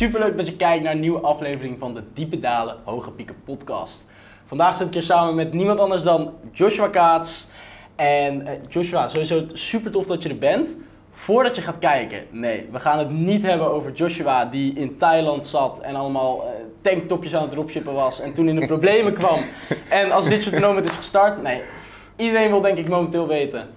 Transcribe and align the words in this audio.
Superleuk 0.00 0.36
dat 0.36 0.46
je 0.46 0.56
kijkt 0.56 0.84
naar 0.84 0.92
een 0.92 1.00
nieuwe 1.00 1.20
aflevering 1.20 1.78
van 1.78 1.94
de 1.94 2.02
Diepe 2.14 2.38
Dalen 2.38 2.76
Hoge 2.84 3.10
Pieken 3.10 3.34
podcast. 3.44 4.06
Vandaag 4.46 4.76
zit 4.76 4.86
ik 4.86 4.92
hier 4.92 5.02
samen 5.02 5.34
met 5.34 5.52
niemand 5.52 5.78
anders 5.78 6.02
dan 6.02 6.32
Joshua 6.52 6.88
Kaats. 6.88 7.46
En 7.96 8.46
eh, 8.46 8.58
Joshua, 8.68 9.08
sowieso 9.08 9.44
super 9.52 9.90
tof 9.90 10.06
dat 10.06 10.22
je 10.22 10.28
er 10.28 10.38
bent. 10.38 10.76
Voordat 11.10 11.56
je 11.56 11.62
gaat 11.62 11.78
kijken, 11.78 12.26
nee, 12.30 12.68
we 12.70 12.78
gaan 12.78 12.98
het 12.98 13.10
niet 13.10 13.42
hebben 13.42 13.70
over 13.70 13.92
Joshua 13.92 14.44
die 14.44 14.74
in 14.74 14.96
Thailand 14.96 15.44
zat 15.44 15.80
en 15.80 15.94
allemaal 15.94 16.42
eh, 16.42 16.48
tanktopjes 16.80 17.34
aan 17.34 17.42
het 17.42 17.50
dropshippen 17.50 17.94
was 17.94 18.20
en 18.20 18.32
toen 18.32 18.48
in 18.48 18.60
de 18.60 18.66
problemen 18.66 19.12
kwam. 19.12 19.40
En 19.88 20.10
als 20.10 20.28
dit 20.28 20.42
soort 20.42 20.60
moment 20.60 20.88
is 20.88 20.96
gestart, 20.96 21.42
nee, 21.42 21.62
iedereen 22.16 22.50
wil 22.50 22.60
denk 22.60 22.78
ik 22.78 22.88
momenteel 22.88 23.28
weten, 23.28 23.68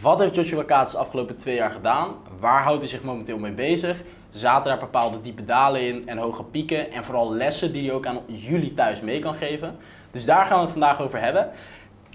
wat 0.00 0.20
heeft 0.20 0.34
Joshua 0.34 0.62
Kaats 0.62 0.92
de 0.92 0.98
afgelopen 0.98 1.36
twee 1.36 1.54
jaar 1.54 1.70
gedaan? 1.70 2.08
Waar 2.40 2.62
houdt 2.62 2.80
hij 2.80 2.88
zich 2.88 3.02
momenteel 3.02 3.38
mee 3.38 3.52
bezig? 3.52 4.02
Zaten 4.30 4.70
daar 4.70 4.78
bepaalde 4.80 5.20
diepe 5.20 5.44
dalen 5.44 5.86
in 5.86 6.02
en 6.08 6.18
hoge 6.18 6.42
pieken 6.44 6.92
en 6.92 7.04
vooral 7.04 7.32
lessen 7.34 7.72
die 7.72 7.84
hij 7.86 7.92
ook 7.94 8.06
aan 8.06 8.18
jullie 8.26 8.74
thuis 8.74 9.00
mee 9.00 9.18
kan 9.18 9.34
geven? 9.34 9.76
Dus 10.10 10.24
daar 10.24 10.46
gaan 10.46 10.56
we 10.56 10.62
het 10.62 10.70
vandaag 10.72 11.00
over 11.02 11.20
hebben. 11.20 11.48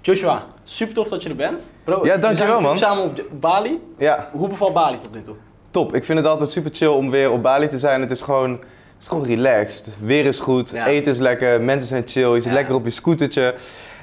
Joshua, 0.00 0.42
super 0.62 0.94
tof 0.94 1.08
dat 1.08 1.22
je 1.22 1.28
er 1.28 1.36
bent. 1.36 1.62
Bro, 1.84 2.06
Ja, 2.06 2.16
dankjewel, 2.16 2.60
man. 2.60 2.78
samen 2.78 3.04
op 3.04 3.22
Bali. 3.40 3.80
Ja, 3.98 4.28
Hoe 4.32 4.48
bevalt 4.48 4.72
Bali 4.72 4.98
tot 4.98 5.14
nu 5.14 5.22
toe? 5.22 5.34
top. 5.70 5.94
Ik 5.94 6.04
vind 6.04 6.18
het 6.18 6.26
altijd 6.28 6.50
super 6.50 6.70
chill 6.74 6.88
om 6.88 7.10
weer 7.10 7.30
op 7.30 7.42
Bali 7.42 7.68
te 7.68 7.78
zijn. 7.78 8.00
Het 8.00 8.10
is 8.10 8.20
gewoon, 8.20 8.50
het 8.50 8.62
is 9.00 9.06
gewoon 9.08 9.24
relaxed. 9.26 9.88
Weer 10.00 10.26
is 10.26 10.38
goed, 10.38 10.70
Ja. 10.70 10.86
eten 10.86 11.12
is 11.12 11.18
lekker, 11.18 11.60
mensen 11.60 11.88
zijn 11.88 12.02
chill, 12.06 12.28
je 12.28 12.34
zit 12.40 12.44
Ja. 12.44 12.52
lekker 12.52 12.74
op 12.74 12.84
je 12.84 12.90
scootertje. 12.90 13.54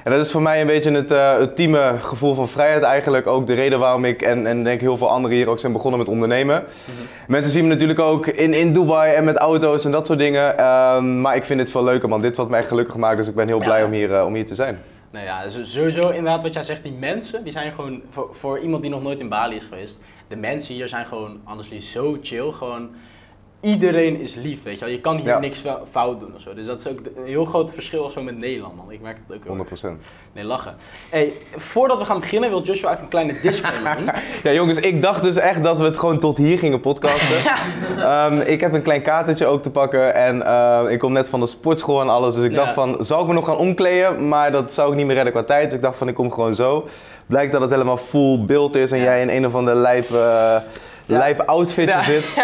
En 0.04 0.10
dat 0.10 0.20
is 0.26 0.30
voor 0.30 0.42
mij 0.42 0.60
een 0.60 0.66
beetje 0.66 0.90
het 0.90 1.10
eh, 1.10 1.34
ultieme 1.38 1.96
gevoel 2.00 2.34
van 2.34 2.48
vrijheid 2.48 2.82
eigenlijk. 2.82 3.26
Ook 3.26 3.46
de 3.46 3.54
reden 3.54 3.78
waarom 3.78 4.04
ik 4.04 4.22
en, 4.22 4.46
en 4.46 4.64
denk 4.64 4.80
heel 4.80 4.96
veel 4.96 5.10
anderen 5.10 5.36
hier 5.36 5.48
ook 5.48 5.58
zijn 5.58 5.72
begonnen 5.72 5.98
met 5.98 6.08
ondernemen. 6.08 6.64
Mhm. 6.84 6.96
Mensen 7.26 7.52
zien 7.52 7.62
me 7.62 7.68
natuurlijk 7.68 7.98
ook 7.98 8.26
in, 8.26 8.54
in 8.54 8.72
Dubai 8.72 9.14
en 9.14 9.24
met 9.24 9.36
auto's 9.36 9.84
en 9.84 9.90
dat 9.90 10.06
soort 10.06 10.18
dingen. 10.18 10.58
Ehm, 10.58 11.20
maar 11.20 11.36
ik 11.36 11.44
vind 11.44 11.58
dit 11.58 11.70
veel 11.70 11.84
leuker 11.84 12.08
man. 12.08 12.18
Dit 12.18 12.36
wat 12.36 12.48
mij 12.48 12.58
echt 12.58 12.68
gelukkig 12.68 12.96
maakt. 12.96 13.16
Dus 13.16 13.28
ik 13.28 13.34
ben 13.34 13.46
heel 13.46 13.58
blij 13.58 13.84
om 13.84 13.92
hier, 13.92 14.14
eh, 14.14 14.26
om 14.26 14.34
hier 14.34 14.46
te 14.46 14.54
zijn. 14.54 14.78
Nou 15.10 15.24
ja, 15.24 15.48
sowieso 15.62 16.08
inderdaad 16.08 16.42
wat 16.42 16.54
jij 16.54 16.62
zegt, 16.62 16.82
die 16.82 16.92
mensen, 16.92 17.44
die 17.44 17.52
zijn 17.52 17.72
gewoon, 17.72 18.02
voor, 18.10 18.28
voor 18.32 18.58
iemand 18.58 18.82
die 18.82 18.90
nog 18.90 19.02
nooit 19.02 19.20
in 19.20 19.28
Bali 19.28 19.56
is 19.56 19.64
geweest, 19.68 20.00
de 20.28 20.36
mensen 20.36 20.74
hier 20.74 20.88
zijn 20.88 21.06
gewoon, 21.06 21.40
honestly, 21.44 21.80
zo 21.80 22.18
chill. 22.22 22.50
Gewoon, 22.50 22.90
iedereen 23.64 24.20
is 24.20 24.34
lief, 24.34 24.62
weet 24.62 24.78
je 24.78 24.84
wel. 24.84 24.94
Je 24.94 25.00
kan 25.00 25.16
hier 25.16 25.26
Ja. 25.26 25.38
niks 25.38 25.58
fou- 25.58 25.78
fout 25.90 26.20
doen 26.20 26.32
of 26.34 26.40
zo. 26.40 26.54
Dus 26.54 26.66
dat 26.66 26.80
is 26.80 26.86
ook 26.88 26.98
een 26.98 27.24
heel 27.24 27.44
groot 27.44 27.72
verschil 27.72 28.10
zo 28.10 28.22
met 28.22 28.38
Nederland, 28.38 28.76
man. 28.76 28.90
Ik 28.90 29.00
merk 29.00 29.16
het 29.26 29.36
ook 29.36 29.42
heel 29.44 29.52
100%. 29.52 30.00
erg. 30.00 30.10
Nee, 30.32 30.44
lachen. 30.44 30.74
Hey, 31.10 31.32
voordat 31.56 31.98
we 31.98 32.04
gaan 32.04 32.20
beginnen 32.20 32.50
wil 32.50 32.62
Joshua 32.62 32.90
even 32.90 33.02
een 33.02 33.08
kleine 33.08 33.40
disclaimer 33.42 33.96
doen. 33.98 34.10
Ja, 34.42 34.52
jongens, 34.52 34.78
ik 34.78 35.02
dacht 35.02 35.22
dus 35.22 35.36
echt 35.36 35.62
dat 35.62 35.78
we 35.78 35.84
het 35.84 35.98
gewoon 35.98 36.18
tot 36.18 36.36
hier 36.36 36.58
gingen 36.58 36.80
podcasten. 36.80 37.36
Ehm, 37.98 38.40
ik 38.40 38.60
heb 38.60 38.72
een 38.72 38.82
klein 38.82 39.02
katertje 39.02 39.46
ook 39.46 39.62
te 39.62 39.70
pakken 39.70 40.14
en 40.14 40.46
eh, 40.46 40.80
ik 40.88 40.98
kom 40.98 41.12
net 41.12 41.28
van 41.28 41.40
de 41.40 41.46
sportschool 41.46 42.00
en 42.00 42.08
alles. 42.08 42.34
Dus 42.34 42.44
ik 42.44 42.50
Ja. 42.50 42.56
dacht 42.56 42.72
van, 42.72 42.96
zou 43.00 43.20
ik 43.22 43.26
me 43.28 43.34
nog 43.34 43.44
gaan 43.46 43.56
omkleden? 43.56 44.28
Maar 44.28 44.52
dat 44.52 44.74
zou 44.74 44.90
ik 44.90 44.96
niet 44.96 45.06
meer 45.06 45.14
redden 45.14 45.32
qua 45.32 45.42
tijd. 45.42 45.64
Dus 45.64 45.74
ik 45.74 45.82
dacht 45.82 45.96
van, 45.96 46.08
ik 46.08 46.14
kom 46.14 46.32
gewoon 46.32 46.54
zo. 46.54 46.88
Blijkt 47.26 47.52
dat 47.52 47.60
het 47.60 47.70
helemaal 47.70 47.96
full 47.96 48.44
beeld 48.44 48.76
is 48.76 48.92
en 48.92 48.98
Ja. 48.98 49.04
jij 49.04 49.20
in 49.20 49.28
een 49.28 49.46
of 49.46 49.54
andere 49.54 49.76
lijp, 49.76 50.10
eh 50.10 50.56
lijp 51.06 51.40
outfitje 51.40 51.96
Ja. 51.96 52.02
zit. 52.02 52.34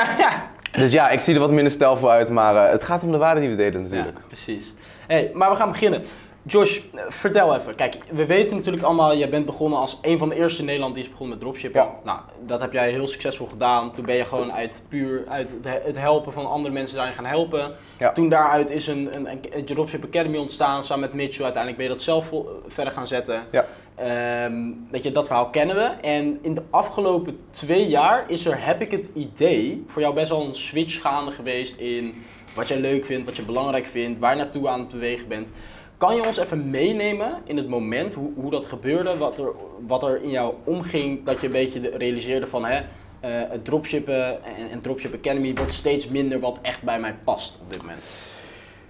Dus 0.73 0.93
ja, 0.93 1.09
ik 1.11 1.21
zie 1.21 1.35
er 1.35 1.41
wat 1.41 1.51
minder 1.51 1.73
stijlvol 1.73 2.11
uit, 2.11 2.29
maar 2.31 2.57
eh, 2.67 2.73
het 2.73 2.85
gaat 2.85 3.03
om 3.03 3.13
de 3.13 3.19
waarde 3.19 3.41
die 3.41 3.49
we 3.51 3.57
delen 3.57 3.83
natuurlijk. 3.83 4.19
Ja, 4.19 4.25
precies. 4.27 4.75
Hey, 5.07 5.31
maar 5.35 5.51
we 5.51 5.57
gaan 5.57 5.71
beginnen. 5.71 6.03
Josh, 6.43 6.79
eh, 6.95 7.03
vertel 7.09 7.55
even. 7.57 7.75
Kijk, 7.75 7.97
we 8.11 8.27
weten 8.27 8.57
natuurlijk 8.57 8.85
allemaal, 8.85 9.17
jij 9.17 9.29
bent 9.31 9.47
begonnen 9.47 9.79
als 9.79 9.99
een 10.03 10.19
van 10.19 10.29
de 10.29 10.35
eerste 10.35 10.61
in 10.61 10.67
Nederland 10.67 10.95
die 10.95 11.03
is 11.05 11.11
begonnen 11.11 11.37
met 11.37 11.45
dropshippen. 11.47 11.83
Ja. 11.83 11.91
Nou, 12.05 12.19
dat 12.47 12.61
heb 12.61 12.73
jij 12.73 12.91
heel 12.91 13.09
succesvol 13.09 13.47
gedaan. 13.47 13.93
Toen 13.93 14.05
ben 14.05 14.15
je 14.15 14.25
gewoon 14.25 14.53
uit 14.53 14.83
puur 14.89 15.25
uit 15.29 15.51
het 15.51 15.65
he- 15.65 15.81
het 15.85 15.99
helpen 15.99 16.33
van 16.33 16.47
andere 16.51 16.75
mensen 16.75 16.97
daarin 16.97 17.15
gaan 17.15 17.25
helpen. 17.25 17.73
Ja. 17.99 18.13
Toen 18.13 18.29
daaruit 18.29 18.71
is 18.71 18.87
een, 18.87 19.09
een, 19.13 19.29
een 19.51 19.65
Dropship 19.65 20.05
Academy 20.05 20.37
ontstaan 20.37 20.83
samen 20.83 21.01
met 21.05 21.13
Mitchell. 21.15 21.45
Uiteindelijk 21.45 21.83
ben 21.83 21.91
je 21.91 21.97
dat 21.97 22.03
zelf 22.05 22.27
vol- 22.27 22.49
verder 22.67 22.93
gaan 22.93 23.07
zetten. 23.07 23.43
Ja. 23.51 23.65
Ehm, 24.01 24.63
weet 24.91 25.03
je, 25.03 25.13
dat 25.13 25.27
verhaal 25.27 25.51
kennen 25.51 25.77
we. 25.77 25.83
En 25.83 26.39
in 26.43 26.55
de 26.55 26.63
afgelopen 26.71 27.39
twee 27.51 27.89
jaar 27.89 28.25
is 28.31 28.47
er, 28.47 28.65
heb 28.65 28.81
ik 28.81 28.91
het 28.91 29.09
idee, 29.15 29.85
voor 29.87 30.03
jou 30.03 30.15
best 30.15 30.29
wel 30.29 30.47
een 30.47 30.55
switch 30.55 31.01
gaande 31.01 31.31
geweest 31.31 31.77
in 31.79 32.15
wat 32.55 32.69
jij 32.69 32.79
leuk 32.81 33.05
vindt, 33.05 33.27
wat 33.27 33.37
je 33.37 33.43
belangrijk 33.45 33.87
vindt, 33.87 34.19
waar 34.19 34.31
je 34.37 34.43
naartoe 34.43 34.69
aan 34.69 34.81
het 34.81 34.89
bewegen 34.89 35.29
bent. 35.29 35.53
Kan 35.99 36.15
je 36.15 36.27
ons 36.27 36.37
even 36.37 36.71
meenemen 36.71 37.33
in 37.45 37.57
het 37.57 37.69
moment, 37.69 38.15
hoe, 38.15 38.31
hoe 38.35 38.51
dat 38.51 38.65
gebeurde, 38.65 39.17
wat 39.17 39.39
er, 39.39 39.53
wat 39.87 40.03
er 40.03 40.23
in 40.23 40.31
jou 40.31 40.55
omging, 40.65 41.25
dat 41.25 41.41
je 41.41 41.47
een 41.47 41.53
beetje 41.53 41.81
de- 41.81 41.97
realiseerde 41.97 42.47
van 42.47 42.65
hè, 42.65 42.77
eh, 43.21 43.31
het 43.51 43.65
dropshippen 43.65 44.45
en, 44.45 44.71
en 44.71 44.81
Dropship 44.81 45.15
Academy 45.15 45.55
wordt 45.55 45.73
steeds 45.73 46.09
minder 46.09 46.41
wat 46.41 46.59
echt 46.63 46.83
bij 46.83 47.01
mij 47.01 47.15
past 47.25 47.59
op 47.63 47.73
dit 47.73 47.81
moment. 47.81 48.01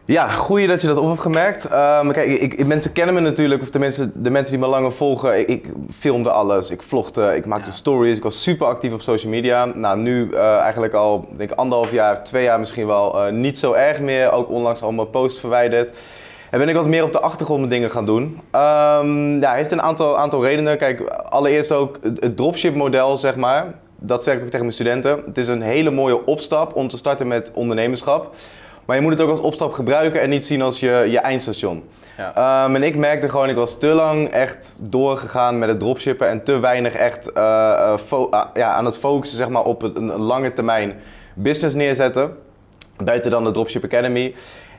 Ja, 0.04 0.28
goeie 0.28 0.66
dat 0.66 0.80
je 0.80 0.86
dat 0.86 0.96
op 0.96 1.08
hebt 1.08 1.20
gemerkt. 1.20 1.64
Ehm, 1.64 2.10
kijk, 2.10 2.40
ik, 2.40 2.66
mensen 2.66 2.92
kennen 2.92 3.14
me 3.14 3.20
natuurlijk, 3.20 3.62
of 3.62 3.68
tenminste 3.68 4.10
de 4.14 4.30
mensen 4.30 4.54
die 4.56 4.64
me 4.64 4.70
langer 4.70 4.92
volgen. 4.92 5.38
Ik, 5.38 5.48
ik 5.48 5.66
filmde 5.92 6.30
alles, 6.30 6.70
ik 6.70 6.82
vlogde, 6.82 7.36
ik 7.36 7.46
maakte 7.46 7.70
Ja. 7.70 7.76
stories, 7.76 8.16
ik 8.16 8.22
was 8.22 8.42
super 8.42 8.66
actief 8.66 8.92
op 8.92 9.02
social 9.02 9.32
media. 9.32 9.64
Nou, 9.64 9.98
nu 9.98 10.30
eh, 10.32 10.56
eigenlijk 10.56 10.92
al, 10.92 11.28
denk 11.36 11.50
ik, 11.50 11.58
anderhalf 11.58 11.92
jaar, 11.92 12.24
twee 12.24 12.42
jaar 12.44 12.58
misschien 12.58 12.86
wel, 12.86 13.24
eh, 13.26 13.32
niet 13.32 13.58
zo 13.58 13.72
erg 13.72 14.00
meer. 14.00 14.32
Ook 14.32 14.48
onlangs 14.50 14.82
al 14.82 14.92
mijn 14.92 15.10
post 15.10 15.40
verwijderd. 15.40 15.96
En 16.50 16.58
ben 16.58 16.68
ik 16.68 16.74
wat 16.74 16.86
meer 16.86 17.04
op 17.04 17.12
de 17.12 17.20
achtergrond 17.20 17.58
mijn 17.58 17.72
dingen 17.72 17.90
gaan 17.90 18.06
doen. 18.06 18.40
Ehm 18.50 19.40
ja, 19.40 19.52
heeft 19.52 19.70
een 19.70 19.82
aantal, 19.82 20.18
aantal 20.18 20.44
redenen. 20.44 20.78
Kijk, 20.78 21.00
allereerst 21.10 21.72
ook 21.72 21.98
het, 22.02 22.22
het 22.22 22.36
dropship 22.36 22.74
model, 22.74 23.16
zeg 23.16 23.36
maar. 23.36 23.74
Dat 23.98 24.24
zeg 24.24 24.34
ik 24.34 24.40
ook 24.40 24.46
tegen 24.46 24.60
mijn 24.60 24.72
studenten. 24.72 25.22
Het 25.26 25.38
is 25.38 25.48
een 25.48 25.62
hele 25.62 25.90
mooie 25.90 26.26
opstap 26.26 26.74
om 26.74 26.88
te 26.88 26.96
starten 26.96 27.26
met 27.28 27.50
ondernemerschap. 27.54 28.34
Maar 28.84 28.96
je 28.96 29.02
moet 29.02 29.12
het 29.12 29.20
ook 29.20 29.30
als 29.30 29.40
opstap 29.40 29.72
gebruiken 29.72 30.20
en 30.20 30.28
niet 30.28 30.44
zien 30.44 30.62
als 30.62 30.80
je, 30.80 31.06
je 31.10 31.18
eindstation. 31.18 31.82
Ja. 32.16 32.64
Ehm, 32.64 32.74
en 32.74 32.82
ik 32.82 32.96
merkte 32.96 33.28
gewoon, 33.28 33.48
ik 33.48 33.56
was 33.56 33.78
te 33.78 33.86
lang 33.86 34.28
echt 34.28 34.76
doorgegaan 34.82 35.58
met 35.58 35.68
het 35.68 35.80
dropshippen 35.80 36.28
en 36.28 36.44
te 36.44 36.58
weinig 36.58 36.94
echt 36.94 37.32
eh, 37.32 37.42
eh, 37.42 38.22
ah, 38.30 38.44
ja, 38.54 38.72
aan 38.72 38.84
het 38.84 38.96
focussen 38.96 39.36
zeg 39.38 39.48
maar, 39.48 39.62
op 39.62 39.82
een, 39.82 39.96
een 39.96 40.20
lange 40.20 40.52
termijn 40.52 40.94
business 41.34 41.74
neerzetten. 41.74 42.36
Buiten 43.04 43.30
dan 43.30 43.44
de 43.44 43.50
Dropship 43.50 43.84
Academy. 43.84 44.34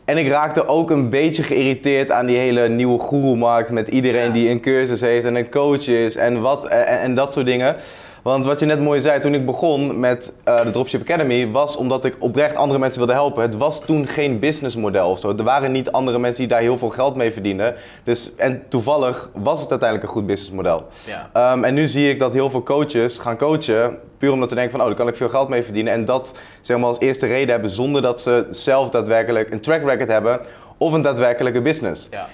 En 0.06 0.18
ik 0.18 0.28
raakte 0.28 0.68
ook 0.68 0.90
een 0.90 1.10
beetje 1.10 1.44
geïrriteerd 1.44 2.12
aan 2.12 2.26
die 2.26 2.38
hele 2.38 2.70
nieuwe 2.70 3.00
guru-markt 3.00 3.72
met 3.72 3.88
iedereen 3.88 4.26
Ja. 4.26 4.32
die 4.34 4.50
een 4.50 4.60
cursus 4.60 5.02
heeft 5.02 5.26
en 5.26 5.36
een 5.36 5.50
coach 5.50 5.88
is 5.88 6.16
en, 6.16 6.42
wat, 6.42 6.68
en, 6.68 6.86
en 6.86 7.16
dat 7.16 7.34
soort 7.34 7.46
dingen. 7.46 7.76
Want 8.22 8.46
wat 8.46 8.60
je 8.60 8.66
net 8.66 8.80
mooi 8.80 9.00
zei, 9.00 9.20
toen 9.20 9.34
ik 9.34 9.46
begon 9.46 10.00
met 10.00 10.34
eh, 10.44 10.64
de 10.64 10.72
Dropship 10.72 11.02
Academy, 11.02 11.52
was 11.52 11.76
omdat 11.76 12.06
ik 12.06 12.16
oprecht 12.20 12.56
andere 12.56 12.80
mensen 12.80 12.98
wilde 12.98 13.14
helpen. 13.14 13.42
Het 13.42 13.58
was 13.58 13.86
toen 13.86 14.08
geen 14.08 14.40
businessmodel 14.40 15.10
of 15.10 15.20
zo. 15.20 15.36
Er 15.38 15.44
waren 15.44 15.72
niet 15.72 15.92
andere 15.92 16.20
mensen 16.20 16.40
die 16.40 16.50
daar 16.50 16.60
heel 16.60 16.78
veel 16.78 16.90
geld 16.90 17.16
mee 17.16 17.32
verdienden. 17.32 17.76
Dus, 18.04 18.36
en 18.36 18.64
toevallig 18.68 19.30
was 19.34 19.62
het 19.62 19.70
uiteindelijk 19.70 20.10
een 20.10 20.16
goed 20.16 20.26
businessmodel. 20.28 20.88
Ja. 21.06 21.30
Ehm, 21.34 21.64
en 21.64 21.74
nu 21.74 21.88
zie 21.88 22.10
ik 22.10 22.20
dat 22.20 22.34
heel 22.34 22.50
veel 22.50 22.64
coaches 22.64 23.18
gaan 23.18 23.38
coachen, 23.38 23.98
puur 24.18 24.32
omdat 24.32 24.50
ze 24.50 24.56
denken 24.56 24.72
van, 24.72 24.82
oh, 24.82 24.88
daar 24.88 24.96
kan 24.96 25.08
ik 25.08 25.16
veel 25.16 25.30
geld 25.30 25.50
mee 25.50 25.64
verdienen. 25.64 25.94
En 25.94 26.06
dat 26.06 26.34
zeg 26.62 26.78
maar 26.78 26.88
als 26.88 27.00
eerste 27.00 27.26
reden 27.28 27.50
hebben, 27.50 27.70
zonder 27.70 28.02
dat 28.02 28.22
ze 28.22 28.48
zelf 28.50 28.90
daadwerkelijk 28.90 29.52
een 29.52 29.62
track 29.62 29.84
record 29.84 30.10
hebben 30.10 30.40
of 30.78 30.94
een 30.94 31.02
daadwerkelijke 31.02 31.62
business. 31.62 32.08
Ja. 32.12 32.28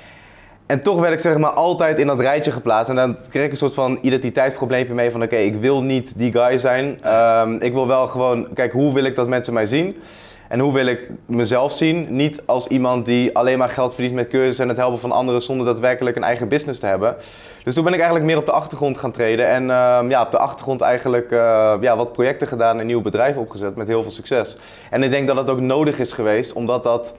En 0.67 0.81
toch 0.81 0.99
werd 0.99 1.13
ik 1.13 1.19
zeg 1.19 1.37
maar 1.37 1.49
altijd 1.49 1.99
in 1.99 2.07
dat 2.07 2.19
rijtje 2.19 2.51
geplaatst. 2.51 2.89
En 2.89 2.95
dan 2.95 3.17
kreeg 3.29 3.45
ik 3.45 3.51
een 3.51 3.57
soort 3.57 3.73
van 3.73 3.99
identiteitsprobleempje 4.01 4.93
mee 4.93 5.11
van 5.11 5.23
oké, 5.23 5.35
ik 5.35 5.55
wil 5.55 5.83
niet 5.83 6.17
die 6.17 6.31
guy 6.31 6.57
zijn. 6.57 6.99
Ehm, 7.01 7.55
ik 7.59 7.73
wil 7.73 7.87
wel 7.87 8.07
gewoon, 8.07 8.47
kijk, 8.53 8.71
hoe 8.71 8.93
wil 8.93 9.03
ik 9.03 9.15
dat 9.15 9.27
mensen 9.27 9.53
mij 9.53 9.65
zien? 9.65 9.95
En 10.47 10.59
hoe 10.59 10.73
wil 10.73 10.85
ik 10.85 11.09
mezelf 11.25 11.71
zien? 11.71 12.07
Niet 12.09 12.41
als 12.45 12.67
iemand 12.67 13.05
die 13.05 13.37
alleen 13.37 13.57
maar 13.57 13.69
geld 13.69 13.93
verdient 13.93 14.15
met 14.15 14.27
cursussen 14.27 14.63
en 14.63 14.69
het 14.69 14.77
helpen 14.77 14.99
van 14.99 15.11
anderen 15.11 15.41
zonder 15.41 15.65
daadwerkelijk 15.65 16.15
een 16.15 16.23
eigen 16.23 16.47
business 16.47 16.79
te 16.79 16.85
hebben. 16.85 17.15
Dus 17.63 17.73
toen 17.73 17.83
ben 17.83 17.93
ik 17.93 17.99
eigenlijk 17.99 18.29
meer 18.29 18.37
op 18.37 18.45
de 18.45 18.51
achtergrond 18.51 18.97
gaan 18.97 19.11
treden. 19.11 19.47
En 19.47 19.69
ehm, 19.69 20.09
ja, 20.09 20.21
op 20.21 20.31
de 20.31 20.37
achtergrond 20.37 20.81
eigenlijk 20.81 21.31
eh, 21.31 21.73
ja, 21.81 21.97
wat 21.97 22.11
projecten 22.11 22.47
gedaan 22.47 22.79
en 22.79 22.85
nieuwe 22.85 23.01
bedrijven 23.01 23.41
opgezet 23.41 23.75
met 23.75 23.87
heel 23.87 24.01
veel 24.01 24.11
succes. 24.11 24.57
En 24.89 25.03
ik 25.03 25.11
denk 25.11 25.27
dat 25.27 25.37
het 25.37 25.49
ook 25.49 25.61
nodig 25.61 25.99
is 25.99 26.11
geweest, 26.11 26.53
omdat 26.53 26.83
dat 26.83 27.13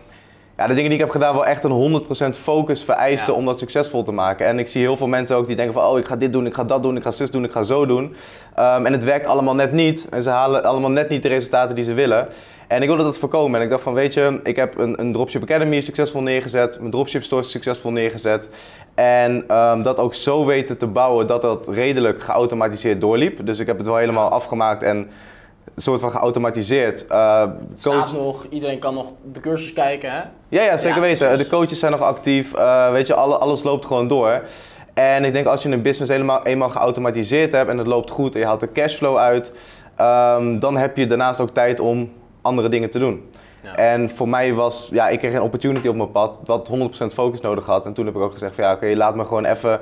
ja, 0.59 0.67
de 0.67 0.75
dingen 0.75 0.91
die 0.91 0.99
ik 0.99 1.05
heb 1.05 1.11
gedaan 1.11 1.35
wel 1.35 1.47
echt 1.47 1.65
een 1.65 1.71
100% 1.71 2.39
focus 2.39 2.83
vereisten 2.83 3.33
Ja. 3.33 3.39
om 3.39 3.45
dat 3.45 3.59
succesvol 3.59 4.03
te 4.03 4.13
maken. 4.13 4.47
En 4.47 4.59
ik 4.59 4.69
zie 4.69 4.81
heel 4.81 4.97
veel 4.97 5.07
mensen 5.07 5.37
ook 5.37 5.47
die 5.47 5.57
denken 5.57 5.75
van, 5.75 5.85
oh 5.85 5.99
ik 5.99 6.07
ga 6.07 6.17
dit 6.17 6.33
doen, 6.33 6.47
ik 6.47 6.55
ga 6.55 6.65
dat 6.65 6.83
doen, 6.83 6.97
ik 6.97 7.03
ga 7.03 7.11
zus 7.11 7.31
doen, 7.31 7.45
ik 7.45 7.53
ga 7.53 7.63
zo 7.63 7.87
doen. 7.87 8.15
Ehm, 8.55 8.87
en 8.87 8.93
het 8.93 9.05
werkt 9.05 9.27
allemaal 9.27 9.55
net 9.55 9.73
niet. 9.73 10.07
En 10.11 10.23
ze 10.23 10.31
halen 10.31 10.65
allemaal 10.65 10.91
net 10.91 11.09
niet 11.09 11.23
de 11.23 11.29
resultaten 11.29 11.75
die 11.75 11.85
ze 11.85 11.95
willen. 11.95 12.29
En 12.69 12.83
ik 12.83 12.89
wilde 12.89 13.03
dat 13.03 13.19
voorkomen. 13.19 13.59
En 13.59 13.65
ik 13.65 13.71
dacht 13.71 13.83
van, 13.83 13.95
weet 13.95 14.15
je, 14.15 14.41
ik 14.43 14.57
heb 14.57 14.79
een, 14.79 15.01
een 15.01 15.13
Dropship 15.13 15.43
Academy 15.43 15.81
succesvol 15.81 16.23
neergezet. 16.23 16.79
Mijn 16.79 16.91
Dropship 16.91 17.23
Store 17.23 17.43
succesvol 17.43 17.91
neergezet. 17.91 18.49
En 18.95 19.45
ehm, 19.49 19.83
dat 19.83 19.99
ook 19.99 20.15
zo 20.15 20.45
weten 20.45 20.79
te 20.79 20.87
bouwen 20.87 21.27
dat 21.27 21.43
dat 21.43 21.69
redelijk 21.69 22.23
geautomatiseerd 22.23 23.01
doorliep. 23.01 23.47
Dus 23.47 23.59
ik 23.59 23.67
heb 23.67 23.77
het 23.79 23.87
wel 23.87 23.97
helemaal 23.97 24.29
afgemaakt 24.29 24.83
en 24.83 25.09
soort 25.77 26.01
van 26.01 26.11
geautomatiseerd. 26.11 27.07
Eh, 27.07 27.43
Staat 27.75 28.13
nog, 28.13 28.47
iedereen 28.51 28.79
kan 28.79 28.95
nog 28.95 29.07
de 29.33 29.41
cursus 29.41 29.73
kijken, 29.73 30.11
hè? 30.13 30.21
ja, 30.49 30.63
ja, 30.63 30.77
zeker 30.77 30.97
Ja, 30.97 31.03
weten. 31.03 31.27
precies. 31.29 31.45
De 31.49 31.51
coaches 31.57 31.79
zijn 31.79 31.93
nog 31.93 32.01
actief. 32.03 32.55
eh, 32.55 32.91
weet 32.91 33.07
je, 33.07 33.15
alle, 33.15 33.37
alles 33.39 33.63
loopt 33.63 33.87
gewoon 33.87 34.07
door. 34.07 34.43
En 34.95 35.25
ik 35.25 35.33
denk 35.33 35.47
als 35.47 35.63
je 35.63 35.69
een 35.69 35.83
business 35.83 36.11
helemaal 36.13 36.43
eenmaal 36.43 36.71
geautomatiseerd 36.71 37.53
hebt 37.53 37.71
en 37.71 37.79
het 37.79 37.87
loopt 37.87 38.11
goed 38.11 38.35
en 38.35 38.41
je 38.41 38.47
haalt 38.47 38.61
de 38.61 38.73
cashflow 38.73 39.17
uit, 39.17 39.53
ehm, 39.97 40.59
dan 40.59 40.77
heb 40.77 40.97
je 40.97 41.07
daarnaast 41.07 41.41
ook 41.41 41.51
tijd 41.51 41.81
om 41.81 42.13
andere 42.43 42.69
dingen 42.69 42.91
te 42.91 42.99
doen. 42.99 43.31
Ja. 43.63 43.75
En 43.77 44.11
voor 44.11 44.29
mij 44.29 44.55
was, 44.55 44.89
ja, 44.93 45.09
ik 45.09 45.19
kreeg 45.19 45.35
een 45.35 45.43
opportunity 45.43 45.89
op 45.89 45.97
mijn 45.97 46.11
pad 46.11 46.39
wat 46.45 46.69
100% 46.69 47.13
focus 47.15 47.41
nodig 47.41 47.67
had. 47.67 47.85
En 47.87 47.93
toen 47.93 48.07
heb 48.07 48.15
ik 48.15 48.21
ook 48.21 48.33
gezegd 48.33 48.55
van 48.55 48.65
ja, 48.65 48.73
oké, 48.73 48.93
laat 48.97 49.15
me 49.15 49.25
gewoon 49.25 49.45
even 49.45 49.81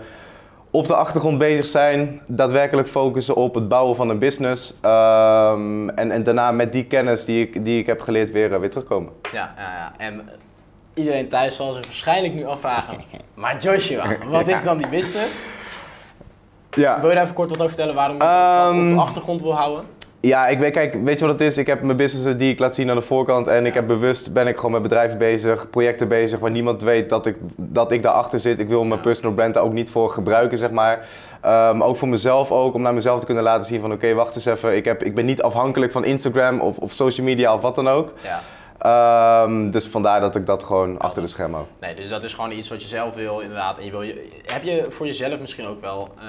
op 0.76 0.86
de 0.86 0.94
achtergrond 0.94 1.38
bezig 1.38 1.66
zijn. 1.66 2.20
Daadwerkelijk 2.26 2.88
focussen 2.88 3.34
op 3.34 3.54
het 3.54 3.68
bouwen 3.68 3.96
van 3.96 4.08
een 4.08 4.18
business. 4.18 4.74
Ehm, 4.80 5.88
en, 5.88 6.10
en 6.10 6.22
daarna 6.22 6.50
met 6.52 6.72
die 6.72 6.84
kennis 6.84 7.24
die 7.24 7.40
ik, 7.46 7.64
die 7.64 7.78
ik 7.78 7.86
heb 7.86 8.00
geleerd 8.00 8.30
weer, 8.30 8.52
eh, 8.52 8.60
weer 8.60 8.70
terugkomen. 8.70 9.12
Ja, 9.32 9.54
ja, 9.56 9.76
ja. 9.76 9.92
En 9.96 10.20
eh, 10.20 10.34
iedereen 10.94 11.28
thuis 11.28 11.56
zal 11.56 11.72
zich 11.72 11.84
waarschijnlijk 11.84 12.34
nu 12.34 12.46
afvragen. 12.46 12.94
Maar 13.34 13.58
Joshua, 13.58 14.16
wat 14.28 14.48
is 14.48 14.62
dan 14.62 14.76
die 14.76 14.88
business? 14.88 15.32
Ja. 16.70 17.00
Wil 17.00 17.08
je 17.08 17.14
daar 17.14 17.24
even 17.24 17.34
kort 17.34 17.50
wat 17.50 17.58
over 17.58 17.74
vertellen 17.74 17.94
waarom 17.94 18.16
je 18.16 18.22
dat 18.22 18.28
wat 18.28 18.72
op 18.72 18.78
Ehm, 18.78 18.88
de 18.88 19.00
achtergrond 19.00 19.42
wil 19.42 19.54
houden? 19.54 19.84
Ja, 20.20 20.46
ik 20.46 20.58
weet, 20.58 20.72
kijk, 20.72 20.96
weet 21.04 21.20
je 21.20 21.26
wat 21.26 21.38
het 21.38 21.48
is? 21.48 21.58
Ik 21.58 21.66
heb 21.66 21.82
mijn 21.82 21.96
businesses 21.96 22.36
die 22.36 22.52
ik 22.52 22.58
laat 22.58 22.74
zien 22.74 22.90
aan 22.90 22.96
de 22.96 23.02
voorkant 23.02 23.46
en 23.46 23.66
ik 23.66 23.74
heb 23.74 23.86
bewust 23.86 24.32
ben 24.32 24.46
ik 24.46 24.56
gewoon 24.56 24.70
met 24.72 24.82
bedrijven 24.82 25.18
bezig, 25.18 25.70
projecten 25.70 26.08
bezig, 26.08 26.38
waar 26.38 26.50
niemand 26.50 26.82
weet 26.82 27.08
dat 27.08 27.26
ik, 27.26 27.36
dat 27.56 27.92
ik 27.92 28.02
daarachter 28.02 28.40
zit. 28.40 28.58
Ik 28.58 28.68
wil 28.68 28.84
mijn 28.84 29.00
personal 29.00 29.32
brand 29.32 29.54
daar 29.54 29.62
ook 29.62 29.72
niet 29.72 29.90
voor 29.90 30.10
gebruiken, 30.10 30.58
zeg 30.58 30.70
maar. 30.70 31.06
Ehm, 31.40 31.82
ook 31.82 31.96
voor 31.96 32.08
mezelf 32.08 32.50
ook, 32.50 32.74
om 32.74 32.82
naar 32.82 32.94
mezelf 32.94 33.20
te 33.20 33.26
kunnen 33.26 33.44
laten 33.44 33.64
zien 33.66 33.80
van 33.80 33.92
oké, 33.92 34.14
wacht 34.14 34.34
eens 34.34 34.44
even, 34.44 34.76
ik, 34.76 34.84
heb, 34.84 35.02
ik 35.02 35.14
ben 35.14 35.24
niet 35.24 35.42
afhankelijk 35.42 35.92
van 35.92 36.04
Instagram 36.04 36.60
of, 36.60 36.76
of 36.76 36.92
social 36.92 37.26
media 37.26 37.54
of 37.54 37.60
wat 37.60 37.74
dan 37.74 37.88
ook. 37.88 38.12
Ja. 38.22 38.40
Ehm, 38.78 39.70
dus 39.70 39.84
vandaar 39.84 40.20
dat 40.20 40.34
ik 40.36 40.46
dat 40.46 40.62
gewoon 40.64 40.98
achter 40.98 41.22
de 41.22 41.28
schermen 41.28 41.54
hou. 41.54 41.66
Nee, 41.80 41.94
dus 41.94 42.08
dat 42.08 42.24
is 42.24 42.32
gewoon 42.34 42.52
iets 42.52 42.68
wat 42.68 42.82
je 42.82 42.88
zelf 42.88 43.14
wil, 43.14 43.40
inderdaad. 43.40 43.78
En 43.78 43.84
je 43.84 43.90
wil 43.90 44.02
je, 44.02 44.28
heb 44.46 44.62
je 44.62 44.86
voor 44.88 45.06
jezelf 45.06 45.40
misschien 45.40 45.66
ook 45.66 45.80
wel 45.80 46.08
eh, 46.18 46.26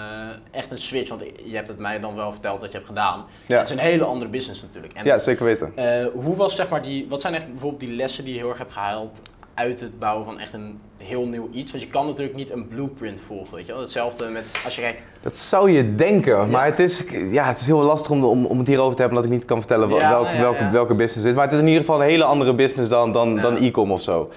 echt 0.60 0.72
een 0.72 0.78
switch? 0.78 1.10
Want 1.10 1.22
je 1.44 1.56
hebt 1.56 1.68
het 1.68 1.80
mij 1.80 2.00
dan 2.00 2.16
wel 2.16 2.32
verteld 2.32 2.60
dat 2.60 2.70
je 2.72 2.76
hebt 2.76 2.88
gedaan. 2.90 3.26
Ja. 3.46 3.58
Het 3.58 3.66
is 3.66 3.72
een 3.76 3.82
hele 3.82 4.04
andere 4.04 4.30
business 4.32 4.62
natuurlijk. 4.62 4.94
En, 4.94 5.06
Ja, 5.06 5.20
zeker 5.20 5.46
weten. 5.46 5.72
eh, 5.76 6.06
hoe 6.14 6.36
was 6.36 6.56
zeg 6.56 6.70
maar 6.70 6.82
die, 6.82 7.06
wat 7.10 7.22
zijn 7.22 7.34
echt 7.34 7.48
bijvoorbeeld 7.48 7.82
die 7.82 7.92
lessen 7.96 8.24
die 8.24 8.34
je 8.34 8.40
heel 8.40 8.50
erg 8.50 8.58
hebt 8.58 8.74
gehaald 8.74 9.22
uit 9.58 9.80
het 9.80 10.00
bouwen 10.00 10.26
van 10.26 10.40
echt 10.40 10.54
een 10.54 10.80
heel 10.98 11.26
nieuw 11.26 11.50
iets? 11.52 11.72
Want 11.72 11.84
je 11.84 11.90
kan 11.90 12.06
natuurlijk 12.06 12.36
niet 12.36 12.52
een 12.52 12.68
blueprint 12.68 13.22
volgen, 13.22 13.56
weet 13.56 13.66
je 13.66 13.72
wel. 13.72 13.82
Hetzelfde 13.82 14.30
met, 14.30 14.62
als 14.66 14.76
je 14.76 14.82
kijkt, 14.82 15.02
Dat 15.22 15.38
zou 15.38 15.72
je 15.72 15.96
denken, 15.96 16.50
maar 16.50 16.66
het, 16.66 16.80
is, 16.80 17.04
ja, 17.32 17.46
het 17.46 17.60
is 17.60 17.66
heel 17.66 17.82
lastig 17.82 18.12
om, 18.12 18.24
om, 18.24 18.46
om 18.46 18.58
het 18.58 18.68
hierover 18.68 18.96
te 18.96 19.02
hebben, 19.02 19.18
omdat 19.18 19.34
ik 19.34 19.38
niet 19.40 19.48
kan 19.50 19.60
vertellen 19.60 19.88
wel- 19.88 19.98
Ja, 20.00 20.10
welke, 20.10 20.64
ja, 20.64 20.72
welke, 20.72 20.94
business 20.96 21.16
het 21.16 21.26
is. 21.26 21.34
Maar 21.34 21.44
het 21.44 21.54
is 21.54 21.60
in 21.60 21.66
ieder 21.68 21.80
geval 21.82 22.02
een 22.02 22.08
hele 22.10 22.24
andere 22.24 22.54
business 22.56 22.90
dan, 22.90 23.12
dan, 23.12 23.36
dan 23.36 23.56
e-com 23.56 23.92
of 23.92 24.02
zo. 24.02 24.30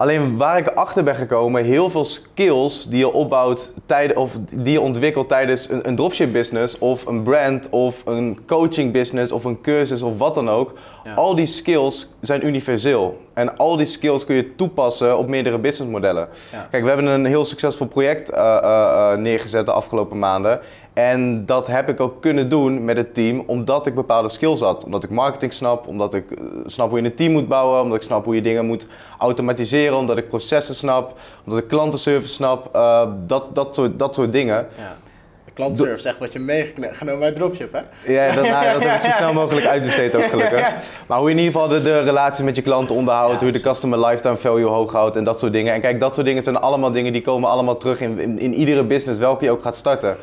Alleen 0.00 0.36
waar 0.36 0.58
ik 0.58 0.66
achter 0.66 1.04
ben 1.04 1.14
gekomen, 1.14 1.64
heel 1.64 1.90
veel 1.90 2.04
skills 2.04 2.88
die 2.88 2.98
je 2.98 3.12
opbouwt 3.12 3.74
tijden, 3.86 4.16
of 4.16 4.32
die 4.54 4.72
je 4.72 4.80
ontwikkelt 4.80 5.28
tijdens 5.28 5.70
een, 5.70 5.88
een 5.88 5.96
dropship 5.96 6.32
business 6.32 6.78
of 6.78 7.06
een 7.06 7.22
brand 7.22 7.68
of 7.70 8.02
een 8.06 8.38
coaching 8.46 8.92
business 8.92 9.32
of 9.32 9.44
een 9.44 9.60
cursus 9.60 10.02
of 10.02 10.18
wat 10.18 10.34
dan 10.34 10.48
ook. 10.48 10.78
Ja. 11.04 11.14
Al 11.14 11.34
die 11.34 11.46
skills 11.46 12.14
zijn 12.20 12.46
universeel. 12.46 13.20
En 13.34 13.56
al 13.56 13.76
die 13.76 13.86
skills 13.86 14.24
kun 14.24 14.34
je 14.34 14.54
toepassen 14.54 15.18
op 15.18 15.28
meerdere 15.28 15.58
businessmodellen. 15.58 16.28
Ja. 16.52 16.66
Kijk, 16.70 16.82
we 16.82 16.88
hebben 16.88 17.06
een 17.06 17.24
heel 17.24 17.44
succesvol 17.44 17.86
project 17.86 18.30
eh, 18.30 18.56
eh, 18.56 19.12
eh, 19.12 19.18
neergezet 19.18 19.66
de 19.66 19.72
afgelopen 19.72 20.18
maanden. 20.18 20.60
En 21.08 21.46
dat 21.46 21.66
heb 21.66 21.88
ik 21.88 22.00
ook 22.00 22.20
kunnen 22.22 22.48
doen 22.48 22.84
met 22.84 22.96
het 22.96 23.14
team, 23.14 23.42
omdat 23.46 23.86
ik 23.86 23.94
bepaalde 23.94 24.28
skills 24.28 24.60
had. 24.60 24.84
Omdat 24.84 25.04
ik 25.04 25.10
marketing 25.10 25.52
snap, 25.52 25.86
omdat 25.86 26.14
ik 26.14 26.30
eh, 26.30 26.44
snap 26.66 26.88
hoe 26.88 27.00
je 27.00 27.04
een 27.04 27.14
team 27.14 27.32
moet 27.32 27.48
bouwen, 27.48 27.82
omdat 27.82 27.96
ik 27.96 28.02
snap 28.02 28.24
hoe 28.24 28.34
je 28.34 28.42
dingen 28.42 28.66
moet 28.66 28.86
automatiseren, 29.18 29.96
omdat 29.96 30.18
ik 30.18 30.28
processen 30.28 30.74
snap, 30.74 31.18
omdat 31.44 31.62
ik 31.62 31.68
klantenservice 31.68 32.34
snap, 32.34 32.74
eh, 32.74 33.08
dat, 33.26 33.54
dat, 33.54 33.74
soort, 33.74 33.98
dat 33.98 34.14
soort 34.14 34.32
dingen. 34.32 34.66
ja. 34.76 34.96
De 35.44 35.56
klantservice, 35.56 36.08
echt 36.08 36.18
wat 36.18 36.32
je 36.32 36.38
meegenomen 36.38 37.18
bij 37.18 37.32
dropship, 37.32 37.72
hè? 37.72 38.12
Ja, 38.12 38.32
dat, 38.32 38.44
nou, 38.44 38.72
dat 38.72 38.82
heb 38.82 38.94
ik 38.94 39.02
zo 39.02 39.10
snel 39.16 39.32
mogelijk 39.32 39.66
uitbesteed 39.66 40.14
ook 40.14 40.24
gelukkig. 40.24 40.74
Maar 41.06 41.18
hoe 41.18 41.28
je 41.28 41.34
in 41.34 41.42
ieder 41.42 41.60
geval 41.60 41.68
de, 41.68 41.82
de 41.82 42.00
relatie 42.00 42.44
met 42.44 42.56
je 42.56 42.62
klanten 42.62 42.96
onderhoudt, 42.96 43.32
Ja, 43.32 43.38
hoe 43.38 43.46
je 43.46 43.52
de 43.52 43.60
customer 43.60 44.06
lifetime 44.06 44.36
value 44.36 44.64
hoog 44.64 44.92
houdt 44.92 45.16
en 45.16 45.24
dat 45.24 45.40
soort 45.40 45.52
dingen. 45.52 45.74
En 45.74 45.80
kijk, 45.80 46.00
dat 46.00 46.14
soort 46.14 46.26
dingen 46.26 46.42
zijn 46.42 46.56
allemaal 46.56 46.90
dingen 46.90 47.12
die 47.12 47.22
komen 47.22 47.50
allemaal 47.50 47.76
terug 47.76 48.00
in, 48.00 48.18
in, 48.18 48.38
in 48.38 48.54
iedere 48.54 48.84
business 48.84 49.18
welke 49.18 49.44
je 49.44 49.50
ook 49.50 49.62
gaat 49.62 49.76
starten. 49.76 50.16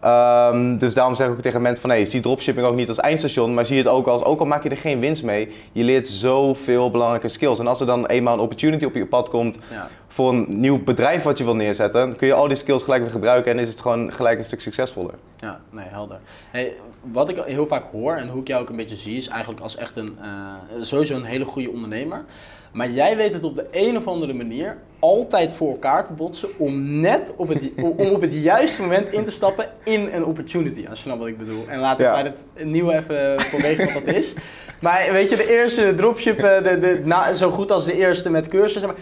Ehm, 0.00 0.76
dus 0.76 0.94
daarom 0.94 1.14
zeg 1.14 1.26
ik 1.26 1.32
ook 1.32 1.40
tegen 1.40 1.62
mensen 1.62 1.80
van, 1.80 1.90
hey, 1.90 2.04
zie 2.04 2.20
dropshipping 2.20 2.66
ook 2.66 2.74
niet 2.74 2.88
als 2.88 3.00
eindstation, 3.00 3.54
maar 3.54 3.66
zie 3.66 3.78
het 3.78 3.86
ook 3.86 4.06
als, 4.06 4.24
ook 4.24 4.40
al 4.40 4.46
maak 4.46 4.62
je 4.62 4.68
er 4.68 4.76
geen 4.76 5.00
winst 5.00 5.24
mee, 5.24 5.52
je 5.72 5.84
leert 5.84 6.08
zoveel 6.08 6.90
belangrijke 6.90 7.28
skills. 7.28 7.58
En 7.58 7.66
als 7.66 7.80
er 7.80 7.86
dan 7.86 8.06
eenmaal 8.06 8.34
een 8.34 8.40
opportunity 8.40 8.84
op 8.84 8.94
je 8.94 9.06
pad 9.06 9.28
komt 9.28 9.58
Ja. 9.70 9.88
voor 10.08 10.32
een 10.32 10.46
nieuw 10.48 10.82
bedrijf 10.84 11.22
wat 11.22 11.38
je 11.38 11.44
wil 11.44 11.54
neerzetten, 11.56 12.16
kun 12.16 12.26
je 12.26 12.34
al 12.34 12.48
die 12.48 12.56
skills 12.56 12.82
gelijk 12.82 13.02
weer 13.02 13.10
gebruiken 13.10 13.52
en 13.52 13.58
is 13.58 13.68
het 13.68 13.80
gewoon 13.80 14.12
gelijk 14.12 14.38
een 14.38 14.44
stuk 14.44 14.60
succesvoller. 14.60 15.14
Ja, 15.36 15.60
nee, 15.70 15.86
helder. 15.88 16.18
Hey, 16.50 16.72
wat 17.00 17.28
ik 17.28 17.42
heel 17.46 17.66
vaak 17.66 17.84
hoor 17.92 18.14
en 18.14 18.28
hoe 18.28 18.40
ik 18.40 18.46
jou 18.48 18.62
ook 18.62 18.68
een 18.68 18.76
beetje 18.76 18.96
zie, 18.96 19.16
is 19.16 19.28
eigenlijk 19.28 19.60
als 19.60 19.76
echt 19.76 19.96
een, 19.96 20.18
eh, 20.22 20.28
sowieso 20.80 21.16
een 21.16 21.24
hele 21.24 21.44
goede 21.44 21.70
ondernemer. 21.70 22.24
Maar 22.72 22.90
jij 22.90 23.16
weet 23.16 23.32
het 23.32 23.44
op 23.44 23.54
de 23.54 23.66
een 23.70 23.96
of 23.96 24.06
andere 24.06 24.32
manier 24.34 24.78
altijd 24.98 25.52
voor 25.52 25.70
elkaar 25.70 26.06
te 26.06 26.12
botsen 26.12 26.48
om 26.58 27.00
net 27.00 27.32
op 27.36 27.48
het, 27.48 27.60
om 27.76 28.08
op 28.14 28.20
het 28.20 28.34
juiste 28.34 28.82
moment 28.82 29.12
in 29.12 29.24
te 29.24 29.30
stappen 29.30 29.68
in 29.84 30.08
een 30.12 30.24
opportunity, 30.24 30.86
als 30.88 30.98
je 30.98 31.04
snapt 31.04 31.18
wat 31.18 31.28
ik 31.28 31.38
bedoel. 31.38 31.64
En 31.68 31.78
laten 31.78 31.98
we 32.10 32.12
Ja. 32.16 32.22
bij 32.22 32.32
het 32.54 32.64
nieuwe 32.66 32.94
even 32.94 33.40
voorwege 33.40 33.92
wat 33.94 34.06
dat 34.06 34.14
is. 34.14 34.34
Maar 34.80 35.08
weet 35.12 35.28
je, 35.30 35.36
de 35.36 35.50
eerste 35.50 35.94
dropship, 35.94 36.38
eh, 36.42 36.62
de, 36.62 36.78
de, 36.78 37.34
zo 37.34 37.50
goed 37.50 37.70
als 37.70 37.84
de 37.84 37.96
eerste 37.96 38.30
met 38.30 38.46
cursussen. 38.46 38.88
Maar 38.90 38.98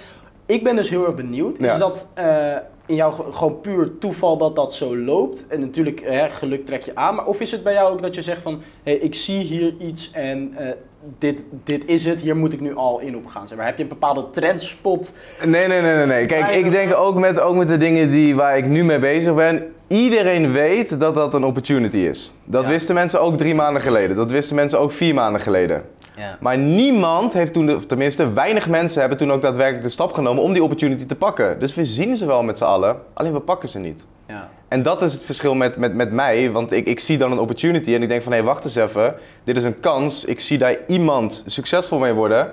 ik 0.47 0.65
ben 0.65 0.77
dus 0.77 0.91
heel 0.91 1.07
erg 1.07 1.15
benieuwd. 1.15 1.59
Ja. 1.59 1.73
Is 1.73 1.79
dat 1.79 2.09
eh, 2.15 2.55
in 2.87 2.95
jou 2.95 3.13
ge- 3.13 3.33
gewoon 3.33 3.61
puur 3.61 3.99
toeval 3.99 4.37
dat 4.37 4.57
dat 4.57 4.75
zo 4.75 4.97
loopt? 4.97 5.47
En 5.47 5.61
natuurlijk, 5.61 6.01
hè, 6.01 6.31
geluk 6.31 6.67
trek 6.67 6.83
je 6.83 6.95
aan. 6.95 7.15
Maar 7.15 7.27
of 7.27 7.41
is 7.41 7.51
het 7.51 7.63
bij 7.63 7.73
jou 7.73 7.93
ook 7.93 8.03
dat 8.03 8.15
je 8.15 8.23
zegt 8.23 8.43
van... 8.43 8.63
Hey, 8.83 8.95
ik 8.95 9.15
zie 9.15 9.39
hier 9.41 9.75
iets 9.79 10.11
en 10.13 10.53
eh, 10.57 10.69
dit, 11.19 11.45
dit 11.65 11.85
is 11.85 12.05
het. 12.05 12.21
Hier 12.21 12.37
moet 12.37 12.53
ik 12.53 12.61
nu 12.61 12.75
al 12.77 13.01
in 13.01 13.17
op 13.17 13.27
gaan. 13.27 13.49
Zeg 13.49 13.57
maar, 13.57 13.67
heb 13.67 13.77
je 13.77 13.83
een 13.83 13.89
bepaalde 13.89 14.31
trendspot? 14.31 15.13
Nee, 15.45 15.67
nee, 15.69 15.81
nee, 15.81 15.95
nee. 15.95 16.07
nee. 16.07 16.27
Kijk, 16.27 16.51
ik 16.51 16.71
denk 16.71 16.95
ook 16.97 17.15
met, 17.19 17.41
ook 17.41 17.57
met 17.57 17.69
de 17.69 17.77
dingen 17.77 18.11
die, 18.11 18.35
waar 18.35 18.57
ik 18.57 18.67
nu 18.67 18.85
mee 18.85 18.99
bezig 18.99 19.35
ben. 19.35 19.63
Iedereen 19.89 20.53
weet 20.53 21.01
dat 21.01 21.15
dat 21.15 21.35
een 21.35 21.45
opportunity 21.45 21.97
is. 21.97 22.33
Dat 22.45 22.63
Ja. 22.63 22.69
wisten 22.69 22.95
mensen 22.95 23.21
ook 23.21 23.37
drie 23.37 23.55
maanden 23.55 23.83
geleden. 23.83 24.17
Dat 24.17 24.31
wisten 24.31 24.57
mensen 24.57 24.79
ook 24.81 24.93
vier 24.93 25.15
maanden 25.15 25.41
geleden. 25.41 25.83
Ja. 26.17 26.39
Maar 26.41 26.59
niemand 26.59 27.33
heeft 27.33 27.53
toen, 27.53 27.67
de, 27.67 27.77
of 27.77 27.87
tenminste 27.87 28.33
weinig 28.33 28.69
mensen 28.69 29.01
hebben 29.01 29.19
toen 29.19 29.33
ook 29.33 29.43
daadwerkelijk 29.43 29.85
de 29.85 29.91
stap 29.91 30.13
genomen 30.13 30.43
om 30.43 30.53
die 30.53 30.63
opportunity 30.63 31.07
te 31.07 31.15
pakken. 31.15 31.61
Dus 31.61 31.75
we 31.75 31.85
zien 31.85 32.17
ze 32.17 32.27
wel 32.27 32.43
met 32.43 32.59
z'n 32.59 32.65
allen, 32.65 32.97
alleen 33.13 33.33
we 33.33 33.41
pakken 33.41 33.69
ze 33.69 33.79
niet. 33.79 34.05
Ja. 34.27 34.51
En 34.69 34.83
dat 34.83 35.03
is 35.03 35.13
het 35.13 35.23
verschil 35.23 35.55
met, 35.55 35.77
met, 35.77 35.95
met 35.95 36.13
mij, 36.13 36.51
want 36.51 36.73
ik, 36.73 36.87
ik 36.87 37.01
zie 37.01 37.19
dan 37.19 37.33
een 37.33 37.39
opportunity 37.39 37.95
en 37.95 38.03
ik 38.03 38.09
denk 38.09 38.23
van 38.23 38.33
hé, 38.33 38.43
wacht 38.43 38.65
eens 38.65 38.75
even, 38.75 39.15
dit 39.45 39.57
is 39.57 39.63
een 39.63 39.81
kans. 39.81 40.25
Ik 40.25 40.41
zie 40.41 40.59
daar 40.59 40.77
iemand 40.87 41.43
succesvol 41.47 41.99
mee 41.99 42.13
worden. 42.13 42.53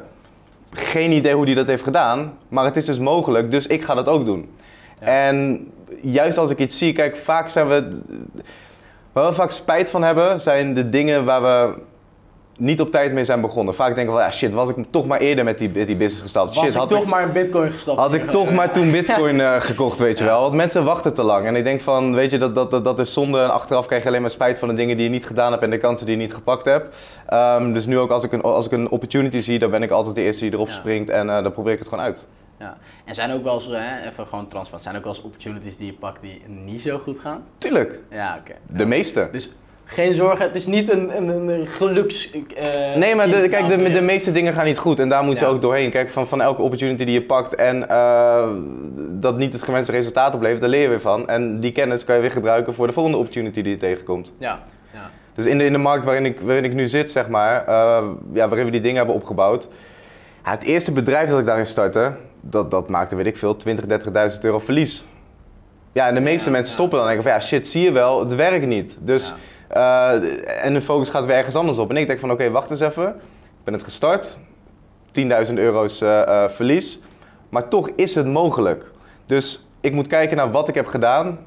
Geen 0.72 1.12
idee 1.12 1.34
hoe 1.34 1.46
die 1.46 1.56
dat 1.56 1.68
heeft 1.68 1.84
gedaan, 1.84 2.38
maar 2.48 2.66
het 2.66 2.76
is 2.76 2.86
dus 2.86 3.00
mogelijk, 3.00 3.52
dus 3.52 3.68
ik 3.68 3.84
ga 3.84 3.94
dat 3.94 4.08
ook 4.08 4.26
doen. 4.26 4.50
Ja. 5.00 5.06
En 5.06 5.68
juist 6.02 6.38
als 6.38 6.50
ik 6.50 6.60
iets 6.60 6.78
zie, 6.78 6.94
kijk, 6.94 7.18
vaak 7.18 7.50
zijn 7.50 7.68
we. 7.68 8.02
Waar 9.12 9.28
we 9.28 9.34
vaak 9.34 9.52
spijt 9.52 9.90
van 9.90 10.04
hebben, 10.04 10.42
zijn 10.42 10.74
de 10.74 10.90
dingen 10.90 11.26
waar 11.26 11.42
we 11.42 11.74
niet 12.58 12.82
op 12.82 12.92
tijd 12.92 13.14
mee 13.14 13.24
zijn 13.24 13.42
begonnen. 13.42 13.76
Vaak 13.76 13.96
denken 13.96 14.14
we, 14.16 14.20
ja, 14.22 14.32
shit, 14.32 14.54
was 14.54 14.70
ik 14.70 14.76
toch 14.90 15.06
maar 15.08 15.20
eerder 15.20 15.44
met 15.44 15.58
die, 15.58 15.70
met 15.74 15.88
die 15.88 15.96
business 15.96 16.22
gestapt. 16.22 16.48
Was 16.56 16.58
shit, 16.64 16.70
ik 16.74 16.80
had 16.80 16.90
toch 16.90 17.02
ik, 17.02 17.08
maar 17.08 17.22
in 17.24 17.32
bitcoin 17.32 17.72
gestapt? 17.72 17.98
had 18.00 18.14
ik 18.14 18.32
toch 18.32 18.52
maar 18.54 18.72
toen 18.72 18.92
bitcoin 18.92 19.42
eh, 19.42 19.56
gekocht, 19.60 20.00
weet 20.00 20.18
je 20.18 20.24
Ja. 20.24 20.30
wel. 20.30 20.42
Want 20.42 20.54
mensen 20.54 20.84
wachten 20.86 21.14
te 21.14 21.24
lang. 21.24 21.46
En 21.46 21.56
ik 21.56 21.64
denk 21.64 21.82
van, 21.82 22.14
weet 22.16 22.32
je, 22.32 22.38
dat, 22.38 22.56
dat, 22.56 22.72
dat, 22.72 22.84
dat 22.84 23.00
is 23.00 23.14
zonde. 23.14 23.42
En 23.42 23.52
achteraf 23.54 23.86
krijg 23.86 24.02
je 24.02 24.08
alleen 24.08 24.22
maar 24.22 24.30
spijt 24.32 24.60
van 24.60 24.68
de 24.68 24.74
dingen 24.74 24.96
die 24.98 25.06
je 25.06 25.12
niet 25.12 25.26
gedaan 25.26 25.52
hebt 25.52 25.64
en 25.64 25.70
de 25.70 25.78
kansen 25.78 26.06
die 26.06 26.16
je 26.16 26.22
niet 26.22 26.34
gepakt 26.34 26.66
hebt. 26.66 26.96
Ehm, 27.28 27.74
dus 27.74 27.86
nu 27.86 28.00
ook 28.00 28.12
als 28.12 28.24
ik, 28.24 28.32
een, 28.32 28.42
als 28.42 28.66
ik 28.66 28.72
een 28.72 28.90
opportunity 28.90 29.40
zie, 29.40 29.60
dan 29.60 29.72
ben 29.72 29.84
ik 29.84 29.92
altijd 29.92 30.16
de 30.16 30.22
eerste 30.22 30.44
die 30.44 30.54
erop 30.54 30.68
Ja. 30.68 30.74
springt. 30.74 31.10
En 31.10 31.30
eh, 31.30 31.44
dan 31.44 31.52
probeer 31.54 31.74
ik 31.74 31.80
het 31.80 31.88
gewoon 31.88 32.04
uit. 32.04 32.24
Ja. 32.60 32.78
En 33.06 33.16
zijn 33.16 33.32
ook 33.32 33.44
wel 33.44 33.54
eens, 33.54 33.66
hè, 33.66 34.10
even 34.10 34.28
gewoon 34.28 34.46
transparant, 34.46 34.84
zijn 34.84 34.96
ook 34.98 35.04
wel 35.04 35.14
eens 35.14 35.24
opportunities 35.24 35.78
die 35.78 35.86
je 35.86 35.94
pakt 35.94 36.22
die 36.22 36.42
niet 36.48 36.82
zo 36.82 36.98
goed 36.98 37.20
gaan? 37.20 37.44
Tuurlijk, 37.58 38.00
Ja, 38.12 38.38
oké. 38.40 38.54
de 38.68 38.86
meeste. 38.86 39.28
Dus 39.32 39.54
geen 39.94 40.14
zorgen, 40.14 40.46
het 40.46 40.56
is 40.56 40.66
niet 40.66 40.92
een, 40.92 41.18
een, 41.18 41.48
een 41.48 41.68
geluks... 41.68 42.32
eh, 42.56 42.96
Nee, 42.96 43.16
maar 43.16 43.30
de, 43.30 43.48
kijk, 43.50 43.68
de, 43.68 43.92
de 43.92 44.02
meeste 44.02 44.32
dingen 44.32 44.54
gaan 44.54 44.66
niet 44.66 44.78
goed 44.78 45.00
en 45.00 45.10
daar 45.10 45.24
moet 45.24 45.40
je 45.40 45.46
Ja. 45.46 45.52
ook 45.52 45.62
doorheen. 45.62 45.90
Kijk, 45.90 46.10
van, 46.10 46.28
van 46.28 46.42
elke 46.42 46.62
opportunity 46.62 47.04
die 47.04 47.14
je 47.14 47.24
pakt 47.24 47.56
en 47.56 47.90
eh, 47.90 48.48
dat 49.10 49.38
niet 49.38 49.54
het 49.54 49.62
gewenste 49.62 49.92
resultaat 49.92 50.36
oplevert, 50.36 50.62
daar 50.62 50.70
leer 50.70 50.82
je 50.82 50.88
weer 50.88 51.02
van. 51.02 51.28
En 51.28 51.60
die 51.60 51.72
kennis 51.72 52.04
kan 52.04 52.16
je 52.16 52.22
weer 52.22 52.32
gebruiken 52.32 52.74
voor 52.74 52.88
de 52.88 52.94
volgende 52.94 53.18
opportunity 53.18 53.62
die 53.62 53.72
je 53.72 53.78
tegenkomt. 53.78 54.34
Ja, 54.38 54.60
ja. 54.94 55.10
Dus 55.36 55.46
in 55.46 55.58
de, 55.58 55.66
in 55.66 55.72
de 55.72 55.78
markt 55.78 56.06
waarin 56.06 56.26
ik, 56.26 56.40
waarin 56.42 56.64
ik 56.64 56.74
nu 56.74 56.88
zit, 56.88 57.12
zeg 57.12 57.28
maar, 57.28 57.66
eh, 57.68 58.04
ja, 58.34 58.48
waarin 58.48 58.66
we 58.66 58.72
die 58.72 58.82
dingen 58.82 58.98
hebben 58.98 59.16
opgebouwd. 59.16 59.68
Ja, 60.46 60.52
het 60.52 60.64
eerste 60.64 60.92
bedrijf 60.92 61.30
dat 61.30 61.40
ik 61.40 61.46
daarin 61.46 61.66
startte, 61.66 62.14
dat, 62.42 62.72
dat 62.72 62.90
maakte, 62.90 63.16
weet 63.16 63.26
ik 63.26 63.38
veel, 63.38 63.56
20, 63.56 63.86
30.000 64.36 64.40
euro 64.42 64.60
verlies. 64.60 65.04
Ja, 65.92 66.08
en 66.08 66.14
de 66.16 66.22
meeste 66.22 66.50
Ja, 66.50 66.56
mensen 66.56 66.74
stoppen 66.74 66.98
dan 67.00 67.08
en 67.08 67.14
denken 67.14 67.32
van, 67.32 67.40
ja, 67.42 67.46
shit, 67.48 67.68
zie 67.68 67.84
je 67.84 67.92
wel, 67.92 68.20
het 68.20 68.36
werkt 68.36 68.66
niet. 68.66 68.98
Dus, 69.02 69.34
eh, 69.74 70.66
en 70.66 70.74
de 70.74 70.82
focus 70.82 71.10
gaat 71.10 71.26
weer 71.26 71.36
ergens 71.36 71.56
anders 71.56 71.78
op. 71.78 71.90
En 71.90 71.98
ik 71.98 72.08
denk 72.08 72.20
van, 72.20 72.32
oké, 72.32 72.52
wacht 72.52 72.72
eens 72.72 72.80
even. 72.80 73.08
Ik 73.08 73.64
ben 73.64 73.74
het 73.74 73.84
gestart, 73.84 74.38
10.000 75.48 75.54
euro's 75.54 76.02
eh, 76.02 76.22
eh, 76.22 76.50
verlies, 76.50 77.00
maar 77.50 77.68
toch 77.68 77.90
is 77.96 78.16
het 78.16 78.28
mogelijk. 78.28 78.86
Dus 79.26 79.66
ik 79.82 79.94
moet 79.94 80.08
kijken 80.08 80.38
naar 80.38 80.52
wat 80.52 80.68
ik 80.68 80.76
heb 80.76 80.88
gedaan, 80.88 81.40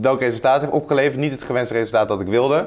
welk 0.00 0.20
resultaat 0.20 0.60
heeft 0.60 0.72
opgeleverd, 0.72 1.16
niet 1.16 1.30
het 1.30 1.42
gewenste 1.42 1.74
resultaat 1.74 2.08
dat 2.08 2.20
ik 2.20 2.26
wilde. 2.26 2.66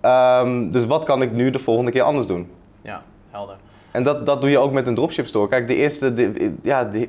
Ehm, 0.00 0.70
dus 0.70 0.86
wat 0.86 1.04
kan 1.04 1.22
ik 1.22 1.32
nu 1.32 1.50
de 1.50 1.58
volgende 1.58 1.90
keer 1.90 2.02
anders 2.02 2.26
doen? 2.26 2.50
Ja, 2.82 3.02
helder. 3.30 3.56
En 3.90 4.02
dat, 4.02 4.26
dat 4.26 4.40
doe 4.40 4.50
je 4.50 4.58
ook 4.58 4.72
met 4.72 4.86
een 4.86 4.94
dropship 4.94 5.26
store. 5.26 5.48
Kijk, 5.48 5.66
de 5.66 5.74
eerste, 5.74 6.12
de, 6.12 6.54
ja, 6.62 6.84
de, 6.84 7.08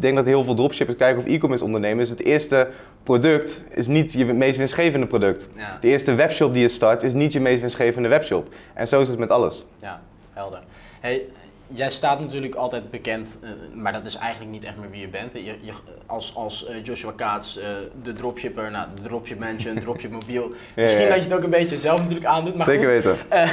denk 0.00 0.16
dat 0.16 0.26
heel 0.26 0.44
veel 0.44 0.54
dropshippers 0.54 0.98
kijken 0.98 1.22
of 1.22 1.28
e-commerce 1.28 1.64
ondernemers. 1.64 2.08
Het 2.08 2.22
eerste 2.22 2.68
product 3.02 3.64
is 3.70 3.86
niet 3.86 4.12
je 4.12 4.24
meest 4.24 4.58
winstgevende 4.58 5.06
product. 5.06 5.48
Ja. 5.56 5.78
De 5.80 5.88
eerste 5.88 6.14
webshop 6.14 6.52
die 6.52 6.62
je 6.62 6.68
start 6.68 7.02
is 7.02 7.12
niet 7.12 7.32
je 7.32 7.40
meest 7.40 7.60
winstgevende 7.60 8.08
webshop. 8.08 8.54
En 8.74 8.88
zo 8.88 9.00
is 9.00 9.08
het 9.08 9.18
met 9.18 9.30
alles. 9.30 9.64
Ja, 9.80 10.00
helder. 10.32 10.62
Hey, 11.00 11.22
jij 11.66 11.90
staat 11.90 12.20
natuurlijk 12.20 12.54
altijd 12.54 12.90
bekend, 12.90 13.38
eh, 13.42 13.50
maar 13.74 13.92
dat 13.92 14.06
is 14.06 14.16
eigenlijk 14.16 14.50
niet 14.50 14.64
echt 14.64 14.80
meer 14.80 14.90
wie 14.90 15.00
je 15.00 15.08
bent. 15.08 15.32
Je, 15.32 15.58
je, 15.60 15.72
als 16.06 16.34
als 16.34 16.66
eh, 16.66 16.84
Joshua 16.84 17.12
Kaats, 17.16 17.58
eh, 17.58 17.68
de 18.02 18.12
dropshipper, 18.12 18.70
nou, 18.70 18.88
de 18.94 19.02
dropship 19.02 19.38
mansion, 19.38 19.78
dropship 19.78 20.10
mobiel. 20.20 20.52
Misschien 20.76 21.02
ja. 21.02 21.08
dat 21.08 21.16
je 21.16 21.22
het 21.22 21.32
ook 21.32 21.42
een 21.42 21.50
beetje 21.50 21.78
zelf 21.78 21.98
natuurlijk 22.00 22.26
aandoet, 22.26 22.54
maar 22.54 22.66
Zeker 22.66 22.94
goed. 22.94 23.04
weten. 23.04 23.18
Eh, 23.28 23.50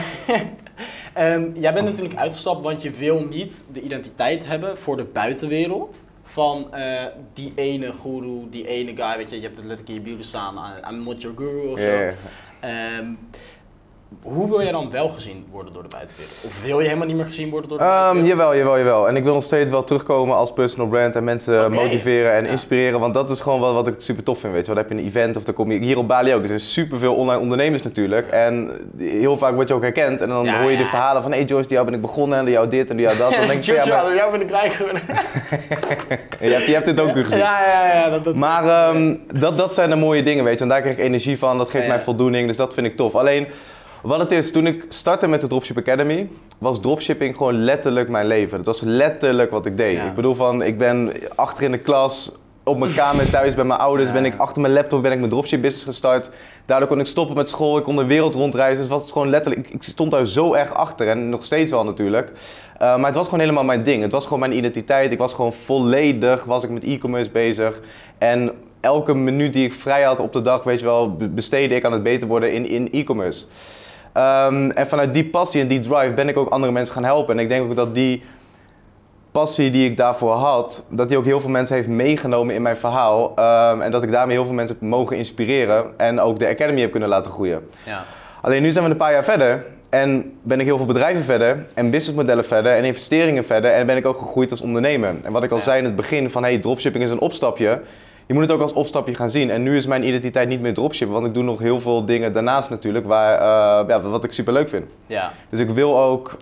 ehm, 1.34 1.44
jij 1.54 1.74
bent 1.74 1.86
natuurlijk 1.86 2.16
uitgestapt, 2.16 2.64
want 2.64 2.82
je 2.82 2.92
wil 2.92 3.26
niet 3.30 3.64
de 3.72 3.82
identiteit 3.82 4.46
hebben 4.46 4.78
voor 4.78 4.98
de 4.98 5.04
buitenwereld 5.04 6.04
van 6.22 6.74
eh, 6.74 7.06
die 7.34 7.52
ene 7.56 7.94
guru, 7.94 8.50
die 8.50 8.68
ene 8.68 8.96
guy, 8.96 9.18
weet 9.18 9.30
je, 9.30 9.36
je 9.36 9.42
hebt 9.42 9.58
het 9.58 9.66
letterlijk 9.66 9.98
in 10.00 10.06
je 10.06 10.16
bio 10.16 10.24
staan, 10.24 10.58
eh, 10.58 10.92
I'm 10.92 11.04
not 11.04 11.22
your 11.22 11.38
guru 11.38 11.68
of 11.72 11.80
Ja, 11.80 11.86
zo. 11.86 11.92
ja. 12.04 12.14
Ehm, 12.60 13.14
hoe 14.24 14.50
wil 14.50 14.62
jij 14.62 14.72
dan 14.72 14.92
wel 14.92 15.10
gezien 15.10 15.46
worden 15.52 15.74
door 15.74 15.84
de 15.84 15.90
buitenwereld? 15.90 16.36
Of 16.46 16.64
wil 16.64 16.80
je 16.80 16.86
helemaal 16.86 17.08
niet 17.08 17.16
meer 17.16 17.26
gezien 17.26 17.50
worden 17.50 17.70
door 17.70 17.78
de 17.78 17.84
Ehm, 17.84 17.92
buitenwereld? 17.94 18.38
jawel, 18.38 18.56
jawel, 18.58 18.78
jawel. 18.78 19.08
En 19.08 19.16
ik 19.16 19.24
wil 19.24 19.34
nog 19.34 19.44
steeds 19.44 19.72
wel 19.72 19.84
terugkomen 19.84 20.36
als 20.36 20.54
personal 20.54 20.88
brand 20.88 21.16
en 21.16 21.24
mensen 21.24 21.72
motiveren 21.72 22.34
en 22.34 22.44
Ja. 22.44 22.50
inspireren. 22.50 23.00
Want 23.00 23.14
dat 23.14 23.30
is 23.30 23.40
gewoon 23.40 23.60
wat, 23.60 23.74
wat 23.74 23.88
ik 23.88 23.94
super 23.98 24.24
tof 24.24 24.40
vind. 24.40 24.54
Weet 24.54 24.62
je. 24.66 24.74
Dan 24.74 24.78
heb 24.84 24.92
je 24.92 24.98
een 24.98 25.06
event 25.06 25.38
of 25.38 25.44
dan 25.44 25.54
kom 25.54 25.72
je 25.72 25.80
hier 25.80 25.98
op 25.98 26.08
Bali 26.08 26.34
ook. 26.34 26.42
Er 26.42 26.48
zijn 26.48 26.60
superveel 26.60 27.16
online 27.16 27.40
ondernemers 27.42 27.82
natuurlijk. 27.82 28.28
En 28.28 28.72
heel 28.98 29.38
vaak 29.38 29.54
word 29.56 29.68
je 29.68 29.74
ook 29.74 29.82
herkend. 29.82 30.22
En 30.22 30.30
dan 30.30 30.46
Ja, 30.46 30.62
hoor 30.62 30.72
je 30.72 30.78
de 30.78 30.86
verhalen 30.86 31.22
van: 31.22 31.32
hey 31.32 31.44
Joyce, 31.44 31.64
die 31.68 31.74
jou 31.74 31.86
ben 31.86 31.96
ik 31.96 32.02
begonnen 32.02 32.40
en 32.40 32.46
die 32.46 32.54
jou 32.54 32.68
dit 32.68 32.90
en 32.90 32.96
die 32.98 33.06
jou 33.06 33.18
dat. 33.18 33.32
Dan 33.32 33.48
denk 33.48 33.60
ik 33.60 33.64
ja, 33.66 33.86
maar 33.86 34.04
door 34.04 34.16
jou 34.16 34.32
ben 34.32 34.42
ik 34.42 34.50
rijk 34.50 34.72
geworden. 34.74 35.02
je 36.40 36.50
hebt, 36.50 36.66
je 36.66 36.74
hebt 36.74 36.86
dit 36.86 37.00
ook 37.00 37.12
gezien. 37.18 37.38
Ja, 37.40 37.66
ja, 37.66 37.94
ja. 37.94 38.10
Dat, 38.10 38.24
dat, 38.24 38.36
Maar 38.36 38.64
ehm, 38.68 39.16
dat, 39.34 39.58
dat 39.58 39.74
zijn 39.74 39.90
de 39.90 39.96
mooie 39.96 40.24
dingen, 40.24 40.44
weet 40.44 40.58
je. 40.58 40.64
En 40.64 40.70
daar 40.70 40.82
krijg 40.82 40.96
ik 40.98 41.04
energie 41.04 41.38
van, 41.38 41.58
dat 41.58 41.70
geeft 41.70 41.88
mij 41.88 42.00
voldoening, 42.00 42.48
dus 42.48 42.56
dat 42.58 42.74
vind 42.74 42.88
ik 42.88 42.96
tof. 42.96 43.16
Alleen, 43.16 43.48
wat 44.02 44.20
het 44.20 44.32
is, 44.32 44.52
toen 44.52 44.68
ik 44.68 44.86
startte 44.90 45.28
met 45.28 45.42
de 45.42 45.48
Dropship 45.48 45.78
Academy, 45.78 46.30
was 46.58 46.82
dropshipping 46.82 47.38
gewoon 47.38 47.64
letterlijk 47.64 48.10
mijn 48.10 48.28
leven. 48.28 48.58
Dat 48.58 48.66
was 48.66 48.82
letterlijk 48.82 49.52
wat 49.52 49.66
ik 49.66 49.78
deed. 49.78 49.96
Ja. 49.96 50.04
Ik 50.06 50.14
bedoel 50.14 50.36
van, 50.36 50.62
ik 50.62 50.78
ben 50.78 51.12
achter 51.36 51.64
in 51.64 51.72
de 51.72 51.78
klas, 51.78 52.32
op 52.64 52.78
mijn 52.78 52.94
kamer 52.94 53.30
thuis 53.30 53.56
bij 53.56 53.64
mijn 53.64 53.80
ouders, 53.80 54.08
Ja. 54.08 54.14
ben 54.14 54.26
ik 54.26 54.38
achter 54.38 54.62
mijn 54.62 54.74
laptop 54.74 55.02
ben 55.02 55.12
ik 55.12 55.18
mijn 55.18 55.30
dropship 55.30 55.62
business 55.62 55.84
gestart. 55.86 56.30
Daardoor 56.66 56.88
kon 56.88 57.00
ik 57.00 57.06
stoppen 57.06 57.36
met 57.36 57.50
school, 57.50 57.78
ik 57.78 57.84
kon 57.84 57.96
de 57.96 58.06
wereld 58.06 58.34
rondreizen. 58.34 58.82
Dus 58.82 58.92
het 58.92 59.02
was 59.02 59.12
gewoon 59.12 59.30
letterlijk, 59.30 59.68
ik, 59.68 59.74
ik 59.74 59.84
stond 59.84 60.12
daar 60.12 60.26
zo 60.26 60.54
erg 60.54 60.74
achter 60.74 61.08
en 61.10 61.30
nog 61.30 61.44
steeds 61.44 61.72
wel 61.72 61.84
natuurlijk. 61.84 62.32
Uh, 62.32 62.96
maar 62.98 63.06
het 63.06 63.16
was 63.16 63.26
gewoon 63.26 63.40
helemaal 63.40 63.64
mijn 63.64 63.84
ding. 63.84 64.02
Het 64.02 64.12
was 64.12 64.24
gewoon 64.24 64.40
mijn 64.40 64.58
identiteit. 64.58 65.12
Ik 65.12 65.18
was 65.18 65.34
gewoon 65.34 65.54
volledig 65.54 66.44
was 66.44 66.64
ik 66.64 66.70
met 66.70 66.84
e-commerce 66.84 67.30
bezig. 67.30 67.82
En 68.18 68.52
elke 68.80 69.14
minuut 69.14 69.54
die 69.54 69.66
ik 69.66 69.74
vrij 69.74 70.02
had 70.04 70.20
op 70.20 70.34
de 70.34 70.42
dag, 70.42 70.64
weet 70.64 70.80
je 70.80 70.86
wel, 70.86 71.16
be- 71.16 71.30
besteedde 71.30 71.76
ik 71.76 71.86
aan 71.86 71.92
het 71.92 72.04
beter 72.04 72.28
worden 72.28 72.54
in, 72.54 72.68
in 72.68 72.90
e-commerce. 72.92 73.46
Um, 74.18 74.72
en 74.72 74.88
vanuit 74.88 75.14
die 75.14 75.26
passie 75.26 75.62
en 75.62 75.68
die 75.68 75.80
drive 75.80 76.14
ben 76.14 76.28
ik 76.30 76.38
ook 76.38 76.50
andere 76.50 76.72
mensen 76.72 76.94
gaan 76.94 77.04
helpen. 77.04 77.38
En 77.38 77.44
ik 77.44 77.50
denk 77.50 77.64
ook 77.64 77.76
dat 77.76 77.96
die 77.96 78.24
passie 79.32 79.72
die 79.72 79.90
ik 79.90 79.98
daarvoor 79.98 80.34
had, 80.34 80.86
dat 80.90 81.08
die 81.08 81.18
ook 81.18 81.26
heel 81.26 81.40
veel 81.40 81.50
mensen 81.50 81.76
heeft 81.76 81.88
meegenomen 81.88 82.56
in 82.56 82.62
mijn 82.62 82.78
verhaal. 82.78 83.30
Um, 83.30 83.82
en 83.82 83.92
dat 83.92 84.04
ik 84.04 84.12
daarmee 84.12 84.36
heel 84.36 84.46
veel 84.46 84.54
mensen 84.54 84.78
heb 84.80 84.90
mogen 84.90 85.18
inspireren 85.18 85.86
en 85.98 86.20
ook 86.20 86.40
de 86.40 86.48
Academy 86.48 86.82
heb 86.82 86.92
kunnen 86.92 87.10
laten 87.10 87.32
groeien. 87.32 87.70
Ja. 87.86 88.04
Alleen 88.42 88.62
nu 88.62 88.72
zijn 88.72 88.84
we 88.86 88.92
een 88.92 88.98
paar 88.98 89.12
jaar 89.12 89.24
verder 89.24 89.66
en 89.90 90.34
ben 90.42 90.60
ik 90.60 90.66
heel 90.66 90.78
veel 90.78 90.86
bedrijven 90.86 91.24
verder 91.24 91.66
en 91.74 91.90
businessmodellen 91.90 92.46
verder 92.46 92.74
en 92.74 92.84
investeringen 92.84 93.46
verder 93.46 93.72
en 93.72 93.86
ben 93.86 93.98
ik 93.98 94.06
ook 94.06 94.18
gegroeid 94.18 94.52
als 94.52 94.62
ondernemer. 94.62 95.16
En 95.24 95.32
wat 95.32 95.44
ik 95.44 95.52
al 95.52 95.58
Ja. 95.58 95.64
zei 95.64 95.78
in 95.78 95.86
het 95.86 95.96
begin 95.96 96.30
van 96.30 96.44
hey, 96.44 96.58
dropshipping 96.58 97.04
is 97.04 97.10
een 97.10 97.20
opstapje. 97.20 97.82
Je 98.32 98.38
moet 98.38 98.46
het 98.46 98.56
ook 98.56 98.62
als 98.62 98.74
opstapje 98.74 99.16
gaan 99.16 99.32
zien. 99.32 99.50
En 99.50 99.64
nu 99.64 99.78
is 99.78 99.86
mijn 99.86 100.08
identiteit 100.08 100.48
niet 100.48 100.62
meer 100.62 100.74
dropshippen, 100.74 101.16
want 101.16 101.28
ik 101.28 101.34
doe 101.34 101.44
nog 101.44 101.60
heel 101.60 101.80
veel 101.80 102.06
dingen 102.06 102.34
daarnaast 102.34 102.70
natuurlijk, 102.70 103.06
waar, 103.06 103.34
uh, 103.34 103.90
ja, 103.90 104.02
wat 104.02 104.24
ik 104.24 104.32
super 104.32 104.54
leuk 104.54 104.70
vind. 104.70 104.86
ja. 105.08 105.32
Dus 105.50 105.60
ik 105.60 105.70
wil 105.70 106.00
ook 106.00 106.38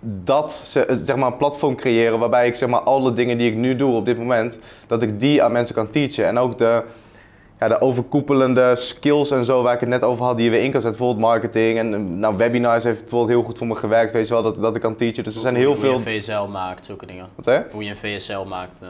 dat, 0.00 0.52
zeg 1.04 1.16
maar, 1.16 1.26
een 1.26 1.36
platform 1.36 1.74
creëren 1.76 2.18
waarbij 2.18 2.46
ik 2.46 2.54
zeg 2.54 2.68
maar 2.68 2.80
alle 2.80 3.12
dingen 3.12 3.38
die 3.38 3.50
ik 3.50 3.56
nu 3.56 3.76
doe 3.76 3.96
op 3.96 4.04
dit 4.06 4.18
moment, 4.18 4.58
dat 4.86 5.02
ik 5.02 5.20
die 5.20 5.42
aan 5.42 5.52
mensen 5.52 5.74
kan 5.74 5.90
teachen. 5.90 6.26
En 6.26 6.38
ook 6.38 6.58
de, 6.58 6.82
ja, 7.60 7.68
de 7.68 7.80
overkoepelende 7.80 8.76
skills 8.76 9.30
en 9.30 9.44
zo 9.44 9.62
waar 9.62 9.74
ik 9.74 9.80
het 9.80 9.88
net 9.88 10.02
over 10.02 10.24
had, 10.24 10.36
die 10.36 10.44
je 10.44 10.50
weer 10.50 10.62
in 10.62 10.70
kan 10.70 10.80
zetten. 10.80 10.98
Bijvoorbeeld 10.98 11.30
marketing 11.30 11.78
en 11.78 12.18
nou, 12.18 12.36
webinars 12.36 12.84
heeft 12.84 13.00
bijvoorbeeld 13.00 13.30
heel 13.30 13.42
goed 13.42 13.58
voor 13.58 13.66
me 13.66 13.74
gewerkt, 13.74 14.12
weet 14.12 14.28
je 14.28 14.34
wel, 14.34 14.42
dat, 14.42 14.60
dat 14.60 14.74
ik 14.76 14.82
kan 14.82 14.96
teachen. 14.96 15.24
Dus 15.24 15.34
er 15.34 15.40
zijn 15.40 15.56
heel 15.56 15.72
Hoe 15.72 15.80
veel... 15.80 15.98
je 15.98 16.10
een 16.10 16.22
VSL 16.22 16.46
maakt, 16.50 16.86
zulke 16.86 17.06
dingen. 17.06 17.26
Wat 17.34 17.44
hè? 17.44 17.60
Hoe 17.72 17.84
je 17.84 17.90
een 17.90 17.96
VSL 17.96 18.44
maakt. 18.48 18.80
uh, 18.82 18.88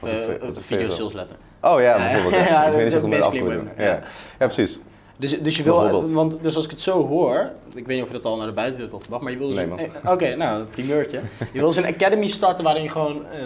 Wat 0.00 0.10
een 0.10 0.18
uh, 0.18 0.26
wat 0.46 0.56
een 0.56 0.62
video 0.62 0.88
sales 0.88 1.12
letter. 1.12 1.36
Oh 1.62 1.80
ja, 1.80 1.80
Ja, 1.80 2.12
bijvoorbeeld. 2.12 2.44
ja, 2.48 2.64
Ja, 2.64 2.70
dat 2.70 2.80
is 2.80 3.00
basically 3.00 3.42
web, 3.44 3.78
Ja. 3.78 3.84
ja. 3.84 4.46
precies. 4.46 4.78
Dus, 5.18 5.40
dus 5.40 5.56
je 5.56 5.62
wil, 5.62 6.12
want 6.12 6.42
dus 6.42 6.56
als 6.56 6.64
ik 6.64 6.70
het 6.70 6.80
zo 6.80 7.06
hoor, 7.06 7.50
ik 7.74 7.86
weet 7.86 7.96
niet 7.96 8.02
of 8.02 8.06
je 8.08 8.14
dat 8.14 8.24
al 8.24 8.36
naar 8.36 8.46
de 8.46 8.52
buitenwereld 8.52 8.92
had 8.92 9.02
gebracht, 9.02 9.22
maar 9.22 9.32
je 9.32 9.38
wil 9.38 9.46
dus 9.48 9.56
Nee, 9.56 9.66
een- 9.66 9.78
eh, 10.02 10.12
Oké, 10.12 10.34
nou, 10.34 10.60
een 10.60 10.68
primeurtje. 10.70 11.20
Je 11.52 11.58
wil 11.58 11.66
dus 11.68 11.76
een 11.76 11.86
academy 11.86 12.26
starten 12.26 12.64
waarin 12.64 12.82
je 12.82 12.88
gewoon 12.88 13.26
eh, 13.32 13.40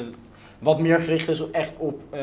wat 0.58 0.78
meer 0.78 0.98
gericht 1.00 1.28
is 1.28 1.50
echt 1.50 1.72
op 1.78 2.00
eh, 2.10 2.20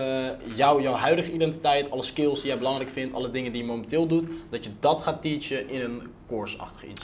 jou, 0.55 0.81
jouw 0.81 0.93
huidige 0.93 1.31
identiteit, 1.31 1.91
alle 1.91 2.03
skills 2.03 2.39
die 2.39 2.49
jij 2.49 2.57
belangrijk 2.57 2.89
vindt, 2.89 3.13
alle 3.13 3.29
dingen 3.29 3.51
die 3.51 3.61
je 3.61 3.67
momenteel 3.67 4.05
doet, 4.07 4.27
dat 4.49 4.63
je 4.65 4.71
dat 4.79 5.01
gaat 5.01 5.21
teachen 5.21 5.69
in 5.69 5.81
een 5.81 6.01
course-achtig 6.27 6.83
iets. 6.85 7.01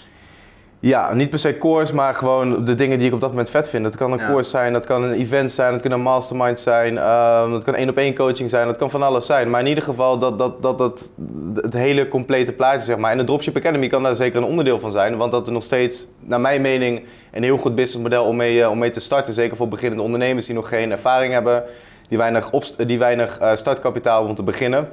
Ja, 0.85 1.13
niet 1.13 1.29
per 1.29 1.39
se 1.39 1.57
course, 1.57 1.95
maar 1.95 2.13
gewoon 2.13 2.65
de 2.65 2.75
dingen 2.75 2.97
die 2.97 3.07
ik 3.07 3.13
op 3.13 3.21
dat 3.21 3.29
moment 3.29 3.49
vet 3.49 3.69
vind. 3.69 3.83
Dat 3.83 3.95
kan 3.95 4.11
een 4.11 4.19
Ja. 4.19 4.25
course 4.25 4.49
zijn, 4.49 4.73
dat 4.73 4.85
kan 4.85 5.03
een 5.03 5.13
event 5.13 5.51
zijn, 5.51 5.71
dat 5.71 5.81
kan 5.81 5.91
een 5.91 6.01
mastermind 6.01 6.59
zijn, 6.59 6.97
ehm, 6.97 7.51
dat 7.51 7.63
kan 7.63 7.75
één 7.75 7.89
op 7.89 7.97
één 7.97 8.15
coaching 8.15 8.49
zijn, 8.49 8.67
dat 8.67 8.77
kan 8.77 8.89
van 8.89 9.03
alles 9.03 9.25
zijn. 9.25 9.49
Maar 9.49 9.61
in 9.61 9.67
ieder 9.67 9.83
geval 9.83 10.17
dat, 10.19 10.39
dat, 10.39 10.61
dat, 10.61 10.77
dat 10.77 11.11
het 11.55 11.73
hele 11.73 12.07
complete 12.07 12.53
plaatje, 12.53 12.81
zeg 12.81 12.97
maar. 12.97 13.11
En 13.11 13.17
de 13.17 13.23
Dropship 13.23 13.55
Academy 13.55 13.87
kan 13.87 14.03
daar 14.03 14.15
zeker 14.15 14.37
een 14.37 14.47
onderdeel 14.47 14.79
van 14.79 14.91
zijn, 14.91 15.17
want 15.17 15.31
dat 15.31 15.47
is 15.47 15.53
nog 15.53 15.63
steeds, 15.63 16.07
naar 16.19 16.41
mijn 16.41 16.61
mening, 16.61 17.03
een 17.31 17.43
heel 17.43 17.57
goed 17.57 17.75
businessmodel 17.75 18.23
om 18.25 18.35
mee, 18.35 18.61
eh, 18.61 18.69
om 18.69 18.77
mee 18.77 18.89
te 18.89 18.99
starten. 18.99 19.33
Zeker 19.33 19.57
voor 19.57 19.67
beginnende 19.67 20.03
ondernemers 20.03 20.45
die 20.45 20.55
nog 20.55 20.69
geen 20.69 20.91
ervaring 20.91 21.33
hebben, 21.33 21.63
die 22.09 22.17
weinig, 22.17 22.49
die 22.77 22.99
weinig 22.99 23.37
eh, 23.39 23.51
startkapitaal 23.55 24.13
hebben 24.13 24.29
om 24.29 24.35
te 24.45 24.51
beginnen 24.51 24.89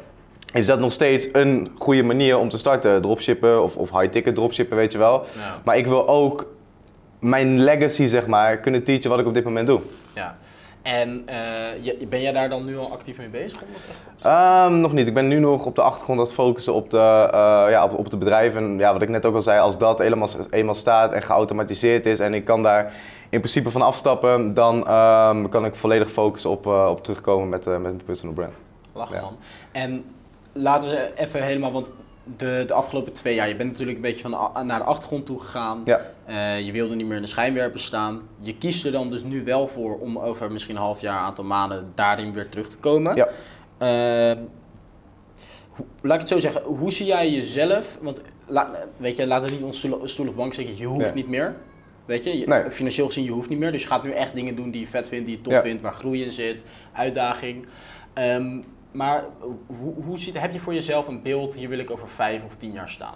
is 0.52 0.66
dat 0.66 0.78
nog 0.80 0.92
steeds 0.92 1.28
een 1.32 1.70
goede 1.78 2.02
manier 2.02 2.38
om 2.38 2.48
te 2.48 2.58
starten. 2.58 3.02
Dropshippen 3.02 3.62
of, 3.62 3.76
of 3.76 3.90
high-ticket 3.90 4.34
dropshippen, 4.34 4.76
weet 4.76 4.92
je 4.92 4.98
wel. 4.98 5.24
Ja. 5.36 5.60
Maar 5.64 5.76
ik 5.76 5.86
wil 5.86 6.08
ook 6.08 6.46
mijn 7.18 7.60
legacy, 7.60 8.06
zeg 8.06 8.26
maar, 8.26 8.58
kunnen 8.58 8.82
teachen 8.84 9.10
wat 9.10 9.18
ik 9.18 9.26
op 9.26 9.34
dit 9.34 9.44
moment 9.44 9.66
doe. 9.66 9.80
ja. 10.14 10.36
En 10.82 11.22
eh, 11.26 12.06
ben 12.08 12.20
jij 12.22 12.32
daar 12.32 12.48
dan 12.48 12.64
nu 12.64 12.78
al 12.78 12.92
actief 12.92 13.18
mee 13.18 13.28
bezig? 13.28 13.62
Ehm, 14.22 14.80
nog 14.80 14.92
niet. 14.92 15.06
Ik 15.06 15.14
ben 15.14 15.28
nu 15.28 15.38
nog 15.38 15.66
op 15.66 15.74
de 15.74 15.82
achtergrond 15.82 16.18
aan 16.18 16.24
het 16.24 16.34
focussen 16.34 16.74
op 16.74 16.90
de, 16.90 17.28
eh, 17.32 17.66
ja, 17.70 17.84
op, 17.84 17.98
op 17.98 18.10
de 18.10 18.16
bedrijven. 18.16 18.62
En 18.64 18.78
ja, 18.78 18.92
wat 18.92 19.02
ik 19.02 19.08
net 19.08 19.26
ook 19.26 19.34
al 19.34 19.42
zei, 19.42 19.60
als 19.60 19.78
dat 19.78 20.00
eenmaal, 20.00 20.28
eenmaal 20.50 20.74
staat 20.74 21.12
en 21.12 21.22
geautomatiseerd 21.22 22.06
is 22.06 22.20
en 22.20 22.34
ik 22.34 22.44
kan 22.44 22.62
daar 22.62 22.92
in 23.28 23.38
principe 23.38 23.70
van 23.70 23.82
afstappen, 23.82 24.54
dan 24.54 24.86
ehm, 24.86 25.48
kan 25.48 25.64
ik 25.64 25.74
volledig 25.74 26.10
focussen 26.10 26.50
op, 26.50 26.66
eh, 26.66 26.86
op 26.90 27.02
terugkomen 27.02 27.48
met, 27.48 27.64
met 27.64 27.80
mijn 27.82 28.00
personal 28.04 28.34
brand. 28.34 28.54
Lachen 28.92 29.14
Ja. 29.16 29.20
man. 29.20 29.36
En 29.72 30.04
laten 30.52 30.88
we 30.88 31.10
even 31.16 31.42
helemaal, 31.42 31.72
want 31.72 31.92
de, 32.36 32.64
de 32.66 32.72
afgelopen 32.72 33.12
twee 33.12 33.34
jaar, 33.34 33.48
je 33.48 33.56
bent 33.56 33.68
natuurlijk 33.68 33.96
een 33.96 34.02
beetje 34.02 34.20
van 34.22 34.30
de 34.30 34.62
naar 34.64 34.78
de 34.78 34.84
achtergrond 34.84 35.26
toe 35.26 35.38
gegaan. 35.40 35.82
Ja. 35.84 36.00
Eh, 36.26 36.60
je 36.60 36.72
wilde 36.72 36.94
niet 36.94 37.06
meer 37.06 37.16
in 37.16 37.22
de 37.22 37.28
schijnwerper 37.28 37.80
staan. 37.80 38.20
Je 38.40 38.56
kiest 38.56 38.84
er 38.84 38.92
dan 38.92 39.10
dus 39.10 39.22
nu 39.22 39.44
wel 39.44 39.66
voor 39.68 39.98
om 39.98 40.18
over 40.18 40.52
misschien 40.52 40.76
een 40.76 40.82
half 40.82 41.00
jaar, 41.00 41.14
een 41.18 41.24
aantal 41.24 41.44
maanden 41.44 41.92
daarin 41.94 42.32
weer 42.32 42.48
terug 42.48 42.68
te 42.68 42.76
komen. 42.78 43.16
Ja. 43.16 43.28
Eh, 43.78 44.38
hoe- 45.68 45.86
laat 46.02 46.14
ik 46.14 46.20
het 46.20 46.28
zo 46.28 46.38
zeggen, 46.38 46.62
hoe 46.62 46.92
zie 46.92 47.06
jij 47.06 47.30
jezelf? 47.30 47.98
Want 48.00 48.20
la- 48.46 48.70
weet 48.96 49.16
je, 49.16 49.26
laten 49.26 49.48
we 49.48 49.54
niet 49.54 49.64
ons 49.64 49.78
stoel, 49.78 50.00
stoel 50.08 50.28
of 50.28 50.34
bank 50.34 50.54
zeggen, 50.54 50.76
je 50.76 50.86
hoeft 50.86 51.14
niet 51.14 51.28
meer. 51.28 51.54
Weet 52.04 52.24
je, 52.24 52.38
je- 52.38 52.46
Nee. 52.46 52.70
financieel 52.70 53.06
gezien, 53.06 53.24
je 53.24 53.30
hoeft 53.30 53.48
niet 53.48 53.58
meer. 53.58 53.72
Dus 53.72 53.82
je 53.82 53.88
gaat 53.88 54.02
nu 54.02 54.10
echt 54.10 54.34
dingen 54.34 54.56
doen 54.56 54.70
die 54.70 54.80
je 54.80 54.86
vet 54.86 55.08
vindt, 55.08 55.26
die 55.26 55.36
je 55.36 55.42
tof 55.42 55.52
Ja. 55.52 55.60
vindt, 55.60 55.82
waar 55.82 55.92
groei 55.92 56.24
in 56.24 56.32
zit, 56.32 56.64
uitdaging. 56.92 57.66
Ehm, 58.14 58.58
maar 58.92 59.24
hoe, 59.66 59.94
hoe 60.04 60.18
ziet, 60.18 60.38
heb 60.40 60.52
je 60.52 60.60
voor 60.60 60.74
jezelf 60.74 61.08
een 61.08 61.22
beeld, 61.22 61.54
hier 61.54 61.68
wil 61.68 61.78
ik 61.78 61.90
over 61.90 62.08
vijf 62.08 62.44
of 62.44 62.56
tien 62.56 62.72
jaar 62.72 62.88
staan? 62.88 63.14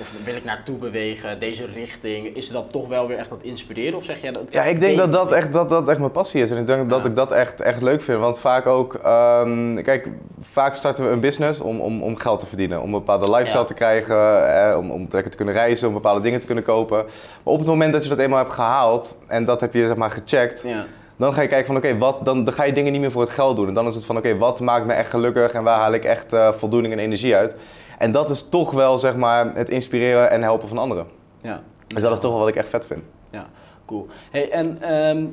Of 0.00 0.14
wil 0.24 0.34
ik 0.36 0.44
naartoe 0.44 0.76
bewegen, 0.76 1.40
deze 1.40 1.66
richting? 1.66 2.26
Is 2.26 2.48
dat 2.50 2.70
toch 2.70 2.88
wel 2.88 3.06
weer 3.06 3.18
echt 3.18 3.28
dat 3.28 3.42
inspireren? 3.42 3.98
Of 3.98 4.04
zeg 4.04 4.20
jij 4.20 4.30
dat? 4.32 4.42
Ja, 4.50 4.62
ik 4.62 4.80
denk 4.80 4.96
dat 4.96 5.12
dat 5.12 5.32
echt, 5.32 5.52
dat, 5.52 5.68
dat 5.68 5.88
echt 5.88 5.98
mijn 5.98 6.10
passie 6.10 6.42
is. 6.42 6.50
En 6.50 6.56
ik 6.56 6.66
denk 6.66 6.90
dat 6.90 7.04
ik 7.04 7.16
dat 7.16 7.30
echt, 7.32 7.60
echt 7.60 7.82
leuk 7.82 8.02
vind. 8.02 8.18
Want 8.20 8.38
vaak 8.38 8.66
ook, 8.66 8.94
ehm, 8.94 9.82
kijk, 9.82 10.08
vaak 10.40 10.74
starten 10.74 11.04
we 11.04 11.10
een 11.10 11.20
business 11.20 11.60
om, 11.60 11.80
om, 11.80 12.02
om 12.02 12.16
geld 12.16 12.40
te 12.40 12.46
verdienen. 12.46 12.78
Om 12.78 12.84
een 12.86 12.98
bepaalde 12.98 13.30
lifestyle 13.30 13.60
Ja. 13.60 13.66
te 13.66 13.74
krijgen, 13.74 14.54
eh, 14.70 14.76
om, 14.78 14.90
om 14.90 15.06
lekker 15.10 15.30
te 15.30 15.36
kunnen 15.36 15.54
reizen, 15.54 15.88
om 15.88 15.94
bepaalde 15.94 16.20
dingen 16.20 16.40
te 16.40 16.46
kunnen 16.46 16.64
kopen. 16.64 16.96
Maar 16.96 17.52
op 17.54 17.58
het 17.58 17.68
moment 17.68 17.92
dat 17.92 18.02
je 18.02 18.08
dat 18.08 18.18
eenmaal 18.18 18.38
hebt 18.38 18.52
gehaald 18.52 19.18
en 19.26 19.44
dat 19.44 19.60
heb 19.60 19.74
je 19.74 19.86
zeg 19.86 19.96
maar 19.96 20.10
gecheckt, 20.10 20.62
Ja, 20.66 20.86
dan 21.18 21.32
ga 21.34 21.42
je 21.42 21.48
kijken 21.48 21.66
van 21.66 21.76
oké, 21.76 21.98
wat 21.98 22.24
dan, 22.24 22.44
dan 22.44 22.54
ga 22.54 22.64
je 22.64 22.72
dingen 22.72 22.92
niet 22.92 23.00
meer 23.00 23.10
voor 23.10 23.22
het 23.22 23.30
geld 23.30 23.56
doen. 23.56 23.68
En 23.68 23.74
dan 23.74 23.86
is 23.86 23.94
het 23.94 24.04
van 24.04 24.16
oké, 24.16 24.36
wat 24.36 24.60
maakt 24.60 24.86
me 24.86 24.92
echt 24.92 25.10
gelukkig 25.10 25.52
en 25.52 25.62
waar 25.62 25.76
haal 25.78 25.92
ik 25.92 26.04
echt 26.04 26.32
eh, 26.32 26.52
voldoening 26.52 26.92
en 26.92 26.98
energie 27.00 27.36
uit. 27.36 27.56
En 27.98 28.12
dat 28.12 28.30
is 28.30 28.48
toch 28.48 28.70
wel 28.70 28.98
zeg 28.98 29.16
maar 29.16 29.54
het 29.54 29.70
inspireren 29.70 30.30
en 30.30 30.42
helpen 30.42 30.68
van 30.68 30.78
anderen. 30.78 31.06
ja. 31.40 31.62
Dus 31.86 32.02
dat 32.02 32.12
is 32.12 32.18
toch 32.18 32.30
wel 32.30 32.40
wat 32.40 32.48
ik 32.48 32.56
echt 32.56 32.68
vet 32.68 32.86
vind. 32.86 33.02
Ja, 33.30 33.46
cool. 33.86 34.06
Hey, 34.30 34.50
en 34.50 34.82
ehm, 34.82 35.26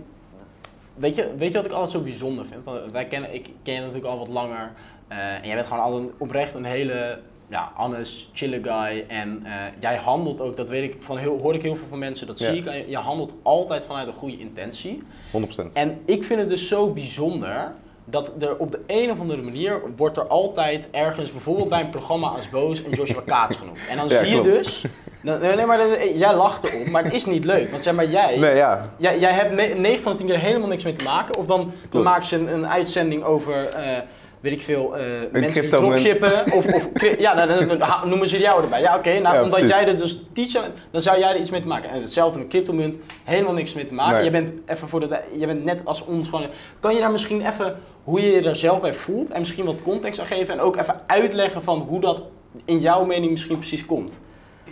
weet, 0.95 1.15
je, 1.15 1.33
weet 1.37 1.51
je 1.51 1.55
wat 1.57 1.65
ik 1.65 1.71
altijd 1.71 1.91
zo 1.91 2.01
bijzonder 2.01 2.45
vind? 2.45 2.65
Want 2.65 2.91
wij 2.91 3.05
kennen, 3.05 3.33
ik 3.33 3.49
ken 3.63 3.73
je 3.73 3.79
natuurlijk 3.79 4.05
al 4.07 4.17
wat 4.17 4.27
langer. 4.27 4.71
eh, 5.07 5.17
en 5.17 5.45
jij 5.45 5.55
bent 5.55 5.67
gewoon 5.67 5.83
al 5.83 5.97
een, 5.97 6.11
oprecht 6.17 6.53
een 6.53 6.65
hele 6.65 7.19
ja, 7.49 7.71
honest, 7.75 8.27
chille 8.33 8.59
guy. 8.63 9.05
En 9.07 9.41
eh, 9.45 9.51
jij 9.79 9.95
handelt 9.95 10.41
ook, 10.41 10.57
dat 10.57 10.69
weet 10.69 10.83
ik 10.83 10.95
van 11.01 11.17
heel, 11.17 11.39
hoor 11.41 11.55
ik 11.55 11.61
heel 11.61 11.75
veel 11.75 11.87
van 11.87 11.99
mensen, 11.99 12.27
dat 12.27 12.39
Ja. 12.39 12.45
zie 12.51 12.63
ik. 12.63 12.87
je. 12.89 12.97
Handelt 12.97 13.33
altijd 13.43 13.85
vanuit 13.85 14.07
een 14.07 14.13
goede 14.13 14.37
intentie. 14.37 15.03
100%. 15.31 15.73
En 15.73 16.01
ik 16.05 16.23
vind 16.23 16.39
het 16.39 16.49
dus 16.49 16.67
zo 16.67 16.89
bijzonder 16.89 17.71
dat 18.07 18.31
er 18.39 18.57
op 18.57 18.71
de 18.71 18.79
een 18.87 19.11
of 19.11 19.19
andere 19.19 19.41
manier 19.41 19.81
wordt 19.95 20.17
er 20.17 20.27
altijd 20.27 20.87
ergens, 20.91 21.31
bijvoorbeeld 21.31 21.69
bij 21.69 21.81
een 21.81 21.89
programma 21.89 22.27
als 22.27 22.49
Boos, 22.49 22.79
een 22.79 22.91
Joshua 22.91 23.21
Kaats 23.25 23.55
genoemd. 23.55 23.77
En 23.89 23.97
dan 23.97 24.07
Ja, 24.07 24.25
zie 24.25 24.35
je 24.35 24.41
dus, 24.41 24.85
nee, 25.21 25.37
nee, 25.37 25.65
maar 25.65 25.77
dat- 25.77 26.17
jij 26.19 26.35
lacht 26.35 26.63
erom, 26.63 26.91
maar 26.91 27.03
het 27.03 27.13
is 27.13 27.25
niet 27.25 27.45
leuk. 27.45 27.71
Want 27.71 27.83
zeg 27.83 27.93
maar, 27.93 28.09
jij, 28.09 28.37
Nee, 28.39 28.55
ja. 28.55 28.89
jij, 28.97 29.19
jij 29.19 29.31
hebt 29.33 29.51
ne- 29.53 29.73
9 29.79 30.03
van 30.03 30.11
de 30.11 30.17
10 30.17 30.27
keer 30.27 30.39
helemaal 30.39 30.67
niks 30.67 30.83
mee 30.83 30.93
te 30.93 31.03
maken. 31.03 31.37
Of 31.37 31.45
dan, 31.45 31.71
dan 31.89 32.01
maken 32.03 32.25
ze 32.25 32.35
een, 32.35 32.53
een 32.53 32.67
uitzending 32.67 33.23
over, 33.23 33.67
eh, 33.69 33.97
weet 34.45 34.53
ik 34.53 34.61
veel, 34.61 34.97
eh, 34.97 35.03
mensen 35.31 35.61
die 35.61 35.69
dropshippen. 35.71 36.31
Of, 36.53 36.65
of, 36.67 36.89
ja, 37.17 37.35
dan, 37.35 37.47
dan- 37.47 37.67
dan 37.67 37.81
ha- 37.81 38.05
noemen 38.05 38.27
ze 38.27 38.39
jou 38.39 38.63
erbij. 38.63 38.81
Ja, 38.81 38.95
oké, 38.97 39.19
nou, 39.19 39.35
Ja, 39.35 39.43
omdat 39.43 39.59
precies. 39.59 39.75
jij 39.75 39.87
er 39.87 39.97
dus 39.97 40.21
teacher, 40.33 40.61
dan 40.91 41.01
zou 41.01 41.19
jij 41.19 41.29
er 41.29 41.39
iets 41.39 41.49
mee 41.49 41.61
te 41.61 41.67
maken. 41.67 41.89
En 41.89 42.01
hetzelfde 42.01 42.39
met 42.39 42.47
cryptomunt, 42.47 42.97
helemaal 43.23 43.53
niks 43.53 43.73
mee 43.73 43.85
te 43.85 43.93
maken. 43.93 44.15
Nee. 44.15 44.23
Je 44.23 44.29
bent 44.31 44.51
even 44.65 44.89
voor 44.89 44.99
de, 44.99 45.19
je 45.37 45.45
bent 45.45 45.63
net 45.63 45.81
als 45.85 46.05
ons 46.05 46.29
gewoon. 46.29 46.45
Kan 46.79 46.93
je 46.93 46.99
daar 46.99 47.11
misschien 47.11 47.47
even 47.47 47.75
hoe 48.03 48.21
je 48.21 48.31
je 48.31 48.41
er 48.49 48.55
zelf 48.55 48.81
bij 48.81 48.93
voelt 48.93 49.29
en 49.29 49.39
misschien 49.39 49.65
wat 49.65 49.75
context 49.83 50.19
aan 50.19 50.25
geven 50.25 50.53
en 50.53 50.59
ook 50.59 50.75
even 50.77 51.01
uitleggen 51.07 51.63
van 51.63 51.79
hoe 51.79 51.99
dat 52.01 52.21
in 52.65 52.79
jouw 52.79 53.05
mening 53.05 53.31
misschien 53.31 53.57
precies 53.57 53.85
komt? 53.85 54.19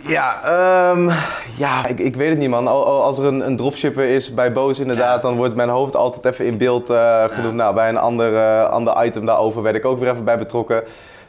Ja, 0.00 0.42
ehm, 0.44 1.10
ja 1.56 1.86
ik, 1.86 1.98
ik 1.98 2.16
weet 2.16 2.28
het 2.28 2.38
niet 2.38 2.48
man. 2.48 2.66
Al- 2.68 2.86
al- 2.86 3.02
Als 3.02 3.18
er 3.18 3.24
een, 3.24 3.46
een 3.46 3.56
dropshipper 3.56 4.04
is 4.04 4.34
bij 4.34 4.52
Boos 4.52 4.78
inderdaad, 4.78 5.16
Ja. 5.16 5.22
dan 5.28 5.36
wordt 5.36 5.54
mijn 5.54 5.68
hoofd 5.68 5.96
altijd 5.96 6.24
even 6.34 6.46
in 6.46 6.58
beeld 6.58 6.90
eh, 6.90 7.24
genoemd. 7.28 7.54
Nou, 7.54 7.74
bij 7.74 7.88
een 7.88 7.96
ander, 7.96 8.62
ander 8.66 9.04
item 9.04 9.26
daarover 9.26 9.62
werd 9.62 9.76
ik 9.76 9.84
ook 9.84 9.98
weer 9.98 10.10
even 10.12 10.24
bij 10.24 10.38
betrokken. 10.38 10.82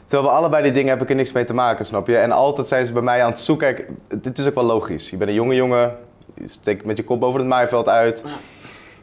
Terwijl 0.04 0.30
we 0.30 0.36
allebei 0.36 0.62
die 0.62 0.72
dingen 0.72 0.90
heb 0.90 1.02
ik 1.02 1.08
er 1.08 1.14
niks 1.14 1.32
mee 1.32 1.44
te 1.44 1.54
maken, 1.54 1.86
snap 1.86 2.06
je? 2.06 2.16
En 2.16 2.32
altijd 2.32 2.68
zijn 2.68 2.86
ze 2.86 2.92
bij 2.92 3.02
mij 3.02 3.22
aan 3.22 3.30
het 3.30 3.40
zoeken. 3.40 3.74
Kijk, 3.74 3.88
dit 4.22 4.38
is 4.38 4.46
ook 4.48 4.54
wel 4.54 4.64
logisch. 4.64 5.10
Je 5.10 5.16
bent 5.16 5.30
een 5.30 5.36
jonge 5.36 5.54
jongen, 5.54 5.96
je 6.34 6.48
steekt 6.48 6.84
met 6.84 6.96
je 6.96 7.04
kop 7.04 7.20
boven 7.20 7.40
het 7.40 7.48
maaiveld 7.48 7.88
uit. 7.88 8.22
Ja. 8.24 8.30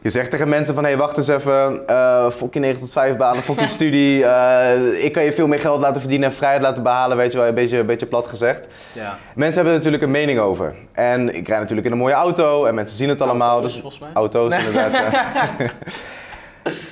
Je 0.04 0.10
zegt 0.10 0.32
tegen 0.32 0.50
mensen 0.50 0.74
van, 0.74 0.84
hé, 0.84 0.90
hey, 0.90 1.00
wacht 1.00 1.18
eens 1.18 1.28
even, 1.28 1.82
fok 2.32 2.54
je 2.54 2.60
9 2.60 2.80
tot 2.80 2.92
5 2.92 3.16
banen, 3.18 3.44
fok 3.44 3.60
je 3.60 3.68
studie. 3.78 4.26
eh, 4.26 5.04
ik 5.04 5.12
kan 5.12 5.24
je 5.24 5.34
veel 5.34 5.48
meer 5.48 5.60
geld 5.60 5.80
laten 5.82 6.02
verdienen 6.02 6.30
en 6.30 6.36
vrijheid 6.36 6.62
laten 6.62 6.84
behalen, 6.84 7.18
weet 7.18 7.32
je 7.32 7.38
wel, 7.38 7.48
een 7.48 7.54
beetje, 7.54 7.78
een 7.78 7.86
beetje 7.86 8.06
plat 8.06 8.28
gezegd. 8.28 8.68
Ja. 8.94 9.18
Mensen 9.36 9.56
hebben 9.56 9.72
er 9.74 9.78
natuurlijk 9.78 10.04
een 10.04 10.12
mening 10.12 10.40
over. 10.40 10.76
En 10.92 11.36
ik 11.36 11.48
rijd 11.48 11.60
natuurlijk 11.60 11.88
in 11.88 11.92
een 11.92 11.98
mooie 11.98 12.14
auto 12.14 12.66
en 12.66 12.76
mensen 12.76 12.98
zien 12.98 13.10
het 13.10 13.22
allemaal. 13.22 13.50
Auto's, 13.50 13.72
dus 13.72 13.82
volgens 13.82 14.02
mij. 14.02 14.10
auto's 14.14 14.56
inderdaad. 14.58 14.92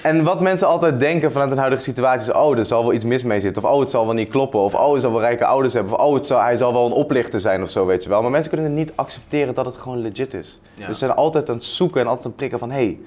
en 0.04 0.24
wat 0.24 0.42
mensen 0.42 0.68
altijd 0.68 1.00
denken 1.00 1.32
vanuit 1.32 1.51
een 1.51 1.58
huidige 1.58 1.82
situatie 1.82 2.30
is: 2.30 2.36
oh, 2.36 2.58
er 2.58 2.66
zal 2.66 2.84
wel 2.84 2.94
iets 2.94 3.04
mis 3.04 3.24
mee 3.24 3.40
zitten. 3.40 3.63
Of 3.63 3.72
oh, 3.72 3.80
het 3.80 3.90
zal 3.90 4.06
wel 4.06 4.13
niet 4.13 4.30
kloppen. 4.30 4.60
Of 4.60 4.74
oh, 4.74 4.92
hij 4.92 5.00
zal 5.00 5.12
wel 5.12 5.22
rijke 5.22 5.46
ouders 5.46 5.74
hebben. 5.74 5.94
Of 5.94 6.00
oh, 6.00 6.13
het 6.13 6.25
zal, 6.25 6.42
hij 6.42 6.56
zal 6.56 6.74
wel 6.74 6.86
een 6.86 6.92
oplichter 6.92 7.40
zijn 7.40 7.62
of 7.62 7.70
zo, 7.70 7.86
weet 7.86 8.04
je 8.04 8.10
wel. 8.10 8.22
Maar 8.22 8.32
mensen 8.32 8.50
kunnen 8.51 8.68
het 8.70 8.78
niet 8.80 8.94
accepteren 8.96 9.54
dat 9.54 9.66
het 9.66 9.75
gewoon 9.75 9.98
legit 10.01 10.34
is. 10.34 10.60
Ja. 10.74 10.88
Dus 10.88 10.98
ze 11.00 11.06
zijn 11.06 11.18
altijd 11.18 11.50
aan 11.50 11.56
het 11.56 11.66
zoeken 11.66 12.01
en 12.01 12.08
altijd 12.08 12.25
aan 12.25 12.32
het 12.32 12.40
prikken 12.40 12.60
van: 12.60 12.72
hé, 12.72 12.75
hey, 12.75 13.00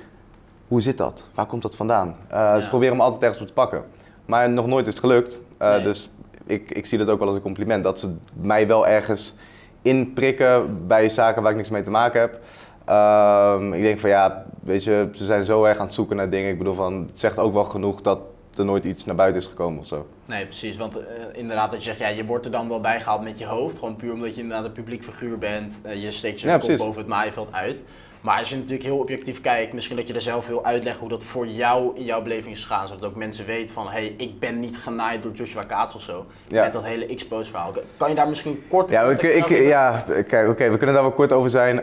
hoe 0.69 0.81
zit 0.83 0.99
dat? 0.99 1.25
Waar 1.35 1.47
komt 1.47 1.63
dat 1.63 1.77
vandaan? 1.77 2.17
Eh, 2.29 2.39
Ja. 2.39 2.61
Ze 2.61 2.69
proberen 2.69 2.97
me 2.97 3.03
altijd 3.03 3.23
ergens 3.23 3.41
op 3.41 3.47
te 3.47 3.53
pakken. 3.53 3.85
Maar 4.27 4.51
nog 4.51 4.67
nooit 4.67 4.87
is 4.87 4.93
het 4.93 5.03
gelukt. 5.03 5.39
Eh, 5.59 5.71
Nee. 5.71 5.83
Dus 5.83 6.11
ik, 6.47 6.71
ik 6.71 6.87
zie 6.87 6.99
dat 6.99 7.09
ook 7.09 7.19
wel 7.19 7.27
als 7.29 7.37
een 7.37 7.43
compliment. 7.43 7.85
Dat 7.85 7.99
ze 8.01 8.15
mij 8.33 8.67
wel 8.67 8.87
ergens 8.87 9.35
inprikken 9.83 10.87
bij 10.87 11.09
zaken 11.09 11.43
waar 11.43 11.51
ik 11.51 11.57
niks 11.57 11.71
mee 11.71 11.83
te 11.83 11.91
maken 11.91 12.21
heb. 12.21 12.41
Ehm, 12.85 13.73
ik 13.73 13.83
denk 13.83 13.99
van 13.99 14.11
ja, 14.11 14.45
weet 14.63 14.85
je, 14.85 15.09
ze 15.13 15.25
zijn 15.25 15.45
zo 15.45 15.65
erg 15.65 15.79
aan 15.79 15.85
het 15.87 15.95
zoeken 15.95 16.17
naar 16.17 16.31
dingen. 16.31 16.51
Ik 16.51 16.59
bedoel 16.59 16.75
van, 16.75 17.07
het 17.09 17.19
zegt 17.21 17.39
ook 17.39 17.53
wel 17.53 17.65
genoeg 17.65 18.01
dat 18.03 18.19
er 18.57 18.65
nooit 18.65 18.85
iets 18.85 19.05
naar 19.05 19.15
buiten 19.15 19.41
is 19.41 19.47
gekomen 19.47 19.81
of 19.81 19.87
zo. 19.87 20.07
Nee, 20.27 20.45
precies. 20.45 20.77
Want 20.77 20.97
eh, 20.99 21.05
inderdaad, 21.33 21.71
dat 21.71 21.79
je 21.85 21.89
zegt, 21.89 21.99
ja, 21.99 22.09
je 22.09 22.25
wordt 22.27 22.45
er 22.45 22.51
dan 22.51 22.69
wel 22.69 22.81
bijgehaald 22.81 23.23
met 23.23 23.39
je 23.39 23.47
hoofd. 23.47 23.79
Gewoon 23.79 23.97
puur 23.97 24.13
omdat 24.13 24.35
je 24.35 24.41
inderdaad 24.41 24.65
een 24.67 24.73
publiek 24.73 25.05
figuur 25.05 25.39
bent. 25.39 25.81
Eh, 25.83 26.03
je 26.03 26.11
steekt 26.11 26.41
je 26.41 26.47
Ja, 26.47 26.53
kop 26.57 26.63
precies. 26.65 26.85
boven 26.85 27.01
het 27.01 27.11
maaiveld 27.11 27.53
uit. 27.53 27.85
Maar 28.25 28.39
als 28.39 28.49
je 28.49 28.57
natuurlijk 28.57 28.83
heel 28.83 28.99
objectief 28.99 29.41
kijkt, 29.41 29.73
misschien 29.73 29.97
dat 29.97 30.07
je 30.07 30.15
er 30.15 30.23
zelf 30.23 30.47
wil 30.47 30.65
uitleggen 30.65 31.01
hoe 31.01 31.09
dat 31.09 31.25
voor 31.25 31.47
jou 31.47 31.97
in 31.97 32.05
jouw 32.05 32.23
beleving 32.23 32.55
is 32.55 32.65
gegaan. 32.65 32.89
Zodat 32.89 33.05
ook 33.05 33.17
mensen 33.17 33.47
weten 33.47 33.75
van, 33.75 33.87
hé, 33.87 33.91
hey, 33.93 34.15
ik 34.17 34.39
ben 34.39 34.61
niet 34.61 34.77
genaaid 34.77 35.23
door 35.23 35.33
Joshua 35.33 35.63
Kaats 35.63 35.95
of 35.95 36.03
zo. 36.03 36.27
Ja. 36.49 36.63
Met 36.63 36.73
dat 36.73 36.85
hele 36.85 37.07
Expose 37.07 37.51
verhaal. 37.51 37.73
Kan 37.97 38.09
je 38.09 38.15
daar 38.15 38.29
misschien 38.29 38.65
kort 38.69 38.91
Ja, 38.91 39.03
ik, 39.03 39.23
ik, 39.23 39.49
ja 39.49 40.05
kijk, 40.29 40.49
oké, 40.49 40.71
we 40.71 40.77
kunnen 40.77 40.95
daar 40.95 41.05
wel 41.05 41.13
kort 41.13 41.33
over 41.33 41.51
zijn. 41.51 41.77
We 41.77 41.83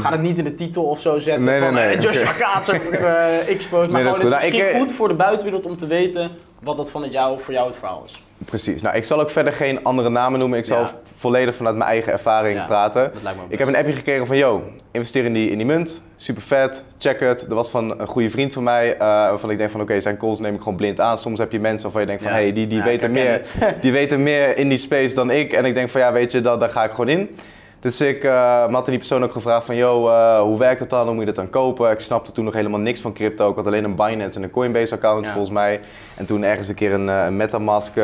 gaan 0.00 0.12
het 0.12 0.20
niet 0.20 0.38
in 0.38 0.44
de 0.44 0.54
titel 0.54 0.84
of 0.84 1.00
zo 1.00 1.18
zetten 1.18 1.44
Nee, 1.44 1.60
nee, 1.60 1.68
van 1.68 1.74
nee, 1.74 1.94
eh, 1.94 2.00
Joshua 2.00 2.30
oké. 2.30 2.38
Kaats 2.38 2.70
ook 2.70 2.82
eh, 2.82 3.48
Expose. 3.48 3.90
Maar 3.90 4.02
Nee, 4.02 4.12
gewoon 4.12 4.12
is 4.12 4.18
is 4.18 4.18
goed. 4.18 4.28
Nou, 4.28 4.42
ik, 4.42 4.52
misschien 4.52 4.72
eh, 4.72 4.78
goed 4.78 4.92
voor 4.92 5.08
de 5.08 5.14
buitenwereld 5.14 5.66
om 5.66 5.76
te 5.76 5.86
weten 5.86 6.30
wat 6.62 6.76
dat 6.76 6.90
van 6.90 7.02
het 7.02 7.12
jou, 7.12 7.40
voor 7.40 7.54
jou 7.54 7.66
het 7.66 7.76
verhaal 7.76 8.02
is. 8.04 8.22
Precies. 8.44 8.82
Nou, 8.82 8.96
ik 8.96 9.04
zal 9.04 9.20
ook 9.20 9.30
verder 9.30 9.52
geen 9.52 9.84
andere 9.84 10.08
namen 10.08 10.38
noemen. 10.38 10.58
Ik 10.58 10.64
zal 10.64 10.80
Ja. 10.80 10.94
volledig 11.16 11.54
vanuit 11.56 11.76
mijn 11.76 11.90
eigen 11.90 12.12
ervaring 12.12 12.56
Ja, 12.56 12.66
praten. 12.66 13.10
Dat 13.14 13.22
lijkt 13.22 13.38
me 13.38 13.44
ook 13.44 13.50
Ik 13.52 13.58
heb 13.58 13.68
een 13.68 13.76
appje 13.76 13.92
gekregen 13.92 14.26
van, 14.26 14.36
yo, 14.36 14.62
investeer 14.90 15.24
in 15.24 15.32
die, 15.32 15.50
in 15.50 15.56
die 15.56 15.66
munt. 15.66 16.02
Super 16.16 16.42
vet, 16.42 16.84
check 16.98 17.20
het. 17.20 17.38
Dat 17.40 17.48
was 17.48 17.70
van 17.70 18.00
een 18.00 18.06
goede 18.06 18.30
vriend 18.30 18.52
van 18.52 18.62
mij. 18.62 18.92
eh, 18.94 18.98
waarvan 18.98 19.50
ik 19.50 19.58
denk 19.58 19.70
van, 19.70 19.80
oké, 19.80 20.00
zijn 20.00 20.16
calls 20.16 20.38
neem 20.38 20.54
ik 20.54 20.60
gewoon 20.60 20.76
blind 20.76 21.00
aan. 21.00 21.18
Soms 21.18 21.38
heb 21.38 21.52
je 21.52 21.60
mensen 21.60 21.82
waarvan 21.82 22.00
je 22.00 22.06
denkt 22.06 22.22
van, 22.22 22.32
Ja. 22.32 22.38
hey, 22.38 22.52
die, 22.52 22.66
die, 22.66 22.82
weten 22.82 23.10
meer, 23.10 23.40
die 23.82 23.92
weten 23.92 24.22
meer 24.22 24.56
in 24.56 24.68
die 24.68 24.78
space 24.78 25.14
dan 25.14 25.30
ik. 25.30 25.52
En 25.52 25.64
ik 25.64 25.74
denk 25.74 25.88
van, 25.88 26.00
ja, 26.00 26.12
weet 26.12 26.32
je, 26.32 26.40
dat, 26.40 26.60
daar 26.60 26.70
ga 26.70 26.84
ik 26.84 26.90
gewoon 26.90 27.08
in. 27.08 27.36
Dus 27.80 28.00
ik 28.00 28.24
eh, 28.24 28.72
had 28.72 28.86
die 28.86 28.96
persoon 28.98 29.24
ook 29.24 29.32
gevraagd 29.32 29.64
van, 29.66 29.76
yo, 29.76 30.08
eh, 30.08 30.40
hoe 30.40 30.58
werkt 30.58 30.80
het 30.80 30.90
dan? 30.90 31.04
Hoe 31.04 31.10
moet 31.10 31.20
je 31.20 31.26
dat 31.26 31.36
dan 31.36 31.50
kopen? 31.50 31.90
Ik 31.90 32.00
snapte 32.00 32.32
toen 32.32 32.44
nog 32.44 32.54
helemaal 32.54 32.80
niks 32.80 33.00
van 33.00 33.12
crypto. 33.12 33.50
Ik 33.50 33.56
had 33.56 33.66
alleen 33.66 33.84
een 33.84 33.94
Binance 33.94 34.38
en 34.38 34.42
een 34.42 34.50
Coinbase 34.50 34.94
account 34.94 35.24
Ja. 35.24 35.30
volgens 35.30 35.52
mij. 35.52 35.80
En 36.16 36.26
toen 36.26 36.42
ergens 36.42 36.68
een 36.68 36.74
keer 36.74 36.92
een, 36.92 37.08
eh, 37.08 37.24
een 37.24 37.36
Metamask 37.36 37.98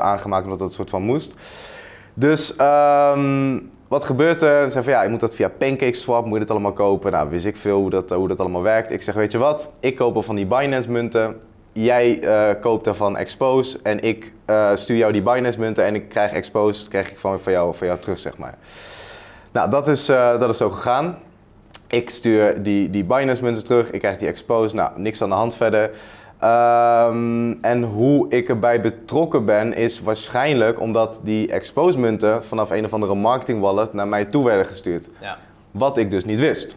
aangemaakt, 0.00 0.44
omdat 0.44 0.58
dat 0.58 0.72
soort 0.72 0.90
van 0.90 1.02
moest. 1.02 1.34
Dus 2.14 2.56
ehm, 2.56 3.58
wat 3.88 4.04
gebeurt 4.04 4.42
er? 4.42 4.64
Ze 4.64 4.70
zei 4.70 4.84
van 4.84 4.92
ja, 4.92 5.02
je 5.02 5.08
moet 5.08 5.20
dat 5.20 5.34
via 5.34 5.48
PancakeSwap, 5.48 6.24
moet 6.24 6.34
je 6.34 6.40
dit 6.40 6.50
allemaal 6.50 6.72
kopen. 6.72 7.12
Nou, 7.12 7.30
wist 7.30 7.46
ik 7.46 7.56
veel 7.56 7.78
hoe 7.78 7.90
dat, 7.90 8.10
hoe 8.10 8.28
dat 8.28 8.40
allemaal 8.40 8.62
werkt. 8.62 8.90
Ik 8.90 9.02
zeg, 9.02 9.14
weet 9.14 9.32
je 9.32 9.38
wat? 9.38 9.68
Ik 9.80 9.96
koop 9.96 10.16
al 10.16 10.22
van 10.22 10.36
die 10.36 10.46
Binance 10.46 10.90
munten. 10.90 11.36
Jij 11.72 12.20
eh, 12.20 12.60
koopt 12.60 12.84
daarvan 12.84 13.16
Expose 13.16 13.78
en 13.82 14.02
ik 14.02 14.32
stuur 14.74 14.96
jou 14.96 15.12
die 15.12 15.22
Binance 15.22 15.60
munten 15.60 15.84
en 15.84 15.94
ik 15.94 16.08
krijg 16.08 16.32
Expose, 16.32 16.88
krijg 16.88 17.10
ik 17.10 17.18
van, 17.18 17.40
van, 17.40 17.52
jou, 17.52 17.74
van 17.74 17.86
jou 17.86 17.98
terug, 17.98 18.18
zeg 18.18 18.36
maar. 18.36 18.54
Nou, 19.56 19.70
dat 19.70 19.88
is, 19.88 20.08
eh, 20.08 20.38
dat 20.38 20.48
is 20.48 20.56
zo 20.56 20.70
gegaan. 20.70 21.18
Ik 21.86 22.10
stuur 22.10 22.62
die, 22.62 22.90
die 22.90 23.04
Binance 23.04 23.42
munten 23.42 23.64
terug, 23.64 23.90
ik 23.90 24.00
krijg 24.00 24.18
die 24.18 24.28
Expose. 24.28 24.74
Nou, 24.74 24.90
niks 24.96 25.22
aan 25.22 25.28
de 25.28 25.34
hand 25.34 25.56
verder. 25.56 25.90
Ehm, 26.38 27.52
en 27.60 27.82
hoe 27.82 28.28
ik 28.28 28.48
erbij 28.48 28.80
betrokken 28.80 29.44
ben, 29.44 29.74
is 29.74 30.00
waarschijnlijk 30.00 30.80
omdat 30.80 31.20
die 31.22 31.52
Expose 31.52 31.98
munten 31.98 32.44
vanaf 32.44 32.70
een 32.70 32.84
of 32.84 32.92
andere 32.92 33.14
marketing 33.14 33.60
wallet 33.60 33.92
naar 33.92 34.08
mij 34.08 34.24
toe 34.24 34.44
werden 34.44 34.66
gestuurd. 34.66 35.08
Ja. 35.20 35.36
Wat 35.70 35.96
ik 35.96 36.10
dus 36.10 36.24
niet 36.24 36.38
wist. 36.38 36.76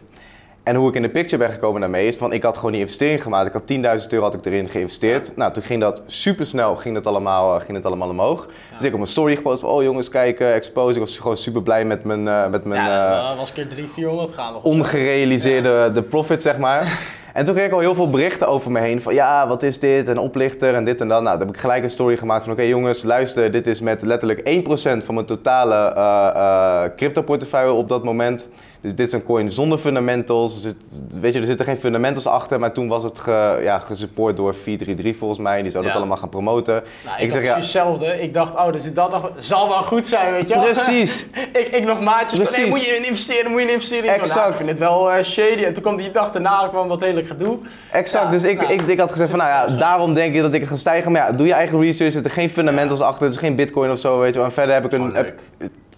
En 0.70 0.76
hoe 0.76 0.88
ik 0.88 0.94
in 0.94 1.02
de 1.02 1.08
picture 1.08 1.36
ben 1.36 1.50
gekomen 1.50 1.80
daarmee 1.80 2.06
is, 2.06 2.16
van 2.16 2.32
ik 2.32 2.42
had 2.42 2.56
gewoon 2.56 2.72
die 2.72 2.80
investering 2.80 3.22
gemaakt. 3.22 3.46
Ik 3.46 3.52
had 3.52 4.02
10.000 4.02 4.08
euro 4.08 4.24
had 4.24 4.34
ik 4.34 4.44
erin 4.44 4.68
geïnvesteerd. 4.68 5.36
Nou, 5.36 5.52
toen 5.52 5.62
ging 5.62 5.80
dat 5.80 6.02
super 6.06 6.46
snel, 6.46 6.76
ging 6.76 6.94
het 6.94 7.06
allemaal, 7.06 7.54
eh, 7.54 7.64
ging 7.64 7.76
het 7.76 7.86
allemaal 7.86 8.08
omhoog. 8.08 8.46
Dus 8.46 8.82
ik 8.82 8.92
op 8.92 8.98
mijn 8.98 9.10
story 9.10 9.36
gepost 9.36 9.60
van, 9.60 9.70
oh 9.70 9.82
jongens, 9.82 10.08
kijk, 10.08 10.40
eh, 10.40 10.54
Expose. 10.54 10.94
Ik 10.94 11.00
was 11.00 11.18
gewoon 11.18 11.36
super 11.36 11.62
blij 11.62 11.84
met 11.84 12.04
mijn, 12.04 12.28
eh, 12.28 12.48
met 12.48 12.64
mijn 12.64 12.82
ja, 12.82 13.28
dan 13.28 13.36
was 13.36 13.50
ik 13.50 13.56
er 13.56 13.66
300, 13.68 13.94
400 13.94 14.34
gaan. 14.34 14.52
nog 14.52 14.62
ongerealiseerde 14.62 15.90
de 15.94 16.02
profit, 16.02 16.42
zeg 16.42 16.58
maar. 16.58 16.88
En 17.32 17.44
toen 17.44 17.54
kreeg 17.54 17.66
ik 17.66 17.72
al 17.72 17.78
heel 17.78 17.94
veel 17.94 18.10
berichten 18.10 18.48
over 18.48 18.70
me 18.70 18.80
heen 18.80 19.02
van 19.02 19.14
ja, 19.14 19.48
wat 19.48 19.62
is 19.62 19.78
dit? 19.78 20.08
Een 20.08 20.18
oplichter 20.18 20.74
en 20.74 20.84
dit 20.84 21.00
en 21.00 21.08
dat. 21.08 21.22
Nou, 21.22 21.38
dan 21.38 21.46
heb 21.46 21.56
ik 21.56 21.60
gelijk 21.60 21.82
een 21.82 21.90
story 21.90 22.16
gemaakt 22.16 22.44
van 22.44 22.52
oké 22.52 22.62
jongens, 22.62 23.02
luister, 23.02 23.50
dit 23.50 23.66
is 23.66 23.80
met 23.80 24.02
letterlijk 24.02 24.40
1% 24.40 25.04
van 25.04 25.14
mijn 25.14 25.26
totale 25.26 25.74
eh 25.74 26.96
crypto 26.96 27.22
portefeuille 27.22 27.72
op 27.72 27.88
dat 27.88 28.04
moment. 28.04 28.48
Dus 28.82 28.94
dit 28.94 29.06
is 29.06 29.12
een 29.12 29.24
coin 29.24 29.50
zonder 29.50 29.78
fundamentals. 29.78 30.54
Er 30.54 30.60
zit, 30.60 30.76
weet 31.20 31.32
je, 31.32 31.38
er 31.40 31.44
zitten 31.46 31.66
geen 31.66 31.76
fundamentals 31.76 32.26
achter, 32.26 32.58
maar 32.60 32.72
toen 32.72 32.88
was 32.88 33.02
het 33.02 33.18
ge, 33.18 33.58
ja, 33.62 33.78
gesupport 33.78 34.36
door 34.36 34.54
433 34.54 35.16
volgens 35.16 35.40
mij. 35.40 35.62
Die 35.62 35.70
zou 35.70 35.82
dat 35.84 35.92
Ja. 35.92 35.98
allemaal 35.98 36.16
gaan 36.16 36.28
promoten. 36.28 36.82
Nou, 37.04 37.16
ik, 37.16 37.22
ik 37.24 37.30
zeg 37.30 37.42
ja, 37.42 37.52
precies 37.52 37.72
hetzelfde. 37.72 38.20
Ik 38.22 38.34
dacht, 38.34 38.54
oh, 38.54 38.72
dus 38.72 38.94
dat 38.94 39.10
dacht, 39.10 39.30
zal 39.36 39.68
wel 39.68 39.82
goed 39.82 40.06
zijn, 40.06 40.32
weet 40.32 40.48
je 40.48 40.54
wel. 40.54 40.62
precies. 40.64 41.26
ik, 41.60 41.68
ik 41.68 41.84
nog 41.84 42.00
maatjes 42.00 42.30
van, 42.48 42.60
nee, 42.60 42.70
Precies. 42.70 42.70
moet 42.70 42.84
je 42.84 42.96
in 42.96 43.08
investeren, 43.08 43.50
moet 43.50 43.60
je 43.60 43.66
in 43.66 43.72
investeren. 43.72 44.04
Zo, 44.04 44.10
nou, 44.10 44.20
Exact. 44.20 44.48
ik 44.48 44.54
vind 44.56 44.68
het 44.68 44.78
wel 44.78 45.10
eh, 45.12 45.22
shady. 45.24 45.64
En 45.64 45.72
toen 45.72 45.82
kwam 45.82 45.96
die 45.96 46.10
dag 46.10 46.32
daarna, 46.32 46.68
kwam 46.68 46.88
wat 46.88 47.00
hele 47.00 47.24
gedoe. 47.24 47.58
Exact, 47.92 48.24
Ja, 48.24 48.30
dus 48.30 48.42
ik, 48.42 48.60
nou, 48.60 48.72
ik, 48.72 48.80
ik 48.80 48.98
had 48.98 49.10
gezegd 49.10 49.30
van 49.30 49.38
nou 49.38 49.50
ja, 49.50 49.76
daarom 49.76 50.14
denk 50.14 50.34
ik 50.34 50.40
dat 50.42 50.52
ik 50.52 50.66
ga 50.66 50.76
stijgen. 50.76 51.12
Maar 51.12 51.26
ja, 51.26 51.32
doe 51.32 51.46
je 51.46 51.52
eigen 51.52 51.80
research, 51.80 52.06
er 52.06 52.10
zitten 52.10 52.30
geen 52.30 52.50
fundamentals 52.50 53.00
achter, 53.00 53.24
er 53.26 53.30
is 53.32 53.36
geen 53.36 53.54
bitcoin 53.54 53.90
of 53.90 53.98
zo, 53.98 54.18
weet 54.18 54.32
je 54.32 54.38
wel. 54.38 54.44
En 54.48 54.52
verder 54.54 54.74
heb 54.74 54.84
ik, 54.84 54.92
een, 54.92 55.14
heb, 55.14 55.40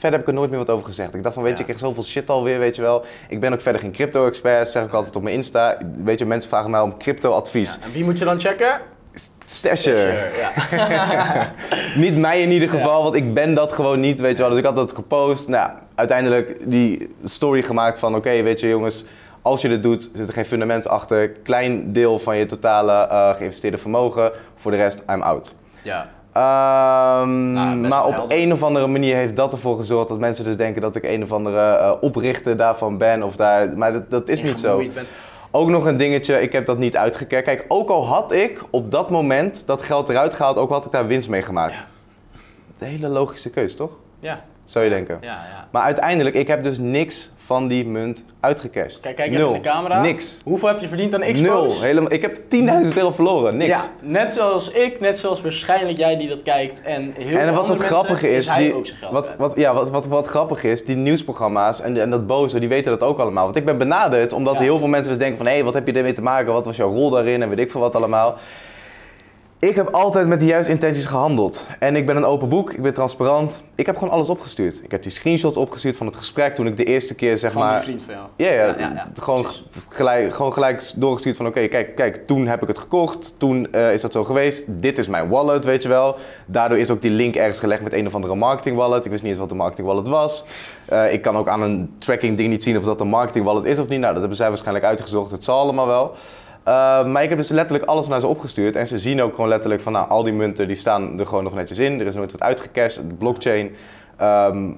verder 0.03 0.19
heb 0.19 0.21
ik 0.21 0.35
er 0.35 0.35
nooit 0.35 0.51
meer 0.51 0.59
wat 0.59 0.71
over 0.71 0.87
gezegd. 0.87 1.15
Ik 1.15 1.23
dacht 1.23 1.35
van 1.35 1.43
weet 1.43 1.53
je, 1.53 1.59
ik 1.59 1.65
krijg 1.65 1.81
zoveel 1.81 2.05
shit 2.05 2.31
alweer, 2.31 2.59
weet 2.59 2.77
je 2.77 2.83
wel. 2.83 3.05
Ik 3.29 3.41
ben 3.41 3.53
ook 3.53 3.61
verder 3.61 3.81
geen 3.81 3.93
crypto-expert, 3.93 4.69
zeg 4.69 4.85
ik 4.85 4.93
altijd 4.93 5.17
op 5.17 5.23
mijn 5.23 5.35
Insta. 5.35 5.79
Weet 6.05 6.19
je, 6.19 6.25
mensen 6.25 6.51
vragen 6.51 6.71
mij 6.71 6.81
om 6.81 6.99
crypto-advies. 6.99 7.75
Ja, 7.81 7.87
en 7.87 7.93
wie 7.93 8.05
moet 8.05 8.19
je 8.19 8.25
dan 8.25 8.41
checken? 8.41 8.81
Stasher. 9.45 10.31
Ja. 10.71 11.51
Niet 12.05 12.17
mij 12.17 12.43
in 12.43 12.51
ieder 12.51 12.69
geval, 12.69 13.03
want 13.03 13.15
ik 13.15 13.35
ben 13.35 13.55
dat 13.55 13.73
gewoon 13.73 14.01
niet, 14.01 14.21
weet 14.21 14.37
je 14.37 14.43
wel. 14.43 14.49
Dus 14.49 14.59
ik 14.59 14.65
had 14.65 14.77
dat 14.77 14.93
gepost. 14.93 15.49
Nou, 15.49 15.71
uiteindelijk 15.95 16.71
die 16.71 17.15
story 17.25 17.63
gemaakt 17.63 17.99
van, 17.99 18.15
oké, 18.15 18.43
weet 18.43 18.61
je 18.61 18.69
jongens, 18.69 19.05
als 19.43 19.63
je 19.63 19.69
dit 19.69 19.83
doet, 19.83 20.11
zit 20.15 20.29
er 20.29 20.35
geen 20.35 20.45
fundament 20.45 20.89
achter. 20.89 21.31
Klein 21.31 21.93
deel 21.93 22.19
van 22.19 22.37
je 22.37 22.47
totale 22.47 22.93
eh, 22.93 23.35
geïnvesteerde 23.37 23.79
vermogen. 23.79 24.33
Voor 24.57 24.71
de 24.71 24.77
rest, 24.77 25.03
I'm 25.11 25.23
out. 25.23 25.55
ja. 25.83 26.09
Ehm, 26.33 27.53
Nou, 27.53 27.77
maar 27.77 28.07
op 28.07 28.13
helder. 28.15 28.37
een 28.39 28.53
of 28.53 28.63
andere 28.63 28.87
manier 28.87 29.17
heeft 29.17 29.37
dat 29.37 29.53
ervoor 29.53 29.77
gezorgd 29.77 30.09
dat 30.09 30.19
mensen 30.19 30.45
dus 30.45 30.57
denken 30.57 30.83
dat 30.83 30.97
ik 30.97 31.03
een 31.05 31.23
of 31.23 31.33
andere 31.33 31.73
eh, 31.77 31.93
oprichter 32.01 32.57
daarvan 32.57 32.99
ben. 32.99 33.23
Of 33.23 33.37
daar, 33.37 33.79
maar 33.79 33.93
dat, 33.93 34.11
dat 34.11 34.29
is 34.29 34.43
niet 34.43 34.61
zo. 34.61 34.83
Ook 35.51 35.69
nog 35.69 35.85
een 35.87 35.97
dingetje, 35.97 36.41
ik 36.41 36.53
heb 36.53 36.67
dat 36.67 36.79
niet 36.79 36.97
uitgekeken. 36.97 37.45
Kijk, 37.45 37.65
ook 37.69 37.89
al 37.89 38.07
had 38.07 38.33
ik 38.33 38.63
op 38.71 38.91
dat 38.91 39.11
moment 39.11 39.67
dat 39.67 39.83
geld 39.83 40.09
eruit 40.09 40.35
gehaald, 40.35 40.57
ook 40.57 40.69
al 40.69 40.75
had 40.75 40.85
ik 40.85 40.93
daar 40.93 41.07
winst 41.07 41.29
mee 41.29 41.43
gemaakt. 41.43 41.75
Ja. 41.75 41.87
De 42.79 42.85
hele 42.85 43.09
logische 43.09 43.51
keus, 43.51 43.77
toch? 43.77 43.91
Ja, 44.19 44.45
Zou 44.73 44.85
je 44.85 44.91
denken. 44.91 45.19
ja, 45.21 45.29
ja. 45.29 45.69
Maar 45.71 45.83
uiteindelijk, 45.83 46.35
ik 46.35 46.47
heb 46.47 46.63
dus 46.63 46.79
niks 46.79 47.31
van 47.37 47.69
die 47.69 47.87
munt 47.87 48.25
uitgecashed. 48.41 49.01
Kijk, 49.01 49.17
kijk 49.17 49.29
even 49.29 49.41
Nul. 49.41 49.55
in 49.55 49.63
de 49.63 49.69
camera. 49.69 50.01
Niks. 50.03 50.41
Hoeveel 50.45 50.69
heb 50.69 50.79
je 50.81 50.89
verdiend 50.89 51.15
aan 51.15 51.21
Nul. 51.21 51.29
Expos? 51.29 51.83
Helemaal, 51.83 52.13
ik 52.13 52.23
heb 52.23 52.37
10.000 52.37 52.97
euro 52.97 53.11
verloren. 53.11 53.57
Niks. 53.57 53.77
Ja, 53.79 53.85
net 54.01 54.33
zoals 54.33 54.71
ik, 54.71 55.01
net 55.01 55.19
zoals 55.19 55.41
waarschijnlijk 55.41 55.99
jij 55.99 56.17
die 56.17 56.29
dat 56.29 56.43
kijkt 56.43 56.83
en 56.83 57.13
heel 57.19 57.29
veel 57.29 57.39
En 57.39 57.55
wat 57.55 57.69
het 57.69 57.83
grappige 57.83 58.27
mensen, 58.27 58.55
is, 58.55 58.63
die, 58.63 58.75
ook 58.75 58.87
zijn 58.87 58.99
geld 58.99 59.13
wat, 59.13 59.35
wat, 59.39 59.53
ja, 59.57 59.75
wat, 59.75 59.91
wat, 59.91 60.07
wat 60.07 60.27
grappig 60.27 60.65
is, 60.65 60.85
die 60.85 60.97
nieuwsprogramma's 60.97 61.81
en, 61.81 62.01
en 62.01 62.11
dat 62.11 62.27
boze, 62.27 62.59
die 62.59 62.69
weten 62.69 62.91
dat 62.91 63.03
ook 63.03 63.19
allemaal. 63.19 63.45
Want 63.45 63.57
ik 63.57 63.65
ben 63.65 63.79
benaderd 63.79 64.33
omdat 64.33 64.55
Ja. 64.55 64.61
heel 64.61 64.79
veel 64.79 64.89
mensen 64.89 65.09
dus 65.09 65.19
denken 65.19 65.37
van, 65.37 65.47
hé, 65.47 65.63
wat 65.63 65.75
heb 65.75 65.87
je 65.87 65.93
ermee 65.93 66.13
te 66.13 66.23
maken? 66.23 66.53
Wat 66.53 66.65
was 66.65 66.77
jouw 66.77 66.91
rol 66.91 67.11
daarin? 67.11 67.43
En 67.43 67.49
weet 67.49 67.59
ik 67.59 67.71
veel 67.71 67.81
wat 67.81 67.97
allemaal. 67.97 68.39
Ik 69.69 69.75
heb 69.75 69.89
altijd 69.89 70.27
met 70.27 70.41
de 70.41 70.47
juiste 70.47 70.73
intenties 70.73 71.07
gehandeld. 71.07 71.67
En 71.79 71.97
ik 71.97 72.07
ben 72.07 72.17
een 72.17 72.25
open 72.25 72.49
boek, 72.49 72.73
ik 72.73 72.83
ben 72.83 72.95
transparant. 72.95 73.65
Ik 73.75 73.87
heb 73.87 73.97
gewoon 73.97 74.13
alles 74.13 74.29
opgestuurd. 74.29 74.85
Ik 74.85 74.91
heb 74.91 75.03
die 75.03 75.13
screenshots 75.13 75.57
opgestuurd 75.57 75.97
van 75.97 76.07
het 76.07 76.17
gesprek 76.17 76.55
toen 76.55 76.67
ik 76.67 76.77
de 76.77 76.85
eerste 76.85 77.15
keer 77.15 77.39
zeg 77.39 77.53
Van 77.53 77.63
maar... 77.63 77.75
die 77.75 77.83
vriend 77.83 78.03
van 78.03 78.15
jou. 78.15 78.27
Ja, 78.37 78.51
ja, 78.51 78.65
Ja, 78.65 78.75
ja, 78.79 78.93
ja, 78.95 79.11
Gewoon, 79.21 79.47
gelijk, 79.89 80.35
gewoon 80.35 80.53
gelijk 80.53 80.93
doorgestuurd 80.97 81.37
van 81.37 81.47
oké, 81.47 81.67
kijk, 81.67 81.97
kijk, 81.97 82.27
toen 82.27 82.47
heb 82.47 82.63
ik 82.63 82.69
het 82.69 82.79
gekocht, 82.79 83.35
toen 83.39 83.73
eh, 83.73 83.93
is 83.93 84.01
dat 84.01 84.13
zo 84.13 84.25
geweest, 84.25 84.65
dit 84.69 84.99
is 84.99 85.09
mijn 85.09 85.29
wallet, 85.29 85.65
weet 85.65 85.83
je 85.83 85.89
wel. 85.89 86.17
Daardoor 86.47 86.79
is 86.79 86.91
ook 86.91 87.03
die 87.03 87.11
link 87.11 87.35
ergens 87.35 87.59
gelegd 87.59 87.83
met 87.83 87.93
een 87.93 88.07
of 88.07 88.15
andere 88.15 88.35
marketing 88.35 88.77
wallet. 88.77 89.05
Ik 89.05 89.11
wist 89.11 89.23
niet 89.23 89.31
eens 89.31 89.41
wat 89.41 89.49
de 89.49 89.55
marketing 89.55 89.87
wallet 89.87 90.09
was. 90.09 90.45
Eh, 90.85 91.13
ik 91.13 91.23
kan 91.23 91.37
ook 91.37 91.49
aan 91.49 91.63
een 91.63 91.95
tracking 91.99 92.37
ding 92.37 92.49
niet 92.49 92.63
zien 92.63 92.79
of 92.79 92.85
dat 92.85 93.01
een 93.01 93.09
marketing 93.09 93.45
wallet 93.45 93.65
is 93.65 93.79
of 93.79 93.89
niet. 93.89 94.01
Nou, 94.01 94.13
dat 94.13 94.21
hebben 94.21 94.37
zij 94.37 94.49
waarschijnlijk 94.49 94.85
uitgezocht, 94.85 95.31
het 95.31 95.45
zal 95.45 95.59
allemaal 95.59 95.87
wel. 95.87 96.15
Eh, 96.65 97.05
maar 97.07 97.23
ik 97.23 97.29
heb 97.29 97.39
dus 97.39 97.49
letterlijk 97.49 97.85
alles 97.85 98.09
naar 98.09 98.21
ze 98.21 98.27
opgestuurd 98.27 98.77
en 98.77 98.87
ze 98.87 98.99
zien 98.99 99.23
ook 99.23 99.35
gewoon 99.35 99.49
letterlijk 99.51 99.83
van 99.83 99.93
nou, 99.93 100.09
al 100.09 100.23
die 100.23 100.33
munten 100.33 100.67
die 100.67 100.77
staan 100.77 101.19
er 101.19 101.27
gewoon 101.27 101.45
nog 101.45 101.55
netjes 101.55 101.79
in. 101.79 102.01
Er 102.01 102.07
is 102.07 102.15
nooit 102.15 102.33
wat 102.33 102.41
uitgecashed, 102.41 103.09
de 103.09 103.15
blockchain. 103.15 103.75
ehm, 104.17 104.71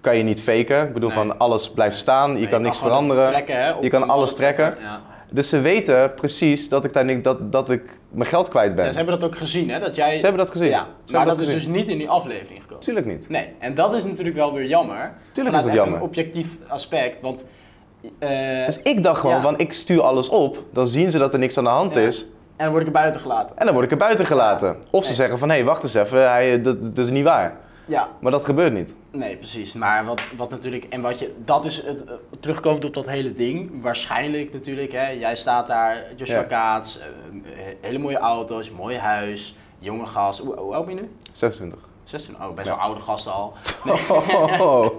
kan 0.00 0.16
je 0.16 0.22
niet 0.22 0.40
faken. 0.40 0.86
Ik 0.86 0.92
bedoel, 0.92 1.08
Nee. 1.08 1.18
van 1.18 1.38
alles 1.38 1.70
blijft 1.70 1.96
staan, 1.96 2.38
je 2.40 2.48
kan 2.48 2.62
niks 2.62 2.78
veranderen. 2.78 3.24
trekken, 3.24 3.62
hè, 3.64 3.72
Je 3.80 3.88
kan 3.88 4.08
alles 4.08 4.34
trekken. 4.34 4.76
Ja. 4.80 5.00
Dus 5.30 5.48
ze 5.48 5.60
weten 5.60 6.14
precies 6.14 6.68
dat 6.68 6.84
ik, 6.84 6.92
daar 6.92 7.04
niet, 7.04 7.24
dat, 7.24 7.52
dat 7.52 7.70
ik 7.70 7.98
mijn 8.10 8.28
geld 8.28 8.48
kwijt 8.48 8.74
ben. 8.74 8.84
Ja, 8.84 8.90
ze 8.90 8.96
hebben 8.96 9.18
dat 9.20 9.28
ook 9.28 9.36
gezien, 9.36 9.70
hè? 9.70 9.78
Dat 9.78 9.96
jij... 9.96 10.16
Ze 10.18 10.22
hebben 10.24 10.44
dat 10.44 10.50
gezien. 10.52 10.68
Ja, 10.68 10.86
Ze 11.04 11.16
maar 11.16 11.26
dat, 11.26 11.38
dat 11.38 11.46
is 11.46 11.52
dus 11.52 11.66
niet 11.66 11.88
in 11.88 11.98
die 11.98 12.08
aflevering 12.08 12.60
gekomen. 12.62 12.82
Tuurlijk 12.82 13.06
niet. 13.06 13.28
Nee, 13.28 13.48
en 13.58 13.74
dat 13.74 13.94
is 13.94 14.04
natuurlijk 14.04 14.36
wel 14.36 14.52
weer 14.54 14.66
jammer. 14.66 15.12
Vanuit 15.32 15.52
dat 15.54 15.62
even 15.64 15.74
jammer. 15.74 15.96
een 15.96 16.02
objectief 16.04 16.48
aspect, 16.68 17.20
want... 17.20 17.44
eh, 18.18 18.66
Dus 18.66 18.82
ik 18.82 19.02
dacht 19.02 19.20
gewoon, 19.20 19.36
Ja. 19.36 19.42
van 19.42 19.58
ik 19.58 19.72
stuur 19.72 20.02
alles 20.02 20.28
op, 20.28 20.62
dan 20.72 20.86
zien 20.86 21.10
ze 21.10 21.18
dat 21.18 21.32
er 21.32 21.38
niks 21.38 21.58
aan 21.58 21.64
de 21.64 21.70
hand 21.70 21.94
Ja. 21.94 22.00
is. 22.00 22.22
en 22.56 22.68
dan 22.68 22.68
word 22.70 22.80
ik 22.80 22.86
er 22.86 23.00
buiten 23.00 23.20
gelaten. 23.20 23.58
En 23.58 23.64
dan 23.64 23.74
word 23.74 23.86
ik 23.86 23.92
er 23.92 23.96
buiten 23.96 24.26
gelaten. 24.26 24.76
Of 24.90 25.02
ze 25.02 25.08
Nee. 25.08 25.16
zeggen 25.16 25.38
van, 25.38 25.50
hé, 25.50 25.64
wacht 25.64 25.82
eens 25.82 25.94
even, 25.94 26.30
hij, 26.30 26.60
dat, 26.62 26.96
dat 26.96 27.04
is 27.04 27.10
niet 27.10 27.24
waar. 27.24 27.56
Ja, 27.86 28.08
Maar 28.20 28.32
dat 28.32 28.44
gebeurt 28.44 28.72
niet. 28.72 28.94
nee, 29.12 29.36
precies. 29.36 29.72
Maar 29.74 30.04
wat, 30.04 30.22
wat 30.36 30.50
natuurlijk... 30.50 30.84
En 30.84 31.00
wat 31.00 31.18
je... 31.18 31.32
Dat 31.44 31.64
is 31.64 31.82
het... 31.84 32.04
eh, 32.04 32.12
terugkomend 32.40 32.84
op 32.84 32.94
dat 32.94 33.08
hele 33.08 33.32
ding. 33.34 33.82
Waarschijnlijk 33.82 34.52
natuurlijk, 34.52 34.92
hè. 34.92 35.08
Jij 35.08 35.36
staat 35.36 35.66
daar, 35.66 36.04
Joshua. 36.16 36.42
Kaats. 36.42 36.98
eh, 36.98 37.06
hele 37.80 37.98
mooie 37.98 38.18
auto's, 38.18 38.70
mooi 38.70 38.96
huis. 38.96 39.56
Jonge 39.78 40.06
gast. 40.06 40.38
Hoe, 40.38 40.58
hoe 40.58 40.74
oud 40.74 40.86
ben 40.86 40.94
je 40.94 41.00
nu? 41.00 41.08
26. 41.32 41.80
16? 42.04 42.34
Oh, 42.42 42.54
best 42.54 42.68
wel 42.68 42.76
oude 42.76 43.00
gasten 43.00 43.32
al. 43.32 43.52
Nee, 43.84 43.94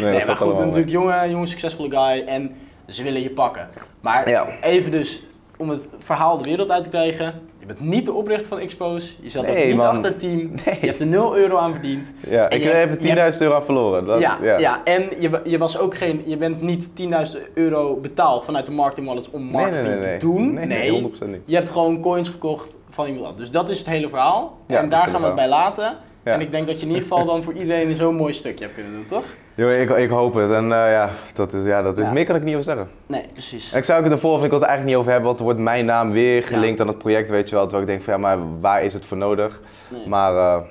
Nee, 0.00 0.12
dat 0.18 0.26
maar 0.26 0.36
goed, 0.36 0.58
natuurlijk 0.58 0.90
jonge, 0.90 1.28
jonge, 1.28 1.46
succesvolle 1.46 1.90
guy 1.90 2.24
en 2.26 2.54
ze 2.86 3.02
willen 3.02 3.22
je 3.22 3.30
pakken. 3.30 3.68
Maar 4.00 4.48
even 4.62 4.90
dus, 4.90 5.22
om 5.56 5.68
het 5.70 5.88
verhaal 5.98 6.38
de 6.38 6.44
wereld 6.44 6.70
uit 6.70 6.82
te 6.82 6.88
krijgen. 6.88 7.40
Je 7.58 7.66
bent 7.66 7.80
niet 7.80 8.04
de 8.06 8.12
oprichter 8.12 8.48
van 8.48 8.58
Expose. 8.58 9.12
Je 9.20 9.30
zat 9.30 9.46
ook 9.46 9.54
Nee, 9.54 9.66
niet 9.66 9.76
man. 9.76 9.86
achter 9.86 10.04
het 10.10 10.18
team. 10.20 10.36
Nee. 10.64 10.78
Je 10.80 10.86
hebt 10.86 11.00
er 11.00 11.06
0 11.06 11.36
euro 11.36 11.56
aan 11.56 11.72
verdiend. 11.72 12.08
Ja, 12.28 12.48
En 12.48 12.56
ik 12.56 12.62
je- 12.62 12.68
heb 12.68 12.94
er 12.94 13.06
je 13.06 13.32
10.000 13.32 13.40
euro 13.42 13.54
aan 13.54 13.64
verloren. 13.64 14.04
Dat, 14.04 14.20
ja, 14.20 14.38
ja. 14.58 14.84
en 14.84 15.08
je, 15.18 15.40
je, 15.44 15.58
was 15.58 15.78
ook 15.78 15.94
geen, 15.96 16.22
je 16.26 16.36
bent 16.36 16.62
niet 16.62 16.90
10.000 16.94 17.38
euro 17.54 17.96
betaald 17.96 18.44
vanuit 18.44 18.66
de 18.66 18.72
marketing 18.72 19.06
wallets 19.06 19.30
om 19.30 19.42
Nee, 19.42 19.50
marketing 19.52 19.86
nee, 19.86 19.94
nee, 19.98 20.08
nee. 20.08 20.18
te 20.18 20.26
doen. 20.26 20.54
Nee, 20.54 20.66
nee, 20.66 21.10
100% 21.10 21.26
niet. 21.26 21.40
Je 21.44 21.54
hebt 21.54 21.68
gewoon 21.68 22.00
coins 22.00 22.28
gekocht 22.28 22.76
van 22.90 23.06
iemand 23.06 23.24
anders. 23.26 23.42
Dus 23.50 23.50
dat 23.60 23.70
is 23.70 23.78
het 23.78 23.86
hele 23.86 24.08
verhaal. 24.08 24.58
Ja, 24.66 24.78
en 24.78 24.88
daar 24.88 25.00
gaan 25.00 25.10
we 25.10 25.16
het 25.16 25.26
het 25.26 25.34
bij 25.34 25.48
laten. 25.48 25.94
Ja. 26.24 26.32
En 26.32 26.40
ik 26.40 26.50
denk 26.50 26.66
dat 26.66 26.76
je 26.76 26.82
in 26.86 26.88
ieder 26.92 27.02
geval 27.02 27.24
dan 27.24 27.42
voor 27.42 27.52
iedereen 27.52 27.96
zo'n 27.96 28.14
mooi 28.14 28.32
stukje 28.32 28.64
hebt 28.64 28.76
kunnen 28.76 28.92
doen, 28.92 29.06
toch? 29.06 29.24
Yo, 29.54 29.68
ik, 29.68 29.90
ik 29.90 30.08
hoop 30.10 30.34
het. 30.34 30.50
En 30.50 30.62
eh, 30.64 30.90
ja, 30.90 31.10
dat 31.34 31.52
is, 31.52 31.66
ja, 31.66 31.82
dat 31.82 31.98
is 31.98 32.04
Ja. 32.04 32.12
meer 32.12 32.24
kan 32.24 32.36
ik 32.36 32.42
niet 32.42 32.52
over 32.52 32.64
zeggen. 32.64 32.90
Nee, 33.06 33.24
precies. 33.32 33.72
En 33.72 33.78
ik 33.78 33.84
zou 33.84 34.04
ook 34.04 34.10
ervoor, 34.10 34.36
of 34.36 34.42
ik 34.44 34.50
wil 34.50 34.58
het 34.58 34.68
eigenlijk 34.68 34.84
niet 34.88 34.96
over 34.96 35.10
hebben, 35.10 35.26
want 35.28 35.38
er 35.38 35.44
wordt 35.44 35.60
mijn 35.60 35.84
naam 35.84 36.10
weer 36.10 36.42
gelinkt 36.42 36.80
aan 36.80 36.86
het 36.88 36.98
project, 36.98 37.30
weet 37.30 37.48
je 37.48 37.54
wel. 37.54 37.64
Terwijl 37.66 37.82
ik 37.82 37.88
denk 37.88 38.02
van 38.02 38.14
ja, 38.14 38.20
maar 38.20 38.60
waar 38.60 38.82
is 38.84 38.92
het 38.92 39.06
voor 39.06 39.16
nodig? 39.16 39.60
Nee. 39.88 40.08
Maar 40.08 40.34
eh, 40.36 40.62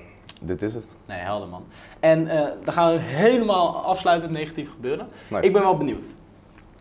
dit 0.42 0.62
is 0.62 0.74
het. 0.74 0.86
Nee, 1.08 1.18
helder 1.20 1.48
man. 1.48 1.64
En 2.00 2.28
eh, 2.28 2.48
dan 2.64 2.74
gaan 2.74 2.92
we 2.92 3.00
helemaal 3.00 3.78
afsluiten 3.86 4.30
het 4.30 4.38
negatieve 4.38 4.72
gebeuren. 4.72 5.08
Nice. 5.30 5.46
Ik 5.46 5.54
ben 5.54 5.62
wel 5.62 5.78
benieuwd. 5.78 6.06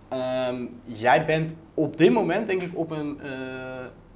Ehm, 0.08 0.54
jij 0.84 1.24
bent 1.24 1.54
op 1.74 1.96
dit 1.96 2.12
moment 2.12 2.46
denk 2.46 2.62
ik 2.62 2.70
op 2.74 2.90
een 2.90 3.20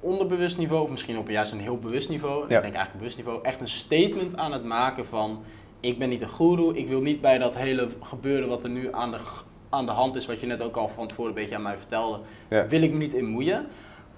onderbewust 0.03 0.57
niveau, 0.57 0.83
of 0.83 0.89
misschien 0.89 1.17
op 1.17 1.27
een, 1.27 1.33
juist 1.33 1.51
een 1.51 1.59
heel 1.59 1.77
bewust 1.77 2.09
niveau, 2.09 2.43
ik 2.43 2.49
denk 2.49 2.63
eigenlijk 2.63 2.97
bewust 2.97 3.15
niveau, 3.17 3.39
echt 3.43 3.61
een 3.61 3.67
statement 3.67 4.37
aan 4.37 4.51
het 4.51 4.63
maken 4.63 5.05
van 5.07 5.43
ik 5.79 5.99
ben 5.99 6.09
niet 6.09 6.21
een 6.21 6.29
goeroe, 6.29 6.77
ik 6.77 6.87
wil 6.87 7.01
niet 7.01 7.21
bij 7.21 7.37
dat 7.37 7.55
hele 7.55 7.87
gebeuren 8.01 8.49
wat 8.49 8.63
er 8.63 8.69
nu 8.71 8.87
aan 8.93 9.11
de, 9.11 9.17
aan 9.69 9.85
de 9.85 9.91
hand 9.91 10.15
is, 10.15 10.25
wat 10.25 10.39
je 10.39 10.47
net 10.47 10.61
ook 10.61 10.75
al 10.75 10.87
van 10.87 11.07
tevoren 11.07 11.29
een 11.29 11.35
beetje 11.35 11.55
aan 11.55 11.61
mij 11.61 11.77
vertelde, 11.77 12.19
Ja. 12.49 12.67
wil 12.67 12.81
ik 12.81 12.91
me 12.91 12.97
niet 12.97 13.13
inmoeien. 13.13 13.65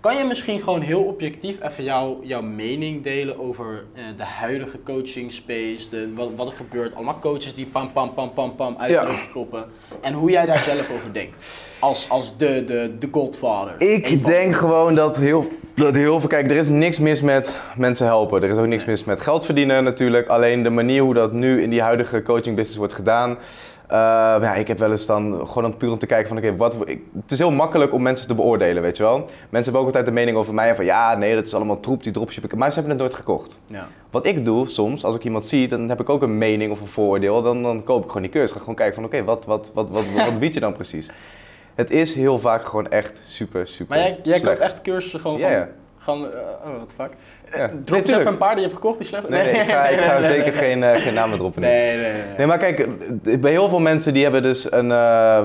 Kan 0.05 0.17
je 0.17 0.23
misschien 0.23 0.59
gewoon 0.59 0.81
heel 0.81 1.03
objectief 1.03 1.57
even 1.61 1.83
jouw, 1.83 2.19
jouw 2.23 2.41
mening 2.41 3.03
delen 3.03 3.39
over 3.39 3.83
eh, 3.93 4.03
de 4.17 4.23
huidige 4.23 4.83
coaching 4.83 5.31
space, 5.31 5.89
de, 5.89 6.13
wat, 6.15 6.29
wat 6.35 6.47
er 6.47 6.53
gebeurt, 6.53 6.95
allemaal 6.95 7.19
coaches 7.19 7.55
die 7.55 7.65
pam 7.65 7.91
pam 7.93 8.13
pam 8.13 8.33
pam 8.33 8.55
pam 8.55 8.75
uit 8.77 8.87
de 8.89 8.93
Ja. 8.93 9.15
kloppen 9.31 9.65
en 10.01 10.13
hoe 10.13 10.29
jij 10.31 10.45
daar 10.45 10.59
zelf 10.59 10.91
over 10.91 11.13
denkt, 11.13 11.67
als, 11.79 12.09
als 12.09 12.37
de, 12.37 12.63
de, 12.65 12.95
de 12.99 13.07
godfather. 13.11 13.75
Ik 13.77 14.25
denk 14.25 14.55
gewoon 14.55 14.95
dat 14.95 15.17
heel, 15.17 15.47
dat 15.75 15.93
heel 15.93 16.19
veel. 16.19 16.29
Kijk, 16.29 16.49
er 16.51 16.57
is 16.57 16.67
niks 16.69 16.99
mis 16.99 17.21
met 17.21 17.59
mensen 17.75 18.05
helpen. 18.05 18.43
Er 18.43 18.49
is 18.49 18.57
ook 18.57 18.67
niks 18.67 18.85
mis 18.85 19.03
met 19.03 19.21
geld 19.21 19.45
verdienen 19.45 19.83
natuurlijk. 19.83 20.27
Alleen 20.27 20.63
de 20.63 20.69
manier 20.69 21.01
hoe 21.01 21.13
dat 21.13 21.31
nu 21.33 21.61
in 21.61 21.69
die 21.69 21.81
huidige 21.81 22.21
coaching 22.21 22.55
business 22.55 22.77
wordt 22.77 22.93
gedaan. 22.93 23.37
Eh, 23.87 23.97
ja, 24.41 24.53
ik 24.55 24.67
heb 24.67 24.79
wel 24.79 24.91
eens 24.91 25.05
dan 25.05 25.47
gewoon 25.47 25.77
puur 25.77 25.91
om 25.91 25.99
te 25.99 26.05
kijken 26.05 26.27
van 26.27 26.37
oké, 26.37 26.55
wat. 26.55 26.77
ik- 26.85 27.01
het 27.21 27.31
is 27.31 27.37
heel 27.37 27.51
makkelijk 27.51 27.93
om 27.93 28.01
mensen 28.01 28.27
te 28.27 28.35
beoordelen, 28.35 28.81
weet 28.83 28.97
je 28.97 29.03
wel. 29.03 29.17
Mensen 29.17 29.63
hebben 29.63 29.79
ook 29.79 29.85
altijd 29.85 30.05
de 30.05 30.11
mening 30.11 30.37
over 30.37 30.53
mij 30.53 30.75
van 30.75 30.85
ja, 30.85 31.15
nee, 31.15 31.35
dat 31.35 31.45
is 31.45 31.53
allemaal 31.53 31.79
troep, 31.79 32.03
die 32.03 32.11
dropshipping. 32.11 32.53
Maar 32.55 32.69
ze 32.69 32.73
hebben 32.79 32.91
het 32.93 33.01
nooit 33.01 33.15
gekocht. 33.15 33.59
Ja. 33.65 33.87
Wat 34.11 34.25
ik 34.25 34.45
doe 34.45 34.67
soms, 34.69 35.03
als 35.03 35.15
ik 35.15 35.23
iemand 35.23 35.45
zie, 35.45 35.67
dan 35.67 35.89
heb 35.89 35.99
ik 35.99 36.09
ook 36.09 36.21
een 36.21 36.37
mening 36.37 36.71
of 36.71 36.81
een 36.81 36.87
vooroordeel. 36.87 37.41
Dan, 37.41 37.63
dan 37.63 37.83
koop 37.83 38.01
ik 38.03 38.07
gewoon 38.07 38.21
die 38.21 38.31
cursus. 38.31 38.51
Ga 38.51 38.59
gewoon 38.59 38.75
kijken 38.75 38.95
van 38.95 39.03
oké, 39.05 39.23
wat, 39.23 39.45
wat, 39.45 39.71
wat, 39.73 39.89
wat, 39.89 40.03
wat, 40.15 40.39
bied 40.39 40.53
je 40.53 40.59
dan 40.59 40.73
precies? 40.73 41.11
Het 41.75 41.91
is 41.91 42.15
heel 42.15 42.39
vaak 42.39 42.65
gewoon 42.65 42.89
echt 42.89 43.21
super, 43.27 43.67
super 43.67 43.95
Maar 43.97 44.05
jij, 44.05 44.17
koopt 44.39 44.59
echt 44.59 44.81
cursussen 44.81 45.19
gewoon 45.19 45.39
van... 45.39 45.49
Gewoon, 46.05 46.31
eh, 46.31 46.37
oh, 46.65 46.75
what 46.75 46.89
the 46.89 46.95
fuck. 46.95 47.11
Ja. 47.55 47.67
Drop 47.67 47.89
Nee, 47.89 47.99
even 47.99 48.03
tuurlijk. 48.03 48.29
een 48.29 48.37
paar 48.37 48.49
die 48.49 48.57
je 48.57 48.63
hebt 48.63 48.73
gekocht 48.73 48.97
die 48.97 49.07
slecht 49.07 49.29
Nee, 49.29 49.43
nee, 49.51 49.61
ik 49.61 49.69
ga, 49.69 49.87
ik 49.87 49.99
ga 49.99 50.21
zeker. 50.33 50.53
Geen, 50.53 50.83
eh, 50.83 51.01
geen 51.01 51.13
namen 51.13 51.37
droppen. 51.37 51.61
Nee, 51.61 51.97
nee, 51.97 52.13
nee. 52.37 52.47
Maar 52.47 52.57
kijk, 52.57 52.79
eh, 52.79 53.39
bij 53.39 53.51
heel 53.51 53.69
veel 53.69 53.79
mensen 53.79 54.13
die 54.13 54.23
hebben 54.23 54.43
dus 54.43 54.71
een, 54.71 54.91
eh, 54.91 55.43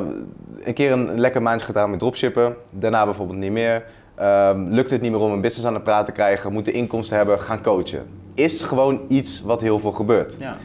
een 0.64 0.74
keer 0.74 0.92
een 0.92 1.20
lekker 1.20 1.42
maandje 1.42 1.66
gedaan 1.66 1.90
met 1.90 1.98
dropshippen. 1.98 2.56
Daarna 2.72 3.04
bijvoorbeeld 3.04 3.38
niet 3.38 3.50
meer. 3.52 3.84
Ehm, 4.14 4.60
lukt 4.68 4.90
het 4.90 5.00
niet 5.00 5.10
meer 5.10 5.20
om 5.20 5.32
een 5.32 5.40
business 5.40 5.66
aan 5.66 5.74
de 5.74 5.80
praat 5.80 6.06
te 6.06 6.12
krijgen, 6.12 6.52
moeten 6.52 6.72
inkomsten 6.72 7.16
hebben, 7.16 7.40
gaan 7.40 7.62
coachen. 7.62 8.06
Is 8.34 8.62
gewoon 8.62 9.00
iets 9.08 9.42
wat 9.42 9.60
heel 9.60 9.78
veel 9.78 9.92
gebeurt. 9.92 10.36
Ja. 10.38 10.56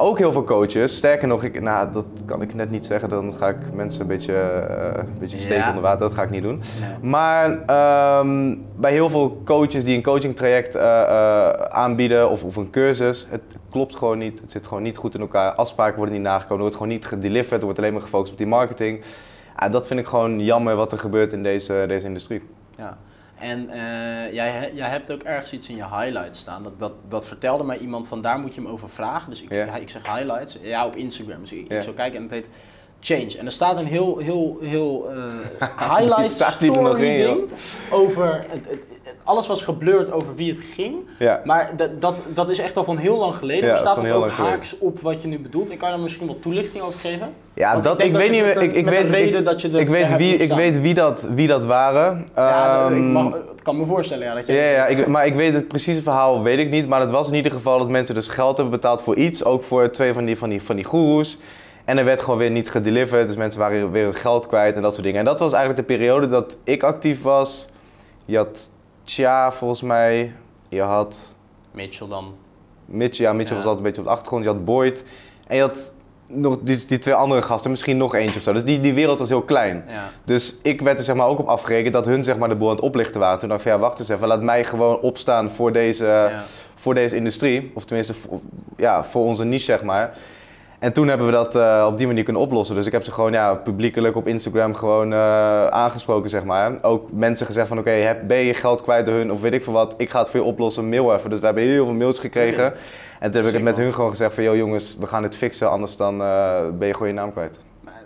Ook 0.00 0.18
heel 0.18 0.32
veel 0.32 0.44
coaches, 0.44 0.96
sterker 0.96 1.28
nog, 1.28 1.42
ik, 1.42 1.60
nou, 1.60 1.92
dat 1.92 2.04
kan 2.24 2.42
ik 2.42 2.54
net 2.54 2.70
niet 2.70 2.86
zeggen, 2.86 3.08
dan 3.08 3.34
ga 3.34 3.48
ik 3.48 3.56
mensen 3.72 4.00
een 4.00 4.06
beetje, 4.06 4.34
een 4.96 5.18
beetje 5.18 5.38
steken 5.38 5.62
Ja. 5.62 5.68
onder 5.68 5.82
water, 5.82 5.98
dat 6.00 6.12
ga 6.14 6.22
ik 6.22 6.30
niet 6.30 6.42
doen. 6.42 6.62
Nee. 6.80 7.10
Maar 7.10 7.64
ehm, 7.66 8.54
bij 8.76 8.92
heel 8.92 9.08
veel 9.10 9.42
coaches 9.44 9.84
die 9.84 9.96
een 9.96 10.02
coachingtraject 10.02 10.74
eh, 10.74 11.02
eh, 11.02 11.48
aanbieden 11.50 12.30
of, 12.30 12.44
of 12.44 12.56
een 12.56 12.70
cursus, 12.70 13.26
het 13.30 13.42
klopt 13.70 13.96
gewoon 13.96 14.18
niet. 14.18 14.40
Het 14.40 14.52
zit 14.52 14.66
gewoon 14.66 14.82
niet 14.82 14.96
goed 14.96 15.14
in 15.14 15.20
elkaar. 15.20 15.52
Afspraken 15.54 15.96
worden 15.96 16.14
niet 16.14 16.24
nagekomen, 16.24 16.56
er 16.56 16.60
wordt 16.62 16.76
gewoon 16.76 16.92
niet 16.92 17.06
gedeliverd, 17.06 17.58
er 17.58 17.64
wordt 17.64 17.78
alleen 17.78 17.92
maar 17.92 18.02
gefocust 18.02 18.32
op 18.32 18.38
die 18.38 18.46
marketing. 18.46 19.00
Ja, 19.60 19.68
dat 19.68 19.86
vind 19.86 20.00
ik 20.00 20.06
gewoon 20.06 20.40
jammer 20.40 20.76
wat 20.76 20.92
er 20.92 20.98
gebeurt 20.98 21.32
in 21.32 21.42
deze, 21.42 21.84
deze 21.88 22.06
industrie. 22.06 22.42
Ja. 22.76 22.96
En 23.40 23.70
eh, 23.70 24.32
jij, 24.32 24.70
jij 24.74 24.88
hebt 24.88 25.10
ook 25.12 25.22
ergens 25.22 25.52
iets 25.52 25.68
in 25.68 25.76
je 25.76 25.84
highlights 25.88 26.38
staan. 26.40 26.62
Dat, 26.62 26.78
dat, 26.78 26.92
dat 27.08 27.26
vertelde 27.26 27.64
mij 27.64 27.78
iemand 27.78 28.08
van 28.08 28.20
daar 28.22 28.38
moet 28.38 28.54
je 28.54 28.60
hem 28.60 28.70
over 28.70 28.88
vragen. 28.88 29.30
Dus 29.30 29.42
ik, 29.42 29.52
Ja. 29.52 29.76
ik 29.76 29.88
zeg 29.90 30.14
highlights. 30.14 30.56
Ja, 30.62 30.86
op 30.86 30.96
Instagram. 30.96 31.40
Dus 31.40 31.52
ik 31.52 31.82
zou 31.82 31.94
kijken 31.94 32.16
en 32.16 32.22
het 32.22 32.30
heet 32.32 32.48
Change. 33.00 33.38
En 33.38 33.46
er 33.46 33.52
staat 33.52 33.78
een 33.78 33.86
heel, 33.86 34.18
heel, 34.18 34.58
heel 34.62 35.08
eh 35.60 35.68
highlight 35.96 36.40
er 36.40 36.66
nog 36.66 36.96
story 36.96 37.02
in, 37.02 37.26
ding 37.26 37.50
over... 37.90 38.44
Het, 38.48 38.60
het, 38.68 38.78
alles 39.28 39.46
was 39.46 39.62
geblurred 39.62 40.12
over 40.12 40.34
wie 40.34 40.52
het 40.52 40.64
ging. 40.74 40.96
Ja. 41.18 41.40
Maar 41.44 41.70
dat, 41.76 42.00
dat, 42.00 42.22
dat 42.34 42.48
is 42.48 42.58
echt 42.58 42.76
al 42.76 42.84
van 42.84 42.96
heel 42.96 43.16
lang 43.16 43.34
geleden. 43.34 43.68
Ja, 43.68 43.76
staat 43.76 43.96
het 43.96 44.12
ook 44.12 44.30
geleden. 44.30 44.52
haaks 44.52 44.78
op 44.78 45.00
wat 45.00 45.22
je 45.22 45.28
nu 45.28 45.38
bedoelt? 45.38 45.70
Ik 45.70 45.78
kan 45.78 45.90
daar 45.90 46.00
misschien 46.00 46.26
wat 46.26 46.42
toelichting 46.42 46.82
over 46.82 47.00
geven. 47.00 47.32
Ja, 47.54 47.72
Want 47.72 47.84
dat, 47.84 48.02
ik, 48.02 48.12
weet 48.12 48.26
je 48.26 48.32
niet 48.32 48.42
meer. 48.42 48.62
Ik, 48.62 48.74
ik 48.74 48.84
weet, 48.84 49.10
reden 49.10 49.38
ik, 49.38 49.44
dat 49.44 49.60
je 49.60 49.68
ik, 49.68 49.88
weet 49.88 50.16
wie, 50.16 50.36
ik 50.36 50.52
weet 50.52 50.80
wie 50.80 50.94
dat, 50.94 51.26
wie 51.34 51.46
dat 51.46 51.64
waren. 51.64 52.26
Ja, 52.34 52.86
ik 52.86 52.92
Ehm, 52.92 53.12
mag, 53.12 53.32
het 53.32 53.62
kan 53.62 53.76
me 53.76 53.84
voorstellen 53.84 54.26
ja, 54.26 54.34
dat 54.34 54.46
je... 54.46 54.52
Ja, 54.52 54.70
ja 54.70 54.86
ik, 54.86 55.06
maar 55.06 55.26
ik 55.26 55.34
weet 55.34 55.54
het 55.54 55.68
precieze 55.68 56.02
verhaal, 56.02 56.42
weet 56.42 56.58
ik 56.58 56.70
niet. 56.70 56.88
Maar 56.88 57.00
het 57.00 57.10
was 57.10 57.28
in 57.28 57.34
ieder 57.34 57.52
geval 57.52 57.78
dat 57.78 57.88
mensen 57.88 58.14
dus 58.14 58.28
geld 58.28 58.56
hebben 58.56 58.74
betaald 58.74 59.02
voor 59.02 59.16
iets. 59.16 59.44
Ook 59.44 59.62
voor 59.62 59.90
twee 59.90 60.12
van 60.12 60.24
die, 60.24 60.38
van 60.38 60.48
die, 60.48 60.62
van 60.62 60.76
die 60.76 60.84
goeroes. 60.84 61.38
En 61.88 61.98
er 61.98 62.04
werd 62.04 62.20
gewoon 62.20 62.38
weer 62.38 62.50
niet 62.50 62.70
gedeliverd. 62.70 63.26
Dus 63.26 63.36
mensen 63.36 63.60
waren 63.60 63.90
weer 63.90 64.04
hun 64.04 64.14
geld 64.14 64.46
kwijt 64.46 64.76
en 64.76 64.82
dat 64.82 64.92
soort 64.92 65.04
dingen. 65.04 65.18
En 65.18 65.24
dat 65.24 65.40
was 65.40 65.52
eigenlijk 65.52 65.88
de 65.88 65.94
periode 65.94 66.28
dat 66.28 66.56
ik 66.64 66.82
actief 66.82 67.22
was. 67.22 67.68
Je 68.24 68.36
had 68.36 68.70
Tja, 69.04 69.52
volgens 69.52 69.82
mij. 69.82 70.32
Je 70.68 70.80
had 70.80 71.28
Mitchell 71.70 72.08
dan. 72.08 72.34
Mitch. 72.84 73.18
Ja, 73.18 73.32
Mitchell 73.32 73.56
Ja. 73.56 73.62
was 73.62 73.70
altijd 73.70 73.76
een 73.76 73.82
beetje 73.82 74.00
op 74.00 74.06
de 74.06 74.12
achtergrond. 74.12 74.44
Je 74.44 74.50
had 74.50 74.64
Boyd. 74.64 75.04
En 75.46 75.56
je 75.56 75.62
had 75.62 75.94
nog 76.26 76.58
die, 76.60 76.86
die 76.86 76.98
twee 76.98 77.14
andere 77.14 77.42
gasten. 77.42 77.70
Misschien 77.70 77.96
nog 77.96 78.14
eentje 78.14 78.36
of 78.36 78.42
zo. 78.42 78.52
Dus 78.52 78.64
die, 78.64 78.80
die 78.80 78.94
wereld 78.94 79.18
was 79.18 79.28
heel 79.28 79.42
klein. 79.42 79.84
Ja. 79.88 80.10
Dus 80.24 80.56
ik 80.62 80.80
werd 80.80 80.98
er 80.98 81.04
zeg 81.04 81.16
maar 81.16 81.26
ook 81.26 81.38
op 81.38 81.46
afgerekend 81.48 81.92
dat 81.92 82.04
hun 82.06 82.24
zeg 82.24 82.36
maar 82.36 82.48
de 82.48 82.56
boel 82.56 82.68
aan 82.68 82.74
het 82.74 82.84
oplichten 82.84 83.20
waren. 83.20 83.38
Toen 83.38 83.48
dacht 83.48 83.60
ik 83.60 83.66
van 83.68 83.76
ja, 83.76 83.84
wacht 83.86 83.98
eens 83.98 84.08
even, 84.08 84.28
laat 84.28 84.42
mij 84.42 84.64
gewoon 84.64 85.00
opstaan 85.00 85.50
voor 85.50 85.72
deze, 85.72 86.04
ja. 86.04 86.42
voor 86.74 86.94
deze 86.94 87.16
industrie. 87.16 87.70
Of 87.74 87.84
tenminste 87.84 88.14
voor, 88.14 88.40
ja, 88.76 89.04
voor 89.04 89.24
onze 89.24 89.44
niche 89.44 89.64
zeg 89.64 89.82
maar. 89.82 90.16
En 90.78 90.92
toen 90.92 91.08
hebben 91.08 91.26
we 91.26 91.32
dat 91.32 91.54
eh, 91.54 91.86
op 91.88 91.98
die 91.98 92.06
manier 92.06 92.24
kunnen 92.24 92.42
oplossen. 92.42 92.76
Dus 92.76 92.86
ik 92.86 92.92
heb 92.92 93.04
ze 93.04 93.12
gewoon 93.12 93.32
ja, 93.32 93.54
publiekelijk 93.54 94.16
op 94.16 94.26
Instagram 94.26 94.74
gewoon 94.74 95.12
eh, 95.12 95.66
aangesproken 95.66 96.30
zeg 96.30 96.44
maar. 96.44 96.82
Ook 96.82 97.12
mensen 97.12 97.46
gezegd 97.46 97.68
van 97.68 97.78
oké, 97.78 98.18
ben 98.26 98.38
je 98.38 98.54
geld 98.54 98.82
kwijt 98.82 99.06
door 99.06 99.14
hun 99.14 99.32
of 99.32 99.40
weet 99.40 99.52
ik 99.52 99.62
veel 99.62 99.72
wat. 99.72 99.94
Ik 99.96 100.10
ga 100.10 100.18
het 100.18 100.30
voor 100.30 100.40
je 100.40 100.46
oplossen, 100.46 100.88
mail 100.88 101.14
even. 101.14 101.30
Dus 101.30 101.38
we 101.38 101.44
hebben 101.44 101.64
heel 101.64 101.84
veel 101.84 101.94
mails 101.94 102.18
gekregen. 102.18 102.72
En 103.20 103.30
toen 103.30 103.40
heb 103.40 103.50
ik 103.50 103.56
het 103.56 103.62
met 103.62 103.76
hun 103.76 103.94
gewoon 103.94 104.10
gezegd 104.10 104.34
van 104.34 104.44
yo 104.44 104.56
jongens, 104.56 104.96
we 104.96 105.06
gaan 105.06 105.22
dit 105.22 105.36
fixen. 105.36 105.70
Anders 105.70 105.96
dan 105.96 106.22
eh, 106.22 106.68
ben 106.78 106.86
je 106.86 106.92
gewoon 106.92 107.08
je 107.08 107.14
naam 107.14 107.32
kwijt. 107.32 107.58
Maar, 107.84 108.02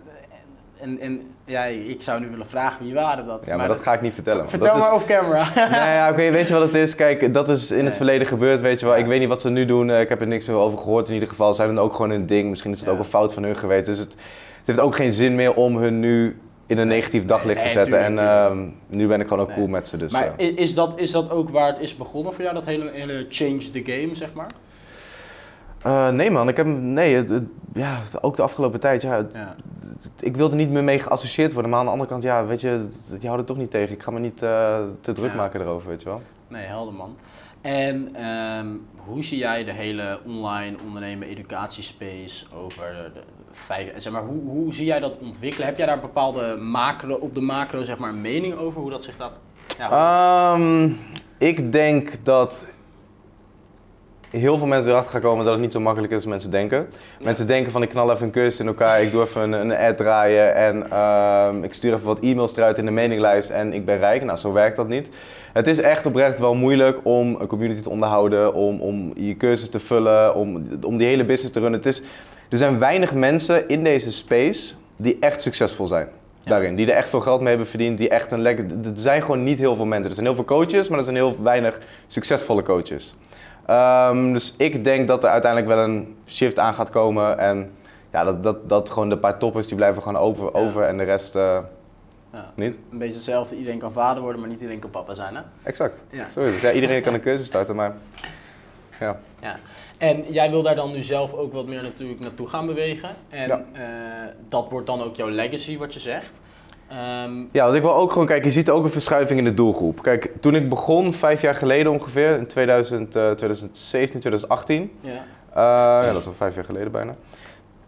En, 0.80 0.98
en 0.98 1.20
ja, 1.52 1.64
ik 1.64 2.02
zou 2.02 2.20
nu 2.20 2.28
willen 2.30 2.46
vragen 2.46 2.84
wie 2.84 2.94
waren 2.94 3.26
dat? 3.26 3.42
Ja, 3.46 3.56
maar 3.56 3.68
dat 3.68 3.78
ga 3.80 3.92
ik 3.94 4.00
niet 4.00 4.14
vertellen. 4.14 4.48
Vertel 4.48 4.68
Dat 4.68 4.76
is- 4.76 4.82
maar 4.82 4.94
off 4.94 5.04
camera. 5.04 5.48
nee, 5.84 5.94
ja, 5.94 6.10
oké, 6.10 6.30
weet 6.30 6.48
je 6.48 6.52
wat 6.54 6.62
het 6.62 6.74
is? 6.74 6.94
Kijk, 6.94 7.34
dat 7.34 7.48
is 7.48 7.70
in 7.70 7.84
het 7.84 7.94
verleden 7.96 8.26
gebeurd, 8.26 8.60
weet 8.60 8.80
je 8.80 8.86
wel. 8.86 8.94
Ja. 8.94 9.00
Ik 9.00 9.06
weet 9.06 9.18
niet 9.20 9.28
wat 9.28 9.40
ze 9.40 9.50
nu 9.50 9.64
doen. 9.64 9.90
eh, 9.90 10.00
Ik 10.00 10.08
heb 10.08 10.20
er 10.20 10.26
niks 10.26 10.44
meer 10.44 10.56
over 10.56 10.78
gehoord 10.78 11.08
in 11.08 11.14
ieder 11.14 11.28
geval. 11.28 11.54
Zij 11.54 11.66
doen 11.66 11.78
ook 11.78 11.92
gewoon 11.94 12.10
hun 12.10 12.26
ding. 12.26 12.48
Misschien 12.50 12.70
is 12.72 12.78
het 12.78 12.86
Ja. 12.86 12.92
ook 12.92 12.98
een 12.98 13.04
fout 13.04 13.34
van 13.34 13.42
hun 13.42 13.56
geweest. 13.56 13.86
Dus 13.86 13.98
het, 13.98 14.10
het 14.10 14.18
heeft 14.64 14.80
ook 14.80 14.96
geen 14.96 15.12
zin 15.12 15.34
meer 15.34 15.54
om 15.54 15.76
hun 15.76 16.00
nu 16.00 16.38
in 16.66 16.78
een 16.78 16.88
negatief 16.88 17.24
daglicht 17.24 17.56
Nee, 17.58 17.66
te 17.66 17.72
zetten. 17.72 17.98
en 17.98 18.18
ehm, 18.18 18.66
nu 18.88 19.06
ben 19.06 19.20
ik 19.20 19.28
gewoon 19.28 19.42
ook 19.42 19.54
cool 19.54 19.66
met 19.66 19.88
ze. 19.88 19.96
Dus, 19.96 20.12
maar 20.12 20.32
is 20.36 20.74
dat, 20.74 20.98
is 21.00 21.10
dat 21.10 21.30
ook 21.30 21.48
waar 21.50 21.66
het 21.66 21.78
is 21.80 21.96
begonnen 21.96 22.32
voor 22.32 22.42
jou? 22.42 22.54
Dat 22.54 22.64
hele, 22.64 22.90
hele 22.92 23.26
change 23.28 23.58
the 23.70 23.80
game, 23.84 24.14
zeg 24.14 24.32
maar? 24.32 24.50
Eh, 25.82 26.08
nee 26.08 26.30
man, 26.30 26.48
ik 26.48 26.56
heb, 26.56 26.66
nee, 26.66 27.14
het- 27.16 27.28
het- 27.28 27.48
ja, 27.74 28.00
ook 28.20 28.36
de 28.36 28.42
afgelopen 28.42 28.80
tijd, 28.80 29.02
ja, 29.02 29.16
Ja. 29.16 29.54
het- 29.80 30.10
ik 30.20 30.36
wilde 30.36 30.56
niet 30.56 30.70
meer 30.70 30.84
mee 30.84 30.98
geassocieerd 30.98 31.52
worden. 31.52 31.70
Maar 31.70 31.80
aan 31.80 31.86
de 31.86 31.92
andere 31.92 32.10
kant, 32.10 32.22
ja, 32.22 32.44
weet 32.46 32.60
je, 32.60 32.88
je 33.20 33.26
houdt 33.26 33.36
het 33.38 33.46
toch 33.46 33.56
niet 33.56 33.70
tegen. 33.70 33.94
Ik 33.94 34.02
ga 34.02 34.10
me 34.10 34.18
niet 34.18 34.42
eh, 34.42 34.78
te 35.00 35.12
druk 35.12 35.30
Ja. 35.30 35.36
maken 35.36 35.60
erover, 35.60 35.88
weet 35.88 36.02
je 36.02 36.08
wel. 36.08 36.22
Nee, 36.48 36.64
helder 36.66 36.94
man. 36.94 37.16
En 37.60 38.08
ehm, 38.14 38.66
hoe 38.96 39.24
zie 39.24 39.38
jij 39.38 39.64
de 39.64 39.72
hele 39.72 40.20
online 40.26 40.76
ondernemen 40.86 41.28
educatiespace 41.28 42.44
over 42.54 43.10
de, 43.14 43.20
vijf... 43.50 43.92
Zeg 43.96 44.12
maar, 44.12 44.22
hoe, 44.22 44.42
hoe 44.42 44.74
zie 44.74 44.84
jij 44.84 45.00
dat 45.00 45.18
ontwikkelen? 45.18 45.66
Heb 45.66 45.76
jij 45.76 45.86
daar 45.86 45.94
een 45.94 46.00
bepaalde 46.00 46.56
macro, 46.56 47.14
op 47.14 47.34
de 47.34 47.40
macro 47.40 47.84
zeg 47.84 47.98
maar, 47.98 48.14
mening 48.14 48.54
over 48.54 48.80
hoe 48.80 48.90
dat 48.90 49.02
zich 49.04 49.16
gaat... 49.16 49.38
Ja, 49.78 50.52
Ehm, 50.54 50.90
ik 51.38 51.72
denk 51.72 52.24
dat 52.24 52.68
heel 54.32 54.58
veel 54.58 54.66
mensen 54.66 54.90
erachter 54.90 55.12
gaan 55.12 55.20
komen 55.20 55.44
dat 55.44 55.54
het 55.54 55.62
niet 55.62 55.72
zo 55.72 55.80
makkelijk 55.80 56.12
is 56.12 56.18
als 56.18 56.26
mensen 56.26 56.50
denken. 56.50 56.88
Mensen 57.20 57.46
denken 57.46 57.72
van 57.72 57.82
ik 57.82 57.88
knal 57.88 58.10
even 58.10 58.26
een 58.26 58.32
cursus 58.32 58.60
in 58.60 58.66
elkaar, 58.66 59.02
ik 59.02 59.10
doe 59.10 59.22
even 59.22 59.52
een, 59.52 59.70
een 59.70 59.76
ad 59.76 59.96
draaien 59.96 60.54
en 60.54 60.90
ehm, 60.90 61.64
ik 61.64 61.74
stuur 61.74 61.94
even 61.94 62.06
wat 62.06 62.18
e-mails 62.20 62.56
eruit 62.56 62.78
in 62.78 62.84
de 62.84 62.90
mailinglijst 62.90 63.50
en 63.50 63.72
ik 63.72 63.84
ben 63.84 63.98
rijk. 63.98 64.24
Nou, 64.24 64.38
zo 64.38 64.52
werkt 64.52 64.76
dat 64.76 64.88
niet. 64.88 65.10
Het 65.52 65.66
is 65.66 65.80
echt 65.80 66.06
oprecht 66.06 66.38
wel 66.38 66.54
moeilijk 66.54 66.98
om 67.02 67.36
een 67.40 67.46
community 67.46 67.80
te 67.80 67.90
onderhouden, 67.90 68.54
om, 68.54 68.80
om 68.80 69.12
je 69.16 69.36
cursus 69.36 69.68
te 69.68 69.80
vullen, 69.80 70.34
om, 70.34 70.68
om 70.86 70.96
die 70.96 71.06
hele 71.06 71.24
business 71.24 71.52
te 71.52 71.60
runnen. 71.60 71.80
Het 71.80 71.88
is, 71.88 72.02
er 72.48 72.58
zijn 72.58 72.78
weinig 72.78 73.14
mensen 73.14 73.68
in 73.68 73.84
deze 73.84 74.12
space 74.12 74.74
die 74.96 75.16
echt 75.20 75.42
succesvol 75.42 75.86
zijn. 75.86 76.08
Ja. 76.42 76.50
Daarin, 76.50 76.74
die 76.74 76.86
er 76.90 76.96
echt 76.96 77.08
veel 77.08 77.20
geld 77.20 77.40
mee 77.40 77.48
hebben 77.48 77.66
verdiend, 77.66 77.98
die 77.98 78.08
echt 78.08 78.32
een 78.32 78.40
lekker. 78.40 78.64
Er 78.64 78.90
zijn 78.94 79.22
gewoon 79.22 79.42
niet 79.42 79.58
heel 79.58 79.76
veel 79.76 79.84
mensen. 79.84 80.08
Er 80.08 80.14
zijn 80.14 80.26
heel 80.26 80.34
veel 80.34 80.44
coaches, 80.44 80.88
maar 80.88 80.98
er 80.98 81.04
zijn 81.04 81.16
heel 81.16 81.36
weinig 81.42 81.80
succesvolle 82.06 82.62
coaches. 82.62 83.14
Ehm, 83.76 84.32
dus 84.32 84.54
ik 84.56 84.85
denk 84.85 85.08
dat 85.08 85.24
er 85.24 85.30
uiteindelijk 85.30 85.74
wel 85.74 85.85
een 85.85 86.16
shift 86.26 86.58
aan 86.58 86.74
gaat 86.74 86.90
komen. 86.90 87.38
En 87.38 87.70
ja, 88.12 88.24
dat, 88.24 88.42
dat, 88.42 88.68
dat 88.68 88.90
gewoon 88.90 89.08
de 89.08 89.18
paar 89.18 89.38
toppers 89.38 89.66
die 89.66 89.76
blijven 89.76 90.02
gewoon 90.02 90.20
over, 90.22 90.44
Ja. 90.44 90.61
over 90.66 90.82
en 90.82 90.96
de 90.96 91.04
rest 91.04 91.35
eh, 91.37 91.58
Ja. 92.32 92.52
niet. 92.56 92.78
Een 92.90 92.98
beetje 92.98 93.14
hetzelfde, 93.14 93.56
iedereen 93.56 93.78
kan 93.78 93.92
vader 93.92 94.22
worden, 94.22 94.40
maar 94.40 94.50
niet 94.50 94.61
iedereen 94.61 94.80
kan 94.80 94.90
papa 94.90 95.14
zijn, 95.14 95.35
hè? 95.37 95.42
Exact. 95.62 96.02
Ja. 96.11 96.28
Zo 96.28 96.40
is 96.40 96.52
het. 96.52 96.61
Ja, 96.62 96.72
iedereen 96.72 97.02
kan 97.02 97.14
een 97.14 97.20
cursus 97.20 97.46
starten, 97.46 97.76
maar 97.76 97.92
ja. 99.00 99.18
Ja. 99.40 99.56
En 99.98 100.24
jij 100.32 100.50
wil 100.50 100.62
daar 100.62 100.74
dan 100.76 100.92
nu 100.92 101.02
zelf 101.02 101.32
ook 101.32 101.52
wat 101.52 101.66
meer 101.66 101.82
natuurlijk 101.82 102.20
naartoe 102.20 102.48
gaan 102.48 102.66
bewegen. 102.66 103.08
En 103.28 103.48
Ja. 103.48 103.64
eh, 103.72 103.82
dat 104.48 104.70
wordt 104.70 104.87
dan 104.87 105.02
ook 105.02 105.16
jouw 105.16 105.28
legacy, 105.28 105.78
wat 105.78 105.92
je 105.94 106.00
zegt. 106.00 106.40
Ehm, 106.92 107.33
Ja, 107.52 107.64
want 107.64 107.76
ik 107.76 107.83
wil 107.83 107.94
ook 107.94 108.12
gewoon 108.12 108.26
kijken, 108.26 108.46
je 108.46 108.52
ziet 108.52 108.70
ook 108.70 108.85
een 108.85 108.90
verschuiving 108.90 109.38
in 109.38 109.44
de 109.44 109.55
doelgroep. 109.55 110.02
Kijk, 110.02 110.31
toen 110.40 110.55
ik 110.55 110.68
begon, 110.68 111.12
vijf 111.12 111.40
jaar 111.40 111.55
geleden 111.55 111.92
ongeveer, 111.92 112.37
in 112.37 112.46
2000, 112.46 113.16
eh, 113.16 113.31
2017, 113.31 114.20
2018, 114.20 114.90
ja. 115.00 115.11
Eh, 115.11 115.16
ja, 116.07 116.12
dat 116.12 116.20
is 116.20 116.26
al 116.26 116.33
vijf 116.37 116.55
jaar 116.55 116.64
geleden 116.64 116.92
bijna. 116.92 117.14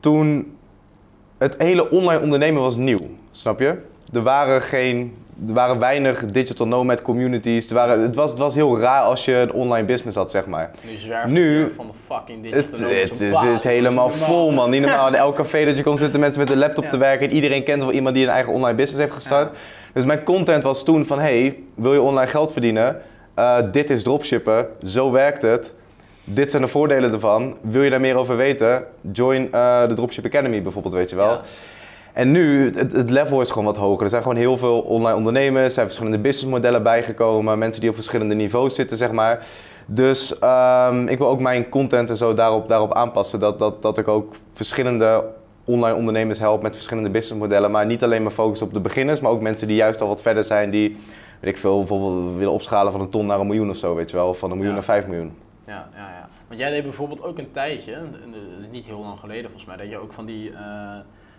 Toen 0.01 0.57
het 1.39 1.55
hele 1.59 1.91
online 1.91 2.21
ondernemen 2.21 2.63
was 2.63 2.77
nieuw, 2.77 2.99
snap 3.31 3.61
je? 3.61 3.77
Er 4.13 4.23
waren, 4.23 4.63
geen, 4.63 5.17
er 5.49 5.55
waren 5.55 5.79
weinig 5.79 6.25
digital 6.27 6.67
nomad 6.67 7.03
communities. 7.03 7.69
Er 7.69 7.75
waren, 7.75 8.01
het, 8.01 8.15
was, 8.15 8.31
het 8.31 8.39
was 8.39 8.55
heel 8.55 8.79
raar 8.79 9.03
als 9.03 9.25
je 9.25 9.35
een 9.35 9.53
online 9.53 9.87
business 9.87 10.17
had, 10.17 10.31
zeg 10.31 10.47
maar. 10.47 10.71
Nu 10.85 10.97
zwerft 10.97 11.33
Nu- 11.33 11.73
van 11.77 11.87
de 11.87 11.93
fucking 12.07 12.43
digital 12.43 12.89
nomads 12.89 13.11
het 13.11 13.21
is 13.21 13.37
het 13.39 13.63
helemaal 13.63 14.11
vol, 14.11 14.51
man. 14.53 14.71
Niet 14.71 14.81
normaal. 14.81 15.09
In 15.09 15.15
elk 15.27 15.37
café 15.37 15.65
dat 15.65 15.77
je 15.77 15.83
kon 15.83 15.99
zitten, 15.99 16.21
mensen 16.21 16.41
met 16.41 16.51
een 16.51 16.59
laptop 16.59 16.85
Ja. 16.85 16.91
te 16.91 16.97
werken. 16.97 17.29
En 17.29 17.35
iedereen 17.35 17.65
kent 17.65 17.83
wel 17.83 17.93
iemand 17.93 18.15
die 18.15 18.25
een 18.25 18.31
eigen 18.33 18.53
online 18.53 18.75
business 18.77 19.01
heeft 19.03 19.15
gestart. 19.15 19.57
Dus 19.93 20.05
mijn 20.05 20.23
content 20.25 20.63
was 20.63 20.85
toen 20.85 21.07
van, 21.07 21.19
hey, 21.21 21.57
wil 21.77 21.93
je 21.93 22.01
online 22.01 22.31
geld 22.31 22.53
verdienen? 22.53 23.01
Eh, 23.35 23.59
dit 23.73 23.91
is 23.91 24.03
dropshippen, 24.03 24.67
zo 24.85 25.11
werkt 25.11 25.43
het. 25.43 25.73
Dit 26.25 26.51
zijn 26.51 26.63
de 26.63 26.69
voordelen 26.69 27.13
ervan. 27.13 27.57
Wil 27.61 27.83
je 27.83 27.91
daar 27.91 28.01
meer 28.01 28.17
over 28.17 28.37
weten? 28.37 28.85
Join 29.13 29.49
eh, 29.53 29.89
de 29.89 29.95
Dropship 29.95 30.25
Academy 30.25 30.63
bijvoorbeeld, 30.63 30.95
weet 30.95 31.11
je 31.11 31.17
wel. 31.17 31.31
Ja. 31.31 31.41
En 32.15 32.31
nu, 32.31 32.73
het, 32.75 32.93
het 32.93 33.11
level 33.11 33.41
is 33.41 33.49
gewoon 33.51 33.65
wat 33.65 33.77
hoger. 33.77 34.03
Er 34.03 34.09
zijn 34.09 34.23
gewoon 34.23 34.37
heel 34.37 34.57
veel 34.57 34.81
online 34.81 35.17
ondernemers, 35.17 35.65
er 35.65 35.71
zijn 35.71 35.87
verschillende 35.87 36.19
businessmodellen 36.19 36.83
bijgekomen, 36.83 37.59
mensen 37.59 37.81
die 37.81 37.91
op 37.91 37.97
verschillende 37.97 38.35
niveaus 38.35 38.75
zitten, 38.75 38.97
zeg 38.97 39.13
maar. 39.13 39.47
Dus 39.87 40.39
ehm, 40.39 41.09
ik 41.09 41.19
wil 41.19 41.29
ook 41.29 41.41
mijn 41.41 41.69
content 41.69 42.11
en 42.11 42.17
zo 42.17 42.35
daarop, 42.35 42.69
daarop 42.69 42.95
aanpassen, 42.95 43.41
dat, 43.41 43.59
dat, 43.59 43.83
dat 43.83 43.99
ik 43.99 44.09
ook 44.09 44.35
verschillende 44.53 45.25
online 45.65 45.97
ondernemers 45.97 46.39
help 46.39 46.63
met 46.63 46.75
verschillende 46.75 47.11
businessmodellen, 47.11 47.71
maar 47.71 47.87
niet 47.87 48.03
alleen 48.05 48.23
maar 48.23 48.33
focus 48.33 48.63
op 48.63 48.73
de 48.75 48.81
beginners, 48.81 49.21
maar 49.21 49.31
ook 49.31 49.41
mensen 49.41 49.67
die 49.67 49.77
juist 49.77 50.01
al 50.01 50.09
wat 50.09 50.23
verder 50.23 50.45
zijn, 50.45 50.71
die, 50.71 50.97
weet 51.41 51.55
ik 51.55 51.59
veel, 51.61 51.79
bijvoorbeeld 51.79 52.37
willen 52.37 52.53
opschalen 52.53 52.93
van 52.93 53.01
een 53.01 53.09
ton 53.09 53.27
naar 53.27 53.41
een 53.41 53.47
miljoen 53.47 53.71
of 53.71 53.77
zo, 53.77 53.95
weet 53.95 54.11
je 54.11 54.17
wel, 54.17 54.29
of 54.29 54.39
van 54.39 54.51
een 54.51 54.57
miljoen 54.57 54.75
Ja. 54.75 54.81
naar 54.87 54.95
vijf 54.95 55.07
miljoen. 55.07 55.33
Ja, 55.67 55.89
ja, 55.95 56.09
ja. 56.09 56.29
Want 56.49 56.61
jij 56.61 56.71
deed 56.71 56.83
bijvoorbeeld 56.83 57.23
ook 57.23 57.39
een 57.39 57.51
tijdje, 57.53 57.93
eh, 57.93 58.01
niet 58.71 58.87
heel 58.87 58.99
lang 58.99 59.19
geleden 59.19 59.45
volgens 59.45 59.65
mij, 59.65 59.77
dat 59.77 59.91
je 59.91 59.99
ook 59.99 60.13
van 60.13 60.27
die 60.27 60.51
eh 60.51 60.99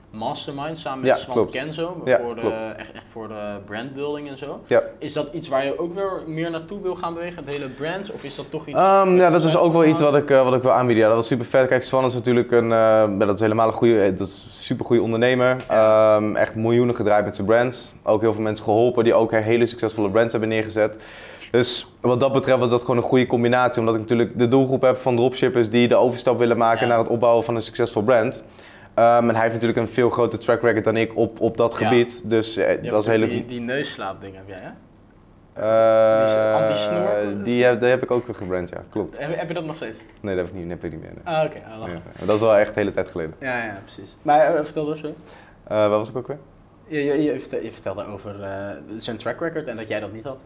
mastermind 0.10 0.78
samen 0.80 1.00
met 1.00 1.08
Ja, 1.08 1.16
Swan 1.16 1.36
klopt. 1.36 1.52
Kenzo, 1.52 2.02
Ja, 2.06 2.20
voor 2.22 2.36
de, 2.36 2.42
klopt. 2.42 2.76
echt, 2.78 2.92
echt 2.92 3.08
voor 3.12 3.28
de 3.28 3.58
brandbuilding 3.66 4.30
en 4.30 4.38
zo. 4.38 4.60
Ja. 4.68 4.84
Is 4.98 5.14
dat 5.14 5.30
iets 5.32 5.48
waar 5.48 5.66
je 5.66 5.80
ook 5.80 5.94
weer 5.94 6.12
meer 6.28 6.52
naartoe 6.52 6.82
wil 6.82 6.96
gaan 6.96 7.14
bewegen, 7.14 7.44
het 7.46 7.54
hele 7.54 7.68
brand? 7.70 8.12
Of 8.12 8.24
is 8.24 8.36
dat 8.36 8.46
toch 8.50 8.66
iets... 8.68 8.80
Ehm, 8.80 9.16
ja, 9.16 9.30
dat 9.30 9.44
is 9.44 9.58
ook 9.58 9.74
wel 9.74 9.86
iets 9.86 10.02
wat 10.02 10.16
ik, 10.16 10.30
eh, 10.30 10.44
wat 10.44 10.54
ik 10.56 10.62
wil 10.62 10.72
aanbieden. 10.72 11.04
Ja, 11.04 11.08
dat 11.10 11.18
was 11.18 11.28
super 11.28 11.46
vet. 11.46 11.68
Kijk, 11.68 11.84
Swan 11.84 12.06
is 12.06 12.14
natuurlijk 12.14 12.52
een, 12.52 12.68
ja, 12.68 13.08
dat 13.08 13.34
is 13.36 13.40
helemaal 13.40 13.68
een 13.68 13.74
goede, 13.74 14.14
dat 14.14 14.28
is 14.28 14.44
een 14.46 14.52
super 14.52 14.86
goede 14.86 15.02
ondernemer. 15.02 15.56
Ehm, 15.68 16.36
echt 16.36 16.56
miljoenen 16.56 16.96
gedraaid 16.96 17.26
met 17.26 17.36
zijn 17.36 17.48
brands. 17.48 17.94
Ook 18.04 18.22
heel 18.22 18.34
veel 18.34 18.44
mensen 18.44 18.66
geholpen 18.66 19.04
die 19.04 19.14
ook 19.14 19.32
hele 19.32 19.66
succesvolle 19.66 20.10
brands 20.10 20.32
hebben 20.32 20.50
neergezet. 20.50 20.98
Dus 21.52 21.88
wat 22.02 22.20
dat 22.20 22.34
betreft 22.34 22.60
was 22.60 22.70
dat 22.70 22.82
gewoon 22.82 22.98
een 22.98 23.04
goede 23.04 23.28
combinatie. 23.28 23.80
Omdat 23.80 23.96
ik 23.96 24.02
natuurlijk 24.02 24.40
de 24.40 24.48
doelgroep 24.48 24.82
heb 24.82 24.98
van 24.98 25.16
dropshippers 25.16 25.70
die 25.70 25.88
de 25.88 25.96
overstap 25.96 26.38
willen 26.38 26.58
maken 26.58 26.88
naar 26.88 26.98
het 26.98 27.08
opbouwen 27.08 27.44
van 27.44 27.56
een 27.56 27.62
succesvol 27.62 28.04
brand. 28.04 28.44
Ehm, 28.96 29.30
en 29.30 29.34
hij 29.34 29.42
heeft 29.42 29.54
natuurlijk 29.54 29.80
een 29.80 29.88
veel 29.88 30.10
groter 30.10 30.40
track 30.40 30.62
record 30.62 30.84
dan 30.84 30.98
ik 30.98 31.16
op, 31.18 31.40
op 31.40 31.58
dat 31.58 31.76
Ja. 31.80 31.88
gebied. 31.88 32.30
Dus 32.30 32.58
eh, 32.58 32.90
dat 32.92 33.06
een 33.06 33.12
hele... 33.12 33.28
die, 33.28 33.46
die 33.46 33.62
neusslaapding 33.62 34.36
heb 34.36 34.44
jij, 34.48 34.60
hè? 34.62 34.70
Eh? 35.54 37.44
Die 37.44 37.64
heb, 37.64 37.80
die 37.80 37.90
heb 37.90 38.04
ik 38.04 38.12
ook 38.12 38.26
weer 38.28 38.36
gebrand, 38.36 38.70
ja. 38.70 38.78
Klopt. 38.90 39.20
Heb, 39.20 39.36
heb 39.36 39.48
je 39.48 39.54
dat 39.54 39.66
nog 39.66 39.76
steeds? 39.76 40.00
Nee, 40.22 40.36
dat 40.36 40.46
heb 40.46 40.54
ik 40.56 40.62
niet, 40.62 40.70
heb 40.70 40.84
ik 40.84 40.92
niet 40.92 41.02
meer. 41.02 41.12
nee. 41.26 41.36
Ah, 41.36 41.46
oké. 41.46 41.56
ah. 41.82 41.88
Ja. 42.20 42.26
Dat 42.26 42.36
is 42.36 42.42
wel 42.42 42.56
echt 42.58 42.74
de 42.74 42.80
hele 42.80 42.92
tijd 42.92 43.10
geleden. 43.10 43.34
Ja, 43.40 43.64
ja, 43.64 43.80
precies. 43.84 44.18
Maar 44.22 44.40
eh, 44.56 44.64
vertel 44.64 44.86
dus, 44.86 45.00
sorry. 45.00 45.16
Eh, 45.64 45.70
waar 45.78 45.90
was 45.90 46.10
ik 46.10 46.16
ook 46.18 46.28
weer? 46.28 46.38
Je, 46.88 47.04
je, 47.04 47.22
je, 47.24 47.40
vertel- 47.40 47.62
je 47.62 47.72
vertelde 47.72 48.06
over 48.06 48.36
zijn 48.98 49.18
track 49.18 49.40
record 49.40 49.68
en 49.68 49.78
dat 49.78 49.88
jij 49.88 50.00
dat 50.00 50.14
niet 50.14 50.24
had. 50.24 50.44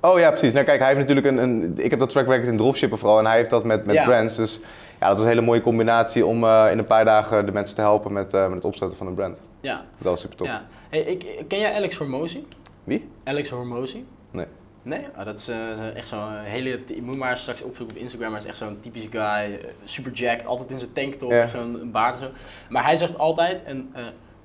Oh 0.00 0.18
ja, 0.18 0.28
precies. 0.30 0.52
Nou 0.52 0.64
kijk, 0.64 0.78
hij 0.78 0.88
heeft 0.94 1.00
natuurlijk 1.00 1.26
een, 1.26 1.38
een... 1.38 1.72
Ik 1.76 1.90
heb 1.90 1.98
dat 1.98 2.08
track 2.08 2.26
record 2.26 2.46
in 2.46 2.56
dropshippen 2.56 2.98
vooral 2.98 3.18
en 3.18 3.26
hij 3.26 3.36
heeft 3.36 3.50
dat 3.50 3.64
met, 3.64 3.84
met 3.86 3.94
Ja. 3.94 4.04
brands. 4.04 4.36
Dus 4.36 4.62
ja, 5.00 5.06
dat 5.06 5.12
was 5.12 5.20
een 5.20 5.28
hele 5.28 5.40
mooie 5.40 5.60
combinatie 5.60 6.26
om 6.26 6.44
eh, 6.44 6.68
in 6.70 6.78
een 6.78 6.86
paar 6.86 7.04
dagen 7.04 7.46
de 7.46 7.52
mensen 7.52 7.76
te 7.76 7.80
helpen 7.82 8.12
met, 8.12 8.34
eh, 8.34 8.44
met 8.44 8.54
het 8.54 8.64
opzetten 8.64 8.98
van 8.98 9.06
een 9.06 9.14
brand. 9.14 9.42
Ja. 9.60 9.76
Dat 9.98 10.10
was 10.10 10.20
super 10.20 10.36
tof. 10.36 10.46
ja. 10.46 10.66
Hey, 10.90 11.00
ik, 11.00 11.44
ken 11.48 11.58
jij 11.58 11.74
Alex 11.74 11.96
Hormozy? 11.96 12.44
Wie? 12.84 13.08
Alex 13.24 13.50
Hormozy? 13.50 14.04
Nee. 14.30 14.46
Nee? 14.82 15.06
Ah, 15.14 15.24
dat 15.24 15.38
is 15.38 15.48
eh, 15.48 15.96
echt 15.96 16.08
zo'n 16.08 16.38
hele... 16.42 16.80
Je 16.86 17.02
moet 17.02 17.16
maar 17.16 17.36
straks 17.36 17.62
opzoeken 17.62 17.96
op 17.96 18.02
Instagram, 18.02 18.30
maar 18.30 18.40
het 18.40 18.48
is 18.50 18.60
echt 18.60 18.68
zo'n 18.70 18.80
typische 18.80 19.08
guy. 19.10 19.60
super 19.84 20.12
jacked, 20.12 20.46
altijd 20.46 20.70
in 20.70 20.78
zijn 20.78 20.92
tanktop, 20.92 21.30
Ja. 21.30 21.48
zo'n 21.48 21.90
baard 21.92 22.20
en 22.20 22.26
zo. 22.28 22.34
Maar 22.68 22.84
hij 22.84 22.96
zegt 22.96 23.18
altijd, 23.18 23.62
een 23.66 23.90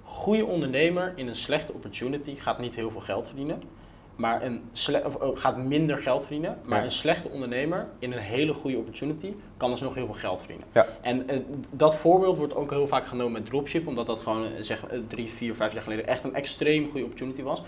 goede 0.04 0.46
ondernemer 0.46 1.13
in 1.15 1.28
een 1.28 1.36
slechte 1.36 1.74
opportunity 1.74 2.36
gaat 2.36 2.60
niet 2.60 2.76
heel 2.76 2.91
veel 2.91 3.00
geld 3.00 3.28
verdienen. 3.28 3.62
Maar 4.15 4.41
een 4.41 4.62
of, 5.06 5.15
oh, 5.15 5.38
gaat 5.38 5.58
minder 5.58 5.97
geld 5.97 6.21
verdienen. 6.21 6.58
Maar 6.63 6.78
Ja. 6.80 6.84
een 6.86 6.91
slechte 6.91 7.30
ondernemer 7.30 7.88
in 7.99 8.12
een 8.12 8.17
hele 8.19 8.54
goede 8.54 8.78
opportunity 8.78 9.34
kan 9.58 9.71
dus 9.71 9.80
nog 9.82 9.95
heel 9.95 10.06
veel 10.06 10.13
geld 10.15 10.38
verdienen. 10.39 10.67
Ja. 10.71 10.88
En 11.01 11.30
eh, 11.30 11.38
dat 11.71 11.95
voorbeeld 11.95 12.38
wordt 12.38 12.56
ook 12.56 12.69
heel 12.71 12.88
vaak 12.88 13.06
genomen 13.08 13.32
met 13.32 13.45
dropship, 13.45 13.88
omdat 13.88 14.08
dat 14.08 14.19
gewoon 14.19 14.43
eh, 14.45 14.51
zeg, 14.60 14.86
eh, 14.86 14.99
drie, 15.08 15.28
vier, 15.30 15.56
vijf 15.56 15.73
jaar 15.73 15.84
geleden 15.84 16.08
echt 16.08 16.23
een 16.23 16.34
extreem 16.36 16.86
goede 16.89 17.04
opportunity 17.04 17.41
was. 17.41 17.63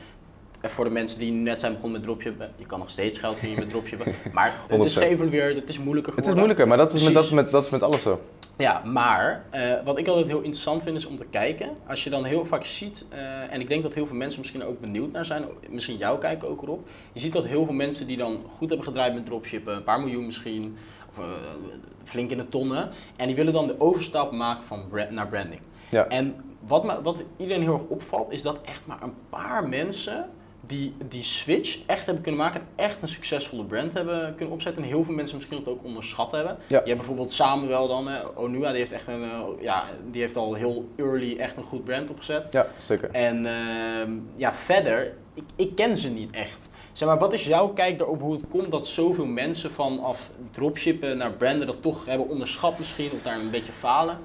En 0.62 0.70
voor 0.70 0.86
de 0.86 0.92
mensen 0.92 1.20
die 1.20 1.32
net 1.32 1.60
zijn 1.60 1.74
begonnen 1.74 2.00
met 2.00 2.08
dropshippen, 2.10 2.52
je 2.56 2.66
kan 2.66 2.80
nog 2.80 2.90
steeds 2.90 3.20
geld 3.20 3.34
verdienen 3.38 3.60
met 3.64 3.70
dropshippen. 3.70 4.14
Maar 4.34 4.54
het 4.68 4.86
is 4.86 4.96
100%. 4.96 4.98
geëvolueerd, 5.00 5.56
het 5.56 5.70
is 5.70 5.80
moeilijker 5.80 6.16
Het 6.16 6.26
geworden. 6.26 6.30
is 6.30 6.36
moeilijker, 6.36 6.68
maar 6.68 6.78
dat 6.78 6.94
is, 6.94 7.04
met, 7.04 7.14
dat, 7.14 7.24
is 7.24 7.32
met, 7.32 7.52
dat 7.52 7.64
is 7.64 7.70
met 7.70 7.84
alles 7.84 8.02
zo. 8.02 8.22
Ja, 8.58 8.82
maar 8.86 9.46
eh, 9.50 9.74
wat 9.84 9.98
ik 9.98 10.08
altijd 10.08 10.28
heel 10.28 10.38
interessant 10.38 10.84
vind 10.84 10.96
is 10.96 11.06
om 11.06 11.18
te 11.18 11.26
kijken. 11.26 11.70
Als 11.88 12.04
je 12.04 12.10
dan 12.10 12.26
heel 12.26 12.46
vaak 12.46 12.64
ziet, 12.64 13.06
eh, 13.10 13.54
en 13.54 13.62
ik 13.62 13.68
denk 13.68 13.84
dat 13.84 13.94
heel 13.94 14.06
veel 14.06 14.16
mensen 14.16 14.40
misschien 14.40 14.64
ook 14.64 14.80
benieuwd 14.80 15.12
naar 15.12 15.26
zijn, 15.26 15.46
misschien 15.70 15.98
jou 15.98 16.20
kijken 16.20 16.48
ook 16.48 16.62
erop. 16.62 16.88
Je 17.14 17.20
ziet 17.20 17.34
dat 17.34 17.46
heel 17.46 17.66
veel 17.66 17.74
mensen 17.74 18.08
die 18.08 18.18
dan 18.18 18.44
goed 18.50 18.70
hebben 18.70 18.88
gedraaid 18.88 19.14
met 19.14 19.26
dropshippen, 19.26 19.76
een 19.76 19.84
paar 19.84 20.00
miljoen 20.00 20.26
misschien, 20.26 20.78
of 21.10 21.20
eh, 21.20 21.26
flink 22.04 22.32
in 22.32 22.38
de 22.38 22.50
tonnen. 22.50 22.90
En 23.16 23.28
die 23.28 23.36
willen 23.36 23.54
dan 23.54 23.68
de 23.68 23.80
overstap 23.80 24.32
maken 24.32 24.64
van 24.64 24.88
brand 24.90 25.12
naar 25.12 25.28
branding. 25.28 25.62
Ja. 25.92 26.08
En 26.08 26.36
wat, 26.60 26.84
me, 26.84 27.02
wat 27.02 27.24
iedereen 27.38 27.62
heel 27.62 27.74
erg 27.74 27.86
opvalt, 27.88 28.32
is 28.32 28.42
dat 28.42 28.62
echt 28.62 28.82
maar 28.86 29.04
een 29.04 29.16
paar 29.30 29.68
mensen 29.68 30.30
die 30.68 30.96
die 31.08 31.24
switch 31.24 31.80
echt 31.86 32.06
hebben 32.06 32.24
kunnen 32.24 32.42
maken 32.42 32.62
en 32.62 32.68
echt 32.76 33.02
een 33.02 33.08
succesvolle 33.08 33.66
brand 33.66 33.94
hebben 33.94 34.36
kunnen 34.36 34.54
opzetten. 34.54 34.84
En 34.84 34.90
heel 34.90 35.04
veel 35.04 35.14
mensen 35.14 35.36
misschien 35.36 35.64
dat 35.64 35.74
ook 35.74 35.84
onderschat 35.84 36.32
hebben. 36.32 36.58
Ja. 36.68 36.80
Je 36.80 36.86
hebt 36.86 36.98
bijvoorbeeld 36.98 37.32
Samuel 37.32 37.88
dan, 37.88 38.10
Onua, 38.36 38.70
die 38.70 38.78
heeft, 38.78 38.92
echt 38.92 39.08
een, 39.08 39.24
eh, 39.24 39.40
ja, 39.60 39.84
die 40.12 40.22
heeft 40.22 40.36
al 40.36 40.54
heel 40.54 40.90
early 40.96 41.38
echt 41.38 41.58
een 41.58 41.64
goed 41.64 41.84
brand 41.84 42.10
opgezet. 42.10 42.48
Ja, 42.52 42.68
zeker. 42.78 43.10
En 43.12 43.46
ehm, 43.46 44.12
ja, 44.36 44.54
verder, 44.54 45.14
ik, 45.34 45.44
ik 45.56 45.76
ken 45.76 45.98
ze 45.98 46.10
niet 46.10 46.32
echt. 46.32 46.58
Zeg 46.94 47.08
maar, 47.08 47.18
wat 47.18 47.34
is 47.34 47.46
jouw 47.46 47.68
kijk 47.68 47.98
daarop 47.98 48.22
hoe 48.22 48.34
het 48.34 48.44
komt 48.50 48.72
dat 48.72 48.88
zoveel 48.88 49.26
mensen 49.26 49.72
vanaf 49.72 50.32
dropshippen 50.52 51.18
naar 51.18 51.32
branden 51.32 51.68
dat 51.68 51.82
toch 51.82 52.06
hebben 52.06 52.30
onderschat 52.30 52.78
misschien 52.78 53.10
of 53.14 53.22
daar 53.22 53.40
een 53.40 53.50
beetje 53.50 53.72
falen? 53.72 54.18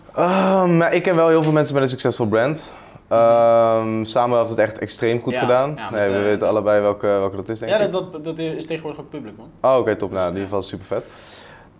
Maar 0.76 0.94
ik 0.94 1.02
ken 1.02 1.16
wel 1.16 1.28
heel 1.28 1.42
veel 1.42 1.52
mensen 1.52 1.74
met 1.74 1.83
een 1.83 1.88
succesvol 1.88 2.26
brand. 2.26 2.72
Ehm 3.12 4.05
Samuel 4.05 4.38
heeft 4.38 4.51
het 4.51 4.59
echt 4.59 4.79
extreem 4.79 5.20
goed 5.22 5.33
Ja, 5.33 5.40
gedaan. 5.40 5.72
ja, 5.77 5.90
nee, 5.90 6.11
we 6.11 6.16
eh, 6.16 6.22
weten 6.22 6.48
allebei 6.48 6.81
welke, 6.81 7.07
welke 7.07 7.37
dat 7.37 7.48
is, 7.48 7.59
denk 7.59 7.72
Ja, 7.72 7.79
ik. 7.79 7.92
dat, 7.92 8.12
dat, 8.12 8.25
dat 8.25 8.38
is 8.38 8.66
tegenwoordig 8.66 9.01
ook 9.01 9.11
public 9.11 9.33
man. 9.37 9.51
Oh, 9.72 9.79
oké, 9.79 9.96
top. 9.96 10.11
Nou, 10.11 10.22
in 10.22 10.29
ieder 10.29 10.44
geval 10.44 10.62
super 10.62 10.87
vet. 10.87 11.05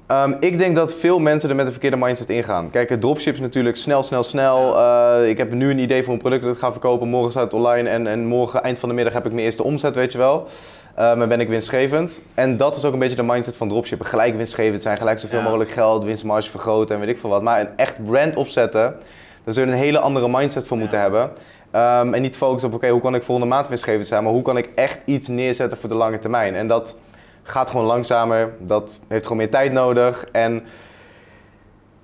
Ehm, 0.07 0.33
ik 0.41 0.59
denk 0.59 0.77
dat 0.77 0.95
veel 0.95 1.19
mensen 1.19 1.49
er 1.51 1.57
met 1.57 1.65
een 1.67 1.71
verkeerde 1.73 1.97
mindset 1.97 2.29
ingaan. 2.31 2.71
Kijk, 2.71 2.89
het 2.89 3.01
dropship 3.01 3.35
is 3.35 3.41
natuurlijk 3.41 3.77
snel, 3.77 4.03
snel, 4.03 4.23
snel. 4.23 4.79
Eh, 4.79 5.29
ik 5.29 5.39
heb 5.39 5.53
nu 5.53 5.71
een 5.71 5.79
idee 5.79 6.03
voor 6.05 6.13
een 6.13 6.19
product 6.19 6.43
dat 6.43 6.53
ik 6.55 6.59
ga 6.59 6.71
verkopen. 6.71 7.09
Morgen 7.09 7.31
staat 7.31 7.45
het 7.45 7.55
online 7.55 7.89
en, 7.89 8.07
en 8.07 8.27
morgen, 8.27 8.63
eind 8.63 8.79
van 8.79 8.89
de 8.89 8.95
middag, 8.95 9.13
heb 9.15 9.27
ik 9.27 9.33
mijn 9.33 9.45
eerste 9.45 9.63
omzet, 9.63 9.95
weet 9.95 10.13
je 10.13 10.19
wel. 10.19 10.47
Ehm 10.95 11.23
en 11.23 11.29
ben 11.29 11.41
ik 11.41 11.49
winstgevend. 11.49 12.21
En 12.35 12.57
dat 12.57 12.77
is 12.77 12.85
ook 12.85 12.93
een 12.93 12.99
beetje 12.99 13.17
de 13.17 13.23
mindset 13.23 13.57
van 13.57 13.69
dropshippen. 13.69 14.07
Gelijk 14.07 14.37
winstgevend 14.37 14.83
zijn, 14.83 14.97
gelijk 14.97 15.19
zoveel 15.19 15.39
Ja. 15.39 15.45
mogelijk 15.45 15.71
geld, 15.71 16.05
winstmarge 16.05 16.51
vergroten 16.51 16.95
en 16.95 17.01
weet 17.01 17.11
ik 17.11 17.19
veel 17.19 17.31
wat. 17.31 17.43
Maar 17.43 17.61
een 17.61 17.69
echt 17.77 18.05
brand 18.05 18.37
opzetten, 18.37 18.95
daar 19.45 19.55
zul 19.55 19.65
je 19.65 19.71
een 19.71 19.77
hele 19.77 19.99
andere 19.99 20.29
mindset 20.29 20.67
voor 20.67 20.77
Ja. 20.77 20.83
moeten 20.83 21.01
hebben. 21.01 21.31
Ehm, 21.71 22.15
en 22.15 22.23
niet 22.23 22.37
focussen 22.37 22.71
op, 22.71 22.75
oké, 22.75 22.89
hoe 22.89 23.01
kan 23.01 23.15
ik 23.15 23.23
volgende 23.23 23.51
maand 23.51 23.69
winstgevend 23.69 24.07
zijn, 24.07 24.23
maar 24.23 24.33
hoe 24.33 24.43
kan 24.43 24.57
ik 24.57 24.69
echt 24.75 24.99
iets 25.05 25.29
neerzetten 25.29 25.79
voor 25.79 25.89
de 25.89 25.95
lange 25.95 26.19
termijn. 26.19 26.55
En 26.55 26.67
dat 26.67 26.97
gaat 27.43 27.71
gewoon 27.71 27.87
langzamer, 27.87 28.51
dat 28.59 28.99
heeft 29.09 29.23
gewoon 29.23 29.39
meer 29.39 29.51
tijd 29.51 29.73
nodig. 29.73 30.27
En 30.33 30.63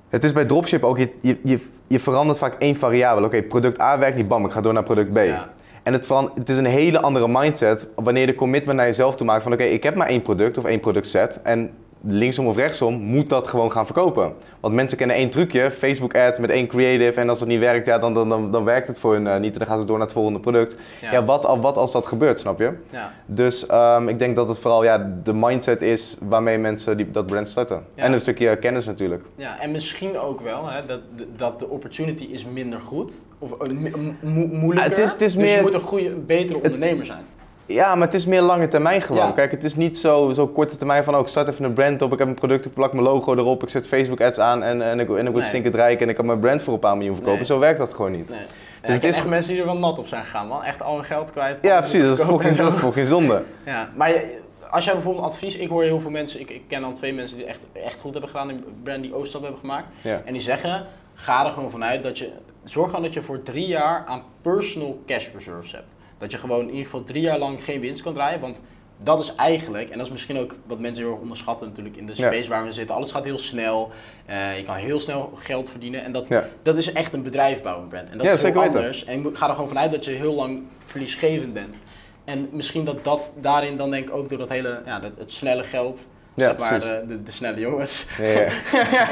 het 0.08 0.24
is 0.24 0.32
bij 0.32 0.44
dropship 0.44 0.84
ook, 0.84 0.98
je, 0.98 1.10
je, 1.20 1.60
je, 1.86 1.98
verandert 1.98 2.38
vaak 2.38 2.54
één 2.58 2.76
variabele. 2.76 3.26
Oké, 3.26 3.42
product 3.42 3.80
A 3.80 3.98
werkt 3.98 4.16
niet, 4.16 4.28
bam, 4.28 4.44
ik 4.44 4.52
ga 4.52 4.60
door 4.60 4.72
naar 4.72 4.82
product 4.82 5.12
B. 5.12 5.16
Ja. 5.16 5.48
En 5.82 5.92
het, 5.92 6.08
het 6.34 6.48
is 6.48 6.56
een 6.56 6.64
hele 6.66 7.00
andere 7.00 7.28
mindset 7.28 7.88
wanneer 7.94 8.20
je 8.20 8.26
de 8.26 8.34
commitment 8.34 8.76
naar 8.76 8.86
jezelf 8.86 9.16
toe 9.16 9.26
maakt 9.26 9.42
van 9.42 9.52
oké, 9.52 9.62
ik 9.62 9.82
heb 9.82 9.94
maar 9.94 10.08
één 10.08 10.22
product 10.22 10.58
of 10.58 10.64
één 10.64 10.80
productset 10.80 11.42
en 11.42 11.70
linksom 12.02 12.46
of 12.46 12.56
rechtsom 12.56 12.94
moet 12.94 13.28
dat 13.28 13.48
gewoon 13.48 13.72
gaan 13.72 13.84
verkopen. 13.86 14.32
Want 14.60 14.74
mensen 14.74 14.98
kennen 14.98 15.16
één 15.16 15.30
trucje, 15.30 15.70
Facebook 15.70 16.16
ad 16.16 16.38
met 16.38 16.50
één 16.50 16.66
creative 16.66 17.20
en 17.20 17.28
als 17.28 17.40
het 17.40 17.48
niet 17.48 17.58
werkt, 17.60 17.86
ja, 17.86 17.98
dan, 17.98 18.14
dan, 18.14 18.28
dan, 18.28 18.50
dan 18.52 18.64
werkt 18.64 18.86
het 18.88 18.98
voor 18.98 19.12
hun 19.12 19.26
eh, 19.26 19.38
niet 19.40 19.52
en 19.52 19.58
dan 19.58 19.68
gaan 19.68 19.80
ze 19.80 19.86
door 19.86 19.96
naar 19.96 20.06
het 20.06 20.14
volgende 20.14 20.40
product. 20.40 20.76
Ja, 21.00 21.24
wat, 21.24 21.56
wat 21.60 21.76
als 21.76 21.92
dat 21.92 22.06
gebeurt, 22.06 22.40
snap 22.40 22.58
je? 22.58 22.72
ja. 22.90 23.12
Dus 23.26 23.66
ehm, 23.66 24.08
ik 24.08 24.18
denk 24.18 24.36
dat 24.36 24.48
het 24.48 24.58
vooral 24.58 24.84
ja, 24.84 25.10
de 25.24 25.32
mindset 25.34 25.82
is 25.82 26.16
waarmee 26.20 26.58
mensen 26.58 26.96
die, 26.96 27.10
dat 27.10 27.26
brand 27.26 27.48
starten. 27.48 27.82
Ja. 27.94 28.02
En 28.04 28.12
een 28.12 28.20
stukje 28.20 28.56
kennis 28.56 28.84
natuurlijk. 28.84 29.22
Ja, 29.34 29.60
en 29.60 29.70
misschien 29.70 30.18
ook 30.18 30.40
wel 30.40 30.68
hè, 30.68 30.80
dat, 30.86 31.00
dat 31.36 31.58
de 31.60 31.68
opportunity 31.68 32.24
is 32.24 32.44
minder 32.44 32.80
goed 32.80 33.26
of 33.38 33.52
eh, 33.52 33.68
mo- 33.72 33.90
mo- 34.20 34.46
moeilijker. 34.46 34.90
Het 34.92 34.98
is- 35.04 35.12
het 35.12 35.20
is 35.20 35.32
dus 35.32 35.42
je 35.42 35.48
meer- 35.54 35.62
moet 35.62 35.74
een 35.74 35.80
goede, 35.80 36.08
een 36.08 36.26
betere 36.26 36.60
ondernemer 36.62 37.06
zijn. 37.06 37.22
Ja, 37.68 37.94
maar 37.94 38.06
het 38.06 38.14
is 38.16 38.26
meer 38.26 38.40
lange 38.40 38.68
termijn 38.68 39.02
gewoon. 39.02 39.26
Ja. 39.26 39.32
Kijk, 39.32 39.50
het 39.50 39.64
is 39.64 39.74
niet 39.76 39.98
zo, 39.98 40.32
zo 40.32 40.46
korte 40.48 40.76
termijn 40.76 41.04
van, 41.04 41.14
oh, 41.14 41.20
ik 41.20 41.26
start 41.26 41.48
even 41.48 41.64
een 41.64 41.72
brand 41.72 42.02
op, 42.02 42.12
ik 42.12 42.18
heb 42.18 42.28
een 42.28 42.34
product, 42.34 42.64
ik 42.64 42.72
plak 42.74 42.92
mijn 42.92 43.04
logo 43.04 43.34
erop, 43.34 43.62
ik 43.62 43.68
zet 43.68 43.88
Facebook 43.88 44.20
ads 44.20 44.38
aan 44.38 44.62
en, 44.62 44.82
en 44.82 45.00
ik, 45.00 45.08
en 45.08 45.16
ik 45.18 45.24
word 45.24 45.34
Nee. 45.34 45.44
stinkend 45.44 45.74
rijk 45.74 46.00
en 46.00 46.08
ik 46.08 46.14
kan 46.14 46.26
mijn 46.26 46.40
brand 46.40 46.62
voor 46.62 46.72
een 46.72 46.78
paar 46.78 46.96
miljoen 46.96 47.14
verkopen. 47.14 47.38
Nee. 47.38 47.46
Zo 47.48 47.58
werkt 47.58 47.78
dat 47.78 47.92
gewoon 47.94 48.10
niet. 48.10 48.28
Nee. 48.28 48.38
Dus 48.82 48.94
het 48.94 49.04
is- 49.04 49.16
echt 49.18 49.28
mensen 49.28 49.52
die 49.52 49.60
er 49.60 49.66
wel 49.66 49.78
nat 49.78 49.98
op 49.98 50.06
zijn 50.06 50.24
gegaan, 50.24 50.46
man. 50.48 50.62
Echt 50.62 50.82
al 50.82 50.94
hun 50.94 51.04
geld 51.04 51.30
kwijt. 51.30 51.58
Ja, 51.62 51.78
precies, 51.78 52.02
dat 52.02 52.18
is 52.18 52.24
fucking, 52.24 52.42
en 52.50 52.56
dat 52.56 52.66
is 52.72 52.78
zo. 52.78 52.84
fucking 52.86 53.06
zonde. 53.06 53.42
Ja, 53.64 53.88
maar 53.94 54.08
je- 54.10 54.40
als 54.70 54.84
jij 54.84 54.94
bijvoorbeeld 54.94 55.24
advies, 55.24 55.56
ik 55.56 55.68
hoor 55.68 55.82
heel 55.82 56.00
veel 56.00 56.10
mensen, 56.10 56.40
ik, 56.40 56.50
ik 56.50 56.62
ken 56.68 56.80
dan 56.80 56.94
twee 56.94 57.12
mensen 57.14 57.36
die 57.36 57.46
echt, 57.46 57.66
echt 57.72 58.00
goed 58.00 58.12
hebben 58.12 58.30
gedaan 58.30 58.50
in 58.50 58.64
brand 58.82 59.02
die 59.02 59.14
overstap 59.14 59.40
hebben 59.42 59.60
gemaakt. 59.60 59.86
Ja. 60.02 60.22
En 60.24 60.32
die 60.32 60.42
zeggen, 60.42 60.86
ga 61.14 61.44
er 61.46 61.50
gewoon 61.52 61.70
vanuit 61.70 62.02
dat 62.02 62.18
je, 62.18 62.30
zorg 62.64 62.88
gewoon 62.88 63.04
dat 63.04 63.14
je 63.14 63.22
voor 63.22 63.42
drie 63.42 63.66
jaar 63.66 64.04
aan 64.06 64.22
personal 64.42 64.98
cash 65.06 65.28
reserves 65.34 65.72
hebt. 65.72 65.90
Dat 66.18 66.30
je 66.32 66.38
gewoon 66.38 66.60
in 66.60 66.68
ieder 66.68 66.84
geval 66.84 67.04
drie 67.04 67.22
jaar 67.22 67.38
lang 67.38 67.64
geen 67.64 67.80
winst 67.80 68.02
kan 68.02 68.14
draaien, 68.14 68.40
want 68.40 68.60
dat 69.02 69.20
is 69.20 69.34
eigenlijk, 69.34 69.90
en 69.90 69.96
dat 69.98 70.06
is 70.06 70.12
misschien 70.12 70.38
ook 70.38 70.54
wat 70.66 70.78
mensen 70.78 71.02
heel 71.02 71.12
erg 71.12 71.20
onderschatten 71.22 71.68
natuurlijk 71.68 71.96
in 71.96 72.06
de 72.06 72.12
Ja. 72.16 72.26
space 72.26 72.48
waar 72.48 72.64
we 72.64 72.72
zitten. 72.72 72.96
Alles 72.96 73.10
gaat 73.12 73.24
heel 73.24 73.38
snel, 73.38 73.90
eh, 74.26 74.56
je 74.56 74.62
kan 74.62 74.74
heel 74.74 75.00
snel 75.00 75.30
geld 75.34 75.70
verdienen 75.70 76.04
en 76.04 76.12
dat, 76.12 76.28
Ja. 76.28 76.44
dat 76.62 76.76
is 76.76 76.92
echt 76.92 77.12
een 77.12 77.22
bedrijf 77.22 77.62
bouwen, 77.62 77.88
brand. 77.88 78.08
En 78.10 78.18
dat 78.18 78.26
Ja, 78.26 78.32
is 78.32 78.42
heel 78.42 78.52
weten. 78.52 78.68
anders. 78.76 79.04
En 79.04 79.20
moet- 79.20 79.38
ga 79.38 79.48
er 79.48 79.54
gewoon 79.54 79.68
vanuit 79.68 79.92
dat 79.92 80.04
je 80.04 80.10
heel 80.10 80.34
lang 80.34 80.62
verliesgevend 80.84 81.52
bent. 81.52 81.76
En 82.24 82.48
misschien 82.52 82.84
dat 82.84 83.04
dat 83.04 83.32
daarin 83.40 83.76
dan 83.76 83.90
denk 83.90 84.08
ik 84.08 84.14
ook 84.14 84.28
door 84.28 84.38
dat 84.38 84.48
hele, 84.48 84.82
ja, 84.86 84.98
dat, 85.00 85.10
het 85.18 85.32
snelle 85.32 85.64
geld, 85.64 86.08
Ja, 86.34 86.44
zeg 86.44 86.58
maar, 86.58 86.80
de, 86.80 87.04
de, 87.06 87.22
de 87.22 87.30
snelle 87.30 87.60
jongens, 87.60 88.06
Ja, 88.18 88.26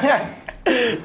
ja. 0.03 0.21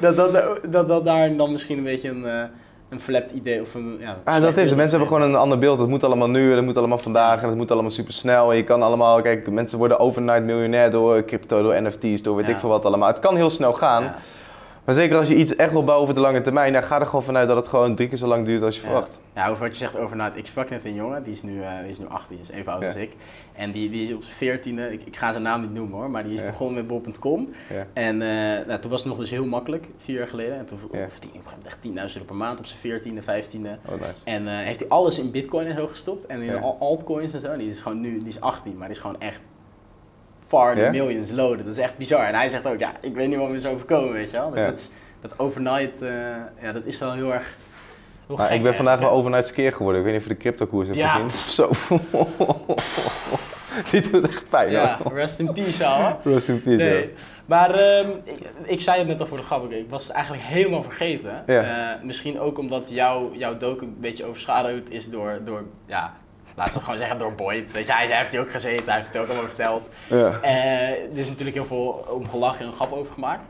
dat, 0.00 0.16
dat, 0.16 0.32
dat, 0.72 0.88
dat 0.88 1.04
daar 1.04 1.36
dan 1.36 1.52
misschien 1.52 1.78
een 1.78 1.84
beetje 1.84 2.08
een, 2.08 2.26
eh, 2.26 2.44
een 2.92 3.00
flapped 3.00 3.30
idee 3.30 3.60
of 3.60 3.74
een, 3.74 3.96
ja, 4.00 4.16
Ah, 4.24 4.40
dat 4.40 4.56
is 4.56 4.68
het. 4.68 4.78
Mensen 4.78 4.98
hebben 4.98 5.16
gewoon 5.16 5.22
een 5.32 5.36
ander 5.40 5.58
beeld. 5.58 5.78
Het 5.78 5.88
moet 5.88 6.04
allemaal 6.04 6.28
nu, 6.28 6.54
het 6.54 6.64
moet 6.64 6.76
allemaal 6.76 6.98
vandaag 6.98 7.42
en 7.42 7.48
het 7.48 7.56
moet 7.56 7.70
allemaal 7.70 7.90
super 7.90 8.12
snel. 8.12 8.50
En 8.50 8.56
je 8.56 8.64
kan 8.64 8.82
allemaal, 8.82 9.20
kijk, 9.22 9.50
mensen 9.50 9.78
worden 9.78 9.98
overnight 9.98 10.42
miljonair 10.44 10.90
door 10.90 11.24
crypto, 11.24 11.62
door 11.62 11.82
NFT's, 11.82 12.22
door 12.22 12.36
weet 12.36 12.46
Ja. 12.46 12.52
ik 12.52 12.58
veel 12.58 12.68
wat 12.68 12.84
allemaal. 12.84 13.08
Het 13.08 13.18
kan 13.18 13.36
heel 13.36 13.50
snel 13.50 13.72
gaan. 13.72 14.02
Ja. 14.02 14.16
Maar 14.84 14.94
zeker 14.94 15.16
als 15.16 15.28
je 15.28 15.34
iets 15.34 15.56
echt 15.56 15.72
wil 15.72 15.84
bouwen 15.84 16.02
over 16.02 16.14
de 16.14 16.20
lange 16.26 16.40
termijn, 16.40 16.72
dan 16.72 16.82
ga 16.82 17.00
er 17.00 17.06
gewoon 17.06 17.22
vanuit 17.22 17.48
dat 17.48 17.56
het 17.56 17.68
gewoon 17.68 17.94
drie 17.94 18.08
keer 18.08 18.18
zo 18.18 18.26
lang 18.26 18.46
duurt 18.46 18.62
als 18.62 18.74
je 18.76 18.80
Ja. 18.82 18.86
verwacht. 18.88 19.18
Ja, 19.34 19.48
over 19.48 19.62
wat 19.62 19.70
je 19.72 19.76
zegt 19.78 19.96
over, 19.96 20.16
nou, 20.16 20.32
ik 20.34 20.46
sprak 20.46 20.70
net 20.70 20.84
een 20.84 20.94
jongen, 20.94 21.22
die 21.22 21.32
is 21.32 21.42
nu, 21.42 21.62
eh, 21.62 21.70
die 21.80 21.90
is 21.90 21.98
nu 21.98 22.06
18, 22.08 22.38
is 22.40 22.50
even 22.50 22.72
oud 22.72 22.80
Ja. 22.80 22.86
als 22.86 22.96
ik. 22.96 23.12
En 23.52 23.72
die, 23.72 23.90
die 23.90 24.02
is 24.08 24.14
op 24.14 24.22
zijn 24.22 24.36
14e, 24.36 24.92
ik, 24.92 25.02
ik 25.02 25.16
ga 25.16 25.30
zijn 25.30 25.42
naam 25.42 25.60
niet 25.60 25.72
noemen 25.74 25.98
hoor, 25.98 26.10
maar 26.10 26.22
die 26.22 26.32
is 26.32 26.40
Ja. 26.40 26.46
begonnen 26.46 26.74
met 26.74 26.86
bol.com. 26.86 27.48
En 27.92 28.22
eh, 28.22 28.66
nou, 28.66 28.80
toen 28.80 28.90
was 28.90 29.00
het 29.00 29.08
nog 29.08 29.18
dus 29.18 29.30
heel 29.30 29.46
makkelijk, 29.46 29.88
vier 29.96 30.16
jaar 30.18 30.26
geleden. 30.28 30.58
En 30.58 30.64
toen 30.66 30.78
of 30.82 31.18
tien, 31.18 31.30
op 31.30 31.36
een 31.36 31.42
gegeven 31.42 31.42
moment 31.56 31.66
echt 31.66 31.78
10.000 31.80 32.14
euro 32.14 32.26
per 32.26 32.36
maand 32.36 32.58
op 32.58 32.66
zijn 32.66 32.80
14e, 32.80 33.22
15e. 33.22 33.78
Oh, 33.88 34.00
nice. 34.00 34.24
En 34.24 34.48
eh, 34.48 34.54
heeft 34.54 34.80
hij 34.80 34.88
alles 34.88 35.18
in 35.18 35.30
bitcoin 35.30 35.66
en 35.66 35.76
zo 35.76 35.86
gestopt. 35.86 36.26
En 36.26 36.42
in 36.42 36.60
altcoins 36.60 37.32
en 37.32 37.40
zo. 37.40 37.46
En 37.46 37.58
die 37.58 37.70
is 37.70 37.80
gewoon 37.80 38.00
nu, 38.00 38.18
die 38.18 38.28
is 38.28 38.40
18, 38.40 38.76
maar 38.76 38.86
die 38.88 38.96
is 38.96 39.02
gewoon 39.02 39.20
echt 39.20 39.40
far 40.58 40.74
the 40.74 40.80
Ja? 40.80 40.90
millions 40.90 41.30
loaded. 41.30 41.64
Dat 41.66 41.76
is 41.76 41.82
echt 41.82 41.96
bizar. 41.98 42.24
En 42.26 42.34
hij 42.34 42.48
zegt 42.48 42.66
ook, 42.68 42.78
ja, 42.78 42.92
ik 43.00 43.14
weet 43.14 43.28
niet 43.28 43.38
wat 43.38 43.48
me 43.48 43.54
is 43.56 43.66
overkomen, 43.66 44.12
weet 44.12 44.30
je 44.30 44.36
wel. 44.36 44.50
Dus 44.50 44.64
dat, 44.64 44.76
is- 44.78 44.90
dat 45.20 45.38
overnight, 45.38 46.02
eh, 46.02 46.10
ja, 46.62 46.72
dat 46.72 46.84
is 46.84 46.98
wel 46.98 47.12
heel 47.12 47.32
erg 47.34 47.56
heel 48.26 48.36
gek 48.36 48.50
ik 48.50 48.62
ben 48.62 48.74
vandaag 48.74 48.98
wel 48.98 49.10
overnight 49.10 49.46
skeer 49.48 49.72
geworden. 49.72 50.00
Ik 50.00 50.06
weet 50.06 50.14
niet 50.16 50.22
of 50.24 50.28
je 50.28 50.34
de 50.34 50.40
crypto 50.40 50.66
koers 50.66 50.86
hebt 50.86 50.98
Ja. 50.98 51.08
gezien. 51.08 51.30
Zo. 51.58 51.70
Die 53.90 54.10
doet 54.10 54.28
echt 54.28 54.48
pijn 54.48 54.70
Ja, 54.70 54.98
hoor. 55.02 55.14
rest 55.14 55.38
in 55.38 55.52
peace, 55.52 55.86
ouwe. 55.86 56.16
Rest 56.24 56.48
in 56.48 56.62
peace, 56.62 56.84
Nee. 56.84 57.12
Maar 57.46 57.70
ehm, 57.74 58.08
ik, 58.24 58.38
ik 58.64 58.80
zei 58.80 58.98
het 58.98 59.06
net 59.06 59.20
al 59.20 59.26
voor 59.26 59.36
de 59.36 59.42
grap, 59.42 59.72
ik- 59.72 59.90
was 59.90 60.02
het 60.02 60.12
eigenlijk 60.12 60.44
helemaal 60.44 60.82
vergeten. 60.82 61.42
Ja. 61.46 61.62
Eh, 61.94 62.02
misschien 62.02 62.40
ook 62.40 62.58
omdat 62.58 62.88
jou, 62.90 63.36
jouw 63.38 63.56
docu 63.56 63.84
een 63.84 63.96
beetje 64.00 64.24
overschaduwd 64.24 64.88
is 64.88 65.10
door, 65.10 65.40
door 65.44 65.64
ja, 65.86 66.12
laten 66.56 66.72
we 66.72 66.78
het 66.78 66.82
gewoon 66.82 66.98
zeggen, 66.98 67.18
door 67.18 67.32
Boyd. 67.32 67.72
Weet 67.72 67.86
je, 67.86 67.92
hij, 67.92 68.06
hij 68.06 68.16
heeft 68.18 68.30
hier 68.30 68.40
ook 68.40 68.50
gezeten, 68.52 68.84
hij 68.84 68.94
heeft 68.96 69.12
het 69.12 69.16
ook 69.22 69.26
allemaal 69.26 69.44
verteld. 69.46 69.88
Ja. 70.08 70.38
Eh, 70.42 70.88
er 70.88 71.18
is 71.18 71.28
natuurlijk 71.28 71.56
heel 71.56 71.66
veel 71.66 72.06
om 72.08 72.28
gelachen 72.28 72.60
en 72.60 72.66
een 72.66 72.72
grap 72.72 72.92
over 72.92 73.12
gemaakt. 73.12 73.46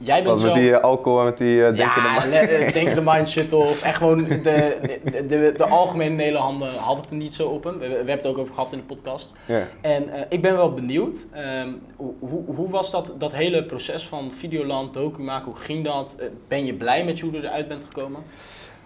Jij 0.00 0.22
bent 0.22 0.40
Wat 0.42 0.52
met 0.52 0.62
die 0.62 0.74
eh, 0.74 0.80
alcohol 0.82 1.18
en 1.18 1.24
met 1.24 1.38
die 1.38 1.64
eh 1.64 1.76
ja, 1.76 1.94
denkende 1.94 2.08
man. 2.08 2.28
le- 2.28 2.36
eh, 2.36 2.72
denkende 2.72 3.00
mind 3.04 3.28
shuttle. 3.28 3.64
Echt 3.82 3.96
gewoon 3.96 4.24
de, 4.24 4.40
de, 4.42 5.26
de, 5.26 5.54
de 5.56 5.66
algemene 5.66 6.14
Nederlanden 6.14 6.74
hadden 6.74 7.02
het 7.02 7.10
er 7.10 7.16
niet 7.16 7.34
zo 7.34 7.46
op 7.46 7.64
hem. 7.64 7.78
We, 7.78 7.88
we 7.88 7.94
hebben 7.94 8.16
het 8.16 8.26
ook 8.26 8.38
over 8.38 8.54
gehad 8.54 8.72
in 8.72 8.78
de 8.78 8.84
podcast. 8.84 9.34
Ja. 9.44 9.66
En 9.80 10.08
eh, 10.12 10.20
ik 10.28 10.42
ben 10.42 10.56
wel 10.56 10.72
benieuwd, 10.74 11.26
ehm, 11.32 11.68
hoe, 11.96 12.14
hoe, 12.46 12.70
was 12.70 12.90
dat, 12.90 13.14
dat 13.18 13.32
hele 13.32 13.64
proces 13.64 14.06
van 14.06 14.32
Videoland, 14.32 14.94
docu 14.94 15.22
maken, 15.22 15.44
hoe 15.46 15.60
ging 15.60 15.84
dat? 15.84 16.16
Eh, 16.18 16.26
ben 16.48 16.64
je 16.64 16.74
blij 16.74 17.04
met 17.04 17.20
hoe 17.20 17.32
je 17.32 17.38
eruit 17.42 17.68
bent 17.68 17.82
gekomen? 17.84 18.22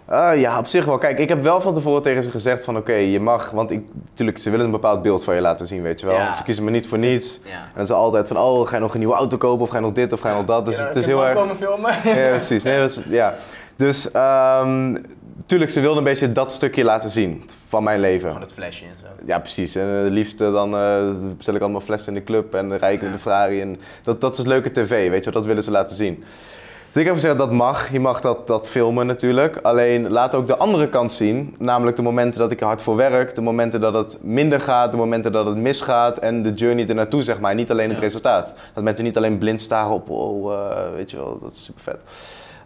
Eh, 0.05 0.31
ja, 0.35 0.59
op 0.59 0.67
zich 0.67 0.85
wel. 0.85 0.97
Kijk, 0.97 1.19
ik 1.19 1.29
heb 1.29 1.43
wel 1.43 1.61
van 1.61 1.73
tevoren 1.73 2.01
tegen 2.01 2.23
ze 2.23 2.29
gezegd 2.29 2.63
van 2.63 2.77
oké, 2.77 2.93
je 2.93 3.19
mag, 3.19 3.51
want 3.51 3.71
ik, 3.71 3.81
natuurlijk, 4.09 4.37
ze 4.37 4.49
willen 4.49 4.65
een 4.65 4.71
bepaald 4.71 5.01
beeld 5.01 5.23
van 5.23 5.35
je 5.35 5.41
laten 5.41 5.67
zien, 5.67 5.81
weet 5.81 5.99
je 5.99 6.05
wel. 6.05 6.15
Ja. 6.15 6.33
Ze 6.35 6.43
kiezen 6.43 6.63
me 6.63 6.71
niet 6.71 6.87
voor 6.87 6.97
niets. 6.97 7.39
Ja. 7.43 7.51
En 7.51 7.69
dan 7.73 7.83
is 7.83 7.91
altijd 7.91 8.27
van, 8.27 8.37
oh, 8.37 8.67
ga 8.67 8.75
je 8.75 8.81
nog 8.81 8.93
een 8.93 8.99
nieuwe 8.99 9.15
auto 9.15 9.37
kopen 9.37 9.63
of 9.63 9.69
ga 9.69 9.75
je 9.75 9.81
nog 9.81 9.91
dit 9.91 10.13
of 10.13 10.19
ga 10.19 10.29
je 10.29 10.35
nog 10.35 10.45
dat. 10.45 10.65
Dus 10.65 10.79
het 10.79 10.95
is 10.95 11.05
heel 11.05 11.25
erg... 11.25 11.37
komen 11.37 11.55
filmen. 11.55 11.91
Ja, 12.21 12.29
precies. 12.29 12.63
Nee, 12.63 12.79
dat 12.79 12.89
is, 12.89 13.01
ja. 13.09 13.35
Dus, 13.75 14.11
ehm 14.11 14.95
tuurlijk, 15.45 15.71
ze 15.71 15.79
wilden 15.79 15.97
een 15.97 16.03
beetje 16.03 16.31
dat 16.31 16.51
stukje 16.51 16.83
laten 16.83 17.09
zien 17.09 17.49
van 17.67 17.83
mijn 17.83 17.99
leven. 17.99 18.27
Gewoon 18.27 18.41
het 18.43 18.53
flesje 18.53 18.83
en 18.85 18.95
zo. 19.01 19.07
Ja, 19.25 19.39
precies. 19.39 19.75
En 19.75 19.87
het 19.87 20.11
liefste 20.11 20.51
dan 20.51 20.75
eh 20.75 21.09
bestel 21.37 21.55
ik 21.55 21.61
allemaal 21.61 21.81
flessen 21.81 22.13
in 22.13 22.19
de 22.19 22.25
club 22.25 22.53
en 22.53 22.69
dan 22.69 22.77
rijd 22.77 22.95
ik 22.95 23.01
in 23.01 23.07
Ja. 23.07 23.13
de 23.13 23.19
Ferrari. 23.19 23.61
En 23.61 23.77
dat, 24.03 24.21
dat 24.21 24.37
is 24.37 24.45
leuke 24.45 24.71
tv, 24.71 25.09
weet 25.09 25.23
je 25.23 25.31
wel. 25.31 25.33
Dat 25.33 25.45
willen 25.45 25.63
ze 25.63 25.71
laten 25.71 25.95
zien. 25.95 26.23
Dus 26.93 27.01
ik 27.01 27.07
heb 27.07 27.17
gezegd, 27.17 27.37
dat 27.37 27.51
mag. 27.51 27.91
Je 27.91 27.99
mag 27.99 28.21
dat, 28.21 28.47
dat 28.47 28.69
filmen 28.69 29.05
natuurlijk. 29.05 29.59
Alleen 29.61 30.09
laat 30.09 30.35
ook 30.35 30.47
de 30.47 30.57
andere 30.57 30.89
kant 30.89 31.11
zien. 31.13 31.55
Namelijk 31.59 31.95
de 31.95 32.01
momenten 32.01 32.39
dat 32.39 32.51
ik 32.51 32.59
er 32.59 32.65
hard 32.65 32.81
voor 32.81 32.95
werk. 32.95 33.35
De 33.35 33.41
momenten 33.41 33.81
dat 33.81 33.93
het 33.93 34.17
minder 34.21 34.61
gaat. 34.61 34.91
De 34.91 34.97
momenten 34.97 35.31
dat 35.31 35.45
het 35.45 35.57
misgaat. 35.57 36.17
En 36.17 36.43
de 36.43 36.53
journey 36.53 36.87
ernaartoe, 36.87 37.21
zeg 37.21 37.39
maar. 37.39 37.55
Niet 37.55 37.71
alleen 37.71 37.87
het 37.87 37.97
Ja. 37.97 38.03
resultaat. 38.03 38.53
Dat 38.73 38.83
mensen 38.83 39.03
niet 39.03 39.17
alleen 39.17 39.37
blind 39.37 39.61
staren 39.61 39.91
op, 39.91 40.09
oh, 40.09 40.53
weet 40.95 41.11
je 41.11 41.17
wel, 41.17 41.39
dat 41.41 41.51
is 41.51 41.63
super 41.63 41.81
vet. 41.81 41.99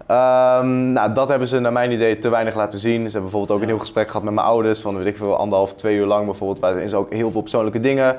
Ehm, 0.07 0.91
nou, 0.91 1.13
dat 1.13 1.29
hebben 1.29 1.47
ze 1.47 1.59
naar 1.59 1.71
mijn 1.71 1.91
idee 1.91 2.17
te 2.17 2.29
weinig 2.29 2.55
laten 2.55 2.79
zien. 2.79 2.95
Ze 2.95 3.01
hebben 3.01 3.21
bijvoorbeeld 3.21 3.51
ook 3.51 3.61
een 3.61 3.67
heel 3.69 3.79
gesprek 3.79 4.07
gehad 4.07 4.23
met 4.23 4.33
mijn 4.33 4.47
ouders. 4.47 4.79
Van 4.79 4.97
weet 4.97 5.05
ik 5.05 5.17
veel, 5.17 5.35
anderhalf, 5.37 5.73
twee 5.73 5.95
uur 5.97 6.05
lang 6.05 6.25
bijvoorbeeld. 6.25 6.59
Waarin 6.59 6.89
ze 6.89 6.95
ook 6.95 7.13
heel 7.13 7.31
veel 7.31 7.41
persoonlijke 7.41 7.79
dingen 7.79 8.17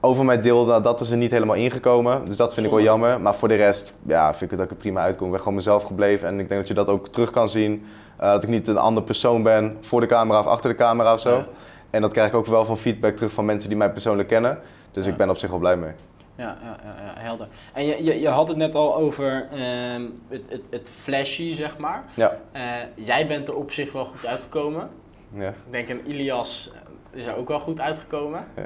over 0.00 0.24
mij 0.24 0.40
deelden. 0.40 0.68
Nou, 0.68 0.82
dat 0.82 1.00
is 1.00 1.10
er 1.10 1.16
niet 1.16 1.30
helemaal 1.30 1.56
ingekomen. 1.56 2.24
Dus 2.24 2.36
dat 2.36 2.54
vind 2.54 2.66
ik 2.66 2.72
wel 2.72 2.82
jammer. 2.82 3.20
Maar 3.20 3.34
voor 3.34 3.48
de 3.48 3.54
rest 3.54 3.94
ja, 4.06 4.28
vind 4.30 4.42
ik 4.42 4.50
het 4.50 4.58
dat 4.58 4.66
ik 4.66 4.70
er 4.70 4.76
prima 4.82 5.00
uitkom. 5.00 5.24
Ik 5.26 5.30
ben 5.32 5.40
gewoon 5.40 5.54
mezelf 5.54 5.82
gebleven. 5.82 6.28
En 6.28 6.40
ik 6.40 6.48
denk 6.48 6.60
dat 6.60 6.68
je 6.68 6.74
dat 6.74 6.88
ook 6.88 7.08
terug 7.08 7.30
kan 7.30 7.48
zien. 7.48 7.86
Eh, 8.16 8.30
dat 8.30 8.42
ik 8.42 8.48
niet 8.48 8.68
een 8.68 8.76
ander 8.78 9.02
persoon 9.02 9.42
ben 9.42 9.76
voor 9.80 10.00
de 10.00 10.06
camera 10.06 10.38
of 10.40 10.46
achter 10.46 10.70
de 10.70 10.76
camera 10.76 11.12
of 11.12 11.20
zo. 11.20 11.36
Ja. 11.36 11.46
En 11.90 12.00
dat 12.02 12.12
krijg 12.12 12.28
ik 12.28 12.34
ook 12.34 12.46
wel 12.46 12.64
van 12.64 12.78
feedback 12.78 13.16
terug 13.16 13.32
van 13.32 13.44
mensen 13.44 13.68
die 13.68 13.78
mij 13.78 13.90
persoonlijk 13.92 14.28
kennen. 14.28 14.58
Dus 14.92 15.04
Ja. 15.04 15.10
ik 15.10 15.16
ben 15.16 15.30
op 15.30 15.36
zich 15.36 15.50
wel 15.50 15.58
blij 15.58 15.76
mee. 15.76 15.92
Ja, 16.34 16.56
ja, 16.62 16.76
ja, 16.84 17.20
helder. 17.20 17.48
En 17.72 17.84
je, 17.86 18.04
je, 18.04 18.20
je 18.20 18.28
had 18.28 18.48
het 18.48 18.56
net 18.56 18.74
al 18.74 18.96
over 18.96 19.46
ehm, 19.52 20.02
het, 20.28 20.44
het, 20.48 20.66
het 20.70 20.90
flashy, 20.90 21.54
zeg 21.54 21.78
maar. 21.78 22.04
Ja. 22.14 22.36
Eh, 22.52 22.62
jij 22.94 23.26
bent 23.26 23.48
er 23.48 23.54
op 23.54 23.72
zich 23.72 23.92
wel 23.92 24.04
goed 24.04 24.26
uitgekomen. 24.26 24.88
ja. 25.34 25.48
Ik 25.48 25.54
denk 25.70 25.88
een 25.88 26.00
Ilias 26.10 26.70
is 27.10 27.26
er 27.26 27.36
ook 27.36 27.48
wel 27.48 27.60
goed 27.60 27.80
uitgekomen. 27.80 28.46
Ja. 28.56 28.62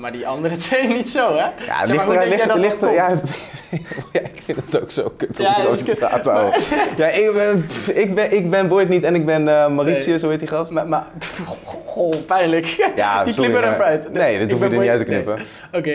Maar 0.00 0.12
die 0.12 0.26
andere 0.26 0.56
twee 0.66 0.86
niet 0.88 1.08
zo, 1.08 1.36
hè? 1.36 1.44
Ja, 1.66 1.86
Zeg 1.86 2.06
maar, 2.06 2.26
ligt 2.28 2.48
er, 2.50 2.58
ligt, 2.60 2.82
er, 2.82 2.92
ja, 3.00 3.08
ik 4.12 4.42
vind 4.44 4.58
het 4.70 4.82
ook 4.82 4.90
zo 4.90 5.12
kut 5.16 5.38
om 5.38 5.44
Ja, 5.44 5.56
ja, 6.96 7.06
ik 7.06 7.30
ben, 7.34 7.64
ik 7.94 8.14
ben, 8.14 8.32
ik 8.32 8.50
ben 8.50 8.68
Boyd 8.68 8.88
niet 8.88 9.04
en 9.04 9.14
ik 9.14 9.26
ben 9.26 9.48
eh 9.48 9.66
Mauritius, 9.68 10.06
Nee. 10.06 10.18
zo 10.18 10.28
heet 10.30 10.38
die 10.38 10.48
gast. 10.48 10.70
Maar, 10.72 10.88
maar 10.88 11.06
oh, 11.94 12.12
pijnlijk. 12.26 12.66
Ja, 12.96 13.24
die 13.24 13.32
sorry, 13.32 13.48
knippen 13.50 13.70
er 13.70 13.78
maar- 13.78 13.86
uit. 13.86 14.12
Nee, 14.12 14.32
dat 14.38 14.42
Ik 14.46 14.50
hoef 14.52 14.60
je 14.60 14.74
er 14.74 14.80
niet 14.80 14.88
uit 14.90 14.98
te 14.98 15.04
knippen. 15.04 15.38
Oké. 15.72 15.90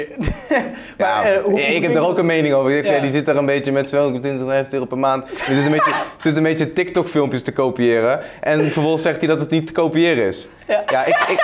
Ja, 0.97 1.21
Maar, 1.21 1.23
eh, 1.33 1.43
hoe- 1.43 1.61
ik 1.61 1.83
heb 1.83 1.95
er 1.95 2.07
ook 2.07 2.17
een 2.17 2.25
mening 2.25 2.53
over. 2.53 2.71
Ik 2.71 2.85
Ja. 2.85 2.99
die 2.99 3.09
zit 3.11 3.25
daar 3.25 3.35
een 3.35 3.45
beetje 3.45 3.71
met 3.71 3.89
zo'n 3.89 4.21
20.000 4.21 4.73
euro 4.73 4.85
per 4.85 4.97
maand. 4.97 5.27
Die 5.27 5.55
zit 5.55 5.65
een 5.65 5.71
beetje, 5.71 5.91
zit 6.17 6.37
een 6.37 6.43
beetje 6.43 6.73
TikTok-filmpjes 6.73 7.43
te 7.43 7.51
kopiëren. 7.53 8.19
En 8.41 8.63
vervolgens 8.71 9.01
zegt 9.03 9.17
hij 9.19 9.27
dat 9.27 9.39
het 9.39 9.49
niet 9.49 9.67
te 9.67 9.73
kopiëren 9.73 10.23
is. 10.23 10.47
Ja. 10.67 10.83
Ja, 10.87 11.05
ik... 11.05 11.15
ik 11.27 11.43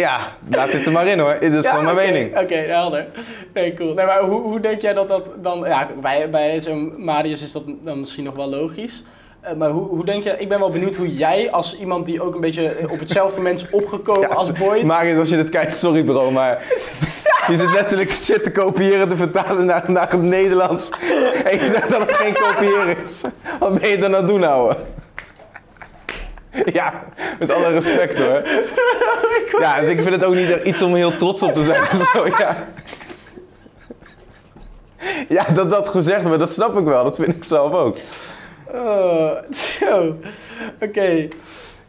ja, 0.00 0.18
laat 0.50 0.70
dit 0.70 0.86
er 0.86 0.92
maar 0.92 1.06
in 1.06 1.18
hoor. 1.18 1.36
Dit 1.40 1.52
is 1.52 1.64
Ja, 1.64 1.70
gewoon 1.70 1.94
mijn 1.94 1.96
mening. 2.12 2.38
Oké, 2.38 2.54
helder. 2.54 3.06
Nee, 3.54 3.74
cool. 3.74 3.94
Nee, 3.94 4.06
maar 4.06 4.20
hoe, 4.20 4.40
hoe 4.40 4.60
denk 4.60 4.80
jij 4.80 4.94
dat 4.94 5.08
dat 5.08 5.26
dan... 5.42 5.64
Ja, 5.64 5.88
bij, 6.00 6.30
bij 6.30 6.60
zo'n 6.60 6.94
Marius 6.96 7.42
is 7.42 7.52
dat 7.52 7.62
dan 7.84 7.98
misschien 7.98 8.24
nog 8.24 8.34
wel 8.34 8.48
logisch. 8.48 9.04
Eh, 9.40 9.54
maar 9.54 9.68
hoe, 9.70 9.88
hoe 9.88 10.04
denk 10.04 10.22
je... 10.22 10.34
Ik 10.38 10.48
ben 10.48 10.58
wel 10.58 10.70
benieuwd 10.70 10.96
hoe 10.96 11.16
jij 11.16 11.50
als 11.50 11.78
iemand 11.78 12.06
die 12.06 12.22
ook 12.22 12.34
een 12.34 12.40
beetje 12.40 12.76
op 12.90 12.98
hetzelfde 12.98 13.36
moment 13.38 13.58
is 13.58 13.70
opgekomen 13.70 14.28
Ja, 14.28 14.34
als 14.34 14.52
Boyd... 14.52 14.84
Marius, 14.84 15.18
als 15.18 15.28
je 15.28 15.36
dit 15.36 15.48
kijkt, 15.48 15.76
sorry 15.76 16.04
bro, 16.04 16.30
maar 16.30 16.62
je 17.48 17.56
zit 17.56 17.72
letterlijk 17.72 18.10
shit 18.10 18.42
te 18.42 18.50
kopiëren, 18.50 19.08
te 19.08 19.16
vertalen 19.16 19.66
naar, 19.66 19.84
naar 19.86 20.10
het 20.10 20.22
Nederlands. 20.22 20.90
En 21.44 21.58
je 21.60 21.66
zegt 21.66 21.90
dat 21.90 22.00
het 22.00 22.12
geen 22.12 22.32
kopiëren 22.34 22.96
is. 23.02 23.22
Wat 23.58 23.80
ben 23.80 23.88
je 23.88 23.98
dan 23.98 24.14
aan 24.14 24.20
het 24.20 24.28
doen, 24.28 24.44
ouwe? 24.44 24.76
Ja, 26.72 27.04
met 27.38 27.50
alle 27.50 27.68
respect 27.68 28.18
hoor. 28.18 28.42
Ja, 29.60 29.76
ik 29.76 30.00
vind 30.00 30.14
het 30.14 30.24
ook 30.24 30.34
niet 30.34 30.64
iets 30.64 30.82
om 30.82 30.94
heel 30.94 31.16
trots 31.16 31.42
op 31.42 31.54
te 31.54 31.64
zijn. 31.64 31.82
Zo, 32.12 32.26
ja. 32.26 32.56
ja, 35.28 35.44
dat 35.44 35.70
dat 35.70 35.88
gezegd 35.88 36.22
wordt, 36.22 36.38
dat 36.38 36.52
snap 36.52 36.78
ik 36.78 36.84
wel. 36.84 37.04
Dat 37.04 37.16
vind 37.16 37.36
ik 37.36 37.44
zelf 37.44 37.72
ook. 37.72 37.96
Oh, 38.72 39.36
zo. 39.52 40.16
Oké. 40.80 41.28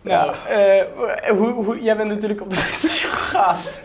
Nou, 0.02 0.32
eh, 0.48 0.84
hoe, 1.30 1.50
hoe, 1.50 1.82
jij 1.82 1.98
bent 1.98 2.10
natuurlijk 2.10 2.42
op 2.42 2.50
de 2.50 2.56
gast. 2.56 3.82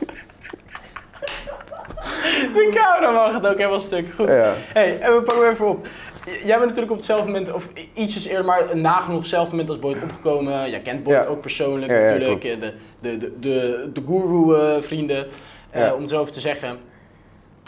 De 2.55 2.71
cameraman 2.75 3.31
gaat 3.31 3.47
ook 3.47 3.57
helemaal 3.57 3.81
stuk. 3.81 4.13
Goed. 4.15 4.29
Ja. 4.29 4.53
Hey, 4.73 4.99
en 5.01 5.15
we 5.15 5.23
pakken 5.23 5.45
hem 5.45 5.53
even 5.53 5.69
op. 5.69 5.87
Jij 6.27 6.47
bent 6.57 6.61
natuurlijk 6.61 6.91
op 6.91 6.97
hetzelfde 6.97 7.27
moment, 7.27 7.53
of 7.53 7.69
ietsjes 7.95 8.27
eerder, 8.27 8.45
maar 8.45 8.77
nagenoeg 8.77 9.19
hetzelfde 9.21 9.51
moment 9.51 9.69
als 9.69 9.79
Boyd 9.79 10.03
opgekomen. 10.03 10.71
Jij 10.71 10.81
kent 10.81 11.03
Boyd 11.03 11.23
Ja. 11.23 11.29
ook 11.29 11.41
persoonlijk 11.41 11.93
Ja, 11.93 11.99
ja, 11.99 12.05
natuurlijk. 12.05 12.41
klopt. 12.41 12.61
de 12.61 12.75
de, 13.01 13.19
de, 13.19 13.33
de, 13.41 13.91
de 13.93 14.03
guru-vrienden, 14.07 15.27
Ja. 15.75 15.95
om 15.95 16.01
het 16.01 16.11
zo 16.11 16.21
over 16.21 16.33
te 16.33 16.41
zeggen. 16.41 16.79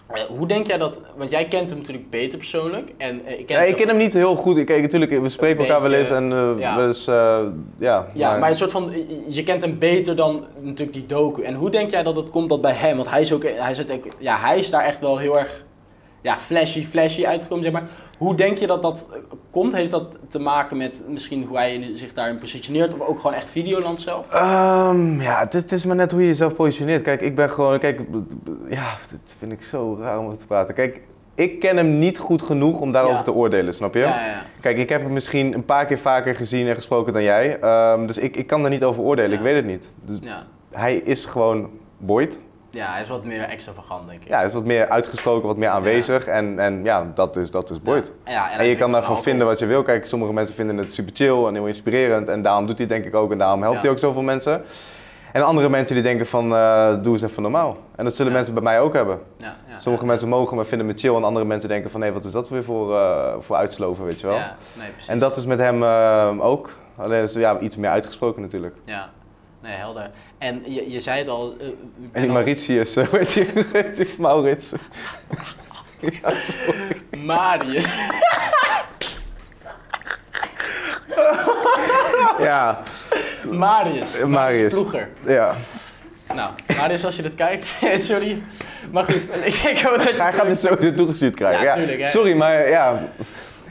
Eh, 0.08 0.22
hoe 0.22 0.46
denk 0.46 0.66
jij 0.66 0.78
dat, 0.78 1.00
want 1.16 1.30
jij 1.30 1.48
kent 1.48 1.70
hem 1.70 1.78
natuurlijk 1.78 2.10
beter 2.10 2.38
persoonlijk. 2.38 2.92
En, 2.96 3.26
eh, 3.26 3.38
ik 3.38 3.46
ken 3.46 3.56
Ja, 3.56 3.62
hem 3.62 3.70
ik 3.70 3.76
ken 3.76 3.88
hem 3.88 3.96
niet 3.96 4.12
heel 4.12 4.36
goed. 4.36 4.64
Kijk, 4.64 4.82
natuurlijk, 4.82 5.20
we 5.20 5.28
spreken 5.28 5.60
elkaar 5.64 5.82
wel 5.82 5.92
eens 5.92 6.10
en 6.10 6.32
eh, 6.32 6.50
ja. 6.58 6.76
wel 6.76 6.86
eens, 6.86 7.06
eh, 7.06 7.40
ja. 7.78 8.06
Maar, 8.14 8.48
een 8.48 8.54
soort 8.54 8.70
van, 8.70 8.92
je 9.28 9.42
kent 9.42 9.62
hem 9.62 9.78
beter 9.78 10.16
dan 10.16 10.44
natuurlijk 10.60 10.92
die 10.92 11.06
docu. 11.06 11.42
En 11.42 11.54
hoe 11.54 11.70
denk 11.70 11.90
jij 11.90 12.02
dat 12.02 12.16
het 12.16 12.30
komt 12.30 12.48
dat 12.48 12.60
bij 12.60 12.72
hem, 12.72 12.96
want 12.96 13.10
hij 13.10 13.20
is 13.20 13.32
ook, 13.32 13.42
hij 13.42 13.70
is, 13.70 13.80
ook, 13.92 14.06
ja, 14.18 14.36
hij 14.38 14.58
is 14.58 14.70
daar 14.70 14.84
echt 14.84 15.00
wel 15.00 15.18
heel 15.18 15.38
erg 15.38 15.64
ja, 16.22 16.36
flashy, 16.36 16.84
flashy 16.84 17.26
uitgekomen, 17.26 17.64
zeg 17.64 17.72
maar. 17.72 17.82
Hoe 18.18 18.34
denk 18.34 18.58
je 18.58 18.66
dat 18.66 18.82
dat 18.82 19.06
eh, 19.12 19.18
komt? 19.50 19.72
Heeft 19.72 19.90
dat 19.90 20.18
te 20.28 20.38
maken 20.38 20.76
met 20.76 21.02
misschien 21.08 21.44
hoe 21.44 21.56
hij 21.56 21.90
zich 21.94 22.12
daarin 22.12 22.38
positioneert 22.38 22.94
of 22.94 23.00
ook 23.00 23.16
gewoon 23.20 23.36
echt 23.36 23.50
Videoland 23.50 24.00
zelf? 24.00 24.32
Ehm, 24.32 25.20
ja, 25.20 25.38
het 25.38 25.54
is, 25.54 25.62
het 25.62 25.72
is 25.72 25.84
maar 25.84 25.96
net 25.96 26.10
hoe 26.12 26.20
je 26.20 26.26
jezelf 26.26 26.54
positioneert. 26.54 27.02
Kijk, 27.02 27.20
ik 27.20 27.34
ben 27.34 27.50
gewoon, 27.50 27.78
kijk, 27.78 28.00
ja, 28.68 28.96
dat 29.10 29.36
vind 29.38 29.52
ik 29.52 29.62
zo 29.62 29.98
raar 30.00 30.18
om 30.18 30.24
over 30.26 30.38
te 30.38 30.46
praten. 30.46 30.74
Kijk, 30.74 31.00
ik 31.34 31.60
ken 31.60 31.76
hem 31.76 31.98
niet 31.98 32.18
goed 32.18 32.42
genoeg 32.42 32.80
om 32.80 32.92
daarover 32.92 33.16
Ja. 33.18 33.22
te 33.24 33.32
oordelen, 33.32 33.74
snap 33.74 33.94
je? 33.94 34.00
Ja, 34.00 34.06
ja, 34.20 34.26
ja. 34.26 34.42
Kijk, 34.60 34.78
ik 34.78 34.88
heb 34.88 35.02
hem 35.02 35.12
misschien 35.12 35.54
een 35.54 35.64
paar 35.64 35.86
keer 35.86 35.98
vaker 35.98 36.34
gezien 36.36 36.66
en 36.66 36.74
gesproken 36.74 37.12
dan 37.12 37.22
jij. 37.22 37.58
Ehm, 37.60 38.06
dus 38.06 38.18
ik, 38.18 38.36
ik 38.36 38.46
kan 38.46 38.60
daar 38.60 38.70
niet 38.70 38.84
over 38.84 39.02
oordelen, 39.02 39.32
ik 39.32 39.40
weet 39.44 39.54
het 39.56 39.66
niet. 39.66 39.92
Dus 40.04 40.18
Ja. 40.20 40.44
hij 40.70 40.96
is 40.96 41.24
gewoon 41.24 41.70
Boyd. 41.98 42.38
Ja, 42.70 42.92
hij 42.92 43.02
is 43.02 43.08
wat 43.08 43.24
meer 43.24 43.40
extravagant, 43.40 44.08
denk 44.08 44.22
ik. 44.22 44.28
Ja, 44.28 44.36
hij 44.36 44.46
is 44.46 44.52
wat 44.52 44.64
meer 44.64 44.88
uitgesproken, 44.88 45.48
wat 45.48 45.56
meer 45.56 45.68
aanwezig. 45.68 46.26
En, 46.26 46.58
en 46.58 46.84
ja, 46.84 47.10
dat 47.14 47.36
is, 47.36 47.50
dat 47.50 47.70
is 47.70 47.82
Boyd. 47.82 48.12
Ja, 48.24 48.32
ja, 48.32 48.58
En, 48.58 48.66
je 48.66 48.76
kan 48.76 48.92
daarvan 48.92 49.22
vinden 49.22 49.46
wat 49.46 49.58
je 49.58 49.66
wil. 49.66 49.82
Kijk, 49.82 50.06
sommige 50.06 50.32
mensen 50.32 50.54
vinden 50.54 50.76
het 50.76 50.94
super 50.94 51.12
chill 51.14 51.44
en 51.46 51.54
heel 51.54 51.66
inspirerend. 51.66 52.28
En 52.28 52.42
daarom 52.42 52.66
doet 52.66 52.78
hij 52.78 52.86
het 52.86 52.94
denk 52.94 53.14
ik 53.14 53.20
ook. 53.20 53.32
En 53.32 53.38
daarom 53.38 53.62
helpt 53.62 53.80
hij 53.80 53.90
ook 53.90 53.98
zoveel 53.98 54.22
mensen. 54.22 54.62
En 55.32 55.42
andere 55.42 55.68
mensen 55.68 55.94
die 55.94 56.04
denken 56.04 56.26
van, 56.26 56.54
eh, 56.54 56.94
doe 57.02 57.12
eens 57.12 57.22
even 57.22 57.42
normaal. 57.42 57.76
En 57.96 58.04
dat 58.04 58.14
zullen 58.14 58.32
mensen 58.32 58.54
bij 58.54 58.62
mij 58.62 58.80
ook 58.80 58.92
hebben. 58.92 59.20
Ja, 59.36 59.56
ja, 59.68 59.78
Sommige 59.78 60.06
mensen 60.06 60.28
mogen 60.28 60.56
me 60.56 60.64
vinden 60.64 60.86
me 60.86 60.92
chill. 60.96 61.14
En 61.14 61.24
andere 61.24 61.44
mensen 61.44 61.68
denken 61.68 61.90
van, 61.90 62.02
hé, 62.02 62.12
wat 62.12 62.24
is 62.24 62.30
dat 62.30 62.48
weer 62.48 62.64
voor, 62.64 62.96
eh, 62.96 63.34
voor 63.40 63.56
uitsloven, 63.56 64.04
weet 64.04 64.20
je 64.20 64.26
wel. 64.26 64.36
Ja, 64.36 64.56
nee, 64.72 64.90
precies. 64.90 65.08
En 65.08 65.18
dat 65.18 65.36
is 65.36 65.44
met 65.46 65.58
hem 65.58 65.82
eh, 65.82 66.30
ook. 66.40 66.70
Alleen 66.96 67.22
is 67.22 67.32
ja, 67.32 67.58
iets 67.58 67.76
meer 67.76 67.90
uitgesproken 67.90 68.42
natuurlijk. 68.42 68.74
Ja, 68.84 69.08
nee, 69.62 69.74
helder. 69.76 70.10
En 70.38 70.62
je, 70.66 70.90
je 70.90 71.00
zei 71.00 71.18
het 71.18 71.28
al... 71.28 71.56
eh, 71.60 71.66
En 72.12 72.22
die 72.22 72.30
Mauritius, 72.30 72.96
eh, 72.96 73.06
hoe 73.08 73.18
heet 73.72 73.96
die 73.96 74.14
Maurits? 74.18 74.72
ja, 76.00 76.32
Marius. 77.24 77.86
ja, 82.38 82.82
Marius. 83.50 84.24
Marius. 84.24 84.72
Ploeger. 84.72 85.08
ja. 85.26 85.54
Nou, 86.34 86.50
Marius, 86.76 87.04
als 87.04 87.16
je 87.16 87.22
dit 87.22 87.34
kijkt, 87.34 87.74
sorry. 88.10 88.42
Maar 88.92 89.04
goed, 89.04 89.20
ik, 89.44 89.80
hoop 89.80 89.94
dat 89.94 90.02
je... 90.16 90.22
Hij 90.22 90.32
gaat 90.32 90.48
dit 90.48 90.60
sowieso 90.60 90.94
toegestuurd 90.94 91.34
krijgen. 91.34 91.62
Ja, 91.62 91.66
Ja, 91.66 91.74
tuurlijk, 91.74 92.00
hè. 92.00 92.06
Sorry, 92.06 92.36
maar 92.36 92.68
ja, 92.68 92.92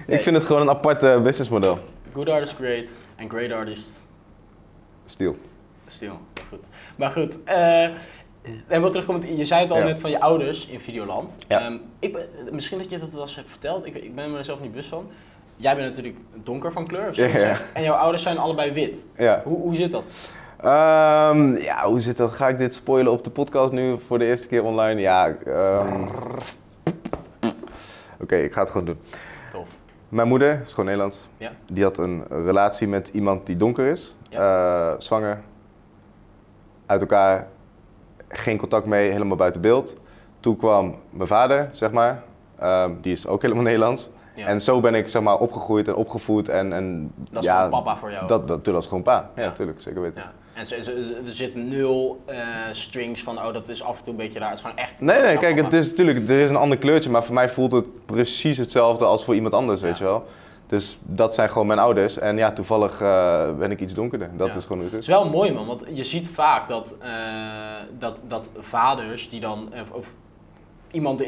Nee. 0.05 0.17
ik 0.17 0.23
vind 0.23 0.35
het 0.35 0.45
gewoon 0.45 0.61
een 0.61 0.69
apart 0.69 1.03
eh, 1.03 1.21
businessmodel. 1.21 1.79
Good 2.13 2.29
artist 2.29 2.55
great 2.55 2.89
en 3.15 3.29
great 3.29 3.51
artist 3.51 3.89
Stiel. 5.05 5.37
Stil, 5.87 6.19
goed. 6.49 6.59
Maar 6.95 7.09
goed, 7.11 7.35
eh 7.43 7.87
en 8.67 8.81
wat 8.81 8.91
terugkomt, 8.91 9.27
je 9.35 9.45
zei 9.45 9.61
het 9.61 9.71
al 9.71 9.77
Ja. 9.77 9.83
net 9.83 9.99
van 9.99 10.09
je 10.09 10.19
ouders 10.19 10.67
in 10.67 10.79
Videoland. 10.79 11.37
Ja. 11.47 11.59
Ehm, 11.61 11.77
ik 11.99 12.13
ben, 12.13 12.25
misschien 12.51 12.77
dat 12.77 12.89
je 12.89 12.97
dat 12.97 13.09
wel 13.11 13.21
eens 13.21 13.35
hebt 13.35 13.49
verteld, 13.49 13.85
ik, 13.85 13.95
ik 13.95 14.15
ben 14.15 14.31
me 14.31 14.37
er 14.37 14.45
zelf 14.45 14.59
niet 14.61 14.69
bewust 14.71 14.89
van. 14.89 15.07
Jij 15.55 15.75
bent 15.75 15.87
natuurlijk 15.87 16.17
donker 16.43 16.71
van 16.71 16.87
kleur, 16.87 17.09
of 17.09 17.15
zo 17.15 17.25
Ja. 17.25 17.57
En 17.73 17.83
jouw 17.83 17.95
ouders 17.95 18.23
zijn 18.23 18.37
allebei 18.37 18.71
wit. 18.71 19.05
Hoe, 19.43 19.57
hoe 19.61 19.75
zit 19.75 19.91
dat? 19.91 20.03
Ehm, 20.61 21.55
ja, 21.55 21.85
hoe 21.85 21.99
zit 21.99 22.17
dat? 22.17 22.31
Ga 22.31 22.47
ik 22.47 22.57
dit 22.57 22.75
spoilen 22.75 23.11
op 23.11 23.23
de 23.23 23.29
podcast 23.29 23.71
nu 23.71 23.99
voor 24.07 24.19
de 24.19 24.25
eerste 24.25 24.47
keer 24.47 24.63
online? 24.63 25.01
Ja, 25.01 25.35
ehm, 25.45 26.03
Oké, 28.21 28.35
ik 28.35 28.53
ga 28.53 28.59
het 28.61 28.69
gewoon 28.69 28.85
doen. 28.85 28.99
Tof. 29.51 29.67
Mijn 30.09 30.27
moeder 30.27 30.61
is 30.63 30.69
gewoon 30.69 30.85
Nederlands. 30.85 31.27
Ja. 31.37 31.51
Die 31.71 31.83
had 31.83 31.97
een 31.97 32.23
relatie 32.29 32.87
met 32.87 33.07
iemand 33.13 33.45
die 33.45 33.57
donker 33.57 33.85
is. 33.91 34.15
Eh, 34.29 34.93
zwanger. 34.97 35.41
Uit 36.87 37.01
elkaar. 37.01 37.47
Geen 38.29 38.57
contact 38.57 38.85
mee, 38.85 39.11
helemaal 39.11 39.37
buiten 39.37 39.61
beeld. 39.61 39.95
Toen 40.39 40.57
kwam 40.57 40.95
mijn 41.09 41.27
vader, 41.27 41.69
zeg 41.71 41.91
maar. 41.91 42.23
Ehm, 42.59 42.91
die 43.01 43.11
is 43.11 43.27
ook 43.27 43.41
helemaal 43.41 43.63
Nederlands. 43.63 44.09
Ja. 44.35 44.47
En 44.47 44.61
zo 44.61 44.79
ben 44.79 44.95
ik 44.95 45.07
zeg 45.07 45.21
maar 45.21 45.37
opgegroeid 45.37 45.87
en 45.87 45.95
opgevoed. 45.95 46.49
En, 46.49 46.73
en 46.73 47.11
dat 47.29 47.43
is 47.43 47.49
ja, 47.49 47.61
van 47.61 47.69
papa 47.69 47.97
voor 47.97 48.11
jou. 48.11 48.27
Dat, 48.27 48.47
dat, 48.47 48.65
dat 48.65 48.81
is 48.81 48.87
gewoon 48.87 49.03
pa. 49.03 49.29
Ja, 49.35 49.41
Ja. 49.41 49.47
natuurlijk, 49.47 49.81
zeker 49.81 50.01
weten. 50.01 50.21
Ja. 50.21 50.31
En 50.53 50.65
er 51.25 51.31
zit 51.35 51.55
nul 51.55 52.21
eh, 52.25 52.37
strings 52.71 53.23
van, 53.23 53.37
oh 53.37 53.53
dat 53.53 53.67
is 53.67 53.83
af 53.83 53.97
en 53.97 54.03
toe 54.03 54.11
een 54.13 54.19
beetje 54.19 54.39
raar. 54.39 54.49
Het 54.49 54.57
is 54.57 54.63
gewoon 54.65 54.77
echt... 54.77 55.01
Nee, 55.01 55.21
nee, 55.21 55.37
kijk, 55.37 55.55
papa. 55.55 55.67
het 55.67 55.73
is 55.73 55.89
natuurlijk, 55.89 56.29
er 56.29 56.39
is 56.39 56.49
een 56.49 56.55
ander 56.55 56.77
kleurtje, 56.77 57.09
maar 57.09 57.23
voor 57.23 57.33
mij 57.33 57.49
voelt 57.49 57.71
het 57.71 58.05
precies 58.05 58.57
hetzelfde 58.57 59.05
als 59.05 59.25
voor 59.25 59.35
iemand 59.35 59.53
anders, 59.53 59.81
weet 59.81 59.97
je 59.97 60.03
wel. 60.03 60.25
Dus 60.67 60.99
dat 61.03 61.35
zijn 61.35 61.49
gewoon 61.49 61.67
mijn 61.67 61.79
ouders. 61.79 62.17
En 62.19 62.37
ja, 62.37 62.51
toevallig 62.51 63.01
eh, 63.01 63.55
ben 63.57 63.71
ik 63.71 63.79
iets 63.79 63.93
donkerder. 63.93 64.29
Dat 64.37 64.47
Ja. 64.47 64.55
is 64.55 64.61
gewoon 64.63 64.77
hoe 64.77 64.85
het 64.85 64.95
Het 64.95 65.01
is. 65.03 65.09
is 65.09 65.15
wel 65.21 65.29
mooi 65.29 65.51
man, 65.53 65.67
want 65.67 65.81
je 65.93 66.03
ziet 66.03 66.29
vaak 66.29 66.69
dat, 66.69 66.95
eh, 66.99 67.09
dat, 67.99 68.19
dat 68.27 68.49
vaders 68.59 69.29
die 69.29 69.39
dan, 69.39 69.69
of, 69.81 69.91
of 69.91 70.13
iemand, 70.91 71.21
eh, 71.21 71.27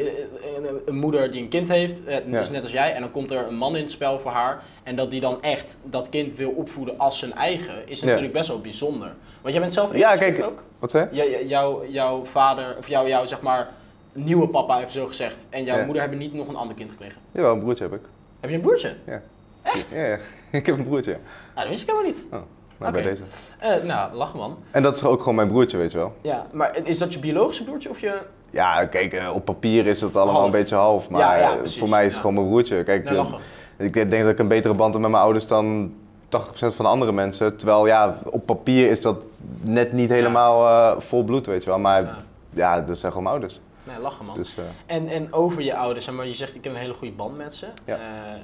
een, 0.57 0.65
een 0.85 0.95
moeder 0.97 1.31
die 1.31 1.41
een 1.41 1.47
kind 1.47 1.69
heeft, 1.69 2.03
eh, 2.03 2.15
Ja. 2.27 2.39
dus 2.39 2.49
net 2.49 2.63
als 2.63 2.71
jij, 2.71 2.93
en 2.93 3.01
dan 3.01 3.11
komt 3.11 3.31
er 3.31 3.47
een 3.47 3.55
man 3.57 3.75
in 3.75 3.81
het 3.81 3.91
spel 3.91 4.19
voor 4.19 4.31
haar, 4.31 4.63
en 4.83 4.95
dat 4.95 5.11
die 5.11 5.19
dan 5.21 5.41
echt 5.41 5.77
dat 5.83 6.09
kind 6.09 6.35
wil 6.35 6.49
opvoeden 6.49 6.97
als 6.97 7.19
zijn 7.19 7.33
eigen, 7.33 7.87
is 7.89 7.99
Ja. 7.99 8.05
natuurlijk 8.05 8.33
best 8.33 8.47
wel 8.47 8.61
bijzonder. 8.61 9.11
Want 9.41 9.53
jij 9.53 9.59
bent 9.59 9.73
zelf 9.73 9.95
Ja, 9.97 10.15
kijk- 10.15 10.43
ook? 10.43 10.63
Wat 10.79 10.91
zei 10.91 11.07
je? 11.11 11.45
Jouw, 11.47 11.85
jouw 11.87 12.23
vader, 12.25 12.75
of 12.77 12.87
jouw, 12.87 13.07
jouw 13.07 13.25
zeg 13.25 13.41
maar 13.41 13.69
nieuwe 14.13 14.47
papa 14.47 14.79
even 14.79 14.91
zo 14.91 15.05
gezegd, 15.05 15.45
en 15.49 15.63
jouw 15.63 15.77
Ja. 15.77 15.83
moeder 15.83 16.01
hebben 16.01 16.19
niet 16.19 16.33
nog 16.33 16.47
een 16.47 16.55
ander 16.55 16.75
kind 16.75 16.89
gekregen. 16.91 17.21
Jawel, 17.31 17.53
een 17.53 17.59
broertje 17.59 17.83
heb 17.83 17.93
ik. 17.93 18.01
Heb 18.39 18.49
je 18.49 18.55
een 18.55 18.61
broertje? 18.61 18.95
Ja. 19.05 19.21
Echt? 19.61 19.91
Ja, 19.91 20.05
ja. 20.05 20.17
ik 20.59 20.65
heb 20.65 20.77
een 20.77 20.83
broertje. 20.85 21.17
Ah, 21.53 21.61
dat 21.61 21.67
wist 21.67 21.81
ik 21.81 21.87
helemaal 21.87 22.07
niet. 22.11 22.25
Nou, 22.31 22.43
Oké. 22.81 22.91
bij 22.91 23.01
deze. 23.01 23.23
Eh, 23.59 23.83
nou, 23.83 24.13
lachen 24.13 24.39
man. 24.39 24.57
En 24.71 24.83
dat 24.83 24.95
is 24.95 25.03
ook 25.03 25.19
gewoon 25.19 25.35
mijn 25.35 25.47
broertje, 25.47 25.77
weet 25.77 25.91
je 25.91 25.97
wel. 25.97 26.13
Ja, 26.21 26.45
maar 26.53 26.79
is 26.83 26.97
dat 26.97 27.13
je 27.13 27.19
biologische 27.19 27.63
broertje 27.63 27.89
of 27.89 27.99
je... 27.99 28.21
Ja, 28.49 28.85
kijk, 28.85 29.13
eh, 29.13 29.35
op 29.35 29.45
papier 29.45 29.87
is 29.87 30.01
het 30.01 30.15
allemaal 30.15 30.33
Half. 30.35 30.45
een 30.45 30.51
beetje 30.51 30.75
half. 30.75 31.09
Maar 31.09 31.19
Ja, 31.21 31.35
ja, 31.37 31.51
eh, 31.57 31.69
voor 31.69 31.89
mij 31.89 32.05
is 32.05 32.11
het 32.11 32.19
gewoon 32.21 32.35
mijn 32.35 32.47
broertje. 32.47 32.83
Kijk, 32.83 33.09
lachen. 33.09 33.39
ik 33.77 33.93
denk 33.93 34.23
dat 34.23 34.31
ik 34.31 34.39
een 34.39 34.47
betere 34.47 34.73
band 34.73 34.93
heb 34.93 35.01
met 35.01 35.11
mijn 35.11 35.23
ouders 35.23 35.47
dan 35.47 35.93
80% 36.29 36.75
van 36.75 36.85
de 36.85 36.91
andere 36.91 37.11
mensen. 37.11 37.55
Terwijl 37.57 37.87
ja, 37.87 38.17
op 38.29 38.45
papier 38.45 38.89
is 38.89 39.01
dat 39.01 39.23
net 39.63 39.91
niet 39.93 40.09
helemaal 40.09 40.65
eh, 40.67 41.01
vol 41.01 41.23
bloed, 41.23 41.45
weet 41.45 41.63
je 41.63 41.69
wel. 41.69 41.79
Maar 41.79 42.01
Ja. 42.03 42.15
ja, 42.49 42.81
dat 42.81 42.97
zijn 42.97 43.11
gewoon 43.11 43.27
mijn 43.27 43.35
ouders. 43.39 43.61
Nee, 43.89 43.99
lachen 43.99 44.25
man. 44.25 44.35
Dus, 44.35 44.57
eh, 44.57 44.63
En, 44.85 45.07
en 45.07 45.33
over 45.33 45.61
je 45.61 45.75
ouders, 45.75 46.09
maar 46.09 46.27
je 46.27 46.35
zegt 46.35 46.55
ik 46.55 46.63
heb 46.63 46.73
een 46.73 46.79
hele 46.79 46.93
goede 46.93 47.13
band 47.13 47.37
met 47.37 47.55
ze. 47.55 47.67
Ja. 47.85 47.95
Eh, 47.95 48.41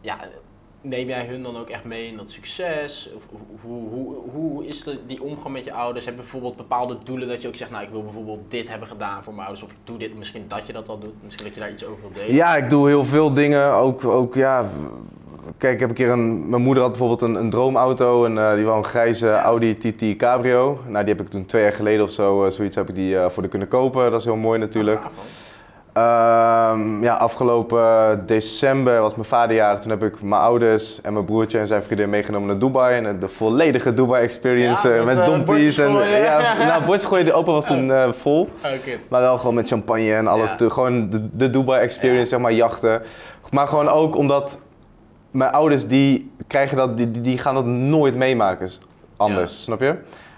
ja, 0.00 0.18
neem 0.80 1.08
jij 1.08 1.26
hun 1.26 1.42
dan 1.42 1.56
ook 1.56 1.68
echt 1.68 1.84
mee 1.84 2.06
in 2.06 2.16
dat 2.16 2.30
succes? 2.30 3.10
Of 3.16 3.28
hoe, 3.62 3.88
hoe, 3.88 4.14
hoe 4.32 4.66
is 4.66 4.82
de, 4.82 5.06
die 5.06 5.22
omgang 5.22 5.54
met 5.54 5.64
je 5.64 5.72
ouders? 5.72 6.04
Heb 6.04 6.14
je 6.14 6.20
bijvoorbeeld 6.20 6.56
bepaalde 6.56 6.98
doelen 7.04 7.28
dat 7.28 7.42
je 7.42 7.48
ook 7.48 7.56
zegt, 7.56 7.70
nou 7.70 7.84
ik 7.84 7.90
wil 7.90 8.02
bijvoorbeeld 8.02 8.40
dit 8.48 8.68
hebben 8.68 8.88
gedaan 8.88 9.24
voor 9.24 9.34
mijn 9.34 9.46
ouders. 9.46 9.66
Of 9.66 9.72
ik 9.72 9.78
doe 9.84 9.98
dit, 9.98 10.16
misschien 10.16 10.44
dat 10.48 10.66
je 10.66 10.72
dat 10.72 10.88
al 10.88 10.98
doet. 10.98 11.22
Misschien 11.22 11.44
dat 11.44 11.54
je 11.54 11.60
daar 11.60 11.70
iets 11.70 11.84
over 11.84 12.00
wil 12.00 12.12
delen. 12.12 12.34
Ja, 12.34 12.56
ik 12.56 12.70
doe 12.70 12.88
heel 12.88 13.04
veel 13.04 13.32
dingen. 13.32 13.72
Ook, 13.72 14.04
ook 14.04 14.34
ja. 14.34 14.70
Kijk, 15.58 15.74
ik 15.74 15.80
heb 15.80 15.88
een 15.88 15.94
keer 15.94 16.10
een. 16.10 16.48
Mijn 16.48 16.62
moeder 16.62 16.82
had 16.82 16.92
bijvoorbeeld 16.92 17.22
een, 17.22 17.34
een 17.34 17.50
droomauto. 17.50 18.24
En 18.24 18.38
eh, 18.38 18.54
die 18.54 18.64
was 18.64 18.76
een 18.76 18.84
grijze 18.84 19.30
Audi 19.30 19.76
TT 19.76 20.16
Cabrio. 20.16 20.78
Nou, 20.86 21.04
die 21.04 21.14
heb 21.14 21.24
ik 21.24 21.30
toen 21.30 21.46
twee 21.46 21.62
jaar 21.62 21.72
geleden 21.72 22.04
of 22.04 22.10
zo, 22.10 22.44
eh, 22.44 22.50
zoiets 22.50 22.76
heb 22.76 22.88
ik 22.88 22.94
die 22.94 23.18
eh, 23.18 23.30
voor 23.30 23.42
de 23.42 23.48
kunnen 23.48 23.68
kopen. 23.68 24.10
Dat 24.10 24.20
is 24.20 24.26
heel 24.26 24.36
mooi 24.36 24.58
natuurlijk. 24.58 25.00
Ehm, 25.94 27.02
ja, 27.02 27.14
afgelopen 27.14 28.22
december 28.26 29.00
was 29.00 29.14
mijn 29.14 29.26
vaderjarig. 29.26 29.80
Toen 29.80 29.90
heb 29.90 30.02
ik 30.02 30.22
mijn 30.22 30.40
ouders 30.40 31.00
en 31.00 31.12
mijn 31.12 31.24
broertje 31.24 31.58
en 31.58 31.66
zijn 31.66 31.82
vriendin 31.82 32.10
meegenomen 32.10 32.48
naar 32.48 32.58
Dubai. 32.58 33.04
En 33.04 33.18
de 33.18 33.28
volledige 33.28 33.94
Dubai 33.94 34.22
experience 34.22 34.88
Ja, 34.88 34.94
eh, 34.94 35.04
met, 35.04 35.16
met, 35.16 35.26
dompies. 35.26 35.78
En, 35.78 35.92
ja, 35.92 36.54
nou, 36.66 36.84
bordjes 36.84 37.08
gooien, 37.08 37.24
de 37.24 37.32
open 37.32 37.52
was 37.52 37.66
toen 37.66 38.14
vol. 38.14 38.40
Oh. 38.42 38.70
Maar 39.08 39.20
wel 39.20 39.38
gewoon 39.38 39.54
met 39.54 39.68
champagne 39.68 40.14
en 40.14 40.26
alles. 40.26 40.50
Ja. 40.58 40.68
Gewoon 40.68 41.10
de, 41.10 41.28
de 41.36 41.50
Dubai 41.50 41.82
experience, 41.82 42.22
Ja. 42.22 42.28
zeg 42.28 42.38
maar, 42.38 42.52
jachten. 42.52 43.02
Maar 43.50 43.66
gewoon 43.66 43.88
ook 43.88 44.16
omdat 44.16 44.58
mijn 45.34 45.50
ouders, 45.52 45.86
die, 45.86 46.30
krijgen 46.46 46.76
dat, 46.76 46.96
die, 46.96 47.10
die- 47.10 47.38
gaan 47.38 47.54
dat 47.54 47.64
nooit 47.66 48.14
meemaken 48.14 48.70
anders, 49.16 49.62
snap 49.62 49.80
je? 49.80 49.94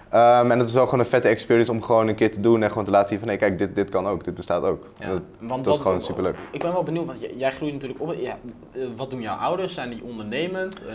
Ehm, 0.09 0.51
en 0.51 0.59
het 0.59 0.67
is 0.67 0.73
wel 0.73 0.83
gewoon 0.85 0.99
een 0.99 1.05
vette 1.05 1.27
experience 1.27 1.71
om 1.71 1.81
gewoon 1.81 2.07
een 2.07 2.15
keer 2.15 2.31
te 2.31 2.39
doen 2.39 2.63
en 2.63 2.69
gewoon 2.69 2.85
te 2.85 2.91
laten 2.91 3.09
zien 3.09 3.19
van 3.19 3.27
nee, 3.27 3.37
kijk, 3.37 3.57
dit, 3.57 3.75
dit 3.75 3.89
kan 3.89 4.07
ook, 4.07 4.23
dit 4.23 4.35
bestaat 4.35 4.63
ook. 4.63 4.85
Ja, 4.99 5.07
Dat, 5.09 5.21
want 5.39 5.49
dat 5.49 5.59
is 5.59 5.65
wat- 5.65 5.79
gewoon 5.87 6.01
superleuk. 6.01 6.35
Ik 6.51 6.59
ben 6.61 6.71
wel 6.71 6.83
benieuwd, 6.83 7.05
want 7.05 7.19
jij, 7.37 7.51
groeit 7.51 7.73
natuurlijk 7.73 8.01
op. 8.01 8.13
Ja, 8.17 8.37
eh, 8.71 8.81
wat 8.95 9.09
doen 9.09 9.21
jouw 9.21 9.35
ouders? 9.35 9.73
Zijn 9.73 9.89
die 9.89 10.03
ondernemend? 10.03 10.85
Eh, 10.85 10.93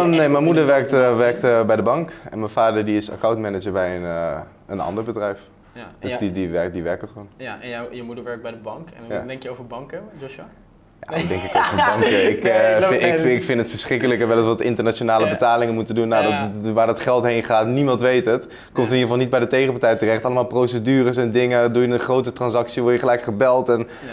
Ehm, 0.00 0.10
nee, 0.10 0.28
mijn 0.28 0.44
moeder 0.44 0.66
werkt, 0.66 0.90
werkt 0.90 1.40
bij 1.66 1.76
de 1.76 1.82
bank 1.82 2.12
en 2.30 2.38
mijn 2.38 2.50
vader 2.50 2.84
die 2.84 2.96
is 2.96 3.10
accountmanager 3.10 3.72
bij 3.72 3.96
een, 3.96 4.04
eh, 4.04 4.40
een 4.66 4.80
ander 4.80 5.04
bedrijf. 5.04 5.40
ja. 5.72 5.86
Dus 5.98 6.12
ja, 6.12 6.18
die, 6.18 6.32
die, 6.32 6.48
werkt, 6.48 6.72
die 6.74 6.82
werken 6.82 7.08
gewoon. 7.08 7.28
ja, 7.36 7.60
en 7.60 7.68
jouw, 7.68 7.90
je 7.90 8.02
moeder 8.02 8.24
werkt 8.24 8.42
bij 8.42 8.50
de 8.50 8.56
bank. 8.56 8.88
En 8.90 9.14
Ja. 9.16 9.22
denk 9.26 9.42
je 9.42 9.50
over 9.50 9.66
banken, 9.66 10.02
Joshua? 10.20 10.46
Ja, 11.08 11.16
dan 11.18 11.26
denk 11.28 11.42
ik 11.42 11.56
ook 11.56 11.62
van 11.64 11.76
banken. 11.86 12.28
Ik, 12.30 12.42
Nee, 12.42 12.52
eh, 12.52 12.88
vind, 12.88 13.02
ik, 13.02 13.16
dat 13.16 13.26
ik 13.26 13.42
vind 13.42 13.58
het 13.60 13.68
verschrikkelijk 13.70 14.20
en 14.20 14.28
wel 14.28 14.36
eens 14.36 14.46
wat 14.46 14.60
internationale 14.60 15.24
Ja. 15.24 15.30
betalingen 15.30 15.74
moeten 15.74 15.94
doen. 15.94 16.08
Nou, 16.08 16.28
Ja. 16.28 16.50
dat, 16.52 16.64
dat- 16.64 16.72
waar 16.72 16.86
dat 16.86 17.00
geld 17.00 17.24
heen 17.24 17.42
gaat, 17.44 17.66
niemand 17.66 18.00
weet 18.00 18.24
het. 18.26 18.46
Komt 18.72 18.86
in 18.86 18.92
ieder 18.92 19.00
geval 19.00 19.16
niet 19.16 19.30
bij 19.30 19.40
de 19.40 19.46
tegenpartij 19.46 19.96
terecht. 19.96 20.24
Allemaal 20.24 20.44
procedures 20.44 21.16
en 21.16 21.30
dingen. 21.30 21.72
Doe 21.72 21.86
je 21.86 21.92
een 21.92 21.98
grote 21.98 22.32
transactie, 22.32 22.82
word 22.82 22.94
je 22.94 23.00
gelijk 23.00 23.22
gebeld. 23.22 23.68
En, 23.68 23.88
Ja. 24.06 24.10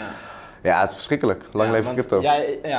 ja, 0.62 0.80
het 0.80 0.88
is 0.88 0.94
verschrikkelijk. 0.94 1.44
Lang 1.52 1.70
leven 1.70 1.92
crypto. 1.92 2.22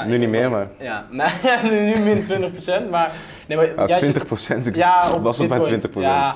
Nu 0.07 0.17
niet 0.17 0.29
meer, 0.29 0.49
maar- 0.49 0.67
Ja, 0.79 1.05
nu, 1.63 1.95
min 1.99 2.23
20%, 2.23 2.89
maar... 2.89 3.11
Nee, 3.47 3.57
maar 3.57 3.67
Nou, 3.75 3.87
jij 3.87 3.97
20 3.97 4.19
zit- 4.19 4.27
procent. 4.27 4.75
Ja, 4.75 5.19
was 5.21 5.37
het 5.37 5.47
Bitcoin. 5.47 5.67
20 5.69 5.89
procent. 5.89 6.33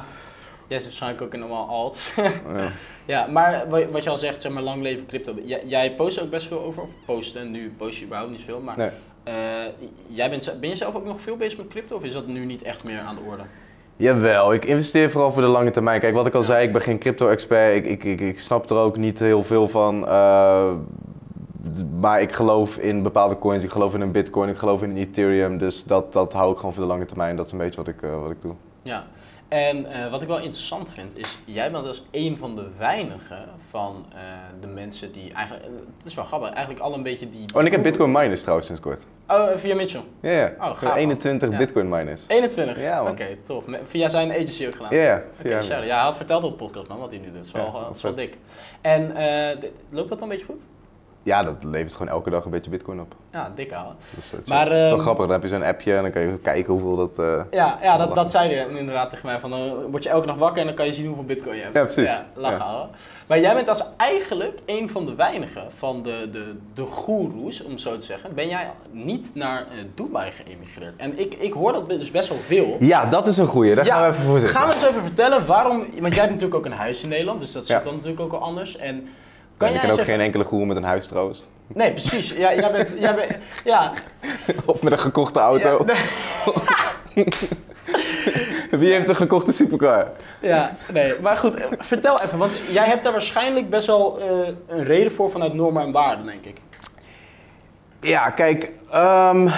Ja, 0.64 0.70
jij 0.70 0.78
zit 0.78 0.88
waarschijnlijk 0.88 1.22
ook 1.24 1.34
in 1.34 1.40
allemaal 1.42 1.68
alts. 1.68 2.14
Ja. 2.16 2.68
ja, 3.06 3.28
maar 3.28 3.66
wat, 3.92 4.04
je 4.04 4.10
al 4.10 4.18
zegt, 4.18 4.42
zeg 4.42 4.52
maar, 4.52 4.64
lang 4.64 4.82
leven 4.82 5.06
crypto. 5.06 5.34
Jij, 5.44 5.62
jij 5.66 5.92
post 5.92 6.22
ook 6.22 6.30
best 6.30 6.48
veel 6.48 6.62
over, 6.64 6.82
of 6.82 6.90
posten, 7.06 7.52
nu 7.52 7.74
post 7.78 7.98
je 7.98 8.06
überhaupt 8.06 8.32
niet 8.32 8.42
veel, 8.46 8.60
maar... 8.60 8.78
Nee. 8.78 8.90
eh, 9.24 9.34
jij 10.08 10.30
bent, 10.30 10.58
ben 10.60 10.70
je 10.70 10.76
zelf 10.76 10.96
ook 10.96 11.06
nog 11.06 11.22
veel 11.22 11.36
bezig 11.38 11.58
met 11.58 11.68
crypto, 11.68 11.96
of 11.96 12.04
is 12.04 12.14
dat 12.14 12.28
nu 12.28 12.46
niet 12.46 12.62
echt 12.62 12.84
meer 12.84 13.00
aan 13.00 13.16
de 13.16 13.22
orde? 13.30 13.44
Jawel, 13.96 14.54
ik 14.54 14.66
investeer 14.66 15.12
vooral 15.12 15.32
voor 15.32 15.42
de 15.42 15.48
lange 15.48 15.72
termijn. 15.72 16.00
Kijk, 16.00 16.16
wat 16.16 16.26
ik 16.26 16.34
al 16.34 16.44
zei, 16.44 16.66
ik 16.66 16.72
ben 16.74 16.82
geen 16.82 17.00
crypto-expert. 17.00 17.76
Ik, 17.76 17.86
ik, 17.86 18.04
ik, 18.04 18.22
ik 18.22 18.40
snap 18.40 18.70
er 18.70 18.76
ook 18.78 18.98
niet 18.98 19.20
heel 19.20 19.44
veel 19.44 19.68
van. 19.68 20.08
eh, 20.08 20.72
maar 22.00 22.22
ik 22.22 22.32
geloof 22.32 22.78
in 22.78 23.04
bepaalde 23.04 23.40
coins. 23.40 23.64
Ik 23.64 23.72
geloof 23.72 23.94
in 23.94 24.02
een 24.02 24.12
bitcoin, 24.12 24.50
ik 24.50 24.58
geloof 24.58 24.84
in 24.84 24.90
een 24.90 24.98
ethereum. 24.98 25.58
Dus 25.58 25.84
dat, 25.84 26.14
dat 26.14 26.34
hou 26.34 26.52
ik 26.52 26.58
gewoon 26.58 26.74
voor 26.74 26.84
de 26.84 26.90
lange 26.90 27.06
termijn. 27.06 27.36
Dat 27.36 27.46
is 27.46 27.52
een 27.52 27.58
beetje 27.58 27.84
wat 27.84 27.88
ik, 27.88 28.02
eh, 28.02 28.22
wat 28.22 28.32
ik 28.32 28.42
doe. 28.42 28.54
Ja, 28.82 29.04
en 29.54 29.86
eh, 29.92 30.12
wat 30.12 30.22
ik 30.22 30.28
wel 30.28 30.38
interessant 30.38 30.92
vind 30.92 31.18
is, 31.18 31.38
jij 31.46 31.72
bent 31.72 31.84
dus 31.84 32.04
een 32.12 32.38
van 32.38 32.56
de 32.56 32.68
weinigen 32.78 33.50
van 33.70 34.06
eh, 34.14 34.20
de 34.62 34.68
mensen 34.68 35.12
die 35.12 35.34
eigenlijk, 35.34 35.66
eh, 35.66 35.72
het 35.98 36.06
is 36.08 36.14
wel 36.14 36.24
grappig, 36.26 36.50
eigenlijk 36.50 36.80
al 36.86 36.94
een 36.94 37.04
beetje 37.04 37.30
die... 37.30 37.46
Oh, 37.54 37.60
en 37.60 37.66
ik 37.66 37.72
heb 37.72 37.84
bitcoin 37.84 38.12
miners 38.12 38.40
trouwens 38.42 38.68
sinds 38.68 38.82
kort. 38.82 39.06
Oh, 39.28 39.50
via 39.56 39.76
Mitchell. 39.76 40.04
Ja, 40.22 40.32
ja. 40.32 40.54
Oh, 40.58 40.62
gaaf, 40.64 40.74
Ik 40.74 40.80
heb 40.80 40.90
man. 40.90 40.98
21 40.98 41.50
Ja. 41.50 41.58
bitcoin 41.58 41.90
miners. 41.90 42.26
21? 42.28 42.80
Ja. 42.82 43.10
Oké, 43.10 43.38
tof. 43.46 43.64
Via 43.88 44.08
zijn 44.08 44.32
agency 44.32 44.66
ook 44.66 44.76
gedaan? 44.76 44.96
Ja, 44.96 45.04
ja. 45.04 45.24
Oké, 45.40 45.50
shout-out. 45.50 45.86
ja, 45.86 45.96
hij 45.96 46.04
had 46.04 46.16
verteld 46.18 46.44
op 46.44 46.52
de 46.58 46.64
podcast 46.64 46.88
man, 46.88 47.00
wat 47.00 47.10
hij 47.10 47.20
nu 47.20 47.26
doet. 47.26 47.36
Dat 47.36 47.46
is 47.46 47.52
wel, 47.52 47.66
Ja, 47.66 47.96
is 47.96 48.02
wel 48.02 48.16
dik. 48.16 48.38
En 48.82 49.14
loopt 49.90 50.10
dat 50.10 50.20
dan 50.20 50.30
een 50.30 50.36
beetje 50.38 50.54
goed? 50.54 50.62
Ja, 51.24 51.44
dat 51.44 51.56
levert 51.62 51.94
gewoon 51.94 52.08
elke 52.08 52.30
dag 52.30 52.46
een 52.46 52.52
beetje 52.52 52.70
bitcoin 52.70 53.00
op. 53.00 53.16
Ja, 53.32 53.52
dik 53.56 53.72
ouwe. 53.74 53.94
Dus 54.16 54.30
dat 54.30 54.40
is 54.44 54.50
Maar, 54.50 54.70
wel 54.70 54.92
ehm, 54.92 55.00
grappig. 55.00 55.24
Dan 55.26 55.34
heb 55.34 55.42
je 55.44 55.48
zo'n 55.48 55.64
appje 55.64 55.96
en 55.96 56.02
dan 56.02 56.12
kan 56.12 56.22
je 56.22 56.38
kijken 56.38 56.74
hoeveel 56.74 56.96
dat... 56.96 57.20
eh, 57.20 57.42
Ja, 57.52 57.80
ja 57.82 57.98
dat, 57.98 58.16
dat 58.16 58.32
zei 58.32 58.50
je 58.50 58.66
inderdaad 58.78 59.10
tegen 59.10 59.26
mij. 59.26 59.40
Van, 59.40 59.50
dan 59.50 59.92
word 59.92 60.04
je 60.04 60.10
elke 60.10 60.26
dag 60.28 60.36
wakker 60.38 60.60
en 60.62 60.68
dan 60.68 60.76
kan 60.76 60.86
je 60.86 60.94
zien 60.94 61.06
hoeveel 61.06 61.24
bitcoin 61.26 61.56
je 61.56 61.62
hebt. 61.62 61.74
Ja, 61.74 61.84
precies. 61.84 62.04
Ja, 62.04 62.26
lachen 62.34 62.58
Ja. 62.66 62.88
Maar 63.28 63.40
jij 63.40 63.54
bent 63.56 63.70
als 63.70 63.84
eigenlijk 63.98 64.60
een 64.66 64.90
van 64.90 65.06
de 65.06 65.16
weinigen 65.16 65.72
van 65.72 66.04
de, 66.04 66.30
de, 66.32 66.56
de 66.74 66.82
goeroes, 66.86 67.64
om 67.64 67.72
het 67.72 67.82
zo 67.82 67.98
te 67.98 68.06
zeggen. 68.06 68.34
Ben 68.36 68.48
jij 68.48 68.72
niet 68.92 69.32
naar 69.36 69.60
eh, 69.60 69.66
Dubai 69.96 70.32
geëmigreerd? 70.32 70.96
En 70.98 71.20
ik, 71.20 71.34
ik 71.34 71.54
hoor 71.54 71.72
dat 71.74 71.90
dus 71.90 72.12
best 72.12 72.30
wel 72.30 72.38
veel. 72.38 72.76
Ja, 72.80 73.06
dat 73.06 73.28
is 73.28 73.38
een 73.38 73.48
goeie. 73.48 73.76
Daar 73.76 73.86
Ja, 73.86 73.94
gaan 73.96 74.04
we 74.04 74.10
even 74.14 74.24
voor 74.24 74.40
zitten. 74.40 74.58
Gaan 74.60 74.68
we 74.68 74.74
eens 74.74 74.86
even 74.88 75.02
vertellen 75.04 75.46
waarom... 75.46 75.78
Want 75.78 76.14
jij 76.14 76.24
hebt 76.24 76.30
natuurlijk 76.34 76.56
ook 76.56 76.66
een 76.66 76.72
huis 76.72 77.04
in 77.04 77.10
Nederland, 77.10 77.40
dus 77.40 77.52
dat 77.52 77.66
zit 77.68 77.84
dan 77.84 77.94
natuurlijk 77.94 78.22
ook 78.22 78.34
al 78.34 78.40
anders. 78.42 78.78
En 78.78 79.08
Nee, 79.72 79.80
kan 79.80 79.90
ik 79.90 80.00
ook 80.00 80.06
geen 80.06 80.20
enkele 80.20 80.44
groer 80.44 80.68
met 80.68 80.78
een 80.78 80.84
huis 80.84 81.08
trouwens. 81.08 81.46
Nee, 81.68 81.92
precies. 81.92 82.32
Ja, 82.32 82.54
jij 82.54 82.72
bent... 82.72 82.98
Jij 83.00 83.16
bent 83.16 83.32
ja, 83.64 83.92
Of 84.66 84.84
met 84.84 84.92
een 84.92 85.00
gekochte 85.00 85.40
auto. 85.40 85.86
Ja, 85.86 85.96
Wie 88.80 88.94
heeft 88.94 89.08
een 89.08 89.16
gekochte 89.16 89.52
supercar? 89.52 90.12
Ja, 90.42 90.76
nee. 90.92 91.14
Maar 91.22 91.38
goed, 91.38 91.68
vertel 91.78 92.22
even, 92.22 92.38
want 92.38 92.52
jij 92.72 92.86
hebt 92.86 93.04
daar 93.04 93.12
waarschijnlijk 93.12 93.70
best 93.70 93.88
wel 93.88 94.20
eh, 94.20 94.48
een 94.68 94.84
reden 94.84 95.12
voor 95.12 95.30
vanuit 95.30 95.54
normen 95.54 95.84
en 95.84 95.92
waarden, 95.92 96.26
denk 96.26 96.46
ik. 96.46 96.62
Ja, 98.00 98.30
kijk, 98.30 98.72
een 98.90 99.52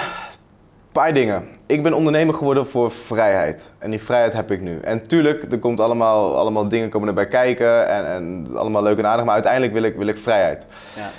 paar 0.92 1.14
dingen. 1.14 1.55
Ik 1.66 1.82
ben 1.82 1.92
ondernemer 1.92 2.34
geworden 2.34 2.66
voor 2.66 2.90
vrijheid. 2.90 3.72
En 3.78 3.90
die 3.90 4.02
vrijheid 4.02 4.32
heb 4.32 4.50
ik 4.50 4.60
nu. 4.60 4.78
En 4.82 5.06
tuurlijk, 5.06 5.52
er 5.52 5.58
komt 5.58 5.80
allemaal, 5.80 6.36
allemaal 6.36 6.68
dingen 6.68 6.88
komen 6.88 7.08
erbij 7.08 7.26
kijken. 7.28 7.88
En, 7.88 8.06
en 8.06 8.46
allemaal 8.56 8.82
leuk 8.82 8.98
en 8.98 9.06
aardig. 9.06 9.24
Maar 9.24 9.34
uiteindelijk 9.34 9.72
wil 9.72 9.82
ik, 9.82 9.96
wil 9.96 10.06
ik 10.06 10.18
vrijheid. 10.18 10.66
Ja. 10.96 11.10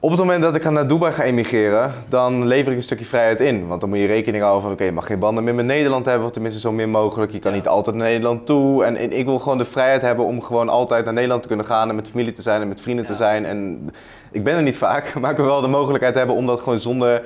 Op 0.00 0.10
het 0.10 0.18
moment 0.18 0.42
dat 0.42 0.54
ik 0.56 0.70
naar 0.70 0.86
Dubai 0.86 1.12
ga 1.12 1.22
emigreren, 1.22 1.94
dan 2.08 2.46
lever 2.46 2.70
ik 2.70 2.76
een 2.76 2.82
stukje 2.82 3.04
vrijheid 3.04 3.40
in. 3.40 3.66
Want 3.66 3.80
dan 3.80 3.90
moet 3.90 3.98
je 3.98 4.06
rekening 4.06 4.42
houden 4.42 4.62
van, 4.62 4.72
oké, 4.72 4.84
je 4.84 4.92
mag 4.92 5.06
geen 5.06 5.18
banden 5.18 5.44
meer 5.44 5.54
met 5.54 5.64
Nederland 5.64 6.06
hebben, 6.06 6.26
of 6.26 6.32
tenminste 6.32 6.60
zo 6.60 6.72
min 6.72 6.90
mogelijk. 6.90 7.32
Je 7.32 7.38
kan 7.38 7.50
Ja. 7.50 7.56
niet 7.56 7.68
altijd 7.68 7.96
naar 7.96 8.08
Nederland 8.08 8.46
toe. 8.46 8.84
En, 8.84 8.96
en 8.96 9.12
ik 9.12 9.24
wil 9.24 9.38
gewoon 9.38 9.58
de 9.58 9.64
vrijheid 9.64 10.02
hebben 10.02 10.24
om 10.26 10.42
gewoon 10.42 10.68
altijd 10.68 11.04
naar 11.04 11.14
Nederland 11.14 11.42
te 11.42 11.48
kunnen 11.48 11.66
gaan 11.66 11.88
en 11.88 11.94
met 11.94 12.08
familie 12.08 12.32
te 12.32 12.42
zijn 12.42 12.60
en 12.60 12.68
met 12.68 12.80
vrienden 12.80 13.04
te 13.06 13.14
zijn. 13.14 13.44
En 13.46 13.90
ik 14.30 14.44
ben 14.44 14.56
er 14.56 14.62
niet 14.62 14.76
vaak, 14.76 15.14
maar 15.20 15.30
ik 15.30 15.36
wil 15.36 15.46
wel 15.46 15.60
de 15.60 15.68
mogelijkheid 15.68 16.14
hebben 16.14 16.36
om 16.36 16.46
dat 16.46 16.60
gewoon 16.60 16.78
zonder, 16.78 17.22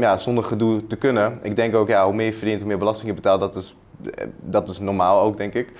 ja, 0.00 0.18
zonder 0.18 0.44
gedoe 0.44 0.86
te 0.86 0.96
kunnen. 0.96 1.38
Ik 1.42 1.56
denk 1.56 1.74
ook, 1.74 1.88
ja, 1.88 2.04
hoe 2.04 2.14
meer 2.14 2.26
je 2.26 2.32
verdient, 2.32 2.58
hoe 2.58 2.68
meer 2.68 2.78
belasting 2.78 3.08
je 3.08 3.14
betaalt, 3.14 3.40
dat 3.40 3.56
is, 3.56 3.76
dat 4.40 4.68
is 4.68 4.78
normaal 4.78 5.20
ook, 5.20 5.36
denk 5.36 5.54
ik. 5.54 5.72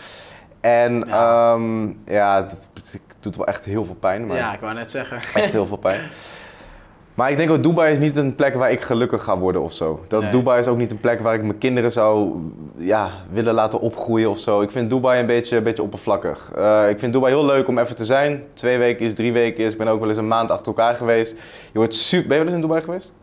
En 0.60 1.04
Ja. 1.06 1.54
ja, 1.54 1.58
ja 2.06 2.36
het, 2.42 2.68
het 2.74 3.00
doet 3.20 3.36
wel 3.36 3.46
echt 3.46 3.64
heel 3.64 3.84
veel 3.84 3.94
pijn. 3.94 4.26
Maar 4.26 4.36
ja, 4.36 4.54
ik 4.54 4.60
wou 4.60 4.74
net 4.74 4.90
zeggen. 4.90 5.16
echt 5.42 5.52
heel 5.52 5.66
veel 5.66 5.76
pijn. 5.76 6.00
Maar 7.16 7.30
ik 7.30 7.36
denk 7.36 7.50
ook, 7.50 7.62
Dubai 7.62 7.92
is 7.92 7.98
niet 7.98 8.16
een 8.16 8.34
plek 8.34 8.54
waar 8.54 8.70
ik 8.70 8.80
gelukkig 8.80 9.22
ga 9.22 9.38
worden 9.38 9.62
of 9.62 9.72
zo. 9.72 10.04
Dat 10.08 10.22
Nee. 10.22 10.30
Dubai 10.30 10.60
is 10.60 10.66
ook 10.66 10.76
niet 10.76 10.90
een 10.90 11.00
plek 11.00 11.20
waar 11.20 11.34
ik 11.34 11.42
mijn 11.42 11.58
kinderen 11.58 11.92
zou 11.92 12.32
ja, 12.76 13.10
willen 13.30 13.54
laten 13.54 13.80
opgroeien 13.80 14.30
of 14.30 14.38
zo. 14.38 14.60
Ik 14.62 14.70
vind 14.70 14.90
Dubai 14.90 15.20
een 15.20 15.26
beetje, 15.26 15.56
een 15.56 15.62
beetje 15.62 15.82
oppervlakkig. 15.82 16.52
Eh, 16.56 16.88
ik 16.88 16.98
vind 16.98 17.12
Dubai 17.12 17.32
heel 17.32 17.44
leuk 17.44 17.68
om 17.68 17.78
even 17.78 17.96
te 17.96 18.04
zijn. 18.04 18.44
Twee 18.54 18.78
weken 18.78 19.06
is, 19.06 19.14
drie 19.14 19.32
weken 19.32 19.64
is. 19.64 19.72
Ik 19.72 19.78
ben 19.78 19.88
ook 19.88 20.00
wel 20.00 20.08
eens 20.08 20.18
een 20.18 20.28
maand 20.28 20.50
achter 20.50 20.66
elkaar 20.66 20.94
geweest. 20.94 21.32
Je 21.72 21.78
wordt 21.78 21.94
super... 21.94 22.28
Ben 22.28 22.36
je 22.36 22.44
wel 22.44 22.52
eens 22.52 22.62
in 22.62 22.68
Dubai 22.68 22.82
geweest? 22.82 23.14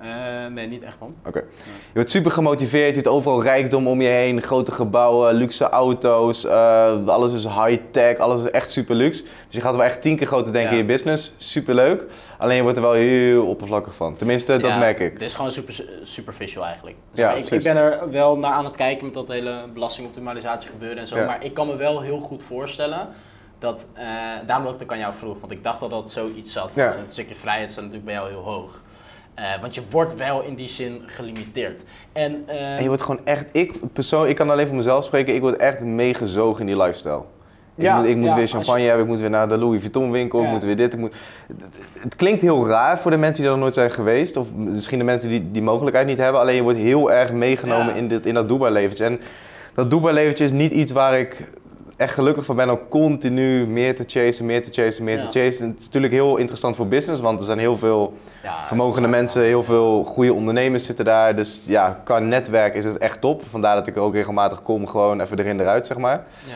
Eh, 0.00 0.46
nee, 0.50 0.66
niet 0.66 0.82
echt 0.82 0.98
man. 1.00 1.14
Oké. 1.26 1.38
Je 1.64 1.92
wordt 1.94 2.10
super 2.10 2.30
gemotiveerd, 2.30 2.88
je 2.88 2.94
ziet 2.94 3.06
overal 3.06 3.42
rijkdom 3.42 3.86
om 3.88 4.00
je 4.00 4.08
heen, 4.08 4.42
grote 4.42 4.72
gebouwen, 4.72 5.34
luxe 5.34 5.68
auto's, 5.68 6.44
eh, 6.44 7.06
alles 7.06 7.32
is 7.32 7.44
high-tech, 7.44 8.18
alles 8.18 8.40
is 8.40 8.50
echt 8.50 8.70
super 8.72 8.94
luxe. 8.94 9.22
Dus 9.22 9.32
je 9.48 9.60
gaat 9.60 9.74
wel 9.76 9.84
echt 9.84 10.02
tien 10.02 10.16
keer 10.16 10.26
groter 10.26 10.52
denken 10.52 10.70
Ja. 10.70 10.76
in 10.76 10.82
je 10.86 10.92
business, 10.92 11.34
super 11.36 11.74
leuk. 11.74 12.06
Alleen 12.38 12.56
je 12.56 12.62
wordt 12.62 12.76
er 12.76 12.82
wel 12.82 12.92
heel 12.92 13.46
oppervlakkig 13.46 13.94
van. 13.94 14.16
Tenminste, 14.16 14.56
dat 14.58 14.78
merk 14.78 14.98
ik. 15.00 15.12
Het 15.12 15.22
is 15.22 15.34
gewoon 15.34 15.50
super, 15.50 15.84
superficial 16.02 16.64
eigenlijk. 16.64 16.96
Dus 17.10 17.18
Ja, 17.18 17.32
ik, 17.32 17.50
ik 17.50 17.62
ben 17.62 17.76
er 17.76 18.10
wel 18.10 18.36
naar 18.38 18.52
aan 18.52 18.64
het 18.64 18.76
kijken 18.76 19.04
met 19.04 19.14
dat 19.14 19.28
hele 19.28 19.64
belastingoptimalisatie 19.74 20.70
gebeuren 20.70 20.98
en 20.98 21.06
zo. 21.06 21.24
Maar 21.24 21.44
ik 21.44 21.54
kan 21.54 21.66
me 21.66 21.76
wel 21.76 22.00
heel 22.00 22.18
goed 22.18 22.42
voorstellen 22.42 23.08
dat, 23.58 23.86
eh 23.94 24.04
daarom 24.46 24.66
ook 24.66 24.80
ik 24.80 24.92
aan 24.92 24.98
jou 24.98 25.14
vroeg, 25.18 25.40
want 25.40 25.52
ik 25.52 25.64
dacht 25.64 25.80
dat 25.80 25.90
dat 25.90 26.10
zoiets 26.10 26.52
zat. 26.52 26.72
Van. 26.72 26.82
Het 26.82 27.10
stukje 27.12 27.34
vrijheid 27.34 27.70
staat 27.70 27.84
natuurlijk 27.84 28.10
bij 28.10 28.14
jou 28.14 28.28
heel 28.28 28.42
hoog. 28.42 28.82
Eh, 29.36 29.60
want 29.60 29.74
je 29.74 29.82
wordt 29.90 30.14
wel 30.16 30.42
in 30.42 30.54
die 30.54 30.68
zin 30.68 31.02
gelimiteerd. 31.06 31.82
En, 32.12 32.42
eh, 32.46 32.76
En 32.76 32.82
je 32.82 32.88
wordt 32.88 33.02
gewoon 33.02 33.20
echt, 33.24 33.46
ik 33.52 33.72
persoon, 33.92 34.26
ik 34.28 34.36
kan 34.36 34.50
alleen 34.50 34.66
voor 34.66 34.76
mezelf 34.76 35.04
spreken, 35.04 35.34
ik 35.34 35.40
word 35.40 35.56
echt 35.56 35.80
meegezogen 35.80 36.60
in 36.60 36.66
die 36.66 36.76
lifestyle. 36.76 37.22
Ik 37.74 37.82
Ja, 37.82 37.96
moet, 37.98 38.06
ik 38.06 38.16
moet 38.16 38.28
ja, 38.28 38.34
weer 38.34 38.42
je- 38.44 38.48
champagne 38.50 38.82
hebben, 38.82 39.02
ik 39.04 39.10
moet 39.10 39.20
weer 39.20 39.30
naar 39.30 39.48
de 39.48 39.58
Louis 39.58 39.80
Vuitton 39.80 40.10
winkel, 40.10 40.40
Ja. 40.40 40.46
ik 40.46 40.52
moet 40.52 40.62
weer 40.64 40.76
dit. 40.76 40.92
Ik 40.92 40.98
moet... 40.98 41.14
het, 42.00 42.16
klinkt 42.16 42.42
heel 42.42 42.66
raar 42.66 42.98
voor 42.98 43.10
de 43.10 43.16
mensen 43.16 43.34
die 43.36 43.44
er 43.44 43.50
nog 43.50 43.60
nooit 43.60 43.74
zijn 43.74 43.90
geweest, 43.90 44.36
of 44.36 44.46
misschien 44.54 44.98
de 44.98 45.04
mensen 45.04 45.28
die 45.28 45.50
die 45.50 45.62
mogelijkheid 45.62 46.06
niet 46.06 46.18
hebben. 46.18 46.40
Alleen 46.40 46.54
je 46.54 46.62
wordt 46.62 46.78
heel 46.78 47.12
erg 47.12 47.32
meegenomen 47.32 47.94
in, 47.96 48.08
dit, 48.08 48.26
in 48.26 48.34
dat 48.34 48.48
Dubai-leventje. 48.48 49.04
En 49.04 49.20
dat 49.74 49.90
Dubai-leventje 49.90 50.44
is 50.44 50.52
niet 50.52 50.72
iets 50.72 50.92
waar 50.92 51.18
ik 51.18 51.44
echt 51.96 52.14
gelukkig 52.14 52.44
van 52.44 52.56
ben, 52.56 52.70
om 52.70 52.78
continu 52.88 53.66
meer 53.66 53.96
te 53.96 54.04
chasen, 54.06 54.46
meer 54.46 54.62
te 54.62 54.82
chasen, 54.82 55.04
meer 55.04 55.16
Ja. 55.16 55.28
te 55.28 55.38
chasen. 55.40 55.68
Het 55.68 55.78
is 55.78 55.84
natuurlijk 55.84 56.12
heel 56.12 56.36
interessant 56.36 56.76
voor 56.76 56.86
business, 56.88 57.20
want 57.20 57.38
er 57.38 57.44
zijn 57.44 57.58
heel 57.58 57.76
veel 57.76 58.16
ja, 58.42 58.66
vermogende 58.66 59.08
mensen, 59.08 59.42
heel 59.42 59.62
veel 59.62 60.04
goede 60.04 60.32
ondernemers 60.32 60.84
zitten 60.84 61.04
daar. 61.04 61.36
Dus 61.36 61.62
ja, 61.66 62.00
qua 62.04 62.18
netwerk 62.18 62.74
is 62.74 62.84
het 62.84 62.98
echt 62.98 63.20
top. 63.20 63.42
Vandaar 63.50 63.74
dat 63.74 63.86
ik 63.86 63.96
er 63.96 64.02
ook 64.02 64.14
regelmatig 64.14 64.62
kom, 64.62 64.86
gewoon 64.86 65.20
even 65.20 65.38
erin 65.38 65.60
eruit, 65.60 65.86
zeg 65.86 65.96
maar. 65.96 66.24
Ja. 66.46 66.54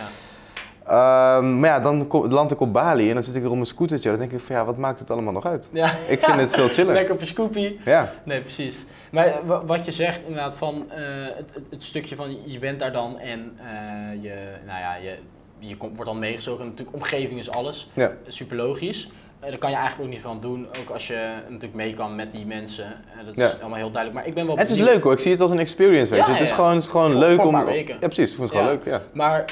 Ehm, 0.91 1.61
maar 1.61 1.70
ja, 1.70 1.80
dan 1.80 2.07
land 2.28 2.51
ik 2.51 2.61
op 2.61 2.72
Bali 2.72 3.09
en 3.09 3.14
dan 3.14 3.22
zit 3.22 3.34
ik 3.34 3.41
weer 3.41 3.49
op 3.51 3.57
mijn 3.57 3.66
scootertje. 3.66 4.11
Dan 4.11 4.18
denk 4.18 4.32
ik 4.32 4.41
van 4.41 4.57
ja, 4.57 4.64
wat 4.64 4.76
maakt 4.76 4.99
het 4.99 5.11
allemaal 5.11 5.32
nog 5.32 5.47
uit? 5.47 5.68
Ja. 5.72 5.93
Ik 6.09 6.20
vind 6.24 6.36
het 6.41 6.51
veel 6.51 6.68
chiller. 6.76 6.95
Lekker 6.95 7.14
op 7.14 7.20
je 7.20 7.26
scoopie. 7.26 7.80
Ja, 7.84 8.12
Nee, 8.24 8.41
precies. 8.41 8.84
Maar 9.11 9.34
wa- 9.45 9.64
wat 9.64 9.84
je 9.84 9.91
zegt 9.91 10.22
inderdaad 10.22 10.55
van 10.55 10.91
eh, 10.91 10.99
het, 11.36 11.53
het, 11.70 11.82
stukje 11.82 12.16
van 12.16 12.36
je 12.45 12.59
bent 12.59 12.78
daar 12.80 12.93
dan 12.93 13.18
en 13.18 13.59
eh, 13.59 14.22
je, 14.22 14.34
nou 14.66 14.78
ja, 14.80 14.95
je, 14.97 15.18
je 15.59 15.76
komt, 15.76 15.97
wordt 15.97 16.11
dan 16.11 16.20
meegezogen. 16.20 16.64
Natuurlijk, 16.64 16.97
omgeving 16.97 17.38
is 17.38 17.51
alles. 17.51 17.88
ja. 17.95 18.12
Super 18.26 18.57
logisch. 18.57 19.11
Eh, 19.41 19.49
daar 19.49 19.59
kan 19.59 19.70
je 19.70 19.76
eigenlijk 19.76 20.07
ook 20.09 20.14
niet 20.14 20.22
van 20.24 20.41
doen. 20.41 20.66
Ook 20.80 20.91
als 20.91 21.07
je 21.07 21.28
natuurlijk 21.49 21.74
mee 21.74 21.93
kan 21.93 22.14
met 22.14 22.32
die 22.32 22.47
mensen. 22.47 22.84
Eh, 22.84 23.26
dat 23.26 23.36
is 23.36 23.43
Ja. 23.43 23.51
allemaal 23.61 23.78
heel 23.78 23.91
duidelijk. 23.91 24.12
Maar 24.14 24.26
ik 24.26 24.34
ben 24.34 24.47
wel 24.47 24.57
Het 24.57 24.70
is 24.70 24.76
benieuwd. 24.76 24.95
leuk 24.95 25.03
hoor, 25.03 25.12
ik 25.12 25.18
zie 25.18 25.30
het 25.32 25.41
als 25.41 25.51
een 25.51 25.59
experience, 25.59 26.11
weet 26.11 26.20
Ja, 26.20 26.26
je. 26.26 26.32
Het 26.32 26.41
is 26.41 26.49
ja. 26.49 26.55
gewoon, 26.55 26.74
het 26.74 26.82
is 26.82 26.88
gewoon 26.88 27.11
Voor- 27.11 27.20
leuk 27.20 27.34
voor 27.34 27.41
een 27.43 27.47
om... 27.49 27.55
paar 27.55 27.64
weken. 27.64 27.97
Ja, 28.01 28.07
precies, 28.07 28.30
ik 28.30 28.36
vond 28.36 28.49
het 28.49 28.59
Ja. 28.59 28.64
gewoon 28.64 28.80
leuk, 28.84 28.93
ja. 28.93 29.03
Maar, 29.12 29.45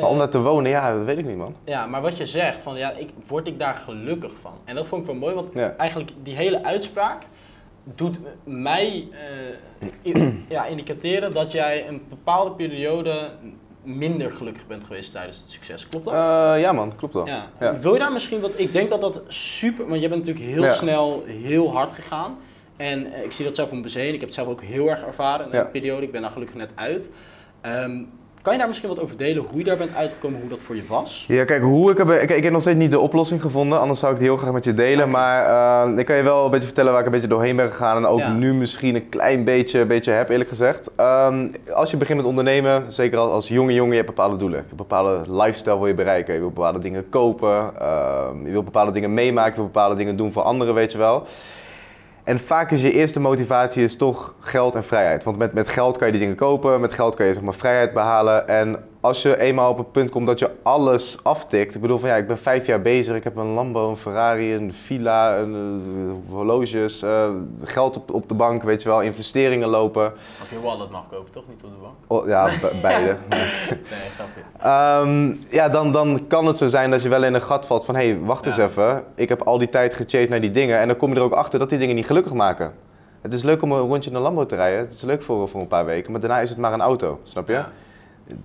Maar 0.00 0.08
om 0.10 0.18
daar 0.18 0.28
te 0.28 0.40
wonen, 0.40 0.70
ja, 0.70 0.94
dat 0.96 1.04
weet 1.04 1.18
ik 1.18 1.26
niet, 1.26 1.36
man. 1.36 1.54
ja, 1.64 1.86
maar 1.86 2.02
wat 2.02 2.16
je 2.16 2.26
zegt, 2.26 2.60
van, 2.60 2.76
ja, 2.78 2.90
ik, 2.90 3.08
word 3.26 3.46
ik 3.46 3.58
daar 3.58 3.74
gelukkig 3.74 4.32
van? 4.40 4.52
En 4.64 4.74
dat 4.74 4.86
vond 4.86 5.00
ik 5.00 5.06
wel 5.06 5.16
mooi, 5.16 5.34
want 5.34 5.48
Ja. 5.54 5.74
eigenlijk 5.76 6.10
die 6.22 6.34
hele 6.34 6.64
uitspraak 6.64 7.22
doet 7.94 8.18
mij 8.44 9.08
eh, 10.12 10.24
ja, 10.48 10.64
indicateren 10.66 11.32
dat 11.34 11.52
jij 11.52 11.88
een 11.88 12.02
bepaalde 12.08 12.50
periode 12.50 13.30
minder 13.82 14.30
gelukkig 14.30 14.66
bent 14.66 14.84
geweest 14.84 15.12
tijdens 15.12 15.38
het 15.40 15.50
succes. 15.50 15.88
Klopt 15.88 16.04
dat? 16.04 16.14
Eh, 16.14 16.60
ja 16.60 16.72
man, 16.72 16.96
klopt 16.96 17.14
wel. 17.14 17.26
ja. 17.26 17.42
ja. 17.60 17.78
Wil 17.80 17.92
je 17.92 17.98
daar 17.98 18.12
misschien 18.12 18.40
wat? 18.40 18.50
Ik 18.56 18.72
denk 18.72 18.90
dat 18.90 19.00
dat 19.00 19.22
super, 19.28 19.88
want 19.88 20.00
jij 20.00 20.08
bent 20.08 20.26
natuurlijk 20.26 20.52
heel 20.54 20.62
Ja. 20.64 20.70
snel 20.70 21.22
heel 21.26 21.72
hard 21.72 21.92
gegaan. 21.92 22.38
En 22.76 23.12
eh, 23.12 23.24
ik 23.24 23.32
zie 23.32 23.44
dat 23.44 23.54
zelf 23.54 23.70
om 23.72 23.82
bezeen. 23.82 24.06
Ik 24.06 24.20
heb 24.20 24.28
het 24.28 24.34
zelf 24.34 24.48
ook 24.48 24.62
heel 24.62 24.88
erg 24.88 25.02
ervaren 25.04 25.52
in 25.52 25.58
een 25.58 25.70
periode. 25.70 26.02
Ik 26.06 26.12
ben 26.12 26.22
daar 26.22 26.30
gelukkig 26.30 26.56
net 26.56 26.72
uit. 26.74 27.10
Ehm, 27.60 28.02
kan 28.48 28.56
je 28.56 28.62
daar 28.62 28.72
misschien 28.72 28.94
wat 28.94 29.04
over 29.04 29.16
delen? 29.16 29.44
Hoe 29.50 29.58
je 29.58 29.64
daar 29.64 29.76
bent 29.76 29.94
uitgekomen, 29.94 30.40
hoe 30.40 30.48
dat 30.48 30.60
voor 30.62 30.76
je 30.76 30.82
was? 30.86 31.24
Ja, 31.28 31.44
kijk, 31.44 31.62
hoe 31.62 31.90
ik 31.90 31.98
heb, 31.98 32.10
ik, 32.10 32.30
ik 32.30 32.42
heb 32.42 32.52
nog 32.52 32.60
steeds 32.60 32.78
niet 32.78 32.90
de 32.90 32.98
oplossing 33.00 33.40
gevonden, 33.40 33.80
anders 33.80 33.98
zou 33.98 34.12
ik 34.12 34.18
die 34.18 34.28
heel 34.28 34.36
graag 34.36 34.52
met 34.52 34.64
je 34.64 34.74
delen. 34.74 35.10
Maar 35.10 35.44
eh, 35.88 35.98
ik 35.98 36.06
kan 36.06 36.16
je 36.16 36.22
wel 36.22 36.44
een 36.44 36.50
beetje 36.50 36.66
vertellen 36.66 36.90
waar 36.90 37.00
ik 37.00 37.06
een 37.06 37.12
beetje 37.12 37.28
doorheen 37.28 37.56
ben 37.56 37.70
gegaan 37.70 37.96
en 37.96 38.06
ook 38.06 38.18
Ja. 38.18 38.32
nu 38.32 38.54
misschien 38.54 38.94
een 38.94 39.08
klein 39.08 39.44
beetje, 39.44 39.86
beetje 39.86 40.10
heb, 40.12 40.28
eerlijk 40.28 40.48
gezegd. 40.48 40.90
Ehm, 40.96 41.48
als 41.74 41.90
je 41.90 41.96
begint 41.96 42.18
met 42.18 42.26
ondernemen, 42.26 42.84
zeker 42.92 43.18
als, 43.18 43.30
als 43.30 43.48
jonge 43.48 43.72
jongen, 43.72 43.90
je 43.90 44.02
hebt 44.02 44.14
bepaalde 44.14 44.36
doelen. 44.36 44.58
Je 44.58 44.64
hebt 44.64 44.76
bepaalde 44.76 45.20
lifestyle 45.26 45.78
wil 45.78 45.86
je 45.86 45.94
bereiken, 45.94 46.34
je 46.34 46.40
wil 46.40 46.50
bepaalde 46.50 46.78
dingen 46.78 47.08
kopen, 47.08 47.70
ehm, 47.80 48.44
je 48.44 48.50
wil 48.52 48.62
bepaalde 48.62 48.92
dingen 48.92 49.14
meemaken, 49.14 49.50
je 49.50 49.56
wil 49.56 49.64
bepaalde 49.64 49.96
dingen 49.96 50.16
doen 50.16 50.32
voor 50.32 50.42
anderen, 50.42 50.74
weet 50.74 50.92
je 50.92 50.98
wel. 50.98 51.26
En 52.28 52.38
vaak 52.38 52.70
is 52.70 52.82
je 52.82 52.92
eerste 52.92 53.20
motivatie 53.20 53.84
is 53.84 53.96
toch 53.96 54.34
geld 54.40 54.74
en 54.74 54.84
vrijheid. 54.84 55.24
Want 55.24 55.38
met, 55.38 55.52
met 55.52 55.68
geld 55.68 55.96
kan 55.96 56.06
je 56.06 56.12
die 56.12 56.22
dingen 56.22 56.36
kopen, 56.36 56.80
met 56.80 56.92
geld 56.92 57.14
kan 57.14 57.26
je 57.26 57.34
zeg 57.34 57.42
maar, 57.42 57.54
vrijheid 57.54 57.92
behalen. 57.92 58.48
En 58.48 58.84
als 59.08 59.22
je 59.22 59.38
eenmaal 59.38 59.70
op 59.70 59.78
het 59.78 59.92
punt 59.92 60.10
komt 60.10 60.26
dat 60.26 60.38
je 60.38 60.50
alles 60.62 61.18
aftikt. 61.22 61.74
Ik 61.74 61.80
bedoel 61.80 61.98
van 61.98 62.08
ja, 62.08 62.16
ik 62.16 62.26
ben 62.26 62.38
vijf 62.38 62.66
jaar 62.66 62.80
bezig. 62.80 63.16
Ik 63.16 63.24
heb 63.24 63.36
een 63.36 63.46
Lambo, 63.46 63.90
een 63.90 63.96
Ferrari, 63.96 64.54
een 64.54 64.72
villa, 64.72 65.38
een, 65.38 65.54
eh, 65.54 66.32
horloges, 66.34 67.02
eh, 67.02 67.30
geld 67.64 67.96
op, 67.96 68.12
op 68.12 68.28
de 68.28 68.34
bank, 68.34 68.62
weet 68.62 68.82
je 68.82 68.88
wel, 68.88 69.00
investeringen 69.02 69.68
lopen. 69.68 70.12
Of 70.42 70.50
je 70.50 70.60
wallet 70.60 70.90
mag 70.90 71.04
kopen, 71.10 71.32
toch? 71.32 71.42
Niet 71.48 71.62
op 71.64 71.70
de 71.70 71.76
bank? 71.82 71.94
Oh, 72.06 72.28
ja, 72.28 72.44
be- 72.60 72.78
beide. 72.82 73.16
Nee, 73.28 73.40
grapje. 74.14 74.40
Ehm, 74.60 75.34
ja, 75.50 75.68
dan, 75.68 75.92
dan 75.92 76.26
kan 76.26 76.46
het 76.46 76.56
zo 76.56 76.66
zijn 76.66 76.90
dat 76.90 77.02
je 77.02 77.08
wel 77.08 77.24
in 77.24 77.34
een 77.34 77.42
gat 77.42 77.66
valt 77.66 77.84
van... 77.84 77.94
hé, 77.96 78.08
hey, 78.08 78.18
wacht 78.20 78.46
eens 78.46 78.58
even. 78.58 79.04
Ik 79.14 79.28
heb 79.28 79.42
al 79.42 79.58
die 79.58 79.68
tijd 79.68 79.94
gechased 79.94 80.28
naar 80.28 80.40
die 80.40 80.50
dingen... 80.50 80.78
en 80.78 80.88
dan 80.88 80.96
kom 80.96 81.10
je 81.10 81.16
er 81.16 81.22
ook 81.22 81.32
achter 81.32 81.58
dat 81.58 81.68
die 81.70 81.78
dingen 81.78 81.94
niet 81.94 82.06
gelukkig 82.06 82.32
maken. 82.32 82.72
Het 83.20 83.32
is 83.32 83.42
leuk 83.42 83.62
om 83.62 83.72
een 83.72 83.78
rondje 83.78 84.10
in 84.10 84.16
een 84.16 84.22
Lambo 84.22 84.46
te 84.46 84.56
rijden. 84.56 84.78
Het 84.78 84.92
is 84.92 85.02
leuk 85.02 85.22
voor, 85.22 85.48
voor 85.48 85.60
een 85.60 85.68
paar 85.68 85.84
weken. 85.84 86.12
Maar 86.12 86.20
daarna 86.20 86.40
is 86.40 86.48
het 86.50 86.58
maar 86.58 86.72
een 86.72 86.80
auto, 86.80 87.20
snap 87.22 87.46
je? 87.46 87.52
Ja. 87.52 87.68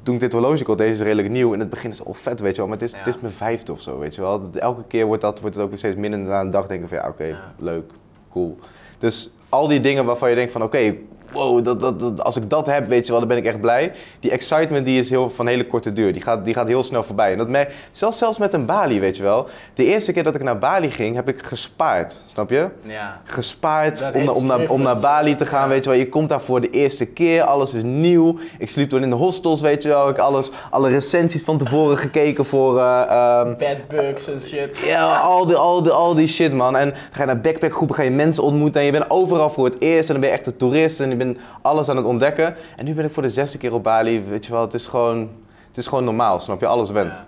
Toen 0.04 0.14
ik 0.16 0.20
dit 0.20 0.32
horloge 0.32 0.64
kocht, 0.64 0.78
deze 0.78 0.92
is 0.92 1.00
redelijk 1.00 1.30
nieuw. 1.30 1.54
In 1.54 1.60
het 1.60 1.70
begin 1.70 1.90
is 1.90 1.98
het 1.98 2.08
al 2.08 2.14
vet, 2.14 2.40
weet 2.40 2.52
je 2.56 2.58
wel. 2.58 2.68
Maar 2.70 2.78
het 2.80 2.86
is, 2.88 2.92
Ja. 2.92 2.98
het 3.04 3.16
is 3.16 3.22
mijn 3.22 3.34
vijfde 3.34 3.72
of 3.72 3.82
zo, 3.82 4.00
weet 4.00 4.16
je 4.16 4.22
wel. 4.22 4.50
Elke 4.54 4.84
keer 4.88 5.06
wordt, 5.06 5.22
dat, 5.22 5.40
wordt 5.40 5.56
het 5.56 5.64
ook 5.64 5.70
weer 5.70 5.80
steeds 5.80 5.96
minder. 5.96 6.20
En 6.20 6.26
na 6.26 6.40
een 6.42 6.50
dag 6.52 6.68
denk 6.68 6.82
ik 6.84 6.88
van 6.88 6.98
ja, 6.98 7.08
oké, 7.08 7.24
Ja. 7.24 7.54
leuk, 7.60 7.92
cool. 8.32 8.58
Dus 9.00 9.34
al 9.50 9.68
die 9.68 9.80
dingen 9.80 10.06
waarvan 10.06 10.30
je 10.30 10.36
denkt 10.36 10.52
van 10.52 10.64
oké, 10.64 10.96
wow, 11.34 11.66
dat, 11.66 11.80
dat, 11.80 12.00
dat, 12.00 12.24
als 12.24 12.36
ik 12.36 12.50
dat 12.50 12.66
heb, 12.66 12.88
weet 12.88 13.06
je 13.06 13.12
wel, 13.12 13.20
dan 13.20 13.30
ben 13.30 13.38
ik 13.38 13.46
echt 13.46 13.62
blij. 13.62 13.92
Die 14.20 14.32
excitement 14.32 14.86
die 14.86 15.00
is 15.00 15.10
heel, 15.10 15.30
van 15.36 15.48
hele 15.48 15.68
korte 15.68 15.94
duur. 15.94 16.14
Die 16.14 16.22
gaat, 16.22 16.46
die 16.46 16.54
gaat 16.54 16.68
heel 16.68 16.84
snel 16.84 17.04
voorbij. 17.04 17.32
En 17.32 17.38
dat 17.38 17.48
merk, 17.50 17.74
zelfs, 17.92 18.18
zelfs 18.18 18.38
met 18.38 18.54
een 18.54 18.66
Bali, 18.66 19.00
weet 19.00 19.18
je 19.18 19.24
wel. 19.24 19.48
De 19.74 19.86
eerste 19.86 20.14
keer 20.14 20.24
dat 20.24 20.36
ik 20.36 20.44
naar 20.44 20.58
Bali 20.58 20.92
ging, 20.92 21.16
heb 21.16 21.28
ik 21.28 21.42
gespaard, 21.42 22.16
snap 22.26 22.50
je? 22.50 22.68
Ja. 22.82 23.22
gespaard 23.26 24.00
Dat 24.00 24.16
om, 24.16 24.30
om, 24.30 24.46
naar, 24.46 24.70
om 24.70 24.82
naar. 24.82 25.00
Bali 25.00 25.36
te 25.36 25.46
gaan, 25.46 25.62
Ja. 25.62 25.68
weet 25.68 25.84
je 25.84 25.90
wel. 25.90 26.00
Je 26.00 26.10
komt 26.10 26.30
daar 26.30 26.42
voor 26.42 26.62
de 26.62 26.70
eerste 26.70 27.06
keer, 27.06 27.42
alles 27.44 27.74
is 27.74 27.84
nieuw. 27.84 28.38
Ik 28.58 28.70
sliep 28.70 28.90
toen 28.90 29.04
in 29.04 29.10
de 29.10 29.16
hostels, 29.16 29.62
weet 29.62 29.84
je 29.84 29.90
wel. 29.90 30.10
Ik 30.10 30.16
heb 30.16 30.26
alles, 30.26 30.52
alle 30.70 30.90
recensies 30.90 31.44
van 31.44 31.58
tevoren 31.58 31.98
gekeken 31.98 32.46
voor... 32.46 32.80
eh, 32.80 33.02
ehm, 33.10 33.54
Bad 33.58 33.88
bugs 33.88 34.28
en 34.28 34.42
shit. 34.42 34.78
ja, 34.86 35.18
al 35.20 35.46
die, 35.46 35.56
al, 35.56 35.84
die, 35.84 35.92
al 35.92 36.16
die 36.16 36.28
shit, 36.28 36.54
man. 36.54 36.76
En 36.78 36.90
dan 36.90 36.98
ga 37.12 37.20
je 37.20 37.26
naar 37.26 37.42
backpackgroepen, 37.42 37.96
ga 37.96 38.04
je 38.04 38.10
mensen 38.12 38.44
ontmoeten 38.44 38.80
en 38.80 38.86
je 38.86 38.92
bent 38.92 39.10
overal 39.10 39.50
voor 39.50 39.66
het 39.66 39.76
eerst. 39.80 40.08
En 40.08 40.12
dan 40.12 40.22
ben 40.22 40.30
je 40.30 40.36
echt 40.36 40.46
een 40.46 40.58
toerist 40.58 41.00
en 41.00 41.10
je 41.10 41.16
bent 41.24 41.38
alles 41.62 41.90
aan 41.90 41.98
het 41.98 42.06
ontdekken. 42.06 42.56
En 42.78 42.86
nu 42.86 42.94
ben 42.94 43.06
ik 43.06 43.12
voor 43.14 43.24
de 43.24 43.30
zesde 43.30 43.58
keer 43.58 43.74
op 43.74 43.84
Bali, 43.84 44.22
weet 44.24 44.46
je 44.46 44.52
wel. 44.52 44.62
Het 44.62 44.74
is 44.74 44.88
gewoon, 44.88 45.20
het 45.68 45.78
is 45.78 45.88
gewoon 45.88 46.04
normaal, 46.04 46.40
snap 46.40 46.60
je? 46.60 46.68
Alles 46.68 46.90
went. 46.90 47.14
Ja. 47.14 47.28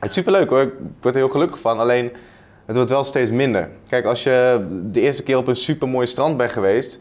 Het 0.00 0.08
is 0.08 0.14
superleuk 0.14 0.48
hoor, 0.48 0.62
ik 0.62 0.72
word 1.00 1.14
er 1.14 1.20
heel 1.20 1.30
gelukkig 1.30 1.58
van. 1.58 1.78
Alleen, 1.78 2.12
het 2.66 2.76
wordt 2.76 2.90
wel 2.90 3.04
steeds 3.04 3.30
minder. 3.30 3.70
Kijk, 3.88 4.04
als 4.04 4.22
je 4.22 4.66
de 4.90 5.00
eerste 5.00 5.22
keer 5.22 5.36
op 5.36 5.46
een 5.46 5.56
supermooi 5.56 6.06
strand 6.06 6.36
bent 6.36 6.52
geweest... 6.52 6.92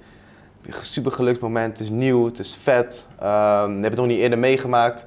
heb 0.61 0.73
je 0.73 0.79
een 0.79 0.85
super 0.85 1.11
geluksmoment, 1.11 1.71
het 1.71 1.79
is 1.79 1.89
nieuw, 1.89 2.25
het 2.25 2.39
is 2.39 2.55
vet. 2.55 3.05
ehm 3.19 3.67
je 3.69 3.73
hebt 3.75 3.85
het 3.85 3.95
nog 3.95 4.05
niet 4.07 4.19
eerder 4.19 4.39
meegemaakt. 4.39 5.05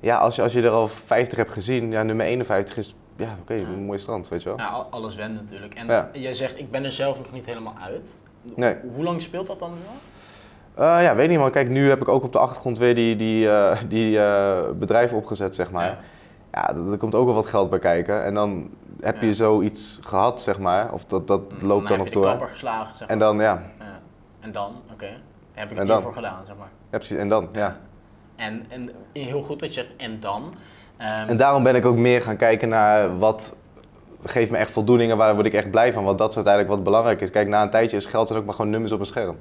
Ja, 0.00 0.16
als 0.16 0.36
je, 0.36 0.42
als 0.42 0.52
je 0.52 0.62
er 0.62 0.70
al 0.70 0.88
50 0.88 1.38
hebt 1.38 1.52
gezien, 1.52 1.90
ja, 1.90 2.02
nummer 2.02 2.26
51 2.26 2.76
is... 2.76 2.96
Ja, 3.16 3.36
oké, 3.40 3.54
een 3.54 3.84
mooi 3.84 3.98
strand, 3.98 4.28
weet 4.28 4.42
je 4.42 4.48
wel. 4.48 4.58
Ja, 4.58 4.66
al- 4.66 4.86
alles 4.90 5.14
went 5.14 5.34
natuurlijk. 5.34 5.74
En 5.74 5.86
Ja. 5.86 6.10
jij 6.12 6.34
zegt, 6.34 6.58
ik 6.58 6.70
ben 6.70 6.84
er 6.84 6.92
zelf 6.92 7.18
nog 7.18 7.32
niet 7.32 7.44
helemaal 7.46 7.74
uit. 7.84 8.18
Nee. 8.54 8.74
Hoe 8.94 9.04
lang 9.04 9.22
speelt 9.22 9.46
dat 9.46 9.58
dan? 9.58 9.70
Eh, 9.70 9.90
ja, 10.78 11.14
weet 11.14 11.28
niet 11.28 11.38
man. 11.38 11.50
Kijk, 11.50 11.68
nu 11.68 11.88
heb 11.88 12.00
ik 12.00 12.08
ook 12.08 12.22
op 12.22 12.32
de 12.32 12.38
achtergrond 12.38 12.78
weer 12.78 12.94
die, 12.94 13.16
die, 13.16 13.50
eh, 13.50 13.76
die 13.88 14.18
eh, 14.20 14.70
bedrijven 14.74 15.16
opgezet, 15.16 15.54
zeg 15.54 15.70
maar. 15.70 15.84
Ja. 15.84 15.98
Ja, 16.52 16.74
er 16.74 16.92
er 16.92 16.98
komt 16.98 17.14
ook 17.14 17.24
wel 17.26 17.34
wat 17.34 17.46
geld 17.46 17.70
bij 17.70 17.78
kijken. 17.78 18.24
En 18.24 18.34
dan 18.34 18.70
heb 19.00 19.20
je 19.20 19.26
Ja. 19.26 19.32
zoiets 19.32 19.98
gehad, 20.02 20.42
zeg 20.42 20.58
maar. 20.58 20.92
Of 20.92 21.04
dat, 21.04 21.26
dat 21.26 21.40
loopt 21.40 21.60
dan, 21.60 21.68
dan 21.68 21.80
nog 21.80 21.88
heb 21.88 21.98
je 21.98 22.04
de 22.04 22.10
door. 22.12 22.22
klapper 22.22 22.48
geslagen, 22.48 22.96
zeg 22.96 23.00
maar. 23.00 23.08
En 23.08 23.18
dan, 23.18 23.36
ja. 23.38 23.62
Ja. 23.78 24.00
En 24.40 24.52
dan, 24.52 24.72
oké. 24.92 25.06
Heb 25.52 25.70
ik 25.70 25.78
het 25.78 25.86
hiervoor 25.88 26.12
gedaan, 26.12 26.42
zeg 26.46 26.56
maar. 26.56 26.68
ja, 26.90 26.98
precies. 26.98 27.16
En 27.16 27.28
dan, 27.28 27.48
ja. 27.52 27.76
En, 28.36 28.64
en 28.68 28.90
heel 29.12 29.42
goed 29.42 29.60
dat 29.60 29.74
je 29.74 29.80
zegt, 29.82 29.96
en 29.96 30.20
dan? 30.20 30.54
Ehm, 30.96 31.28
En 31.28 31.36
daarom 31.36 31.62
ben 31.62 31.74
ik 31.74 31.84
ook 31.86 31.96
meer 31.96 32.22
gaan 32.22 32.36
kijken 32.36 32.68
naar 32.68 33.18
wat 33.18 33.56
geeft 34.24 34.50
me 34.50 34.56
echt 34.56 34.70
voldoening 34.70 35.10
en 35.10 35.16
waar 35.16 35.34
word 35.34 35.46
ik 35.46 35.52
echt 35.54 35.70
blij 35.70 35.92
van. 35.92 36.04
Want 36.04 36.18
dat 36.18 36.28
is 36.30 36.36
uiteindelijk 36.36 36.74
wat 36.74 36.84
belangrijk 36.84 37.20
is. 37.20 37.30
Kijk, 37.30 37.48
na 37.48 37.62
een 37.62 37.70
tijdje 37.70 37.96
is 37.96 38.06
geld 38.06 38.28
dus 38.28 38.36
ook 38.36 38.44
maar 38.44 38.54
gewoon 38.54 38.70
nummers 38.70 38.92
op 38.92 39.00
een 39.00 39.06
scherm. 39.06 39.36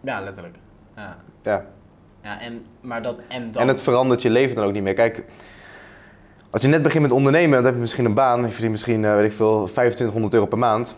Ja, 0.00 0.20
letterlijk. 0.20 0.56
Ja. 0.96 1.16
Ja. 1.42 1.64
Ja, 2.22 2.40
en, 2.40 2.64
maar 2.80 3.02
dat 3.02 3.18
en 3.28 3.52
dan? 3.52 3.62
En 3.62 3.68
het 3.68 3.80
verandert 3.80 4.22
je 4.22 4.30
leven 4.30 4.56
dan 4.56 4.64
ook 4.64 4.72
niet 4.72 4.82
meer. 4.82 4.94
Kijk, 4.94 5.22
als 6.50 6.62
je 6.62 6.68
net 6.68 6.82
begint 6.82 7.02
met 7.02 7.12
ondernemen, 7.12 7.54
dan 7.56 7.64
heb 7.64 7.74
je 7.74 7.80
misschien 7.80 8.04
een 8.04 8.14
baan. 8.14 8.40
Je 8.42 8.48
verdient 8.48 8.70
misschien, 8.70 9.04
eh, 9.04 9.14
weet 9.14 9.24
ik 9.30 9.32
veel, 9.36 9.64
2500 9.72 10.34
euro 10.34 10.46
per 10.46 10.58
maand. 10.58 10.96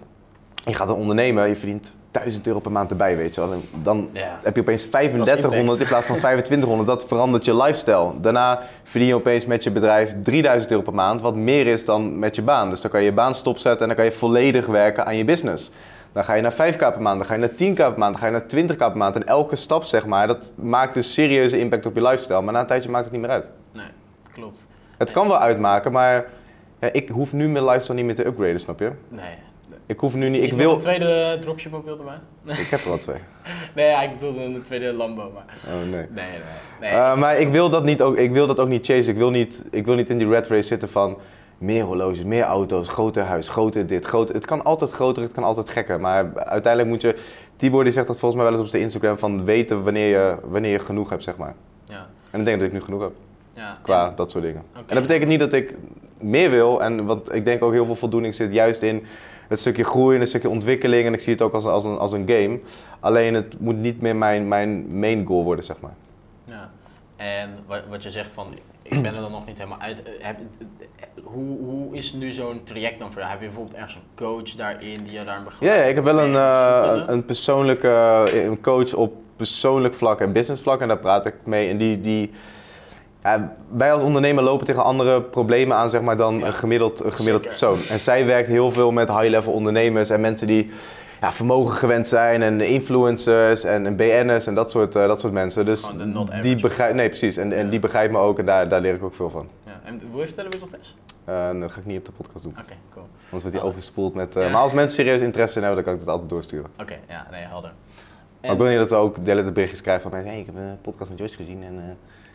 Je 0.64 0.74
gaat 0.74 0.88
dan 0.88 0.96
ondernemen, 0.96 1.48
je 1.48 1.56
verdient 1.56 1.92
1000 2.10 2.46
euro 2.46 2.60
per 2.60 2.72
maand 2.72 2.90
erbij, 2.90 3.16
weet 3.16 3.34
je 3.34 3.40
wel. 3.40 3.52
En 3.52 3.60
dan 3.82 4.08
Ja. 4.12 4.38
heb 4.42 4.54
je 4.54 4.60
opeens 4.60 4.90
3500 4.90 5.80
in 5.80 5.86
plaats 5.86 6.06
van 6.06 6.18
2500. 6.18 6.88
Dat 6.88 7.04
verandert 7.06 7.44
je 7.44 7.56
lifestyle. 7.56 8.10
Daarna 8.20 8.62
verdien 8.84 9.08
je 9.08 9.14
opeens 9.14 9.46
met 9.46 9.62
je 9.62 9.70
bedrijf 9.70 10.14
3000 10.22 10.70
euro 10.70 10.82
per 10.82 10.94
maand, 10.94 11.20
wat 11.20 11.34
meer 11.34 11.66
is 11.66 11.84
dan 11.84 12.18
met 12.18 12.36
je 12.36 12.42
baan. 12.42 12.70
Dus 12.70 12.80
dan 12.80 12.90
kan 12.90 13.00
je 13.00 13.06
je 13.06 13.12
baan 13.12 13.34
stopzetten 13.34 13.80
en 13.80 13.86
dan 13.86 13.96
kan 13.96 14.04
je 14.04 14.12
volledig 14.12 14.66
werken 14.66 15.06
aan 15.06 15.16
je 15.16 15.24
business. 15.24 15.70
Dan 16.16 16.24
ga 16.24 16.34
je 16.34 16.42
naar 16.42 16.52
5k 16.52 16.78
per 16.78 17.02
maand, 17.02 17.18
dan 17.18 17.26
ga 17.26 17.34
je 17.34 17.40
naar 17.40 17.50
10k 17.50 17.74
per 17.74 17.98
maand, 17.98 18.12
dan 18.12 18.16
ga 18.18 18.26
je 18.26 18.32
naar 18.32 18.74
20k 18.74 18.76
per 18.76 18.96
maand. 18.96 19.14
En 19.16 19.26
elke 19.26 19.56
stap, 19.56 19.84
zeg 19.84 20.06
maar, 20.06 20.26
dat 20.26 20.52
maakt 20.56 20.96
een 20.96 21.04
serieuze 21.04 21.58
impact 21.58 21.86
op 21.86 21.94
je 21.94 22.02
lifestyle. 22.02 22.42
Maar 22.42 22.52
na 22.52 22.60
een 22.60 22.66
tijdje 22.66 22.90
maakt 22.90 23.04
het 23.04 23.12
niet 23.12 23.22
meer 23.22 23.30
uit. 23.30 23.50
Nee, 23.72 23.86
klopt. 24.32 24.66
Het 24.98 25.12
kan 25.12 25.28
wel 25.28 25.38
uitmaken, 25.38 25.92
maar 25.92 26.26
ja, 26.80 26.92
ik 26.92 27.08
hoef 27.08 27.32
nu 27.32 27.48
mijn 27.48 27.64
lifestyle 27.64 27.94
niet 27.94 28.04
meer 28.04 28.14
te 28.14 28.26
upgraden, 28.26 28.60
snap 28.60 28.78
je? 28.78 28.90
Nee. 29.08 29.34
Ik 29.86 30.00
hoef 30.00 30.14
nu 30.14 30.28
niet, 30.28 30.42
ik 30.42 30.52
wil... 30.52 30.72
een 30.72 30.78
tweede 30.78 31.38
dropship 31.40 31.72
mobiel 31.72 31.98
erbij? 32.44 32.56
Ik 32.56 32.66
heb 32.70 32.80
er 32.80 32.88
wel 32.88 32.98
twee. 32.98 33.20
Nee, 33.74 33.88
ja, 33.88 34.02
ik 34.02 34.12
bedoelde 34.12 34.40
een 34.40 34.62
tweede 34.62 34.92
Lambo, 34.92 35.32
maar... 35.34 35.44
Oh 35.66 35.80
nee. 35.80 35.88
Nee, 35.90 36.06
nee, 36.10 36.40
nee. 36.80 36.90
Eh, 36.90 37.16
maar 37.16 37.36
ik 37.36 37.48
wil, 37.48 37.70
dat 37.70 37.84
niet 37.84 38.02
ook, 38.02 38.16
ik 38.16 38.32
wil 38.32 38.46
dat 38.46 38.60
ook 38.60 38.68
niet 38.68 38.86
chasen. 38.86 39.12
Ik 39.12 39.18
wil 39.18 39.30
niet, 39.30 39.64
ik 39.70 39.84
wil 39.84 39.94
niet 39.94 40.10
in 40.10 40.18
die 40.18 40.28
red 40.28 40.46
race 40.46 40.62
zitten 40.62 40.88
van 40.88 41.18
meer 41.58 41.84
horloges, 41.84 42.24
meer 42.24 42.42
auto's, 42.42 42.88
groter 42.88 43.22
huis, 43.22 43.48
groter 43.48 43.86
dit, 43.86 44.04
groter... 44.06 44.34
Het 44.34 44.46
kan 44.46 44.64
altijd 44.64 44.90
groter, 44.90 45.22
het 45.22 45.32
kan 45.32 45.44
altijd 45.44 45.68
gekker. 45.70 46.00
Maar 46.00 46.34
uiteindelijk 46.34 46.92
moet 46.92 47.00
je... 47.02 47.16
Tibor 47.56 47.84
die 47.84 47.92
zegt 47.92 48.06
dat 48.06 48.18
volgens 48.18 48.40
mij 48.40 48.50
wel 48.50 48.58
eens 48.60 48.66
op 48.68 48.70
zijn 48.70 48.82
Instagram 48.82 49.18
van 49.18 49.44
weten 49.44 49.82
wanneer 49.84 50.08
je, 50.08 50.36
wanneer 50.44 50.70
je 50.72 50.78
genoeg 50.78 51.10
hebt, 51.10 51.22
zeg 51.22 51.36
maar. 51.36 51.54
Ja, 51.84 52.06
En 52.30 52.38
ik 52.38 52.44
denk 52.44 52.58
dat 52.58 52.66
ik 52.68 52.74
nu 52.74 52.80
genoeg 52.82 53.00
heb, 53.00 53.12
ja. 53.54 53.78
qua 53.82 54.08
En- 54.08 54.12
dat 54.16 54.30
soort 54.30 54.44
dingen. 54.44 54.62
En 54.74 54.82
dat 54.94 55.02
betekent 55.02 55.28
niet 55.30 55.40
dat 55.40 55.52
ik 55.52 55.74
meer 56.18 56.50
wil. 56.50 56.82
En 56.82 57.06
want 57.06 57.34
ik 57.34 57.44
denk 57.44 57.62
ook 57.62 57.72
heel 57.72 57.86
veel 57.86 57.96
voldoening 57.96 58.34
zit 58.34 58.52
juist 58.52 58.82
in 58.82 59.06
het 59.48 59.60
stukje 59.60 59.84
groei 59.84 60.14
en 60.14 60.20
het 60.20 60.28
stukje 60.28 60.48
ontwikkeling. 60.48 61.06
En 61.06 61.12
ik 61.12 61.20
zie 61.20 61.32
het 61.32 61.42
ook 61.42 61.52
als, 61.52 61.64
als, 61.64 61.84
een, 61.84 61.98
als 61.98 62.12
een 62.12 62.28
game. 62.28 62.60
Alleen 63.00 63.34
het 63.34 63.60
moet 63.60 63.76
niet 63.76 64.00
meer 64.00 64.16
mijn, 64.16 64.48
mijn 64.48 64.98
main 64.98 65.26
goal 65.26 65.44
worden, 65.44 65.64
zeg 65.64 65.80
maar. 65.80 65.94
Ja. 66.44 66.70
En 67.16 67.50
wat, 67.66 67.82
wat 67.90 68.02
je 68.02 68.10
zegt 68.10 68.30
van, 68.30 68.46
ik 68.82 69.02
ben 69.02 69.14
er 69.14 69.20
dan 69.20 69.30
nog 69.30 69.46
niet 69.46 69.56
helemaal 69.58 69.80
uit. 69.80 70.02
eh, 70.02 70.12
Heb, 70.20 70.38
hoe, 71.26 71.58
hoe 71.58 71.94
is 71.94 72.12
nu 72.12 72.32
zo'n 72.32 72.60
traject 72.64 72.98
dan 72.98 73.12
voor 73.12 73.20
jou? 73.20 73.32
Heb 73.32 73.40
je 73.40 73.46
bijvoorbeeld 73.46 73.76
ergens 73.76 73.94
een 73.94 74.24
coach 74.26 74.50
daarin 74.50 75.02
die 75.02 75.12
je 75.12 75.24
daar 75.24 75.42
begeleidt? 75.44 75.78
ja, 75.78 75.84
ik 75.84 75.94
heb 75.94 76.04
wel 76.04 76.20
een, 76.20 76.34
eh, 76.34 77.02
een, 77.06 77.24
persoonlijke 77.24 78.24
een 78.32 78.60
coach 78.60 78.94
op 78.94 79.14
persoonlijk 79.36 79.94
vlak 79.94 80.20
en 80.20 80.32
business 80.32 80.62
vlak. 80.62 80.80
En 80.80 80.88
daar 80.88 80.98
praat 80.98 81.26
ik 81.26 81.34
mee. 81.44 81.68
En 81.68 81.76
die, 81.76 82.00
die, 82.00 82.32
ja, 83.22 83.56
wij 83.68 83.92
als 83.92 84.02
ondernemer 84.02 84.44
lopen 84.44 84.66
tegen 84.66 84.84
andere 84.84 85.22
problemen 85.22 85.76
aan 85.76 85.90
zeg 85.90 86.00
maar, 86.00 86.16
dan 86.16 86.38
Ja, 86.38 86.46
een 86.46 86.54
gemiddeld, 86.54 87.04
een 87.04 87.12
gemiddeld 87.12 87.44
zeker. 87.44 87.58
persoon. 87.58 87.78
En 87.94 88.00
zij 88.00 88.26
werkt 88.26 88.48
heel 88.48 88.72
veel 88.72 88.90
met 88.90 89.08
high-level 89.08 89.52
ondernemers 89.52 90.10
en 90.10 90.20
mensen 90.20 90.46
die 90.46 90.70
ja, 91.20 91.32
vermogen 91.32 91.76
gewend 91.76 92.08
zijn. 92.08 92.42
En 92.42 92.60
influencers 92.60 93.64
en, 93.64 93.86
en 93.86 93.96
BN'ers 93.96 94.46
en 94.46 94.54
dat 94.54 94.70
soort, 94.70 94.96
eh, 94.96 95.06
dat 95.06 95.20
soort 95.20 95.32
mensen. 95.32 95.64
Dus 95.64 95.92
die 96.40 96.56
begrijpt, 96.56 96.94
nee 96.94 97.08
precies. 97.08 97.36
En, 97.36 97.52
en 97.52 97.70
die 97.70 97.78
begrijpt 97.78 98.12
me 98.12 98.18
ook 98.18 98.38
en 98.38 98.46
daar, 98.46 98.68
daar 98.68 98.80
leer 98.80 98.94
ik 98.94 99.04
ook 99.04 99.14
veel 99.14 99.30
van. 99.30 99.48
Ja. 99.66 99.80
En 99.84 100.00
wil 100.10 100.20
je 100.20 100.26
vertellen 100.26 100.50
wie 100.50 100.60
dat 100.60 100.78
is? 100.80 100.94
Eh, 101.26 101.60
dat 101.60 101.72
ga 101.72 101.78
ik 101.80 101.86
niet 101.86 101.98
op 101.98 102.04
de 102.04 102.12
podcast 102.12 102.42
doen. 102.44 102.52
Oké, 102.60 102.74
cool. 102.92 103.06
Anders 103.22 103.42
wordt 103.42 103.52
die 103.52 103.60
overspoeld 103.60 104.14
met... 104.14 104.36
eh, 104.36 104.42
Ja. 104.42 104.48
Maar 104.50 104.60
als 104.60 104.72
mensen 104.72 104.94
serieus 104.94 105.20
interesse 105.20 105.56
in 105.58 105.64
hebben, 105.64 105.84
dan 105.84 105.92
kan 105.92 106.00
ik 106.00 106.06
dat 106.06 106.14
altijd 106.14 106.30
doorsturen. 106.30 106.70
Oké, 106.80 106.96
ja, 107.08 107.26
nee, 107.30 107.44
helder. 107.44 107.72
Maar 108.40 108.50
ik 108.50 108.58
wil 108.58 108.66
niet 108.68 108.78
dat 108.78 108.90
we 108.90 108.96
ook 108.96 109.24
de 109.24 109.52
berichtjes 109.52 109.80
krijgen 109.80 110.02
van 110.02 110.10
mensen, 110.10 110.30
hey, 110.30 110.40
ik 110.40 110.46
heb 110.46 110.54
een 110.56 110.78
podcast 110.80 111.10
met 111.10 111.18
Josh 111.18 111.36
gezien 111.36 111.62
en 111.62 111.74
eh, 111.78 111.84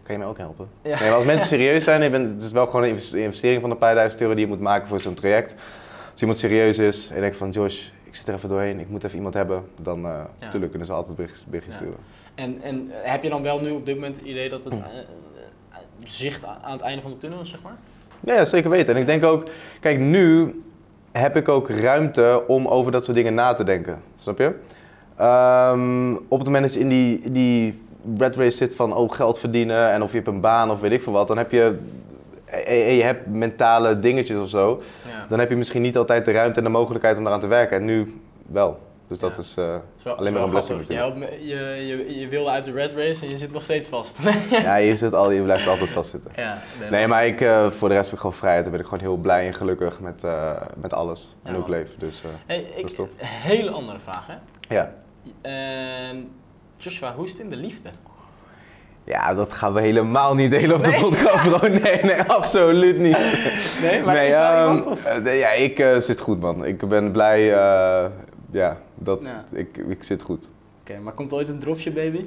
kan 0.04 0.14
je 0.14 0.18
mij 0.18 0.28
ook 0.28 0.38
helpen? 0.38 0.68
Ja. 0.82 1.00
Nee, 1.00 1.08
maar 1.10 1.18
als 1.18 1.26
mensen 1.26 1.48
serieus 1.48 1.84
zijn, 1.84 2.02
je 2.04 2.10
bent, 2.10 2.28
het 2.34 2.44
is 2.44 2.52
wel 2.52 2.66
gewoon 2.66 2.84
een 2.84 2.90
invest- 2.90 3.14
investering 3.14 3.62
van 3.62 3.72
een 3.72 3.78
paar 3.78 3.96
duizend 3.96 4.22
euro 4.22 4.34
die 4.34 4.44
je 4.44 4.50
moet 4.52 4.60
maken 4.60 4.88
voor 4.88 5.00
zo'n 5.00 5.14
traject. 5.14 5.56
Als 6.12 6.22
iemand 6.22 6.40
serieus 6.40 6.78
is 6.78 7.10
en 7.10 7.22
denkt 7.22 7.38
van 7.38 7.50
Josh, 7.50 7.88
ik 8.04 8.16
zit 8.16 8.28
er 8.28 8.34
even 8.34 8.50
doorheen, 8.50 8.80
ik 8.80 8.90
moet 8.90 9.04
even 9.04 9.16
iemand 9.18 9.34
hebben, 9.34 9.64
dan 9.82 9.98
uh, 10.00 10.04
Ja. 10.06 10.28
natuurlijk 10.40 10.70
kunnen 10.70 10.88
ze 10.88 10.94
altijd 10.94 11.16
berichtjes, 11.16 11.46
berichtjes 11.46 11.76
sturen. 11.76 11.98
En, 12.36 12.62
en 12.62 12.88
heb 12.92 13.24
je 13.24 13.30
dan 13.30 13.44
wel 13.44 13.62
nu 13.62 13.70
op 13.70 13.86
dit 13.86 13.96
moment 13.96 14.16
het 14.16 14.26
idee 14.26 14.50
dat 14.50 14.64
het 14.64 14.74
zicht 16.04 16.46
aan 16.46 16.72
het 16.72 16.82
einde 16.82 17.02
van 17.02 17.12
de 17.12 17.18
tunnel 17.18 17.40
is, 17.40 17.50
zeg 17.50 17.62
maar? 17.64 17.76
Ja, 18.24 18.34
ja, 18.34 18.46
zeker 18.46 18.70
weten. 18.70 18.96
En 18.96 19.00
ik 19.02 19.08
denk 19.08 19.24
ook, 19.24 19.44
kijk, 19.80 20.00
nu 20.00 20.56
heb 21.12 21.36
ik 21.36 21.50
ook 21.50 21.70
ruimte 21.70 22.44
om 22.48 22.68
over 22.68 22.92
dat 22.92 23.04
soort 23.06 23.18
dingen 23.18 23.34
na 23.34 23.54
te 23.54 23.64
denken. 23.64 24.02
Snap 24.18 24.38
je? 24.38 24.52
Ehm, 25.18 26.14
op 26.28 26.38
het 26.38 26.46
moment 26.48 26.64
dat 26.64 26.74
je 26.74 26.80
in 26.80 26.90
die, 26.90 27.32
die 27.32 27.82
red 28.18 28.36
race 28.36 28.58
zit 28.58 28.76
van 28.76 28.94
oh, 28.96 29.12
geld 29.12 29.40
verdienen 29.40 29.92
en 29.92 30.02
of 30.04 30.10
je 30.12 30.16
hebt 30.16 30.28
een 30.30 30.42
baan 30.42 30.72
of 30.72 30.80
weet 30.80 30.92
ik 30.92 31.02
veel 31.02 31.14
wat, 31.14 31.28
dan 31.28 31.38
heb 31.38 31.52
je, 31.52 31.78
en- 32.46 32.66
en 32.66 32.94
je 32.96 33.04
hebt 33.04 33.28
mentale 33.28 34.00
dingetjes 34.00 34.40
of 34.40 34.50
zo, 34.50 34.82
Ja. 35.08 35.26
dan 35.30 35.40
heb 35.40 35.50
je 35.50 35.56
misschien 35.56 35.82
niet 35.82 35.98
altijd 35.98 36.26
de 36.26 36.32
ruimte 36.32 36.58
en 36.58 36.64
de 36.64 36.70
mogelijkheid 36.72 37.18
om 37.18 37.24
daaraan 37.24 37.42
te 37.42 37.48
werken. 37.48 37.78
En 37.78 37.86
nu 37.86 38.14
wel. 38.48 38.80
Dus 39.12 39.20
dat 39.20 39.38
is 39.38 39.56
eh, 39.58 39.76
Is 39.98 40.04
wel- 40.04 40.16
alleen 40.16 40.28
is 40.28 40.34
maar 40.34 40.44
een 40.44 40.50
blessing. 40.50 40.88
Je, 40.88 41.48
je, 41.48 42.20
je, 42.20 42.28
wilde 42.28 42.50
uit 42.50 42.66
de 42.66 42.72
red 42.72 42.92
race 42.96 43.26
en 43.26 43.32
je 43.32 43.38
zit 43.38 43.52
nog 43.52 43.64
steeds 43.64 43.88
vast. 43.88 44.18
Ja, 44.52 44.76
je, 44.76 44.96
zit 44.96 45.14
al, 45.14 45.32
je 45.32 45.42
blijft 45.42 45.68
altijd 45.68 45.90
vastzitten. 45.90 46.32
ja, 46.44 46.58
Nee, 46.90 47.08
maar 47.08 47.26
ik, 47.26 47.42
eh, 47.42 47.68
voor 47.70 47.90
de 47.90 47.94
rest 47.94 48.06
heb 48.06 48.14
ik 48.14 48.20
gewoon 48.22 48.36
vrijheid. 48.36 48.64
Dan 48.64 48.72
ben 48.72 48.82
ik 48.82 48.88
gewoon 48.88 49.04
heel 49.04 49.16
blij 49.18 49.48
en 49.48 49.54
gelukkig 49.54 50.00
met, 50.00 50.24
eh, 50.24 50.52
met 50.76 50.94
alles. 50.94 51.36
En 51.44 51.54
hoe 51.54 51.64
ik 51.64 51.70
leef. 51.70 51.88
Dus, 51.98 52.24
Hey, 52.46 52.66
ik, 52.76 52.86
is 52.86 52.96
top. 52.96 53.10
hele 53.18 53.70
andere 53.70 54.00
vraag, 54.00 54.28
hè? 54.28 54.36
ja. 54.76 54.94
Ehm, 55.42 56.18
Joshua, 56.78 57.14
hoe 57.16 57.26
is 57.26 57.32
het 57.32 57.42
in 57.42 57.50
de 57.50 57.56
liefde? 57.56 57.90
ja, 59.04 59.34
dat 59.34 59.54
gaan 59.54 59.74
we 59.74 59.82
helemaal 59.82 60.36
niet 60.36 60.52
delen 60.52 60.76
op 60.76 60.84
de 60.84 60.98
podcast, 61.02 61.50
bro. 61.50 61.68
Nee, 61.84 62.00
nee, 62.04 62.22
absoluut 62.22 62.98
niet. 62.98 63.18
Nee, 63.82 64.04
maar 64.04 64.16
nee, 64.16 64.28
is 64.28 64.36
wel 64.36 64.52
ehm, 64.52 64.60
iemand? 64.62 64.86
Of? 64.86 65.20
nee, 65.20 65.38
ja, 65.38 65.52
ik 65.52 65.96
zit 66.00 66.20
goed, 66.20 66.40
man. 66.40 66.66
Ik 66.66 66.88
ben 66.88 67.12
blij. 67.12 67.54
Ja, 68.52 68.78
dat, 68.96 69.20
Ja. 69.24 69.44
Ik, 69.52 69.78
ik 69.88 70.04
zit 70.04 70.22
goed. 70.22 70.48
Oké, 70.82 71.00
maar 71.00 71.14
komt 71.14 71.34
ooit 71.34 71.50
een 71.50 71.60
dropship 71.60 71.94
baby? 71.94 72.26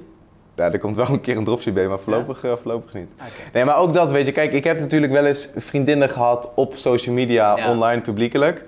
Ja, 0.57 0.73
er 0.73 0.79
komt 0.79 0.97
wel 0.97 1.09
een 1.09 1.21
keer 1.21 1.37
een 1.37 1.45
dropship 1.45 1.75
bij, 1.75 1.89
maar 1.89 1.99
voorlopig, 1.99 2.45
eh, 2.45 2.53
voorlopig 2.63 2.93
niet. 2.95 3.09
Nee, 3.53 3.65
maar 3.65 3.79
ook 3.79 3.95
dat, 3.95 4.13
weet 4.13 4.27
je. 4.27 4.33
Kijk, 4.33 4.53
ik 4.53 4.65
heb 4.65 4.79
natuurlijk 4.81 5.13
wel 5.13 5.25
eens 5.25 5.51
vriendinnen 5.57 6.09
gehad 6.11 6.53
op 6.55 6.77
social 6.77 7.15
media, 7.15 7.57
Ja. 7.57 7.71
online, 7.71 8.01
publiekelijk. 8.01 8.65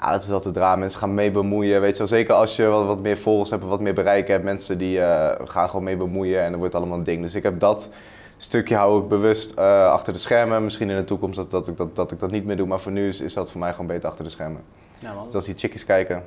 Ja, 0.00 0.10
dat 0.12 0.22
is 0.22 0.30
altijd 0.30 0.56
raar. 0.56 0.78
Mensen 0.78 0.98
gaan 1.00 1.14
mee 1.14 1.30
bemoeien, 1.30 1.80
weet 1.80 1.92
je 1.92 1.98
wel. 1.98 2.06
Zeker 2.06 2.34
als 2.34 2.56
je 2.56 2.66
wat, 2.66 2.86
wat 2.86 3.00
meer 3.00 3.18
volgers 3.18 3.50
hebt, 3.50 3.64
wat 3.64 3.80
meer 3.80 3.94
bereik 3.94 4.28
hebt. 4.28 4.44
Mensen 4.44 4.78
die 4.78 5.00
eh, 5.00 5.46
gaan 5.46 5.68
gewoon 5.68 5.84
mee 5.84 5.96
bemoeien 5.96 6.42
en 6.42 6.50
dan 6.50 6.58
wordt 6.60 6.74
allemaal 6.74 6.98
een 6.98 7.04
ding. 7.04 7.22
Dus 7.22 7.34
ik 7.34 7.42
heb 7.42 7.60
dat 7.60 7.88
stukje 8.36 8.74
hou 8.76 9.02
ik 9.02 9.08
bewust 9.08 9.52
eh, 9.58 9.90
achter 9.90 10.12
de 10.12 10.18
schermen. 10.18 10.64
Misschien 10.64 10.90
in 10.90 10.96
de 10.96 11.04
toekomst 11.04 11.36
dat, 11.36 11.50
dat, 11.50 11.68
ik 11.68 11.76
dat, 11.76 11.96
dat 11.96 12.12
ik 12.12 12.20
dat 12.20 12.30
niet 12.30 12.44
meer 12.44 12.56
doe. 12.56 12.66
Maar 12.66 12.80
voor 12.80 12.92
nu 12.92 13.08
is, 13.08 13.20
is 13.20 13.34
dat 13.34 13.50
voor 13.50 13.60
mij 13.60 13.70
gewoon 13.70 13.86
beter 13.86 14.08
achter 14.08 14.24
de 14.24 14.30
schermen. 14.30 14.62
Ja, 14.98 15.14
man. 15.14 15.24
Dus 15.24 15.34
als 15.34 15.44
die 15.44 15.54
chickies 15.56 15.84
kijken... 15.84 16.22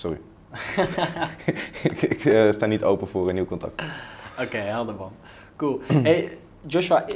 Sorry. 0.00 0.18
ik 1.82 2.02
ik 2.12 2.24
eh, 2.24 2.50
sta 2.50 2.66
niet 2.66 2.84
open 2.84 3.08
voor 3.08 3.28
een 3.28 3.34
nieuw 3.34 3.44
contact. 3.44 3.82
Oké, 4.40 4.56
helder 4.56 4.94
man. 4.94 5.12
Cool. 5.56 5.80
Hey, 5.92 6.38
Joshua, 6.66 7.06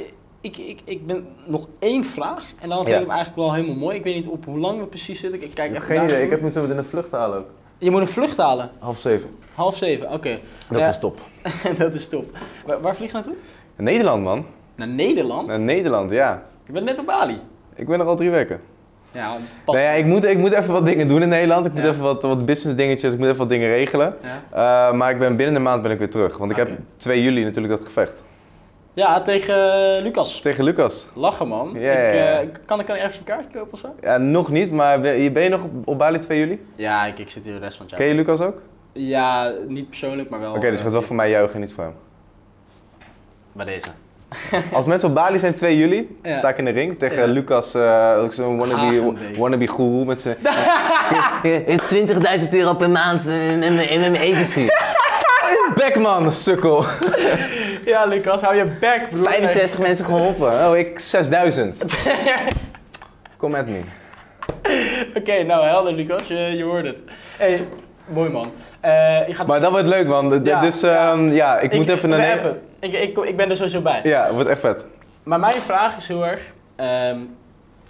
ik, 0.41 0.57
ik, 0.57 0.79
ik 0.83 1.05
ben 1.05 1.27
nog 1.45 1.67
één 1.79 2.03
vraag 2.03 2.51
en 2.59 2.69
dan 2.69 2.77
vind 2.77 2.89
Ja. 2.89 2.93
ik 2.95 2.99
hem 3.01 3.09
eigenlijk 3.15 3.35
wel 3.37 3.53
helemaal 3.53 3.75
mooi. 3.75 3.95
Ik 3.97 4.03
weet 4.03 4.15
niet 4.15 4.27
op 4.27 4.45
hoe 4.45 4.57
lang 4.59 4.79
we 4.79 4.85
precies 4.85 5.19
zitten. 5.19 5.43
Ik 5.43 5.53
kijk 5.53 5.69
Ik 5.69 5.75
even 5.75 5.87
geen 5.87 5.95
naar- 5.95 6.05
idee. 6.05 6.23
Ik 6.23 6.29
heb 6.29 6.41
moeten 6.41 6.61
met 6.61 6.71
in 6.71 6.77
een 6.77 6.85
vlucht 6.85 7.11
halen 7.11 7.37
ook. 7.37 7.47
Je 7.77 7.91
moet 7.91 8.01
een 8.01 8.07
vlucht 8.07 8.37
halen. 8.37 8.69
Half 8.79 8.97
zeven. 8.97 9.29
Half 9.53 9.77
zeven, 9.77 10.11
oké. 10.11 10.39
Dat 10.69 10.79
Ja. 10.79 10.87
is 10.87 10.99
top. 10.99 11.19
dat 11.77 11.93
is 11.93 12.07
top. 12.07 12.37
Waar, 12.65 12.81
waar 12.81 12.95
vlieg 12.95 13.07
je 13.07 13.13
naartoe? 13.13 13.35
Nederland, 13.75 14.23
man. 14.23 14.45
Naar 14.75 14.87
Nederland? 14.87 15.47
Naar 15.47 15.59
Nederland, 15.59 16.11
ja. 16.11 16.45
Je 16.65 16.71
bent 16.71 16.85
net 16.85 16.99
op 16.99 17.05
Bali. 17.05 17.39
Ik 17.75 17.87
ben 17.87 17.99
er 17.99 18.05
al 18.05 18.15
drie 18.15 18.29
weken. 18.29 18.61
Ja, 19.15 19.35
pas. 19.63 19.75
Nou 19.75 19.87
ja, 19.87 19.91
ik 19.91 20.05
moet, 20.05 20.25
ik 20.25 20.37
moet 20.37 20.51
even 20.51 20.73
wat 20.73 20.85
dingen 20.85 21.07
doen 21.07 21.21
in 21.21 21.29
Nederland. 21.29 21.65
Ik 21.65 21.73
moet 21.73 21.81
Ja. 21.81 21.89
even 21.89 22.01
wat, 22.03 22.21
wat 22.21 22.45
business 22.45 22.77
dingetjes, 22.77 23.11
ik 23.13 23.17
moet 23.17 23.27
even 23.27 23.39
wat 23.39 23.49
dingen 23.49 23.67
regelen. 23.69 24.15
Ja. 24.51 24.87
Eh, 24.89 24.93
maar 24.97 25.11
ik 25.11 25.19
ben 25.19 25.35
binnen 25.35 25.55
een 25.55 25.61
maand 25.61 25.81
ben 25.81 25.91
ik 25.91 25.97
weer 25.99 26.09
terug. 26.09 26.37
Want 26.37 26.51
ik 26.51 26.57
Oké. 26.57 26.69
heb 26.69 26.79
2 26.97 27.23
juli 27.23 27.43
natuurlijk 27.43 27.73
dat 27.77 27.85
gevecht. 27.85 28.21
Ja, 28.93 29.21
tegen 29.21 29.55
eh, 29.95 30.01
Lucas. 30.03 30.39
Tegen 30.41 30.63
Lucas. 30.63 31.07
Lachen 31.13 31.47
man. 31.47 31.71
Ja, 31.73 31.91
ik, 31.91 32.13
eh, 32.13 32.49
kan 32.65 32.79
ik 32.79 32.87
dan 32.87 32.95
ergens 32.95 33.17
een 33.17 33.23
kaartje 33.23 33.51
kopen 33.59 33.73
of 33.73 33.79
zo? 33.79 33.87
Ja, 34.01 34.17
nog 34.17 34.51
niet, 34.51 34.71
maar 34.71 34.99
ben 34.99 35.15
je, 35.21 35.31
ben 35.31 35.43
je 35.43 35.49
nog 35.49 35.63
op, 35.63 35.71
op 35.87 35.97
Bali 35.97 36.19
2 36.19 36.39
juli? 36.39 36.65
Ja, 36.75 37.05
ik, 37.05 37.19
ik 37.19 37.29
zit 37.29 37.43
hier 37.45 37.53
de 37.53 37.59
rest 37.59 37.77
van 37.77 37.85
het 37.85 37.95
jaar. 37.95 37.99
Ken 37.99 38.09
je 38.09 38.15
Lucas 38.21 38.41
ook? 38.41 38.55
Oké, 38.55 38.61
Ja, 38.93 39.53
niet 39.67 39.87
persoonlijk, 39.89 40.29
maar 40.29 40.39
wel. 40.39 40.53
dus 40.53 40.61
je 40.63 40.69
eh, 40.69 40.77
gaat 40.83 40.91
wel 40.91 41.01
voor 41.01 41.15
mij 41.15 41.29
juichen, 41.29 41.59
niet 41.59 41.73
voor 41.73 41.83
hem. 41.83 41.93
Bij 43.51 43.65
deze. 43.65 43.87
Als 44.73 44.85
mensen 44.85 45.09
op 45.09 45.15
Bali 45.15 45.39
zijn 45.39 45.53
2 45.53 45.77
juli, 45.77 46.17
Ja. 46.23 46.37
sta 46.37 46.49
ik 46.49 46.57
in 46.57 46.65
de 46.65 46.71
ring 46.71 46.99
tegen 46.99 47.17
Ja. 47.17 47.25
Lucas, 47.33 47.73
eh, 47.73 48.15
ook 48.23 48.33
zo'n 48.33 48.57
wannabe, 48.57 49.13
wannabe 49.37 49.67
guru 49.67 50.05
met 50.05 50.21
zijn... 50.21 50.35
Het 51.43 51.91
is 51.91 52.09
20.000 52.43 52.49
euro 52.53 52.73
per 52.73 52.89
maand 52.89 53.25
in 53.25 53.61
een, 53.63 53.89
in 53.89 54.01
een 54.01 54.15
agency. 54.17 54.67
Beckman, 55.75 56.33
sukkel. 56.33 56.85
Ja, 57.85 58.05
Lucas, 58.05 58.41
hou 58.41 58.55
je 58.55 58.65
bek, 58.79 59.09
broer. 59.09 59.25
65 59.25 59.79
mensen 59.79 60.05
geholpen. 60.05 60.67
Oh, 60.69 60.77
ik 60.77 60.99
6000. 60.99 61.83
Kom 63.37 63.51
met 63.51 63.67
me. 63.69 63.79
Oké, 65.15 65.43
nou 65.43 65.65
helder, 65.65 65.93
Lucas. 65.93 66.27
Je, 66.27 66.35
je 66.35 66.63
hoort 66.63 66.85
het. 66.85 66.97
hey, 67.37 67.67
mooi 68.07 68.29
man. 68.29 68.51
Eh, 68.79 69.27
je 69.27 69.33
gaat... 69.33 69.47
Maar 69.47 69.61
dat 69.61 69.71
wordt 69.71 69.85
leuk, 69.87 70.07
man. 70.07 70.43
Ja, 70.43 70.61
dus 70.61 70.81
ja. 70.81 71.11
ehm, 71.11 71.27
ja, 71.29 71.59
ik, 71.59 71.73
moet 71.73 71.89
even 71.89 72.09
naar 72.09 72.33
appen. 72.35 72.59
Ik, 72.79 72.93
ik, 72.93 73.17
ik 73.17 73.37
ben 73.37 73.49
er 73.49 73.55
sowieso 73.55 73.81
bij. 73.81 73.99
Ja, 74.03 74.23
het 74.25 74.33
wordt 74.33 74.49
echt 74.49 74.59
vet. 74.59 74.85
Maar 75.23 75.39
mijn 75.39 75.61
vraag 75.61 75.97
is 75.97 76.07
heel 76.07 76.25
erg... 76.25 76.53
ehm, 76.75 77.17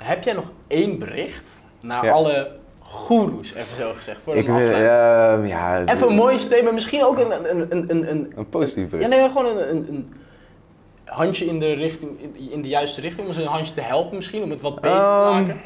heb 0.04 0.24
jij 0.24 0.34
nog 0.34 0.52
één 0.68 1.00
bericht 1.00 1.62
naar 1.80 2.06
Ja. 2.06 2.12
alle 2.12 2.52
goeroes, 2.80 3.54
even 3.54 3.76
zo 3.78 3.94
gezegd, 3.94 4.22
voor 4.22 4.36
Ik 4.36 4.46
wil, 4.46 4.56
ehm, 4.56 5.46
ja, 5.46 5.84
Even 5.86 6.08
een 6.08 6.16
mooie 6.16 6.40
statement, 6.40 6.74
misschien 6.74 7.04
ook 7.04 7.18
een, 7.20 7.32
een, 7.32 7.72
een, 7.72 7.90
een, 7.90 8.10
een 8.10 8.34
Een 8.36 8.50
positief 8.50 8.84
Ja, 8.84 8.90
bericht. 8.90 9.10
nee, 9.10 9.30
gewoon 9.30 9.46
een, 9.46 9.70
een, 9.70 9.86
een 9.90 10.14
handje 11.06 11.46
in 11.46 11.60
de, 11.60 11.74
richting, 11.74 12.20
in, 12.52 12.62
de 12.62 12.68
juiste 12.68 13.02
richting. 13.02 13.28
Om 13.28 13.34
ze 13.34 13.42
een 13.42 13.48
handje 13.48 13.74
te 13.74 13.82
helpen 13.82 14.18
misschien, 14.18 14.44
om 14.44 14.50
het 14.50 14.62
wat 14.62 14.76
beter 14.76 14.98
te 14.98 15.30
maken. 15.32 15.62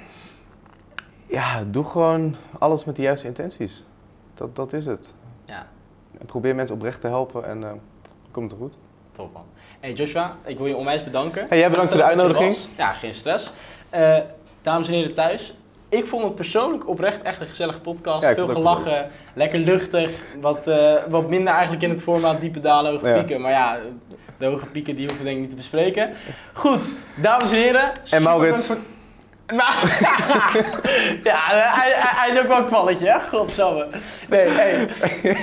Ja, 1.28 1.64
doe 1.68 1.84
gewoon 1.84 2.36
alles 2.60 2.84
met 2.86 2.96
de 2.96 3.02
juiste 3.02 3.28
intenties. 3.28 3.86
Dat, 4.40 4.56
dat 4.56 4.74
is 4.74 4.86
het. 4.86 5.14
Ja, 5.46 5.68
En 6.20 6.26
probeer 6.26 6.56
mensen 6.56 6.76
oprecht 6.76 7.02
te 7.02 7.08
helpen 7.08 7.46
en 7.46 7.64
eh 7.64 7.70
komt 8.32 8.52
het 8.52 8.60
goed. 8.60 8.78
top 9.12 9.34
man. 9.34 9.46
Hey 9.80 9.94
Joshua, 9.94 10.36
ik 10.46 10.58
wil 10.58 10.68
je 10.68 10.76
onwijs 10.76 11.04
bedanken. 11.04 11.46
Hey, 11.50 11.58
jij 11.58 11.70
bedankt 11.70 11.90
voor 11.90 12.00
de 12.00 12.06
uitnodiging. 12.06 12.56
Ja, 12.78 12.92
geen 12.94 13.14
stress. 13.14 13.52
Eh, 13.90 14.18
dames 14.62 14.88
en 14.88 14.94
heren 14.94 15.14
thuis, 15.14 15.54
ik 15.90 16.06
vond 16.06 16.24
het 16.24 16.36
persoonlijk 16.36 16.88
oprecht 16.88 17.22
echt 17.22 17.42
een 17.42 17.48
gezellige 17.48 17.80
podcast. 17.80 18.24
Ja, 18.24 18.34
Veel 18.34 18.48
gelachen, 18.48 19.10
lekker 19.34 19.60
luchtig. 19.60 20.26
Wat, 20.42 20.68
eh, 20.68 20.96
wat 21.10 21.30
minder 21.30 21.54
eigenlijk 21.54 21.84
in 21.84 21.90
het 21.90 22.02
formaat 22.02 22.42
diepe 22.42 22.60
dalen, 22.60 22.92
hoge 22.92 23.08
Ja. 23.08 23.18
pieken. 23.18 23.42
Maar 23.42 23.52
ja, 23.52 23.78
de 24.38 24.46
hoge 24.46 24.66
pieken 24.66 24.96
die 24.96 25.06
hoeven 25.08 25.24
we 25.24 25.30
denk 25.30 25.36
ik 25.36 25.42
niet 25.42 25.50
te 25.52 25.56
bespreken. 25.56 26.14
Goed, 26.54 26.82
dames 27.22 27.52
en 27.52 27.58
heren. 27.58 27.92
super 28.04 28.22
Maurits. 28.24 28.74
Voor- 29.50 29.58
Nou, 29.58 29.74
ja, 31.24 31.38
hij, 31.50 31.94
hij, 31.96 32.30
is 32.30 32.40
ook 32.40 32.48
wel 32.48 32.58
een 32.58 32.66
kwalletje, 32.66 33.08
hè? 33.08 33.20
Godsamme. 33.20 33.88
Nee, 34.30 34.48
hey, 34.50 34.88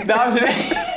dames 0.06 0.34
en 0.36 0.46
heren. 0.46 0.76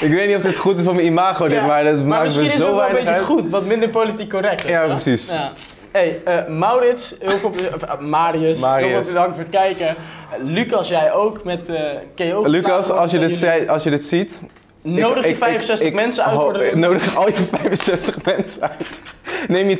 Ik 0.00 0.12
weet 0.12 0.26
niet 0.26 0.36
of 0.36 0.42
dit 0.42 0.56
goed 0.58 0.76
is 0.78 0.84
voor 0.84 0.94
mijn 0.94 1.06
imago, 1.06 1.48
dit, 1.48 1.56
Ja, 1.56 1.66
maar 1.66 1.84
dat 1.84 1.96
maar 1.96 2.04
maakt 2.06 2.22
misschien 2.22 2.44
me 2.44 2.50
is 2.50 2.54
het 2.54 2.62
zo 2.66 2.70
ook 2.70 2.78
wel 2.78 2.88
een 2.88 2.94
beetje 2.94 3.10
uit. 3.10 3.22
goed, 3.22 3.48
wat 3.48 3.64
minder 3.64 3.88
politiek 3.88 4.30
correct. 4.30 4.68
Ja, 4.68 4.84
precies. 4.86 5.32
Ja. 5.32 5.52
Hey, 5.92 6.20
eh, 6.24 6.46
Maurits, 6.46 7.14
heel 7.20 7.38
veel, 7.38 7.52
of, 7.74 7.82
eh, 7.82 7.98
Marius, 7.98 8.58
Marius. 8.58 8.90
heel 8.90 9.02
veel 9.02 9.12
bedankt 9.12 9.34
voor 9.34 9.44
het 9.44 9.52
kijken. 9.52 9.94
Lucas, 10.42 10.88
jij 10.88 11.12
ook 11.12 11.44
met 11.44 11.68
eh 11.68 12.30
KO. 12.32 12.42
Lucas, 12.46 12.90
als 12.90 13.10
je, 13.10 13.18
dit, 13.18 13.38
jullie- 13.38 13.44
zei, 13.44 13.68
als 13.68 13.82
je 13.82 13.90
dit 13.90 14.06
ziet... 14.06 14.40
Nodig 14.82 15.24
je 15.24 15.30
ik- 15.30 15.36
65 15.36 15.86
ik- 15.88 15.94
mensen 15.94 16.24
uit 16.24 16.40
voor 16.40 16.52
de... 16.52 16.70
Nodig 16.74 17.16
al 17.16 17.26
je 17.28 17.34
65 17.50 18.24
mensen 18.24 18.62
uit. 18.70 19.02
Neem 19.48 19.68
je 19.68 19.78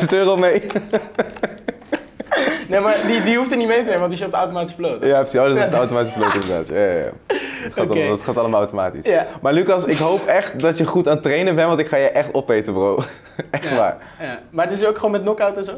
20.000 0.00 0.08
euro 0.10 0.36
mee. 0.36 0.62
Nee, 2.68 2.80
maar 2.80 2.96
die, 3.06 3.22
die 3.22 3.36
hoeft 3.36 3.50
er 3.50 3.56
niet 3.56 3.66
mee 3.66 3.76
te 3.78 3.82
nemen, 3.84 3.98
want 3.98 4.10
die 4.10 4.20
is 4.20 4.26
op 4.26 4.32
de 4.32 4.38
automatische 4.38 4.76
piloot. 4.76 5.02
Ja, 5.02 5.18
precies. 5.20 5.40
Oh, 5.40 5.46
dat 5.48 5.56
is 5.56 5.62
een 5.64 5.72
automatische 5.72 6.14
piloot 6.18 6.34
inderdaad. 6.42 6.68
Ja, 6.68 6.74
ja, 6.76 6.92
ja. 6.92 7.10
Het 7.26 7.72
gaat, 7.72 7.88
allemaal, 7.90 8.10
het 8.10 8.20
gaat 8.20 8.36
allemaal 8.38 8.58
automatisch. 8.60 9.04
Ja. 9.06 9.26
Maar 9.40 9.52
Lucas, 9.52 9.84
ik 9.84 9.98
hoop 9.98 10.26
echt 10.26 10.60
dat 10.60 10.78
je 10.78 10.84
goed 10.84 11.06
aan 11.08 11.14
het 11.14 11.22
trainen 11.22 11.54
bent, 11.54 11.68
want 11.68 11.80
ik 11.80 11.88
ga 11.88 11.96
je 11.96 12.08
echt 12.10 12.34
opeten, 12.34 12.72
bro. 12.72 12.98
Echt 13.50 13.68
Ja. 13.68 13.76
waar. 13.76 13.96
Ja. 14.20 14.38
Maar 14.50 14.66
het 14.68 14.74
is 14.80 14.86
ook 14.86 14.96
gewoon 14.96 15.10
met 15.10 15.20
knockout 15.22 15.56
en 15.56 15.64
zo? 15.64 15.72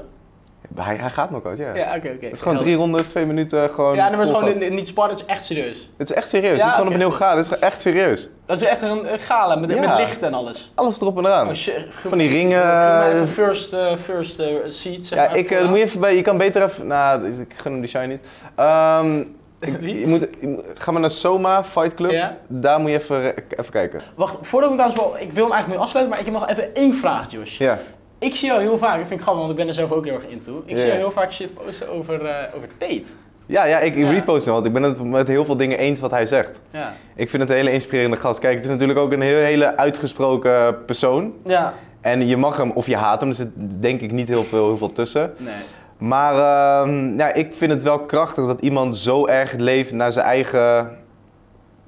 Hij, 0.74 0.96
hij 0.96 1.11
gaat 1.11 1.30
nog 1.30 1.44
uit, 1.46 1.59
ja. 1.59 1.74
Ja, 1.74 1.86
oké, 1.96 2.09
oké. 2.14 2.24
Het 2.24 2.32
is 2.32 2.40
gewoon 2.40 2.56
drie 2.59 2.76
rondes, 2.76 3.06
twee 3.06 3.26
minuten, 3.26 3.70
gewoon 3.70 3.94
Ja, 3.94 4.09
maar 4.09 4.18
het 4.18 4.28
is 4.28 4.34
gewoon 4.36 4.59
niet- 4.59 4.70
niet 4.70 4.88
sport, 4.88 5.11
het 5.11 5.20
is 5.20 5.26
echt 5.26 5.44
serieus. 5.44 5.90
Het 5.96 6.11
is 6.11 6.16
echt 6.16 6.28
serieus. 6.28 6.56
Ja, 6.56 6.62
het 6.62 6.66
is 6.66 6.70
gewoon 6.72 6.86
oké. 6.86 6.94
op 6.96 7.02
een 7.02 7.09
heel 7.09 7.18
ga. 7.18 7.30
Het 7.30 7.38
is 7.44 7.46
gewoon 7.52 7.62
echt 7.62 7.80
serieus. 7.80 8.28
Dat 8.46 8.61
is 8.61 8.68
echt 8.68 8.82
een, 8.82 9.12
een 9.12 9.18
gala 9.18 9.56
met, 9.56 9.70
Ja. 9.70 9.80
met 9.80 9.98
licht 9.98 10.22
en 10.22 10.34
alles. 10.34 10.72
Alles 10.74 11.00
erop 11.00 11.18
en 11.18 11.24
eraan. 11.24 11.46
Oh, 11.48 11.54
shit. 11.54 11.86
Van 11.90 12.18
die 12.18 12.30
ringen, 12.30 12.62
Geef 12.62 12.72
mij 12.98 13.09
even 13.09 13.20
eh, 13.22 13.26
first, 13.28 13.72
eh, 13.72 13.92
first 13.96 14.38
eh, 14.38 14.46
seat, 14.68 15.06
zeg 15.06 15.18
ja, 15.18 15.24
maar. 15.24 15.36
ik, 15.36 15.50
eh, 15.50 15.68
moet 15.68 15.78
je, 15.78 15.84
even 15.84 16.00
bij, 16.00 16.16
je 16.16 16.22
kan 16.22 16.36
beter 16.36 16.62
even... 16.62 16.86
Nou, 16.86 17.26
ik 17.26 17.54
gun 17.56 17.72
hem 17.72 17.80
die 17.80 17.90
shine 17.90 18.06
niet. 18.06 18.20
Ehm, 18.54 19.18
ik- 19.61 19.76
Wie? 19.80 20.00
je 20.00 20.06
moet, 20.06 20.26
je 20.40 20.46
moet- 20.48 20.64
ga 20.74 20.90
maar 20.92 21.00
naar 21.00 21.11
Soma 21.11 21.64
Fight 21.64 21.94
Club. 21.94 22.11
Ja. 22.11 22.36
Daar 22.48 22.80
moet 22.80 22.90
je 22.90 22.96
even, 22.96 23.34
even 23.36 23.70
kijken. 23.72 24.00
Wacht, 24.14 24.36
voordat 24.40 24.70
we 24.70 24.76
trouwens 24.76 25.02
wel... 25.02 25.16
Ik 25.18 25.32
wil 25.32 25.42
hem 25.44 25.52
eigenlijk 25.52 25.68
nu 25.80 25.86
afsluiten, 25.86 26.09
maar 26.14 26.18
ik 26.26 26.32
heb 26.32 26.34
nog 26.40 26.48
even 26.48 26.74
één 26.74 26.94
vraag, 26.94 27.30
Josh. 27.30 27.59
Ja. 27.59 27.78
Ik 28.19 28.35
zie 28.35 28.49
jou 28.49 28.61
heel 28.61 28.79
vaak, 28.79 28.99
dat 28.99 29.07
vind 29.07 29.21
ik 29.21 29.21
grappig, 29.21 29.39
want 29.45 29.51
ik 29.51 29.57
ben 29.59 29.69
er 29.69 29.75
zelf 29.75 29.93
ook 29.93 30.05
heel 30.05 30.14
erg 30.14 30.29
into. 30.29 30.62
Ik 30.66 30.71
Ja. 30.71 30.77
zie 30.77 30.87
jou 30.87 30.99
heel 30.99 31.11
vaak 31.11 31.33
shit 31.33 31.55
posten 31.55 31.89
over, 31.89 32.25
eh 32.25 32.55
over 32.57 32.69
Tate. 32.79 33.03
Ja, 33.47 33.64
ja, 33.64 33.79
ik, 33.79 33.95
ik 33.97 34.07
Ja. 34.07 34.12
repost 34.12 34.45
hem, 34.45 34.55
want 34.55 34.66
ik 34.66 34.73
ben 34.73 34.83
het 34.83 35.05
met 35.05 35.29
heel 35.29 35.45
veel 35.45 35.57
dingen 35.57 35.79
eens 35.79 36.01
wat 36.01 36.11
hij 36.11 36.27
zegt. 36.27 36.61
Ja. 36.71 36.93
Ik 37.14 37.31
vind 37.31 37.43
het 37.43 37.51
een 37.51 37.57
hele 37.57 37.73
inspirerende 37.73 38.16
gast. 38.16 38.39
Kijk, 38.41 38.55
het 38.55 38.64
is 38.64 38.71
natuurlijk 38.71 38.99
ook 38.99 39.12
een 39.12 39.21
heel, 39.21 39.39
hele 39.39 39.77
uitgesproken 39.77 40.85
persoon. 40.85 41.33
Ja. 41.45 41.75
En 42.01 42.27
je 42.27 42.37
mag 42.37 42.57
hem 42.57 42.71
of 42.71 42.87
je 42.87 42.97
haat 42.97 43.21
hem, 43.21 43.29
er 43.29 43.35
zit 43.35 43.49
denk 43.57 44.01
ik 44.01 44.11
niet 44.12 44.29
heel 44.29 44.45
veel, 44.45 44.66
heel 44.66 44.77
veel 44.77 44.93
tussen. 44.93 45.33
Nee. 45.37 45.55
Maar 45.99 46.33
ehm, 46.35 47.19
ja, 47.19 47.33
ik 47.33 47.55
vind 47.55 47.73
het 47.73 47.83
wel 47.83 47.99
krachtig 47.99 48.47
dat 48.47 48.61
iemand 48.61 48.97
zo 48.97 49.27
erg 49.27 49.53
leeft 49.53 49.93
naar 49.93 50.12
zijn 50.12 50.27
eigen 50.27 50.97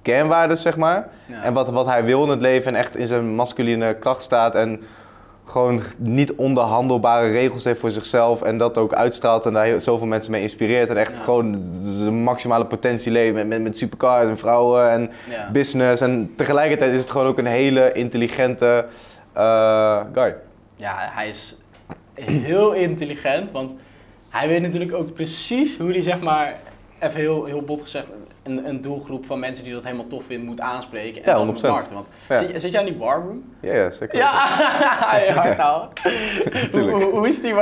kernwaarden, 0.03 0.57
zeg 0.59 0.77
maar. 0.77 1.09
Ja. 1.27 1.43
En 1.43 1.53
wat, 1.53 1.71
wat 1.71 1.87
hij 1.87 2.05
wil 2.05 2.23
in 2.25 2.29
het 2.29 2.41
leven 2.41 2.75
en 2.75 2.79
echt 2.81 2.97
in 2.97 3.07
zijn 3.07 3.35
masculine 3.35 3.95
kracht 3.95 4.23
staat. 4.23 4.55
En 4.55 4.81
gewoon 5.51 5.83
niet 5.97 6.33
onderhandelbare 6.35 7.31
regels 7.31 7.65
heeft 7.65 7.81
voor 7.81 7.91
zichzelf. 7.91 8.43
En 8.43 8.59
dat 8.59 8.77
ook 8.79 8.93
uitstraalt 8.95 9.47
en 9.47 9.53
daar 9.53 9.65
heel, 9.65 9.81
zoveel 9.81 10.07
mensen 10.07 10.31
mee 10.33 10.43
inspireert. 10.43 10.89
En 10.89 10.97
echt 10.97 11.13
Ja. 11.19 11.23
gewoon 11.25 11.53
de 12.05 12.11
maximale 12.11 12.65
potentie 12.67 13.13
leeft 13.13 13.35
met, 13.35 13.47
met, 13.47 13.63
met 13.63 13.79
supercars 13.79 14.29
en 14.29 14.37
vrouwen 14.39 14.91
en 14.91 15.11
Ja. 15.31 15.51
business. 15.53 16.03
En 16.03 16.33
tegelijkertijd 16.37 16.93
is 16.93 17.01
het 17.01 17.11
gewoon 17.11 17.27
ook 17.27 17.39
een 17.39 17.47
hele 17.47 17.93
intelligente 17.93 18.87
eh, 19.33 20.01
guy. 20.13 20.35
ja, 20.77 20.95
hij 21.13 21.29
is 21.29 21.57
heel 22.25 22.73
intelligent, 22.73 23.51
want 23.51 23.73
hij 24.29 24.49
weet 24.49 24.63
natuurlijk 24.63 24.93
ook 24.95 25.13
precies 25.13 25.79
hoe 25.79 25.91
hij, 25.91 26.03
zeg 26.03 26.21
maar, 26.21 26.55
even 27.01 27.21
heel, 27.21 27.45
heel 27.45 27.63
bot 27.63 27.81
gezegd, 27.81 28.11
een, 28.43 28.69
een 28.69 28.81
doelgroep 28.81 29.27
van 29.27 29.39
mensen 29.39 29.65
die 29.65 29.73
dat 29.73 29.85
helemaal 29.85 30.07
tof 30.07 30.25
vinden 30.25 30.47
moet 30.47 30.61
aanspreken. 30.61 31.23
En 31.25 31.31
Ja, 31.31 31.37
dan 31.37 31.47
100%. 31.47 31.51
moet 31.51 31.63
markten. 31.63 31.95
Want 31.95 32.07
Ja. 32.29 32.37
zit, 32.37 32.61
zit 32.61 32.73
jij 32.73 32.81
in 32.85 32.89
die 32.91 32.99
warroom? 32.99 33.45
Ja, 33.61 33.75
ja 33.75 33.91
zeker. 33.91 34.17
Ja, 34.19 34.31
je 35.27 35.33
hard 35.41 35.59
houden. 35.59 35.89
hoe, 36.73 36.91
hoe, 36.91 37.03
hoe 37.03 37.29
is 37.29 37.41
die? 37.43 37.55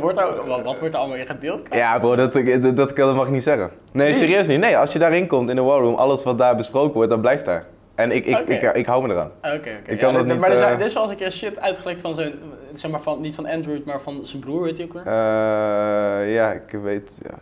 Wordt 0.00 0.18
er, 0.20 0.36
wat, 0.46 0.62
wat 0.62 0.78
wordt 0.78 0.94
er 0.94 1.00
allemaal 1.00 1.16
in 1.16 1.26
gedeeld? 1.26 1.60
Ja, 1.74 1.98
bro, 1.98 2.16
dat, 2.16 2.32
dat, 2.32 2.76
dat, 2.76 2.96
dat 2.96 3.14
mag 3.14 3.26
ik 3.26 3.32
niet 3.32 3.42
zeggen. 3.42 3.70
Nee, 3.92 4.06
Nee. 4.10 4.14
serieus 4.18 4.46
niet. 4.46 4.58
Nee, 4.60 4.76
als 4.76 4.92
je 4.92 4.98
daarin 4.98 5.26
komt 5.26 5.50
in 5.50 5.56
de 5.56 5.62
war 5.62 5.80
room, 5.80 5.94
alles 5.94 6.22
wat 6.22 6.38
daar 6.38 6.56
besproken 6.56 6.94
wordt, 6.94 7.10
dat 7.10 7.20
blijft 7.20 7.44
daar. 7.44 7.64
En 7.94 8.10
ik, 8.12 8.26
ik, 8.26 8.38
ik, 8.38 8.62
ik, 8.74 8.86
hou 8.86 9.06
me 9.06 9.12
eraan. 9.14 9.30
Oké, 9.42 9.54
oké. 9.56 9.70
Ik 9.92 10.00
Ja, 10.00 10.22
niet, 10.22 10.38
Maar 10.38 10.50
er, 10.50 10.56
zijn, 10.56 10.72
eh, 10.72 10.78
dit 10.78 10.86
is 10.86 10.92
wel 10.92 11.02
eens 11.02 11.10
een 11.12 11.16
keer 11.18 11.32
shit 11.32 11.60
uitgelekt 11.60 12.00
van 12.00 12.14
zo'n, 12.14 12.34
zeg 12.72 12.90
maar 12.90 13.00
van, 13.00 13.20
niet 13.20 13.34
van 13.34 13.46
Android, 13.46 13.84
maar 13.84 14.00
van 14.00 14.26
zijn 14.26 14.40
broer, 14.42 14.62
weet 14.62 14.76
je 14.76 14.84
ook 14.84 14.92
weer? 14.92 15.02
Eh, 15.06 16.34
ja, 16.34 16.52
ik 16.52 16.78
weet. 16.82 17.18
Ja, 17.22 17.34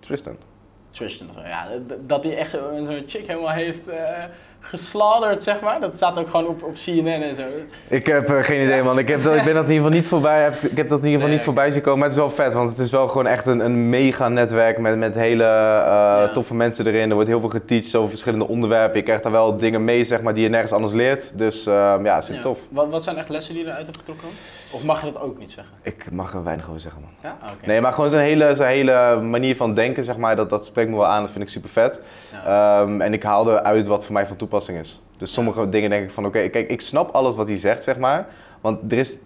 Tristan. 0.00 0.36
Zo. 1.34 1.40
Ja, 1.44 1.68
dat 2.06 2.24
hij 2.24 2.36
echt 2.36 2.50
zo- 2.50 2.70
zo'n 2.84 3.04
chick 3.06 3.26
helemaal 3.26 3.50
heeft 3.50 3.88
eh 3.88 4.24
geslaughterd, 4.70 5.42
zeg 5.42 5.60
maar. 5.60 5.80
Dat 5.80 5.94
staat 5.94 6.18
ook 6.18 6.28
gewoon 6.28 6.46
op, 6.46 6.62
op 6.62 6.74
CNN 6.84 7.06
en 7.22 7.34
zo. 7.34 7.42
Ik 7.88 8.06
heb 8.06 8.28
eh, 8.30 8.42
geen 8.42 8.62
idee, 8.62 8.82
man. 8.82 8.98
Ik, 8.98 9.08
heb 9.08 9.22
dat, 9.22 9.34
ik 9.34 9.44
ben 9.44 9.54
dat 9.54 9.64
in 9.64 9.70
ieder 9.70 9.82
geval 9.84 9.98
niet 9.98 10.06
voorbij. 10.06 10.42
heb- 10.42 10.54
Ik 10.54 10.76
heb 10.76 10.88
dat 10.88 10.98
in 10.98 11.04
ieder 11.04 11.10
geval 11.10 11.26
Nee, 11.26 11.36
niet 11.36 11.42
voorbij 11.44 11.70
zien 11.70 11.82
komen. 11.82 11.98
Maar 11.98 12.08
het 12.08 12.16
is 12.16 12.22
wel 12.24 12.30
vet, 12.30 12.54
want 12.54 12.70
het 12.70 12.78
is 12.78 12.90
wel 12.90 13.08
gewoon 13.08 13.26
echt 13.26 13.46
een, 13.46 13.60
een 13.60 13.88
mega 13.88 14.28
netwerk 14.28 14.78
met, 14.78 14.96
met 14.96 15.14
hele 15.14 15.44
eh, 15.44 16.32
toffe 16.32 16.54
mensen 16.54 16.86
erin. 16.86 17.08
Er 17.08 17.14
wordt 17.14 17.28
heel 17.28 17.40
veel 17.40 17.48
geteacht 17.48 17.94
over 17.94 18.08
verschillende 18.08 18.48
onderwerpen. 18.48 18.96
Je 18.96 19.02
krijgt 19.02 19.22
daar 19.22 19.32
wel 19.32 19.56
dingen 19.56 19.84
mee, 19.84 20.04
zeg 20.04 20.20
maar, 20.22 20.34
die 20.34 20.42
je 20.42 20.48
nergens 20.48 20.72
anders 20.72 20.92
leert. 20.92 21.38
Dus 21.38 21.66
eh, 21.66 21.94
ja, 22.02 22.20
super 22.20 22.36
Ja. 22.36 22.42
tof. 22.42 22.58
Wat, 22.68 22.88
wat 22.90 23.02
zijn 23.02 23.16
echt 23.16 23.28
lessen 23.28 23.54
die 23.54 23.62
je 23.64 23.68
eruit 23.70 23.86
hebt 23.86 23.98
getrokken? 23.98 24.28
Of 24.70 24.82
mag 24.84 25.00
je 25.04 25.12
dat 25.12 25.22
ook 25.22 25.38
niet 25.38 25.52
zeggen? 25.52 25.74
Ik 25.82 26.10
mag 26.12 26.32
er 26.34 26.44
weinig 26.44 26.68
over 26.68 26.80
zeggen, 26.80 27.00
man. 27.00 27.10
Ja? 27.22 27.36
Ah. 27.42 27.48
Nee, 27.66 27.80
maar 27.80 27.92
gewoon 27.92 28.10
zijn 28.10 28.24
hele, 28.26 28.54
zijn 28.54 28.70
hele 28.70 29.20
manier 29.22 29.56
van 29.56 29.74
denken, 29.74 30.04
zeg 30.04 30.16
maar, 30.16 30.36
dat, 30.36 30.50
dat 30.50 30.64
spreekt 30.64 30.90
me 30.90 30.96
wel 30.96 31.06
aan. 31.06 31.22
Dat 31.22 31.30
vind 31.30 31.44
ik 31.44 31.50
super 31.50 31.68
vet. 31.70 32.00
Ja. 32.44 32.80
Ehm, 32.80 33.00
en 33.00 33.12
ik 33.12 33.22
haal 33.22 33.50
eruit 33.50 33.86
wat 33.86 34.04
voor 34.04 34.12
mij 34.12 34.26
van 34.26 34.36
toepassing 34.36 34.54
is. 34.64 35.02
Dus 35.16 35.32
sommige 35.32 35.68
dingen 35.68 35.90
denk 35.90 36.04
ik 36.04 36.10
van, 36.10 36.26
oké, 36.26 36.48
kijk, 36.48 36.70
ik 36.70 36.80
snap 36.80 37.10
alles 37.14 37.34
wat 37.34 37.48
hij 37.48 37.56
zegt, 37.56 37.84
zeg 37.84 37.98
maar. 37.98 38.26
Want 38.60 38.92
er 38.92 38.98
is 38.98 39.18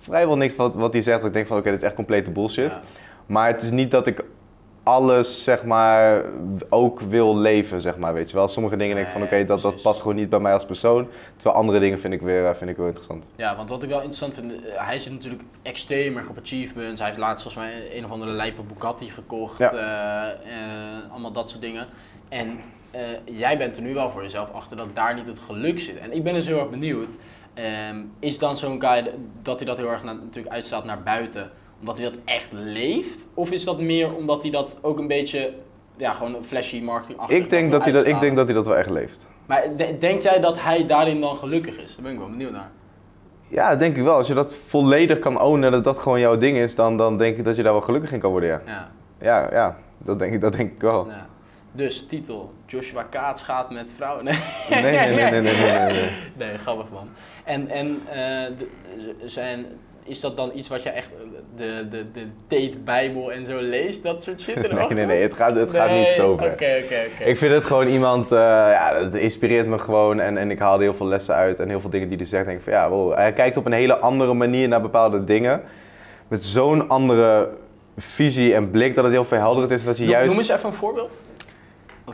vrijwel 0.00 0.36
niks 0.36 0.56
wat, 0.56 0.74
wat 0.74 0.92
hij 0.92 1.02
zegt 1.02 1.18
dat 1.18 1.26
ik 1.26 1.32
denk 1.32 1.46
van, 1.46 1.56
oké, 1.58 1.70
dit 1.70 1.78
is 1.78 1.84
echt 1.84 1.94
complete 1.94 2.30
bullshit. 2.30 2.72
Ja. 2.72 2.80
Maar 3.26 3.46
het 3.46 3.62
is 3.62 3.70
niet 3.70 3.90
dat 3.90 4.06
ik 4.06 4.24
alles, 4.82 5.44
zeg 5.44 5.64
maar, 5.64 6.24
ook 6.68 7.00
wil 7.00 7.36
leven, 7.36 7.80
zeg 7.80 7.96
maar, 7.96 8.14
weet 8.14 8.30
je 8.30 8.36
wel. 8.36 8.48
Sommige 8.48 8.76
dingen 8.76 8.94
denk 8.94 9.06
ik 9.06 9.12
van, 9.12 9.22
oké, 9.22 9.44
dat, 9.44 9.60
dat 9.60 9.82
past 9.82 10.00
gewoon 10.00 10.16
niet 10.16 10.28
bij 10.28 10.40
mij 10.40 10.52
als 10.52 10.64
persoon. 10.64 11.08
Terwijl 11.36 11.56
andere 11.56 11.78
dingen 11.78 12.00
vind 12.00 12.14
ik 12.14 12.20
weer, 12.20 12.46
eh, 12.46 12.54
vind 12.54 12.70
ik 12.70 12.76
wel 12.76 12.86
interessant. 12.86 13.26
Ja, 13.36 13.56
want 13.56 13.68
wat 13.68 13.82
ik 13.82 13.88
wel 13.88 13.98
interessant 13.98 14.34
vind, 14.34 14.52
eh, 14.52 14.86
hij 14.86 14.98
zit 14.98 15.12
natuurlijk 15.12 15.42
extreem 15.62 16.16
erg 16.16 16.28
op 16.28 16.38
achievements. 16.38 17.00
Hij 17.00 17.08
heeft 17.08 17.20
laatst 17.20 17.42
volgens 17.42 17.64
mij 17.64 17.96
een 17.96 18.04
of 18.04 18.10
andere 18.10 18.30
lijpe 18.30 18.62
Bugatti 18.62 19.10
gekocht. 19.10 19.58
Ja. 19.58 19.72
eh, 19.72 21.10
allemaal 21.10 21.32
dat 21.32 21.50
soort 21.50 21.62
dingen. 21.62 21.86
En 22.28 22.60
eh, 22.92 23.00
jij 23.24 23.58
bent 23.58 23.76
er 23.76 23.82
nu 23.82 23.94
wel 23.94 24.10
voor 24.10 24.22
jezelf 24.22 24.52
achter 24.52 24.76
dat 24.76 24.86
daar 24.94 25.14
niet 25.14 25.26
het 25.26 25.38
geluk 25.38 25.78
zit. 25.80 25.98
En 25.98 26.12
ik 26.12 26.24
ben 26.24 26.34
dus 26.34 26.46
heel 26.46 26.58
erg 26.58 26.70
benieuwd. 26.70 27.08
ehm, 27.54 27.96
is 28.18 28.38
dan 28.38 28.56
zo'n 28.56 28.80
guy 28.82 29.10
dat 29.42 29.58
hij 29.58 29.68
dat 29.68 29.78
heel 29.78 29.90
erg 29.90 30.04
na- 30.04 30.12
natuurlijk 30.12 30.54
uitstraalt 30.54 30.84
naar 30.84 31.02
buiten, 31.02 31.50
omdat 31.80 31.98
hij 31.98 32.06
dat 32.10 32.18
echt 32.24 32.52
leeft? 32.52 33.28
Of 33.34 33.50
is 33.50 33.64
dat 33.64 33.80
meer 33.80 34.14
omdat 34.14 34.42
hij 34.42 34.50
dat 34.50 34.76
ook 34.80 34.98
een 34.98 35.06
beetje, 35.08 35.52
ja, 35.96 36.12
gewoon 36.12 36.34
een 36.34 36.44
flashy 36.44 36.80
marketing 36.82 37.18
achter 37.18 37.36
Ik 37.36 37.50
denk, 37.50 37.70
dat 37.72 37.82
hij 37.84 37.92
dat, 37.92 38.06
ik 38.06 38.20
denk 38.20 38.36
dat 38.36 38.44
hij 38.46 38.54
dat 38.54 38.66
wel 38.66 38.76
echt 38.76 38.90
leeft. 38.90 39.28
Maar 39.46 39.62
de- 39.76 39.96
denk 39.98 40.22
jij 40.22 40.40
dat 40.40 40.62
hij 40.62 40.84
daarin 40.84 41.20
dan 41.20 41.36
gelukkig 41.36 41.78
is? 41.78 41.94
Daar 41.94 42.02
ben 42.02 42.12
ik 42.12 42.18
wel 42.18 42.28
benieuwd 42.30 42.52
naar. 42.52 42.70
Ja, 43.48 43.70
dat 43.70 43.78
denk 43.78 43.96
ik 43.96 44.02
wel. 44.02 44.14
Als 44.14 44.26
je 44.26 44.34
dat 44.34 44.54
volledig 44.66 45.18
kan 45.18 45.40
ownen, 45.40 45.72
dat 45.72 45.84
dat 45.84 45.98
gewoon 45.98 46.20
jouw 46.20 46.36
ding 46.36 46.56
is, 46.56 46.74
dan, 46.74 46.96
dan 46.96 47.16
denk 47.18 47.36
ik 47.36 47.44
dat 47.44 47.56
je 47.56 47.62
daar 47.62 47.72
wel 47.72 47.80
gelukkig 47.80 48.12
in 48.12 48.20
kan 48.20 48.30
worden, 48.30 48.48
ja. 48.48 48.60
Ja. 48.66 48.90
Ja, 49.20 49.48
ja 49.52 49.76
dat, 49.98 50.18
denk 50.18 50.32
ik, 50.34 50.40
dat 50.40 50.52
denk 50.52 50.72
ik 50.72 50.80
wel. 50.80 51.06
Ja. 51.08 51.26
Dus 51.72 52.06
titel: 52.06 52.50
Joshua 52.66 53.02
Kaats 53.02 53.42
gaat 53.42 53.70
met 53.70 53.92
vrouwen. 53.96 54.24
Nee, 54.70 54.82
Nee, 54.82 54.82
nee, 54.82 54.92
nee, 54.92 55.14
nee, 55.14 55.30
nee, 55.30 55.40
nee, 55.42 55.72
nee, 55.72 55.92
nee. 55.92 56.10
nee 56.48 56.58
grappig 56.58 56.86
man. 56.92 57.08
En, 57.44 57.68
en 57.68 58.02
de- 58.58 58.66
de- 59.18 59.28
zijn, 59.28 59.66
is 60.04 60.20
dat 60.20 60.36
dan 60.36 60.50
iets 60.54 60.68
wat 60.68 60.82
je 60.82 60.88
echt 60.88 61.08
eh, 61.12 61.16
de, 61.56 61.88
de, 61.90 62.04
de 62.12 62.26
Tate-bijbel 62.46 63.32
en 63.32 63.46
zo 63.46 63.60
leest? 63.60 64.02
Dat 64.02 64.22
soort 64.22 64.40
shit 64.40 64.54
Nee, 64.72 64.88
nee, 64.88 65.06
nee, 65.06 65.22
het 65.22 65.34
gaat, 65.34 65.56
het 65.56 65.70
gaat 65.74 65.90
niet 65.90 66.08
zo 66.08 66.36
ver. 66.36 66.52
Oké, 66.52 66.78
oké, 66.84 67.00
oké. 67.14 67.24
Ik 67.24 67.36
vind 67.36 67.52
het 67.52 67.64
gewoon 67.64 67.86
iemand, 67.86 68.32
eh, 68.32 68.38
ja, 68.38 68.94
het 68.94 69.14
inspireert 69.14 69.66
me 69.66 69.78
gewoon 69.78 70.20
en, 70.20 70.36
en 70.36 70.50
ik 70.50 70.58
haal 70.58 70.74
er 70.74 70.80
heel 70.80 70.94
veel 70.94 71.06
lessen 71.06 71.34
uit 71.34 71.60
en 71.60 71.68
heel 71.68 71.80
veel 71.80 71.90
dingen 71.90 72.08
die 72.08 72.16
hij 72.16 72.26
zegt. 72.26 72.44
denk 72.46 72.58
ik 72.58 72.64
van 72.64 72.72
ja, 72.72 72.90
wow, 72.90 73.14
hij 73.14 73.32
kijkt 73.32 73.56
op 73.56 73.66
een 73.66 73.72
hele 73.72 73.98
andere 73.98 74.34
manier 74.34 74.68
naar 74.68 74.80
bepaalde 74.82 75.24
dingen. 75.24 75.62
Met 76.28 76.44
zo'n 76.44 76.88
andere 76.88 77.48
visie 77.96 78.54
en 78.54 78.70
blik 78.70 78.94
dat 78.94 79.04
het 79.04 79.12
heel 79.12 79.24
verhelderend 79.24 79.70
is 79.72 79.84
dat 79.84 79.98
je 79.98 80.04
juist... 80.04 80.28
Noem 80.30 80.38
eens 80.38 80.48
even 80.48 80.68
een 80.68 80.74
voorbeeld. 80.74 81.20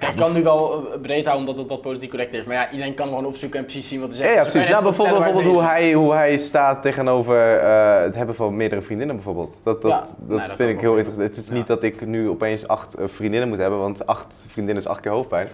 Ik 0.00 0.16
kan 0.16 0.32
nu 0.32 0.42
wel 0.42 0.72
eh, 0.92 1.00
breed 1.00 1.26
houden 1.26 1.46
omdat 1.48 1.62
het 1.62 1.72
wat 1.72 1.80
politiek 1.80 2.10
correct 2.10 2.32
is. 2.34 2.44
Maar 2.44 2.54
ja, 2.54 2.70
iedereen 2.70 2.94
kan 2.94 3.08
gewoon 3.08 3.26
opzoeken 3.26 3.58
en 3.58 3.64
precies 3.64 3.88
zien 3.88 4.00
wat 4.00 4.08
er 4.08 4.14
zegt. 4.16 4.34
ja, 4.34 4.42
precies. 4.42 4.68
Nou, 4.68 4.82
bijvoorbeeld, 4.82 5.44
hoe, 5.44 5.62
hij, 5.62 5.92
hoe 5.92 6.12
hij 6.12 6.36
staat 6.38 6.82
tegenover 6.82 7.58
eh, 7.58 8.02
het 8.02 8.14
hebben 8.14 8.34
van 8.34 8.56
meerdere 8.56 8.82
vriendinnen 8.82 9.16
bijvoorbeeld. 9.16 9.60
Dat, 9.62 9.82
dat, 9.82 9.90
Ja, 9.90 9.98
dat, 10.00 10.18
nee, 10.28 10.38
dat 10.38 10.46
kan 10.46 10.56
vind 10.56 10.68
ik 10.68 10.74
ik 10.74 10.80
heel 10.80 10.96
interessant. 10.96 11.28
Het 11.28 11.36
is 11.36 11.48
Ja. 11.48 11.54
niet 11.54 11.66
dat 11.66 11.82
ik 11.82 12.06
nu 12.06 12.28
opeens 12.28 12.68
acht 12.68 12.94
eh, 12.94 13.04
vriendinnen 13.08 13.48
moet 13.48 13.58
hebben, 13.58 13.78
want 13.78 14.06
acht 14.06 14.44
vriendinnen 14.48 14.82
is 14.82 14.88
acht 14.88 15.00
keer 15.00 15.12
hoofdpijn. 15.12 15.48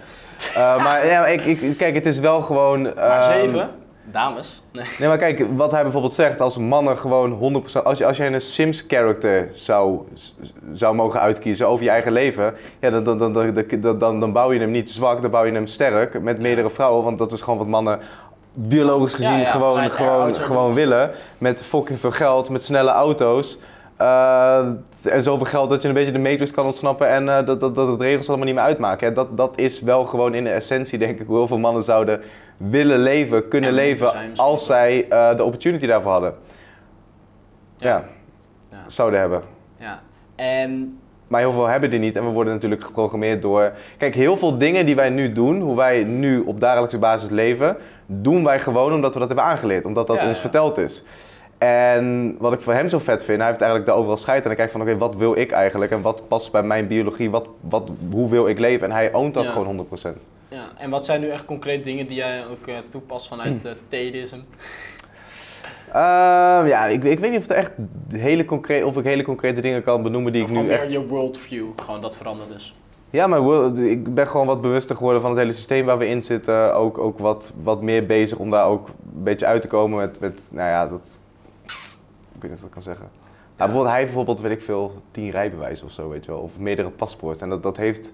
Maar 0.57 1.07
ja, 1.14 1.26
ik, 1.26 1.45
ik, 1.45 1.76
kijk, 1.76 1.95
het 1.95 2.07
is 2.07 2.18
wel 2.18 2.40
gewoon... 2.43 2.82
bent. 2.82 2.95
Maar 2.97 3.30
ehm, 3.30 3.40
zeven, 3.40 3.70
dames. 4.13 4.63
Nee. 4.73 4.85
Nee, 4.99 5.09
maar 5.09 5.19
kijk, 5.19 5.47
wat 5.57 5.71
hij 5.71 5.83
bijvoorbeeld 5.83 6.15
zegt, 6.15 6.41
als 6.41 6.59
mannen 6.59 6.99
gewoon 6.99 7.63
100%... 7.79 7.83
Als 7.83 7.99
je, 7.99 8.07
als 8.07 8.17
je 8.17 8.25
een 8.25 8.41
Sims-character 8.41 9.49
zou, 9.53 10.01
zou 10.73 10.95
mogen 10.95 11.21
uitkiezen 11.21 11.69
over 11.69 11.85
je 11.85 11.91
eigen 11.91 12.13
leven... 12.13 12.55
Ja, 12.81 12.91
dan, 12.91 13.05
dan, 13.05 13.19
dan, 13.19 13.99
dan, 13.99 14.21
dan, 14.21 14.33
bouw 14.33 14.53
je 14.53 14.61
hem 14.61 14.71
niet 14.71 14.91
zwak, 14.91 15.23
dan 15.23 15.31
bouw 15.31 15.45
je 15.45 15.53
hem 15.53 15.67
sterk 15.67 16.23
met 16.23 16.43
meerdere 16.43 16.71
vrouwen. 16.71 17.05
Want 17.05 17.19
dat 17.19 17.33
is 17.33 17.41
gewoon 17.41 17.59
wat 17.59 17.69
mannen 17.69 17.99
biologisch 18.55 19.15
gezien 19.15 19.33
Ja, 19.33 19.39
ja, 19.39 19.51
gewoon, 19.51 19.91
gewoon, 19.91 20.35
gewoon 20.35 20.75
willen. 20.75 21.11
Met 21.39 21.63
fucking 21.63 21.99
veel 21.99 22.11
geld, 22.11 22.49
met 22.49 22.65
snelle 22.65 22.91
auto's. 22.91 23.59
eh, 23.97 24.67
en 25.03 25.23
zoveel 25.23 25.47
geld 25.47 25.69
dat 25.71 25.83
je 25.83 25.89
een 25.89 25.95
beetje 25.95 26.13
de 26.13 26.19
matrix 26.19 26.51
kan 26.51 26.65
ontsnappen 26.65 27.09
en 27.09 27.29
eh, 27.29 27.47
dat, 27.47 27.61
dat, 27.61 27.75
dat 27.75 27.89
het 27.89 28.01
regels 28.01 28.29
allemaal 28.29 28.47
niet 28.47 28.55
meer 28.55 28.65
uitmaken. 28.65 29.15
Dat, 29.15 29.37
dat 29.37 29.59
is 29.59 29.81
wel 29.81 30.05
gewoon 30.05 30.35
in 30.35 30.45
de 30.45 30.51
essentie, 30.51 30.99
denk 30.99 31.21
ik, 31.21 31.27
hoe 31.27 31.37
heel 31.37 31.47
veel 31.47 31.59
mannen 31.59 31.83
zouden 31.83 32.21
willen 32.71 32.99
leven, 32.99 33.49
kunnen 33.49 33.71
En 33.71 33.75
leven 33.77 34.13
als 34.37 34.67
zij 34.67 35.09
eh, 35.09 35.37
de 35.37 35.45
opportunity 35.45 35.87
daarvoor 35.87 36.11
hadden. 36.13 36.35
Ja, 37.77 38.05
Ja. 38.71 38.85
zouden 38.87 39.21
hebben. 39.21 39.43
ja. 39.77 40.01
En 40.37 40.97
Maar 41.27 41.41
heel 41.41 41.53
veel 41.53 41.67
hebben 41.67 41.91
die 41.91 41.99
niet 41.99 42.17
en 42.17 42.25
we 42.25 42.31
worden 42.31 42.53
natuurlijk 42.53 42.85
geprogrammeerd 42.85 43.43
door... 43.43 43.73
Kijk, 43.99 44.15
heel 44.15 44.37
veel 44.37 44.59
dingen 44.59 44.87
die 44.87 44.95
wij 44.95 45.11
nu 45.11 45.33
doen, 45.33 45.61
hoe 45.61 45.77
wij 45.77 46.05
nu 46.05 46.41
op 46.41 46.61
dagelijkse 46.61 46.99
basis 46.99 47.31
leven, 47.31 47.77
doen 48.07 48.45
wij 48.45 48.61
gewoon 48.61 48.93
omdat 48.93 49.13
we 49.13 49.19
dat 49.19 49.29
hebben 49.29 49.47
aangeleerd. 49.47 49.85
Omdat 49.87 50.07
dat 50.07 50.17
Ja, 50.17 50.29
ons 50.29 50.39
verteld 50.39 50.79
is. 50.79 51.05
En 51.59 52.37
wat 52.39 52.53
ik 52.53 52.61
voor 52.61 52.73
hem 52.73 52.89
zo 52.89 52.99
vet 52.99 53.25
vind, 53.25 53.39
hij 53.39 53.47
heeft 53.49 53.61
eigenlijk 53.61 53.91
daar 53.91 53.99
overal 54.01 54.17
scheid 54.17 54.45
aan. 54.45 54.51
En 54.51 54.57
hij 54.57 54.67
kijkt 54.67 54.73
van, 54.73 54.81
oké, 54.81 54.97
wat 54.97 55.17
wil 55.17 55.37
ik 55.37 55.51
eigenlijk? 55.51 55.91
En 55.91 56.01
wat 56.01 56.29
past 56.29 56.53
bij 56.53 56.63
mijn 56.63 56.87
biologie? 56.87 57.31
Wat, 57.31 57.49
wat, 57.61 57.91
hoe 58.11 58.31
wil 58.31 58.49
ik 58.49 58.59
leven? 58.59 58.87
En 58.87 58.93
hij 58.93 59.13
oont 59.13 59.35
dat 59.35 59.47
gewoon 59.47 59.87
100%. 60.05 60.09
Ja, 60.53 60.69
en 60.77 60.91
wat 60.91 61.05
zijn 61.05 61.21
nu 61.21 61.29
echt 61.29 61.45
concreet 61.45 61.85
dingen 61.85 62.07
die 62.07 62.17
jij 62.17 62.47
ook 62.47 62.67
eh, 62.67 62.75
toepast 62.91 63.29
vanuit 63.29 63.65
uh, 63.65 63.73
ja, 66.69 66.87
ik, 66.87 67.05
ik 67.05 67.19
weet 67.19 67.31
niet 67.31 67.41
of, 67.41 67.49
het 67.49 67.57
echt 67.57 67.73
hele 68.09 68.45
concreet, 68.45 68.85
of 68.85 68.97
ik 68.97 69.05
hele 69.05 69.23
concrete 69.23 69.61
dingen 69.61 69.83
kan 69.83 70.03
benoemen 70.03 70.33
die 70.33 70.43
ik 70.43 70.49
nu 70.49 70.69
echt... 70.69 70.93
je 70.93 71.07
worldview, 71.07 71.69
gewoon 71.77 72.01
dat 72.01 72.17
verandert 72.17 72.49
dus. 72.49 72.75
Ja, 73.11 73.27
maar 73.27 73.41
ik 73.79 74.15
ben 74.15 74.29
gewoon 74.29 74.47
wat 74.47 74.61
bewuster 74.61 74.97
geworden 74.97 75.23
van 75.23 75.31
het 75.31 75.41
hele 75.41 75.53
systeem 75.53 75.85
waar 75.85 75.99
we 75.99 76.07
in 76.07 76.23
zitten. 76.23 76.75
Ook, 76.75 76.99
ook 76.99 77.19
wat, 77.19 77.53
wat 77.63 77.83
meer 77.83 78.07
bezig 78.07 78.39
om 78.39 78.51
daar 78.51 78.67
ook 78.67 78.89
een 78.89 79.23
beetje 79.23 79.47
uit 79.47 79.63
te 79.63 79.69
komen 79.69 79.99
met, 79.99 80.21
met 80.21 80.43
nou 80.51 80.69
ja, 80.69 80.87
dat... 80.87 81.19
Ik 82.35 82.43
weet 82.43 82.51
niet 82.51 82.53
of 82.53 82.57
ik 82.57 82.61
dat 82.61 82.71
kan 82.71 82.83
zeggen. 82.83 83.09
Ja, 83.57 83.69
bijvoorbeeld, 83.69 83.89
hij 83.89 83.99
heeft 83.99 84.15
bijvoorbeeld, 84.15 84.41
weet 84.41 84.59
ik 84.59 84.65
veel, 84.65 84.93
tien 85.11 85.31
rijbewijzen 85.31 85.87
of 85.87 85.93
zo, 85.93 86.09
weet 86.09 86.25
je 86.25 86.31
wel. 86.31 86.41
Of 86.41 86.51
meerdere 86.59 86.91
paspoorten. 86.91 87.43
En 87.43 87.49
dat, 87.49 87.63
dat 87.63 87.77
heeft, 87.77 88.13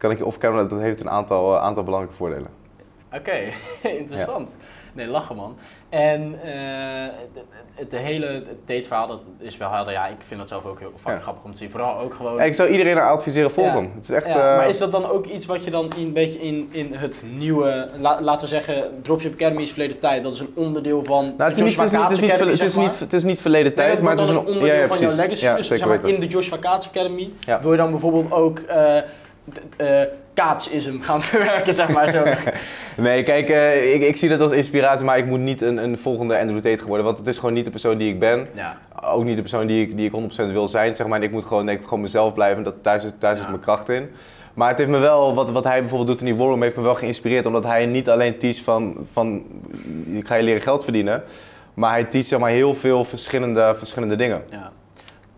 kan 0.00 0.10
ik 0.10 0.18
je 0.18 0.26
off-camera, 0.26 0.64
dat 0.64 0.80
heeft 0.80 1.00
een 1.00 1.10
aantal, 1.10 1.54
eh, 1.56 1.62
aantal 1.62 1.82
belangrijke 1.84 2.16
voordelen. 2.16 2.48
Oké, 3.14 3.32
interessant. 4.02 4.50
Nee, 4.92 5.06
lachen 5.06 5.36
man. 5.36 5.56
En 5.88 6.38
eh, 6.44 6.50
het, 7.02 7.30
het, 7.34 7.90
het 7.92 8.00
hele 8.02 8.42
dateverhaal, 8.66 9.06
dat 9.06 9.20
is 9.38 9.56
wel 9.56 9.70
helder. 9.70 9.92
Ja, 9.92 10.06
ik 10.06 10.16
vind 10.18 10.40
dat 10.40 10.48
zelf 10.48 10.64
ook 10.66 10.78
heel 10.78 10.92
vaak 10.96 11.14
Ja. 11.14 11.20
grappig 11.20 11.44
om 11.44 11.52
te 11.52 11.56
zien. 11.58 11.70
Vooral 11.70 11.98
ook 11.98 12.14
gewoon... 12.14 12.34
Ja, 12.36 12.42
ik 12.42 12.54
zou 12.54 12.68
iedereen 12.68 12.96
er 12.96 13.08
adviseren, 13.08 13.50
volg 13.50 13.66
Ja. 13.66 13.72
hem. 13.74 13.90
Het 13.94 14.02
is 14.04 14.10
echt... 14.10 14.26
Ja, 14.26 14.32
eh, 14.50 14.56
maar 14.56 14.68
is 14.68 14.78
dat 14.78 14.92
dan 14.92 15.06
ook 15.06 15.26
iets 15.26 15.46
wat 15.46 15.64
je 15.64 15.70
dan 15.70 15.92
een 15.98 16.12
beetje 16.12 16.38
in, 16.40 16.68
in 16.72 16.92
het 16.94 17.24
nieuwe, 17.36 17.88
la- 18.00 18.20
laten 18.22 18.40
we 18.48 18.54
zeggen, 18.54 19.02
Dropship 19.02 19.32
Academy 19.32 19.62
is 19.62 19.70
verleden 19.70 19.98
tijd, 19.98 20.22
dat 20.22 20.32
is 20.32 20.40
een 20.40 20.52
onderdeel 20.54 21.04
van 21.04 21.24
Nou, 21.24 21.50
het, 21.50 21.58
de 21.58 21.64
is 21.64 21.76
niet, 21.76 21.90
het, 21.90 21.92
is 21.92 21.92
niet, 21.92 22.02
het, 22.02 22.10
is 22.12 22.20
niet, 22.20 22.30
Academy, 22.30 22.36
verle- 22.36 22.50
het, 22.50 22.60
is 22.60 22.72
zeg 22.72 22.82
maar. 22.82 22.90
niet, 22.92 23.00
het 23.00 23.12
is 23.12 23.24
niet 23.24 23.40
verleden 23.40 23.74
tijd, 23.74 24.00
maar 24.02 24.12
het 24.12 24.20
is 24.20 24.28
een... 24.28 24.38
onderdeel 24.38 24.86
van 24.86 24.98
jouw 24.98 25.10
legacy. 25.16 25.44
Ja, 25.44 25.56
dus 25.56 25.66
zeg 25.66 25.86
maar, 25.86 26.04
in 26.08 26.20
de 26.20 26.26
Joshua 26.26 26.56
Kaats 26.56 26.88
Academy 26.88 27.30
wil 27.60 27.70
je 27.70 27.76
dan 27.76 27.90
bijvoorbeeld 27.90 28.32
ook 28.32 28.60
eh, 29.76 30.02
kaatsism 30.34 30.98
gaan 31.00 31.22
verwerken, 31.32 31.74
zeg 31.74 31.88
maar 31.88 32.10
zo. 32.10 32.24
Nee, 33.02 33.22
kijk, 33.22 33.48
eh, 33.48 33.94
ik, 33.94 34.02
ik 34.02 34.16
zie 34.16 34.28
dat 34.28 34.40
als 34.40 34.52
inspiratie, 34.52 35.04
maar 35.04 35.18
ik 35.18 35.26
moet 35.26 35.38
niet 35.38 35.60
een, 35.60 35.76
een 35.76 35.98
volgende 35.98 36.38
Andrew 36.38 36.60
Tate 36.60 36.86
worden, 36.86 37.04
want 37.06 37.18
het 37.18 37.26
is 37.26 37.38
gewoon 37.38 37.54
niet 37.54 37.64
de 37.64 37.70
persoon 37.70 37.98
die 37.98 38.08
ik 38.12 38.18
ben. 38.18 38.46
ja. 38.54 38.78
Ook 39.04 39.24
niet 39.24 39.34
de 39.36 39.40
persoon 39.42 39.66
die 39.66 39.86
ik, 39.86 39.96
die 39.96 40.10
ik 40.12 40.48
100% 40.48 40.52
wil 40.52 40.68
zijn, 40.68 40.96
zeg 40.96 41.06
maar. 41.06 41.18
En 41.18 41.24
ik 41.24 41.30
moet 41.32 41.44
gewoon, 41.44 41.68
ik, 41.68 41.80
gewoon 41.84 42.00
mezelf 42.00 42.34
blijven, 42.34 42.62
dat, 42.62 42.84
daar, 42.84 43.00
zit, 43.00 43.14
daar 43.18 43.34
zit 43.34 43.44
Ja. 43.44 43.50
mijn 43.50 43.62
kracht 43.62 43.88
in. 43.88 44.10
Maar 44.54 44.68
het 44.68 44.78
heeft 44.78 44.90
me 44.90 44.98
wel, 44.98 45.34
wat, 45.34 45.50
wat 45.50 45.64
hij 45.64 45.80
bijvoorbeeld 45.80 46.08
doet 46.10 46.20
in 46.20 46.26
die 46.26 46.34
War 46.34 46.46
Room, 46.48 46.62
heeft 46.62 46.76
me 46.76 46.82
wel 46.82 46.94
geïnspireerd, 46.94 47.46
omdat 47.46 47.64
hij 47.64 47.86
niet 47.86 48.08
alleen 48.08 48.38
teach 48.38 48.62
van, 48.62 48.96
van, 49.12 49.42
ik 50.12 50.26
ga 50.26 50.34
je 50.34 50.42
leren 50.42 50.62
geld 50.62 50.84
verdienen, 50.84 51.22
maar 51.74 51.90
hij 51.90 52.04
teach 52.04 52.26
zeg 52.26 52.38
maar 52.38 52.50
heel 52.50 52.74
veel 52.74 53.04
verschillende, 53.04 53.74
verschillende 53.76 54.16
dingen. 54.16 54.42
ja. 54.50 54.72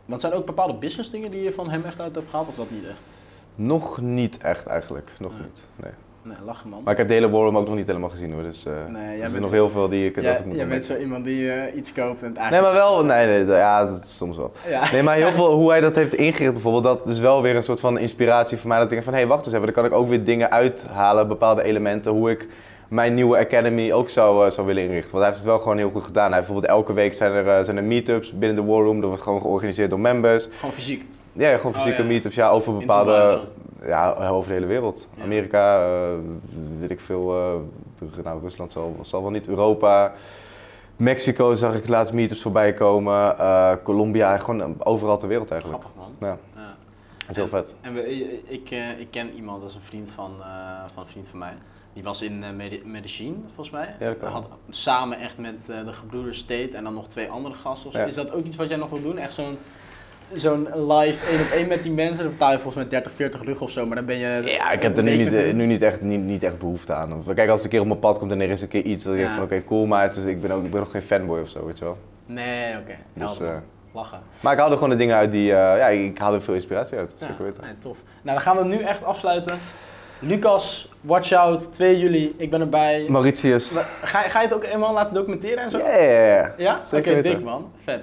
Want 0.05 0.21
zijn 0.21 0.33
er 0.33 0.39
ook 0.39 0.47
bepaalde 0.47 0.75
business 0.75 1.11
dingen 1.11 1.31
die 1.31 1.43
je 1.43 1.53
van 1.53 1.71
hem 1.71 1.83
echt 1.85 2.01
uit 2.01 2.15
hebt 2.15 2.31
gehaald, 2.31 2.49
of 2.49 2.55
dat 2.55 2.71
niet 2.71 2.85
echt? 2.85 3.12
Nog 3.55 4.01
niet 4.01 4.39
echt 4.39 4.67
eigenlijk, 4.67 5.13
nog 5.19 5.33
Ja. 5.33 5.43
niet, 5.43 5.67
nee. 5.77 5.93
Nee, 6.25 6.37
lachen 6.45 6.69
man. 6.69 6.83
Maar 6.83 6.93
ik 6.93 6.99
heb 6.99 7.09
de 7.09 7.15
hele 7.15 7.31
War 7.31 7.41
Room 7.43 7.57
ook 7.57 7.67
nog 7.67 7.75
niet 7.77 7.87
helemaal 7.87 8.09
gezien 8.09 8.33
hoor. 8.33 8.43
Dus 8.43 8.67
eh, 8.67 8.73
Nee, 8.89 9.21
er 9.21 9.29
zijn 9.29 9.43
nog 9.43 9.51
heel 9.51 9.69
veel 9.69 9.89
die 9.89 10.07
ik 10.07 10.15
dat 10.15 10.25
Jij, 10.25 10.41
moet 10.47 10.57
jij 10.57 10.67
bent 10.69 10.85
zo 10.85 10.97
iemand 10.97 11.25
die 11.25 11.53
eh, 11.53 11.77
iets 11.77 11.93
koopt 11.93 12.23
en 12.23 12.27
het 12.29 12.35
Nee, 12.39 12.43
eigenlijk... 12.43 12.75
maar 12.75 12.83
wel. 12.83 13.05
Nee, 13.05 13.27
nee, 13.45 13.57
ja, 13.57 13.85
dat 13.85 14.05
is 14.05 14.17
soms 14.17 14.37
wel. 14.37 14.53
Ja. 14.69 14.91
Nee, 14.93 15.03
maar 15.03 15.17
heel 15.17 15.31
veel 15.41 15.53
hoe 15.53 15.71
hij 15.71 15.81
dat 15.81 15.95
heeft 15.95 16.15
ingericht 16.15 16.53
bijvoorbeeld, 16.53 16.83
dat 16.83 17.07
is 17.07 17.19
wel 17.19 17.43
weer 17.43 17.57
een 17.57 17.63
soort 17.63 17.81
van 17.81 17.99
inspiratie 17.99 18.57
voor 18.59 18.69
mij. 18.69 18.77
Dat 18.77 18.87
ik 18.87 18.93
denk 18.93 19.05
van, 19.05 19.13
hé, 19.13 19.19
hey, 19.19 19.29
wacht 19.29 19.45
eens 19.47 19.55
even, 19.55 19.67
dan 19.67 19.75
kan 19.75 19.85
ik 19.85 19.93
ook 19.93 20.09
weer 20.09 20.25
dingen 20.25 20.51
uithalen, 20.51 21.29
bepaalde 21.29 21.63
elementen, 21.63 22.13
hoe 22.13 22.31
ik 22.31 22.49
mijn 22.89 23.15
nieuwe 23.15 23.39
academy 23.39 23.93
ook 23.93 24.09
zou, 24.09 24.45
eh, 24.47 24.51
zou 24.51 24.67
willen 24.67 24.83
inrichten. 24.83 25.11
Want 25.11 25.25
hij 25.25 25.33
heeft 25.33 25.39
het 25.39 25.49
wel 25.53 25.59
gewoon 25.59 25.77
heel 25.79 25.91
goed 25.91 26.05
gedaan. 26.05 26.27
Hij 26.27 26.35
heeft 26.35 26.47
bijvoorbeeld 26.47 26.75
elke 26.79 26.93
week 26.93 27.15
zijn 27.15 27.33
er, 27.33 27.65
zijn 27.65 27.77
er 27.77 27.85
meetups 27.85 28.33
binnen 28.33 28.65
de 28.65 28.71
War 28.73 28.83
Room, 28.83 28.97
dat 29.01 29.09
wordt 29.09 29.23
gewoon 29.25 29.41
georganiseerd 29.41 29.91
door 29.91 30.01
members. 30.01 30.49
Gewoon 30.57 30.75
fysiek. 30.75 31.07
Ja, 31.33 31.57
gewoon 31.57 31.73
Oh, 31.73 31.79
fysieke 31.81 32.03
ja. 32.03 32.09
meetups, 32.09 32.35
ja, 32.35 32.49
over 32.51 32.77
bepaalde... 32.77 33.41
Ja, 33.87 34.15
over 34.29 34.49
de 34.49 34.55
hele 34.55 34.67
wereld. 34.67 35.09
Ja. 35.17 35.23
Amerika, 35.23 35.85
eh, 35.85 36.13
weet 36.79 36.91
ik 36.91 37.01
veel, 37.01 37.25
nou, 38.25 38.41
Rusland 38.43 38.73
zal, 38.73 38.97
zal 39.01 39.23
wel 39.23 39.31
niet, 39.31 39.49
Europa... 39.49 40.13
Mexico 40.97 41.55
zag 41.55 41.75
ik 41.75 41.89
laatst 41.89 42.13
meetups 42.13 42.43
voorbij 42.43 42.75
komen. 42.75 43.39
eh, 43.39 43.73
Colombia, 43.83 44.39
gewoon 44.39 44.85
overal 44.85 45.19
ter 45.19 45.29
wereld 45.29 45.51
eigenlijk. 45.51 45.83
Grappig 45.83 46.03
man. 46.03 46.29
Ja, 46.31 46.39
Ja. 46.61 46.75
dat 47.19 47.29
is 47.31 47.37
heel 47.37 47.49
vet. 47.49 47.75
En 47.81 47.95
we, 47.95 48.11
ik, 48.49 48.71
ik 48.99 49.07
ken 49.11 49.35
iemand, 49.35 49.61
dat 49.61 49.71
is 49.71 49.75
een 49.77 49.83
vriend 49.83 50.11
van, 50.11 50.31
van 50.95 51.03
een 51.03 51.09
vriend 51.09 51.29
van 51.29 51.39
mij. 51.39 51.55
Die 51.93 52.03
was 52.03 52.23
in 52.23 52.43
Medi- 52.57 52.83
Medellin, 52.85 53.43
volgens 53.47 53.71
mij. 53.71 53.95
Ja, 54.01 54.15
dat. 54.21 54.31
Had 54.31 54.49
samen 54.69 55.19
echt 55.19 55.39
met 55.39 55.67
de 55.67 55.93
gebroeders 55.93 56.39
State 56.39 56.71
en 56.77 56.85
dan 56.85 56.95
nog 56.95 57.09
twee 57.09 57.31
andere 57.31 57.55
gasten. 57.55 57.91
Ja. 57.93 58.05
Is 58.05 58.15
dat 58.15 58.33
ook 58.33 58.45
iets 58.45 58.57
wat 58.57 58.69
jij 58.69 58.79
nog 58.79 58.91
wil 58.91 59.03
doen? 59.03 59.19
Echt 59.19 59.33
zo'n 59.33 59.59
zo'n 60.35 60.69
live 60.93 61.27
één 61.31 61.41
op 61.41 61.51
één 61.55 61.69
met 61.69 61.83
die 61.83 61.93
mensen? 61.93 62.23
Dan 62.23 62.33
betaal 62.33 62.51
je 62.51 62.57
volgens 62.59 62.75
mij 62.75 62.89
30, 62.89 63.13
40 63.13 63.43
lucht 63.43 63.61
of 63.61 63.71
zo, 63.71 63.87
maar 63.87 63.97
dan 63.97 64.05
ben 64.05 64.17
je... 64.19 64.43
Ja, 64.45 64.71
ik 64.71 64.83
heb 64.83 64.97
er 64.97 65.03
nu 65.03 65.17
niet, 65.17 65.29
hun. 65.29 65.57
nu 65.57 65.67
niet, 65.67 65.83
echt, 65.83 66.01
niet, 66.01 66.21
niet 66.21 66.43
echt 66.45 66.59
behoefte 66.59 66.93
aan. 66.95 67.25
Kijk, 67.35 67.49
als 67.49 67.55
het 67.57 67.65
een 67.65 67.71
keer 67.71 67.81
op 67.81 67.87
mijn 67.87 67.99
pad 67.99 68.19
komt 68.19 68.31
en 68.33 68.41
er 68.41 68.51
is 68.51 68.63
een 68.63 68.69
keer 68.69 68.83
iets, 68.85 69.05
dan 69.05 69.15
denk 69.17 69.29
ik 69.29 69.35
van 69.35 69.45
oké, 69.45 69.65
cool, 69.65 69.87
maar 69.87 70.03
het 70.03 70.17
is, 70.17 70.25
ik, 70.25 70.41
ben 70.41 70.51
ook, 70.51 70.65
ik 70.65 70.71
ben 70.71 70.81
nog 70.81 70.91
geen 70.91 71.03
fanboy 71.03 71.41
of 71.41 71.49
zo, 71.49 71.67
weet 71.67 71.79
je 71.79 71.85
wel. 71.85 71.99
Nee, 72.27 72.77
oké. 72.79 72.95
Dus, 73.15 73.41
eh, 73.41 73.49
Lachen. 73.95 74.21
maar 74.41 74.53
ik 74.53 74.59
haal 74.59 74.69
er 74.71 74.75
gewoon 74.75 74.91
de 74.91 74.97
dingen 74.97 75.17
uit 75.17 75.31
die, 75.33 75.51
eh, 75.53 75.57
ja, 75.79 75.87
ik 75.89 76.19
haal 76.19 76.35
er 76.35 76.43
veel 76.43 76.55
inspiratie 76.55 76.99
uit, 76.99 77.15
Ja, 77.19 77.27
zeker 77.27 77.45
weten. 77.45 77.63
nee, 77.65 77.79
tof. 77.79 77.97
Nou, 78.23 78.37
dan 78.37 78.41
gaan 78.41 78.57
we 78.57 78.65
nu 78.65 78.83
echt 78.83 79.05
afsluiten. 79.05 79.59
Lucas, 80.19 80.89
watch 81.01 81.33
out, 81.33 81.73
2 81.73 81.99
juli, 81.99 82.35
ik 82.37 82.51
ben 82.51 82.61
erbij. 82.61 83.05
Mauritius. 83.09 83.73
Ga, 84.03 84.21
ga 84.21 84.41
je 84.41 84.47
het 84.47 84.55
ook 84.57 84.65
eenmaal 84.65 84.93
laten 84.93 85.15
documenteren 85.15 85.59
en 85.65 85.71
zo? 85.71 85.79
Ja, 85.79 85.97
ja, 85.97 86.35
ja. 86.37 86.55
Ja? 86.57 86.75
Oké, 86.77 86.87
Zeker 86.87 87.15
weten. 87.15 87.31
dik 87.37 87.45
man. 87.45 87.71
Vet. 87.85 88.01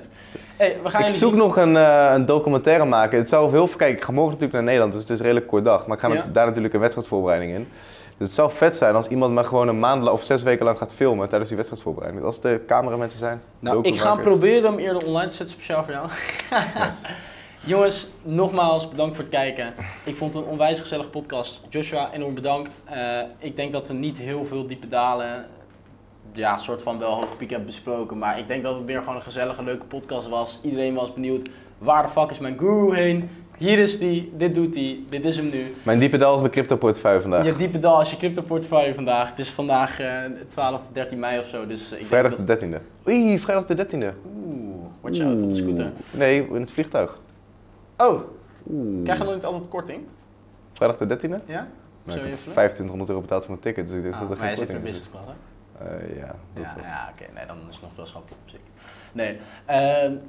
Hey, 0.59 0.77
we 0.83 0.89
gaan 0.89 1.01
Ik 1.01 1.05
jullie 1.05 1.21
zoek 1.21 1.33
nog 1.33 1.57
een, 1.57 1.77
eh, 1.77 2.11
een 2.13 2.25
documentaire 2.25 2.85
maken. 2.85 3.17
Het 3.17 3.29
zou 3.29 3.51
heel 3.51 3.67
veel... 3.67 3.77
Kijk, 3.77 3.97
ik 3.97 4.03
ga 4.03 4.11
morgen 4.11 4.31
natuurlijk 4.33 4.53
naar 4.53 4.63
Nederland, 4.63 4.91
dus 4.93 5.01
het 5.01 5.11
is 5.11 5.17
een 5.17 5.23
redelijk 5.25 5.47
kort 5.47 5.65
dag. 5.65 5.87
Maar 5.87 5.97
ik 5.97 6.03
ga 6.03 6.13
Ja. 6.13 6.25
daar 6.31 6.45
natuurlijk 6.45 6.73
een 6.73 6.79
wedstrijdvoorbereiding 6.79 7.53
in. 7.53 7.67
Dus 8.17 8.27
het 8.27 8.31
zou 8.31 8.51
vet 8.51 8.77
zijn 8.77 8.95
als 8.95 9.07
iemand 9.07 9.33
me 9.33 9.43
gewoon 9.43 9.67
een 9.67 9.79
maand 9.79 10.09
of 10.09 10.23
zes 10.23 10.43
weken 10.43 10.65
lang 10.65 10.77
gaat 10.77 10.93
filmen 10.93 11.27
tijdens 11.27 11.47
die 11.49 11.57
wedstrijdvoorbereiding. 11.57 12.25
Als 12.25 12.43
er 12.43 12.65
cameramensen 12.65 13.19
zijn. 13.19 13.41
Nou, 13.59 13.79
ik 13.81 13.99
ga 13.99 14.15
proberen 14.15 14.63
hem 14.63 14.79
eerder 14.79 15.07
online 15.07 15.27
te 15.27 15.35
zetten, 15.35 15.55
speciaal 15.55 15.83
voor 15.83 15.93
jou. 15.93 16.07
Jongens, 17.73 18.07
nogmaals 18.23 18.89
bedankt 18.89 19.15
voor 19.15 19.23
het 19.23 19.33
kijken. 19.33 19.73
Ik 20.03 20.15
vond 20.15 20.33
het 20.33 20.43
een 20.43 20.49
onwijs 20.49 20.79
gezellige 20.79 21.09
podcast. 21.09 21.61
Joshua, 21.69 22.09
enorm 22.13 22.33
bedankt. 22.33 22.71
Eh, 22.85 23.19
ik 23.39 23.55
denk 23.55 23.71
dat 23.71 23.87
we 23.87 23.93
niet 23.93 24.17
heel 24.17 24.45
veel 24.45 24.67
diepe 24.67 24.87
dalen, 24.87 25.45
ja, 26.33 26.57
soort 26.57 26.81
van 26.81 26.99
wel 26.99 27.13
hoge 27.13 27.37
piek 27.37 27.49
hebben 27.49 27.67
besproken. 27.67 28.17
Maar 28.17 28.39
ik 28.39 28.47
denk 28.47 28.63
dat 28.63 28.75
het 28.75 28.85
meer 28.85 28.99
gewoon 28.99 29.15
een 29.15 29.21
gezellige, 29.21 29.63
leuke 29.63 29.85
podcast 29.85 30.27
was. 30.29 30.59
Iedereen 30.63 30.93
was 30.95 31.13
benieuwd, 31.13 31.49
waar 31.77 32.03
de 32.03 32.09
fuck 32.09 32.29
is 32.29 32.39
mijn 32.39 32.57
guru 32.59 32.95
heen? 32.95 33.29
Hier 33.57 33.77
is 33.79 33.99
die, 33.99 34.31
dit 34.37 34.55
doet 34.55 34.75
hij, 34.75 34.99
dit 35.09 35.25
is 35.25 35.35
hem 35.35 35.49
nu. 35.49 35.73
Mijn 35.83 35.99
diepe 35.99 36.17
dal 36.17 36.33
is 36.33 36.39
mijn 36.39 36.51
crypto 36.51 36.77
portefeuille 36.77 37.21
vandaag. 37.21 37.45
Je 37.45 37.55
diepe 37.55 37.79
dal 37.79 37.97
als 37.97 38.11
je 38.11 38.17
crypto 38.17 38.41
portefeuille 38.41 38.93
vandaag. 38.95 39.29
Het 39.29 39.39
is 39.39 39.49
vandaag 39.49 39.99
eh 39.99 40.23
12 40.47 40.81
tot 40.85 40.93
13 40.93 41.19
mei 41.19 41.39
of 41.39 41.47
zo. 41.47 41.67
Dus 41.67 41.91
ik 41.91 42.05
Vrijdag 42.05 42.35
de 42.35 42.57
13e. 42.59 43.07
Oei, 43.07 43.39
vrijdag 43.39 43.65
de 43.65 43.75
13e. 43.85 43.99
dat... 43.99 44.13
Oeh, 44.45 44.85
watch 45.01 45.19
out 45.19 45.41
op 45.43 45.49
de 45.49 45.55
scooter. 45.55 45.85
Oeh. 45.85 46.13
Nee, 46.17 46.47
in 46.47 46.61
het 46.61 46.71
vliegtuig. 46.71 47.19
Oh, 47.97 48.21
Oeh. 48.71 49.03
krijg 49.03 49.19
je 49.19 49.25
nog 49.25 49.33
niet 49.33 49.45
altijd 49.45 49.67
korting? 49.67 50.01
Vrijdag 50.73 50.97
de 50.97 51.17
13e? 51.17 51.45
Ja? 51.45 51.67
Nou, 52.03 52.17
ik 52.19 52.25
heb 52.25 52.33
even? 52.33 52.51
2500 52.51 53.09
euro 53.09 53.21
betaald 53.21 53.45
voor 53.45 53.51
mijn 53.51 53.61
ticket, 53.63 53.87
dus 53.87 53.95
ik 53.97 54.01
denk 54.03 54.13
Ah, 54.13 54.19
dat 54.21 54.31
er 54.31 54.37
maar 54.37 54.47
jij 54.47 54.57
geen 54.57 54.67
zit 54.67 54.75
in 54.75 54.81
korting 54.81 54.97
in 54.97 55.01
business 55.01 55.25
class, 55.25 55.27
hè? 55.27 55.48
Eh, 55.79 56.17
ja, 56.17 56.35
dat 56.53 56.63
Ja, 56.63 56.75
ja 56.81 57.09
oké. 57.13 57.31
Nee, 57.33 57.45
dan 57.45 57.57
is 57.69 57.75
het 57.75 57.81
nog 57.81 57.91
wel 57.95 58.21
op 58.21 58.37
zich. 58.45 58.59
Nee, 59.11 59.39
eh, 59.65 59.77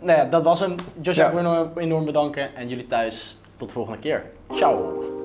nou 0.00 0.18
ja, 0.18 0.24
dat 0.24 0.42
was 0.42 0.60
hem. 0.60 0.74
Joshua, 1.02 1.22
Ja. 1.22 1.28
ik 1.28 1.34
wil 1.42 1.72
enorm 1.76 2.04
bedanken. 2.04 2.54
En 2.54 2.68
jullie 2.68 2.86
thuis, 2.86 3.38
tot 3.56 3.68
de 3.68 3.74
volgende 3.74 3.98
keer. 3.98 4.24
Ciao. 4.50 5.18